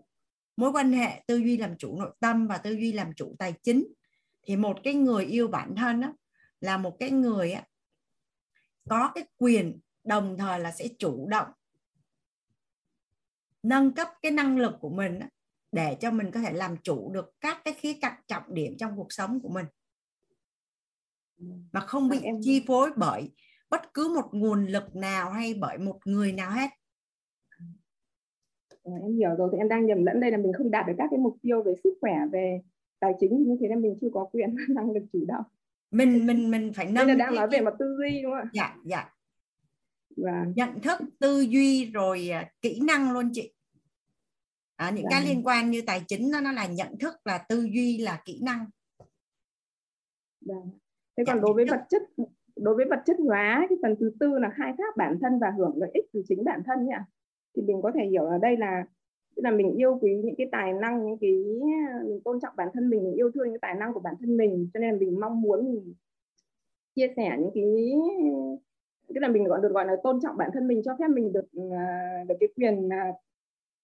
[0.57, 3.55] mối quan hệ tư duy làm chủ nội tâm và tư duy làm chủ tài
[3.63, 3.87] chính.
[4.47, 6.13] Thì một cái người yêu bản thân á,
[6.61, 7.65] là một cái người á,
[8.89, 11.49] có cái quyền đồng thời là sẽ chủ động
[13.63, 15.29] nâng cấp cái năng lực của mình á,
[15.73, 18.97] để cho mình có thể làm chủ được các cái khía cạnh trọng điểm trong
[18.97, 19.67] cuộc sống của mình.
[21.73, 22.41] Mà không bị em...
[22.43, 23.31] chi phối bởi
[23.71, 26.71] bất cứ một nguồn lực nào hay bởi một người nào hết.
[28.85, 30.95] À, em hiểu rồi thì em đang nhầm lẫn đây là mình không đạt được
[30.99, 32.61] các cái mục tiêu về sức khỏe về
[33.01, 35.45] tài chính như thế nên mình chưa có quyền năng lực chủ động
[35.91, 38.41] mình mình mình phải nâng đây là đang nói về mặt tư duy đúng không
[38.41, 38.51] ạ?
[38.53, 39.11] Dạ dạ.
[40.17, 43.53] Và nhận thức tư duy rồi à, kỹ năng luôn chị.
[44.77, 45.29] À, những cái vâng.
[45.29, 48.41] liên quan như tài chính nó nó là nhận thức là tư duy là kỹ
[48.43, 48.67] năng.
[50.47, 50.71] Vâng.
[51.17, 52.03] thế còn đối với vật chất
[52.57, 55.51] đối với vật chất hóa cái phần thứ tư là khai thác bản thân và
[55.59, 56.95] hưởng lợi ích từ chính bản thân nhỉ?
[57.57, 58.85] Thì mình có thể hiểu ở đây là
[59.37, 61.31] tức là mình yêu quý những cái tài năng những cái
[62.09, 64.37] mình tôn trọng bản thân mình mình yêu thương những tài năng của bản thân
[64.37, 65.95] mình cho nên mình mong muốn mình
[66.95, 67.93] chia sẻ những cái
[69.09, 71.33] tức là mình gọi được gọi là tôn trọng bản thân mình cho phép mình
[71.33, 72.89] được à, được cái quyền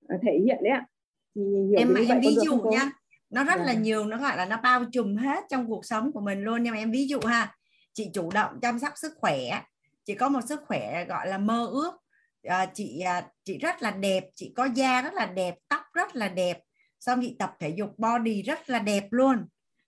[0.09, 0.87] à, thể hiện đấy ạ
[1.35, 1.43] thì
[1.77, 2.91] em em ví dụ nhá
[3.31, 3.67] nó rất yeah.
[3.67, 3.81] là dạ.
[3.81, 6.73] nhiều nó gọi là nó bao trùm hết trong cuộc sống của mình luôn nhưng
[6.73, 7.57] mà em ví dụ ha
[7.93, 9.39] chị chủ động chăm sóc sức khỏe
[10.05, 12.02] chị có một sức khỏe gọi là mơ ước
[12.43, 16.17] à, chị à, chị rất là đẹp chị có da rất là đẹp tóc rất
[16.17, 16.59] là đẹp.
[17.01, 19.47] Xong chị tập thể dục body rất là đẹp luôn.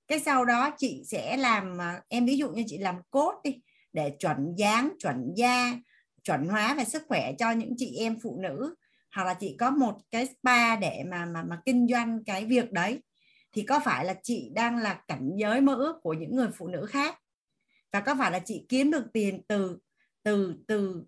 [0.09, 3.61] Cái sau đó chị sẽ làm ờ, em ví dụ như chị làm cốt đi
[3.93, 5.73] để chuẩn dáng chuẩn da
[6.25, 8.75] chuẩn hóa về sức khỏe cho những chị em phụ nữ.
[9.15, 12.73] Hoặc là chị có một cái spa để mà mà mà kinh doanh cái việc
[12.73, 13.03] đấy.
[13.53, 16.69] Thì có phải là chị đang là cảnh giới mơ ước của những người phụ
[16.69, 17.19] nữ khác?
[17.93, 19.79] Và có phải là chị kiếm được tiền từ
[20.23, 21.05] từ từ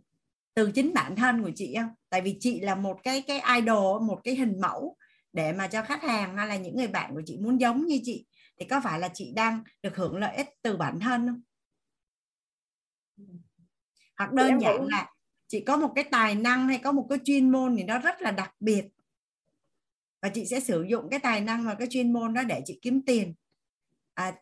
[0.57, 4.03] từ chính bản thân của chị không tại vì chị là một cái cái idol
[4.03, 4.97] một cái hình mẫu
[5.33, 8.01] để mà cho khách hàng hay là những người bạn của chị muốn giống như
[8.05, 8.27] chị
[8.61, 11.43] thì có phải là chị đang được hưởng lợi ích từ bản thân không?
[14.19, 15.13] Hoặc đơn giản là
[15.49, 18.23] chị có một cái tài năng hay có một cái chuyên môn thì nó rất
[18.23, 18.85] là đặc biệt.
[20.23, 22.79] Và chị sẽ sử dụng cái tài năng và cái chuyên môn đó để chị
[22.83, 23.35] kiếm tiền
[24.15, 24.35] à,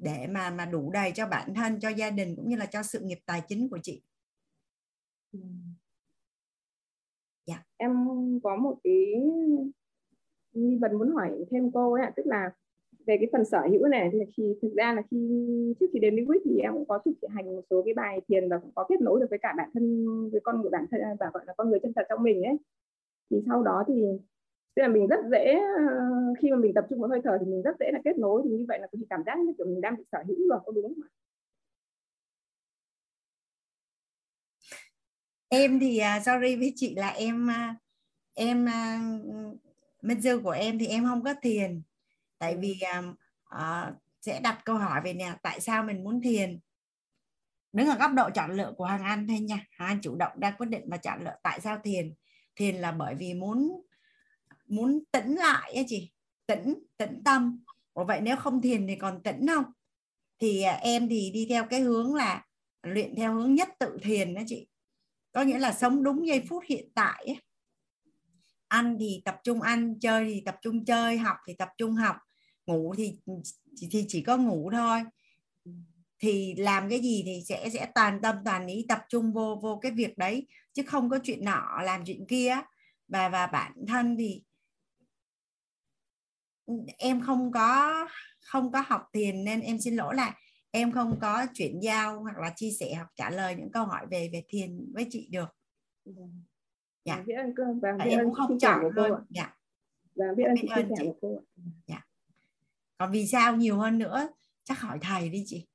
[0.00, 2.82] để mà mà đủ đầy cho bản thân cho gia đình cũng như là cho
[2.82, 4.02] sự nghiệp tài chính của chị
[7.46, 7.64] dạ.
[7.76, 7.92] em
[8.42, 9.14] có một cái
[10.52, 12.50] nghi vấn muốn hỏi thêm cô ấy ạ tức là
[13.06, 15.18] về cái phần sở hữu này thì khi thực ra là khi
[15.80, 18.48] trước khi đến Lewis thì em cũng có thực hành một số cái bài thiền
[18.48, 21.00] và cũng có kết nối được với cả bản thân với con người bản thân
[21.20, 22.56] và gọi là con người chân thật trong mình ấy
[23.30, 24.04] thì sau đó thì
[24.74, 25.84] tức là mình rất dễ ờ,
[26.38, 28.42] khi mà mình tập trung vào hơi thở thì mình rất dễ là kết nối
[28.44, 30.58] thì như vậy là thì cảm giác như kiểu mình đang bị sở hữu rồi
[30.64, 31.08] có đúng không ạ?
[35.48, 37.76] Em thì uh, sorry với chị là em uh,
[38.34, 39.58] em à, uh,
[40.02, 41.82] mentor của em thì em không có thiền.
[42.38, 42.80] Tại vì
[43.54, 46.60] uh, sẽ đặt câu hỏi về nè tại sao mình muốn thiền?
[47.72, 49.66] Đứng ở góc độ chọn lựa của hàng ăn thôi nha.
[49.70, 52.14] Hàng ăn chủ động đang quyết định và chọn lựa tại sao thiền.
[52.56, 53.82] Thiền là bởi vì muốn
[54.66, 56.12] muốn tĩnh lại ấy chị.
[56.46, 57.62] Tĩnh tĩnh tâm.
[57.92, 59.64] Ủa vậy nếu không thiền thì còn tĩnh không?
[60.38, 62.46] Thì em thì đi theo cái hướng là
[62.82, 64.68] luyện theo hướng nhất tự thiền đó chị
[65.38, 67.40] có nghĩa là sống đúng giây phút hiện tại ấy.
[68.68, 72.16] ăn thì tập trung ăn, chơi thì tập trung chơi, học thì tập trung học,
[72.66, 73.18] ngủ thì
[73.90, 75.00] thì chỉ có ngủ thôi.
[76.18, 79.78] Thì làm cái gì thì sẽ sẽ toàn tâm, toàn ý tập trung vô vô
[79.82, 82.56] cái việc đấy, chứ không có chuyện nọ, làm chuyện kia.
[83.08, 84.42] Và và bản thân thì
[86.98, 88.06] em không có
[88.40, 90.34] không có học thiền nên em xin lỗi là
[90.70, 94.06] em không có chuyển giao hoặc là chia sẻ hoặc trả lời những câu hỏi
[94.10, 95.48] về về thiền với chị được.
[97.04, 97.34] Dạ, dạ.
[98.04, 99.56] em cũng không chọn luôn dạ.
[100.14, 101.42] Và biết ơn sự chia sẻ của cô
[101.86, 102.06] dạ.
[102.98, 104.28] Còn vì sao nhiều hơn nữa?
[104.64, 105.66] Chắc hỏi thầy đi chị.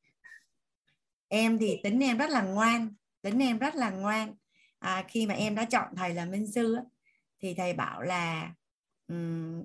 [1.27, 4.35] Em thì tính em rất là ngoan tính em rất là ngoan.
[4.79, 6.77] À, khi mà em đã chọn thầy là minh sư
[7.39, 8.53] thì thầy bảo là
[9.07, 9.63] um,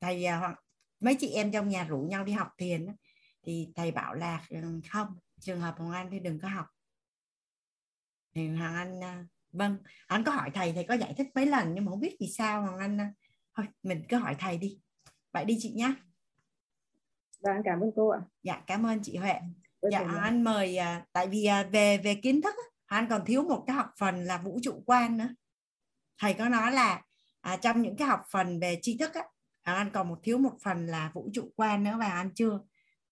[0.00, 0.64] thầy à, hoặc
[1.00, 2.86] mấy chị em trong nhà rủ nhau đi học thiền
[3.44, 4.46] thì thầy bảo là
[4.90, 6.66] không trường hợp hoàng anh thì đừng có học.
[8.34, 11.74] Thì hoàng anh à, vâng anh có hỏi thầy thầy có giải thích mấy lần
[11.74, 13.12] nhưng mà không biết vì sao hoàng anh à,
[13.56, 14.80] thôi mình cứ hỏi thầy đi.
[15.32, 15.94] Vậy đi chị nhé
[17.40, 18.20] vâng cảm ơn cô ạ.
[18.42, 19.34] Dạ cảm ơn chị huệ.
[19.90, 20.78] Dạ anh mời
[21.12, 22.54] tại vì về về kiến thức
[22.86, 25.28] anh còn thiếu một cái học phần là vũ trụ quan nữa.
[26.18, 27.02] Thầy có nói là
[27.40, 29.22] à, trong những cái học phần về tri thức á
[29.64, 32.60] anh còn một thiếu một phần là vũ trụ quan nữa và anh chưa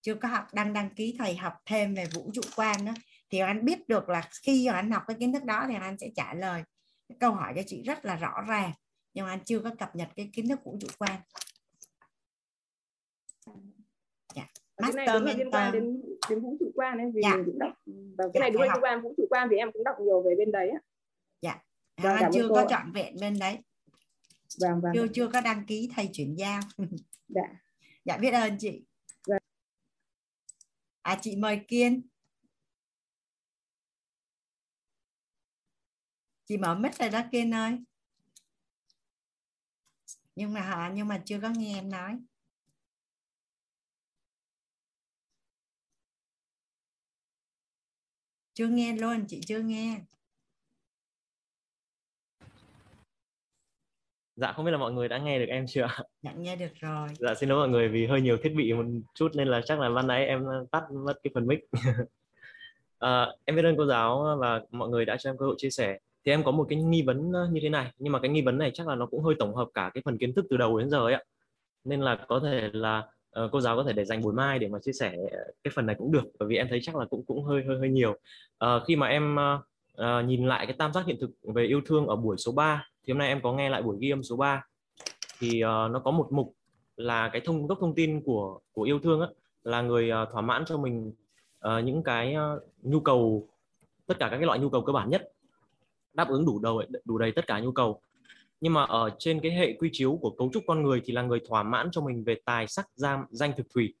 [0.03, 2.93] chưa có học đang đăng ký thầy học thêm về vũ trụ quan nữa
[3.29, 6.09] thì anh biết được là khi anh học cái kiến thức đó thì anh sẽ
[6.15, 6.63] trả lời
[7.09, 8.71] cái câu hỏi cho chị rất là rõ ràng
[9.13, 11.19] nhưng anh chưa có cập nhật cái kiến thức vũ trụ quan
[14.35, 14.47] dạ.
[14.81, 17.35] Master cái này là liên quan đến đến vũ trụ quan ấy vì dạ.
[17.35, 17.73] mình cũng đọc
[18.17, 20.21] và cái dạ, này đúng liên quan vũ trụ quan thì em cũng đọc nhiều
[20.21, 20.79] về bên đấy á.
[21.41, 21.61] Dạ.
[22.01, 23.57] Vâng, anh chưa có chọn vẹn bên đấy.
[24.61, 24.91] Vâng, vâng.
[24.95, 26.59] Chưa chưa có đăng ký thầy chuyển giao.
[27.27, 27.41] Dạ.
[28.05, 28.85] Dạ biết ơn chị.
[31.03, 32.01] À chị mời Kiên.
[36.45, 37.77] Chị mở mic rồi đó, Kiên ơi.
[40.35, 42.17] Nhưng mà họ nhưng mà chưa có nghe em nói.
[48.53, 50.01] chưa nghe luôn, chị chưa nghe
[54.35, 55.87] Dạ không biết là mọi người đã nghe được em chưa
[56.21, 57.07] Dạ nghe được rồi.
[57.19, 58.83] Dạ xin lỗi mọi người vì hơi nhiều thiết bị một
[59.15, 61.59] chút nên là chắc là ban nãy em tắt mất cái phần mic.
[62.99, 65.69] à, em biết ơn cô giáo và mọi người đã cho em cơ hội chia
[65.69, 65.99] sẻ.
[66.25, 68.57] Thì em có một cái nghi vấn như thế này, nhưng mà cái nghi vấn
[68.57, 70.79] này chắc là nó cũng hơi tổng hợp cả cái phần kiến thức từ đầu
[70.79, 71.23] đến giờ ấy ạ.
[71.83, 73.03] Nên là có thể là
[73.39, 75.15] uh, cô giáo có thể để dành buổi mai để mà chia sẻ
[75.63, 77.77] cái phần này cũng được bởi vì em thấy chắc là cũng cũng hơi hơi
[77.77, 78.11] hơi nhiều
[78.65, 79.61] uh, khi mà em uh,
[80.01, 82.87] uh, nhìn lại cái tam giác hiện thực về yêu thương ở buổi số 3
[83.05, 84.65] thì hôm nay em có nghe lại buổi ghi âm số 3
[85.39, 86.55] thì uh, nó có một mục
[86.95, 89.27] là cái thông gốc thông tin của của yêu thương á,
[89.63, 91.13] là người uh, thỏa mãn cho mình
[91.67, 93.47] uh, những cái uh, nhu cầu
[94.07, 95.33] tất cả các cái loại nhu cầu cơ bản nhất
[96.13, 98.01] đáp ứng đủ đầu đủ đầy tất cả nhu cầu.
[98.61, 101.21] Nhưng mà ở trên cái hệ quy chiếu của cấu trúc con người thì là
[101.21, 103.93] người thỏa mãn cho mình về tài sắc giam danh thực thủy.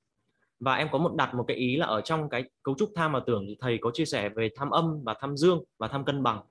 [0.59, 3.13] Và em có một đặt một cái ý là ở trong cái cấu trúc tham
[3.13, 6.05] và tưởng thì thầy có chia sẻ về tham âm và tham dương và tham
[6.05, 6.41] cân bằng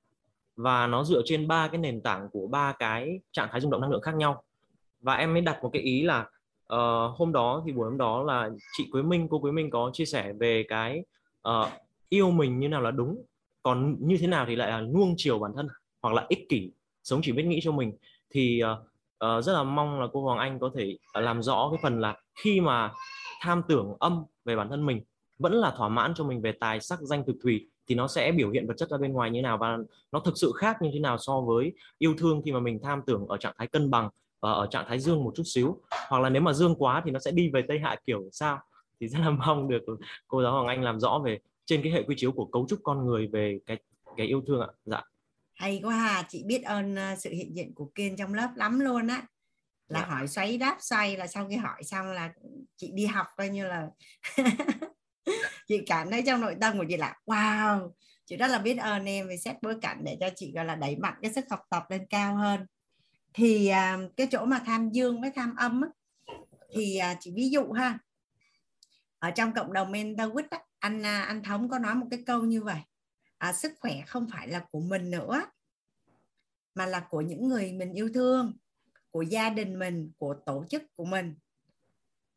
[0.57, 3.81] và nó dựa trên ba cái nền tảng của ba cái trạng thái rung động
[3.81, 4.43] năng lượng khác nhau.
[5.01, 6.21] Và em mới đặt một cái ý là
[6.75, 9.91] uh, hôm đó thì buổi hôm đó là chị Quế Minh cô Quế Minh có
[9.93, 11.05] chia sẻ về cái
[11.49, 11.69] uh,
[12.09, 13.23] yêu mình như nào là đúng
[13.63, 15.69] còn như thế nào thì lại là nuông chiều bản thân
[16.03, 16.73] hoặc là ích kỷ
[17.03, 17.93] sống chỉ biết nghĩ cho mình.
[18.31, 18.79] Thì uh,
[19.39, 22.17] uh, rất là mong là cô Hoàng Anh có thể làm rõ cái phần là
[22.35, 22.93] khi mà
[23.41, 25.03] tham tưởng âm về bản thân mình
[25.39, 28.33] vẫn là thỏa mãn cho mình về tài sắc danh thực thủy thì nó sẽ
[28.33, 29.79] biểu hiện vật chất ra bên ngoài như nào và
[30.13, 33.01] nó thực sự khác như thế nào so với yêu thương khi mà mình tham
[33.07, 34.09] tưởng ở trạng thái cân bằng
[34.41, 35.81] và ở trạng thái dương một chút xíu.
[36.09, 38.59] Hoặc là nếu mà dương quá thì nó sẽ đi về tây hạ kiểu sao?
[39.01, 39.83] Thì rất là mong được
[40.27, 42.81] cô giáo Hoàng Anh làm rõ về trên cái hệ quy chiếu của cấu trúc
[42.83, 43.77] con người về cái
[44.17, 44.69] cái yêu thương ạ.
[44.85, 45.03] Dạ.
[45.55, 48.81] Hay quá hà chị biết ơn ờ, sự hiện diện của kiên trong lớp lắm
[48.81, 49.23] luôn á.
[49.89, 50.01] Là.
[50.01, 50.07] Dạ.
[50.07, 52.33] hỏi xoáy đáp xoay là sau khi hỏi xong là
[52.77, 53.89] chị đi học coi như là
[55.69, 57.91] chị cảm thấy trong nội tâm của chị là wow
[58.25, 60.75] chị rất là biết ơn em vì xét bối cảnh để cho chị gọi là
[60.75, 62.67] đẩy mạnh cái sức học tập lên cao hơn.
[63.35, 65.89] Thì à, cái chỗ mà tham dương với tham âm á,
[66.75, 67.99] thì à, chị ví dụ ha
[69.19, 72.43] ở trong cộng đồng mentor á, anh à, anh thống có nói một cái câu
[72.43, 72.81] như vậy
[73.39, 75.43] à, sức khỏe không phải là của mình nữa
[76.75, 78.57] mà là của những người mình yêu thương
[79.11, 81.35] của gia đình mình của tổ chức của mình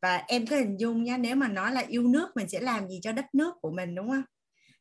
[0.06, 2.88] và em có hình dung nha, nếu mà nói là yêu nước mình sẽ làm
[2.88, 4.22] gì cho đất nước của mình, đúng không?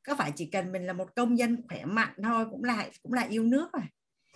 [0.04, 3.14] Có phải chỉ cần mình là một công dân khỏe mạnh thôi cũng là cũng
[3.14, 3.84] là yêu nước rồi.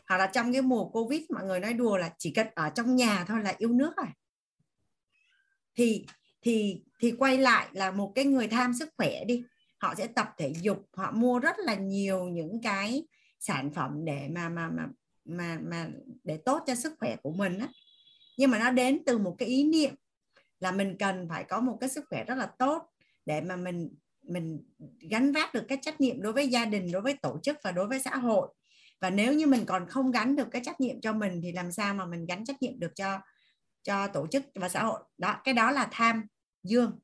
[0.08, 2.96] Hoặc là trong cái mùa covid, mọi người nói đùa là chỉ cần ở trong
[2.96, 4.08] nhà thôi là yêu nước rồi.
[5.76, 6.06] Thì
[6.42, 9.44] thì thì quay lại là một cái người tham sức khỏe đi.
[9.78, 13.04] Họ sẽ tập thể dục, họ mua rất là nhiều những cái
[13.40, 14.88] sản phẩm để mà mà mà
[15.26, 15.88] mà mà
[16.24, 17.68] để tốt cho sức khỏe của mình á.
[18.38, 19.96] Nhưng mà nó đến từ một cái ý niệm
[20.60, 22.84] là mình cần phải có một cái sức khỏe rất là tốt
[23.26, 23.90] để mà mình
[24.22, 24.64] mình
[25.10, 27.72] gắn vác được cái trách nhiệm đối với gia đình đối với tổ chức và
[27.72, 28.50] đối với xã hội.
[29.02, 31.72] Và nếu như mình còn không gắn được cái trách nhiệm cho mình thì làm
[31.72, 33.20] sao mà mình gắn trách nhiệm được cho
[33.84, 35.00] cho tổ chức và xã hội?
[35.18, 36.24] Đó cái đó là tham
[36.64, 37.00] dương.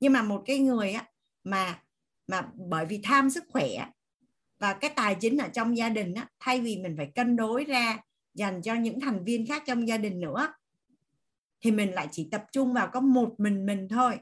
[0.00, 1.06] Nhưng mà một cái người á
[1.44, 1.82] mà
[2.26, 3.68] mà bởi vì tham sức khỏe
[4.58, 7.64] và cái tài chính ở trong gia đình á, thay vì mình phải cân đối
[7.64, 7.98] ra
[8.34, 10.52] dành cho những thành viên khác trong gia đình nữa
[11.60, 14.18] thì mình lại chỉ tập trung vào có một mình mình thôi.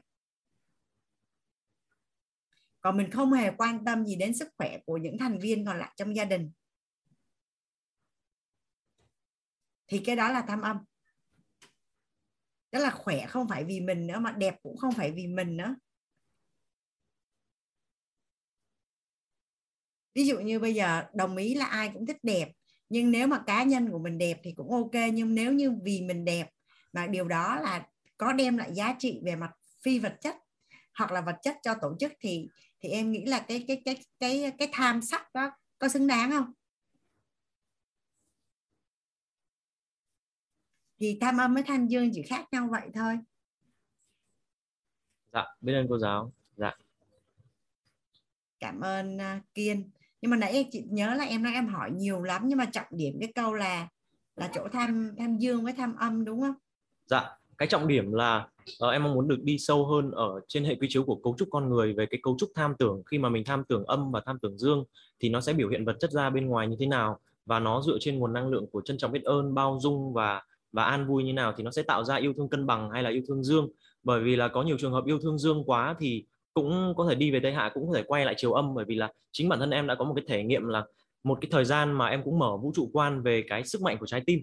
[2.81, 5.79] Còn mình không hề quan tâm gì đến sức khỏe của những thành viên còn
[5.79, 6.51] lại trong gia đình.
[9.87, 10.77] Thì cái đó là tham âm.
[12.71, 15.57] Đó là khỏe không phải vì mình nữa, mà đẹp cũng không phải vì mình
[15.57, 15.75] nữa.
[20.15, 22.51] Ví dụ như bây giờ đồng ý là ai cũng thích đẹp,
[22.89, 26.01] nhưng nếu mà cá nhân của mình đẹp thì cũng ok, nhưng nếu như vì
[26.01, 26.49] mình đẹp
[26.93, 27.87] mà điều đó là
[28.17, 29.51] có đem lại giá trị về mặt
[29.81, 30.35] phi vật chất
[30.93, 32.49] hoặc là vật chất cho tổ chức thì
[32.81, 36.31] thì em nghĩ là cái cái cái cái cái tham sắc đó có xứng đáng
[36.31, 36.53] không?
[40.99, 43.19] Thì tham âm với tham dương chỉ khác nhau vậy thôi.
[45.33, 46.33] Dạ biết ơn cô giáo.
[46.57, 46.71] Dạ.
[48.59, 49.89] Cảm ơn uh, kiên.
[50.21, 52.65] Nhưng mà nãy em chị nhớ là em nói em hỏi nhiều lắm nhưng mà
[52.65, 53.87] trọng điểm cái câu là
[54.35, 56.55] là chỗ tham tham dương với tham âm đúng không
[57.09, 58.47] dạ cái trọng điểm là
[58.85, 61.35] uh, em mong muốn được đi sâu hơn ở trên hệ quy chiếu của cấu
[61.37, 63.03] trúc con người về cái cấu trúc tham tưởng.
[63.11, 64.83] Khi mà mình tham tưởng âm và tham tưởng dương
[65.19, 67.81] thì nó sẽ biểu hiện vật chất ra bên ngoài như thế nào và nó
[67.81, 71.07] dựa trên nguồn năng lượng của trân trọng biết ơn bao dung và và an
[71.07, 73.21] vui như nào thì nó sẽ tạo ra yêu thương cân bằng hay là yêu
[73.27, 73.67] thương dương.
[74.03, 77.15] Bởi vì là có nhiều trường hợp yêu thương dương quá thì cũng có thể
[77.15, 78.75] đi về tây hạ cũng có thể quay lại chiều âm.
[78.75, 80.85] Bởi vì là chính bản thân em đã có một cái thể nghiệm là
[81.23, 83.97] một cái thời gian mà em cũng mở vũ trụ quan về cái sức mạnh
[83.99, 84.39] của trái tim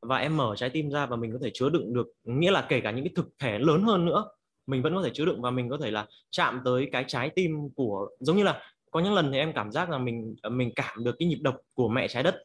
[0.00, 2.66] và em mở trái tim ra và mình có thể chứa đựng được, nghĩa là
[2.68, 4.24] kể cả những cái thực thể lớn hơn nữa,
[4.66, 7.30] mình vẫn có thể chứa đựng và mình có thể là chạm tới cái trái
[7.30, 10.50] tim của, giống như là có những lần thì em cảm giác là mình ờ,
[10.50, 12.42] mình cảm được cái nhịp đập của mẹ trái đất.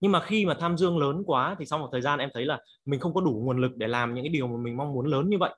[0.00, 2.44] Nhưng mà khi mà tham dương lớn quá thì sau một thời gian em thấy
[2.44, 4.92] là mình không có đủ nguồn lực để làm những cái điều mà mình mong
[4.92, 5.54] muốn lớn như vậy,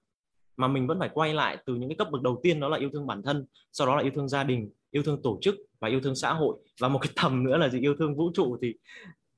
[0.56, 2.78] mà mình vẫn phải quay lại từ những cái cấp bậc đầu tiên đó là
[2.78, 5.54] yêu thương bản thân, sau đó là yêu thương gia đình, yêu thương tổ chức
[5.80, 6.56] và yêu thương xã hội.
[6.80, 7.80] Và một cái tầm nữa là gì?
[7.80, 8.74] Yêu thương vũ trụ thì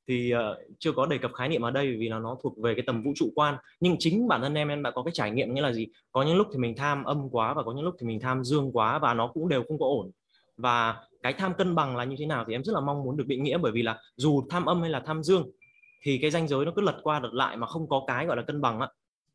[0.09, 0.41] thì uh,
[0.79, 3.03] chưa có đề cập khái niệm ở đây vì là nó thuộc về cái tầm
[3.03, 3.57] vũ trụ quan.
[3.81, 5.87] Nhưng chính bản thân em em đã có cái trải nghiệm nghĩa là gì?
[6.13, 8.45] Có những lúc thì mình tham âm quá và có những lúc thì mình tham
[8.45, 10.11] dương quá và nó cũng đều không có ổn.
[10.57, 13.17] Và cái tham cân bằng là như thế nào thì em rất là mong muốn
[13.17, 15.51] được định nghĩa bởi vì là dù tham âm hay là tham dương
[16.03, 18.37] thì cái ranh giới nó cứ lật qua lật lại mà không có cái gọi
[18.37, 18.89] là cân bằng á.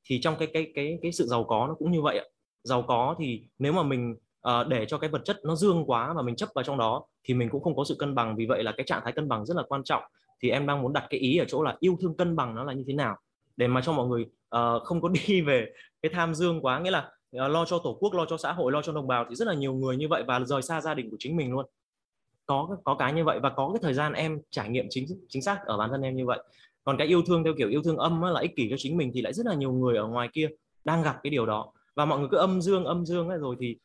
[0.06, 2.26] Thì trong cái cái cái cái sự giàu có nó cũng như vậy ạ.
[2.64, 4.16] Giàu có thì nếu mà mình
[4.48, 7.06] uh, để cho cái vật chất nó dương quá và mình chấp vào trong đó
[7.24, 8.36] thì mình cũng không có sự cân bằng.
[8.36, 10.04] Vì vậy là cái trạng thái cân bằng rất là quan trọng
[10.42, 12.64] thì em đang muốn đặt cái ý ở chỗ là yêu thương cân bằng nó
[12.64, 13.18] là như thế nào?
[13.58, 16.92] Để mà cho mọi người uh, không có đi về cái tham dương quá nghĩa
[16.92, 17.12] là
[17.46, 19.48] uh, lo cho tổ quốc lo cho xã hội lo cho đồng bào thì rất
[19.48, 21.66] là nhiều người như vậy và rời xa gia đình của chính mình luôn.
[22.46, 25.42] Có có cái như vậy và có cái thời gian em trải nghiệm chính chính
[25.42, 26.40] xác ở bản thân em như vậy.
[26.84, 29.12] Còn cái yêu thương theo kiểu yêu thương âm là ích kỷ cho chính mình
[29.14, 30.50] thì lại rất là nhiều người ở ngoài kia
[30.86, 31.72] đang gặp cái điều đó.
[31.96, 33.78] Và mọi người cứ âm dương âm dương ấy rồi thì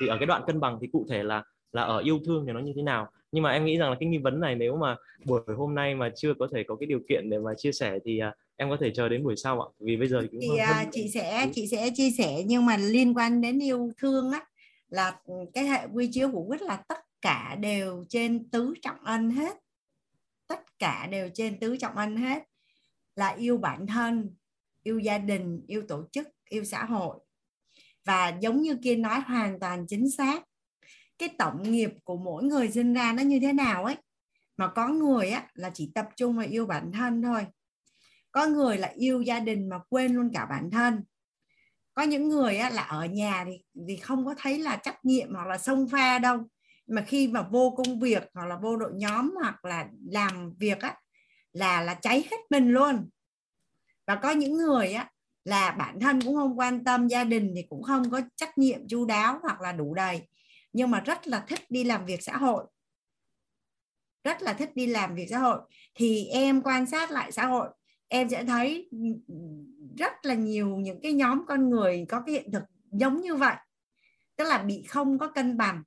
[0.00, 2.52] thì ở cái đoạn cân bằng thì cụ thể là là ở yêu thương thì
[2.52, 3.08] nó như thế nào?
[3.32, 5.94] Nhưng mà em nghĩ rằng là cái nghi vấn này nếu mà buổi hôm nay
[5.94, 8.70] mà chưa có thể có cái điều kiện để mà chia sẻ thì uh, em
[8.70, 9.68] có thể chờ đến buổi sau ạ.
[9.78, 13.40] Vì bây giờ thì uh, chị sẽ chị sẽ chia sẻ nhưng mà liên quan
[13.40, 14.44] đến yêu thương á
[14.88, 15.20] là
[15.54, 19.56] cái hệ quy chiếu của quýt là tất cả đều trên tứ trọng ân hết.
[20.46, 22.42] Tất cả đều trên tứ trọng ân hết.
[23.16, 24.34] Là yêu bản thân
[24.82, 27.18] yêu gia đình yêu tổ chức yêu xã hội.
[28.04, 30.42] Và giống như kia nói hoàn toàn chính xác
[31.22, 33.96] cái tổng nghiệp của mỗi người sinh ra nó như thế nào ấy.
[34.56, 37.46] Mà có người á là chỉ tập trung vào yêu bản thân thôi.
[38.32, 41.04] Có người là yêu gia đình mà quên luôn cả bản thân.
[41.94, 43.52] Có những người á, là ở nhà thì
[43.88, 46.38] thì không có thấy là trách nhiệm hoặc là sông pha đâu.
[46.86, 50.80] Mà khi mà vô công việc hoặc là vô đội nhóm hoặc là làm việc
[50.80, 50.96] á
[51.52, 53.08] là là cháy hết mình luôn.
[54.06, 55.10] Và có những người á
[55.44, 58.88] là bản thân cũng không quan tâm gia đình thì cũng không có trách nhiệm
[58.88, 60.28] chu đáo hoặc là đủ đầy
[60.72, 62.64] nhưng mà rất là thích đi làm việc xã hội.
[64.24, 65.60] Rất là thích đi làm việc xã hội.
[65.94, 67.68] Thì em quan sát lại xã hội,
[68.08, 68.90] em sẽ thấy
[69.98, 73.56] rất là nhiều những cái nhóm con người có cái hiện thực giống như vậy.
[74.36, 75.82] Tức là bị không có cân bằng.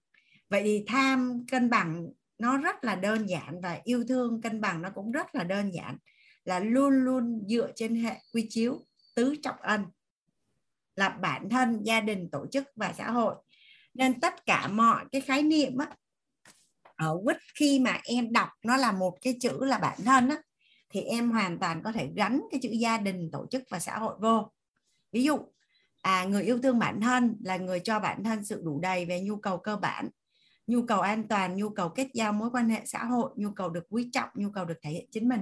[0.49, 2.07] Vậy thì tham cân bằng
[2.37, 5.71] nó rất là đơn giản và yêu thương cân bằng nó cũng rất là đơn
[5.73, 5.97] giản.
[6.43, 9.85] Là luôn luôn dựa trên hệ quy chiếu tứ trọng ân.
[10.95, 13.35] Là bản thân, gia đình, tổ chức và xã hội
[13.95, 15.89] nên tất cả mọi cái khái niệm á,
[16.95, 20.41] ở quýt khi mà em đọc nó là một cái chữ là bản thân á,
[20.89, 23.97] thì em hoàn toàn có thể gắn cái chữ gia đình, tổ chức và xã
[23.97, 24.51] hội vô.
[25.11, 25.37] Ví dụ
[26.01, 29.21] à người yêu thương bản thân là người cho bản thân sự đủ đầy về
[29.21, 30.09] nhu cầu cơ bản,
[30.67, 33.69] nhu cầu an toàn, nhu cầu kết giao mối quan hệ xã hội, nhu cầu
[33.69, 35.41] được quý trọng, nhu cầu được thể hiện chính mình.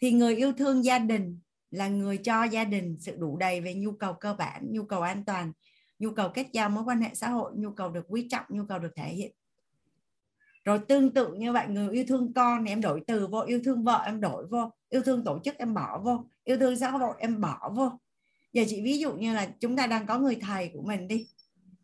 [0.00, 3.74] Thì người yêu thương gia đình là người cho gia đình sự đủ đầy về
[3.74, 5.52] nhu cầu cơ bản, nhu cầu an toàn
[5.98, 8.64] nhu cầu kết giao mối quan hệ xã hội, nhu cầu được quý trọng, nhu
[8.68, 9.32] cầu được thể hiện.
[10.64, 13.60] Rồi tương tự như vậy, người yêu thương con thì em đổi từ vô, yêu
[13.64, 16.90] thương vợ em đổi vô, yêu thương tổ chức em bỏ vô, yêu thương xã
[16.90, 17.90] hội em bỏ vô.
[18.52, 21.26] Giờ chị ví dụ như là chúng ta đang có người thầy của mình đi,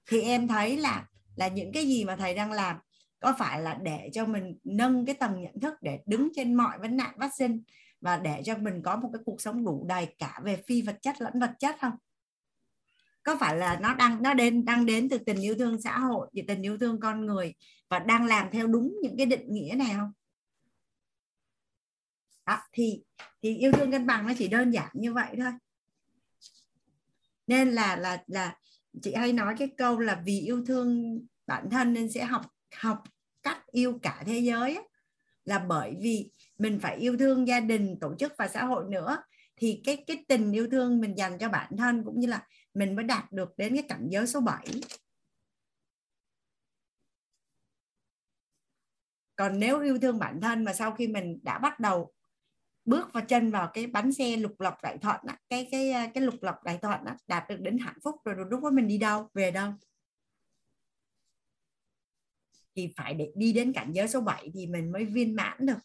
[0.07, 2.77] thì em thấy là là những cái gì mà thầy đang làm
[3.21, 6.79] có phải là để cho mình nâng cái tầng nhận thức để đứng trên mọi
[6.79, 7.63] vấn nạn phát sinh
[8.01, 10.99] và để cho mình có một cái cuộc sống đủ đầy cả về phi vật
[11.03, 11.93] chất lẫn vật chất không?
[13.23, 16.29] Có phải là nó đang, nó đến, đang đến từ tình yêu thương xã hội,
[16.37, 17.55] từ tình yêu thương con người
[17.89, 20.13] và đang làm theo đúng những cái định nghĩa này không?
[22.47, 23.03] Đó, thì
[23.43, 25.53] thì yêu thương cân bằng nó chỉ đơn giản như vậy thôi.
[27.47, 28.57] Nên là là là
[29.03, 33.03] chị hay nói cái câu là vì yêu thương bản thân nên sẽ học học
[33.43, 34.79] cách yêu cả thế giới
[35.45, 39.23] là bởi vì mình phải yêu thương gia đình, tổ chức và xã hội nữa
[39.63, 42.97] thì cái cái tình yêu thương mình dành cho bản thân cũng như là mình
[42.97, 44.67] mới đạt được đến cái cảnh giới số 7
[49.37, 52.13] còn nếu yêu thương bản thân mà sau khi mình đã bắt đầu
[52.85, 56.11] bước vào chân vào cái bánh xe lục lọc đại thuận á, cái cái à,
[56.15, 58.89] cái lục lọc đại thuận á, đạt được đến hạnh phúc rồi lúc đó mình
[58.89, 59.73] đi đâu, về đâu?
[62.75, 65.79] Thì phải để đi đến cảnh giới số 7 thì mình mới viên mãn được.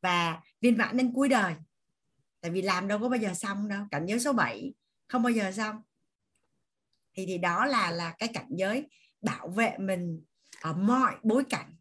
[0.00, 1.54] Và viên mãn đến cuối đời
[2.42, 4.72] tại vì làm đâu có bao giờ xong đâu cảnh giới số 7
[5.08, 5.82] không bao giờ xong.
[7.14, 8.88] Thì thì đó là là cái cảnh giới
[9.20, 10.24] bảo vệ mình
[10.62, 11.76] ở mọi bối cảnh.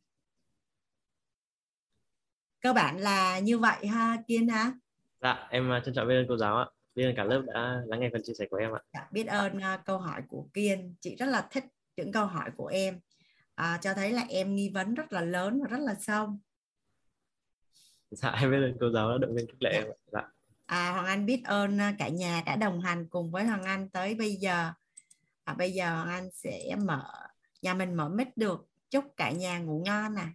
[2.59, 4.73] Cơ bản là như vậy ha kiên ha?
[5.21, 6.65] Dạ em à, trân trọng biết ơn cô giáo ạ.
[6.95, 8.81] Biết ơn cả lớp đã lắng nghe phần chia sẻ của em ạ.
[8.93, 10.95] Dạ, biết ơn uh, câu hỏi của kiên.
[10.99, 11.65] Chị rất là thích
[11.97, 12.99] những câu hỏi của em.
[13.55, 16.39] À, cho thấy là em nghi vấn rất là lớn và rất là sâu.
[18.11, 19.79] Dạ em biết ơn cô giáo đã động viên khích lệ dạ.
[19.79, 20.29] em dạ
[20.71, 23.89] à, Hoàng Anh biết ơn ờ, cả nhà đã đồng hành cùng với Hoàng Anh
[23.89, 24.71] tới bây giờ.
[25.43, 27.03] À, bây giờ Hoàng Anh sẽ mở
[27.61, 28.65] nhà mình mở mic được.
[28.89, 30.25] Chúc cả nhà ngủ ngon nè.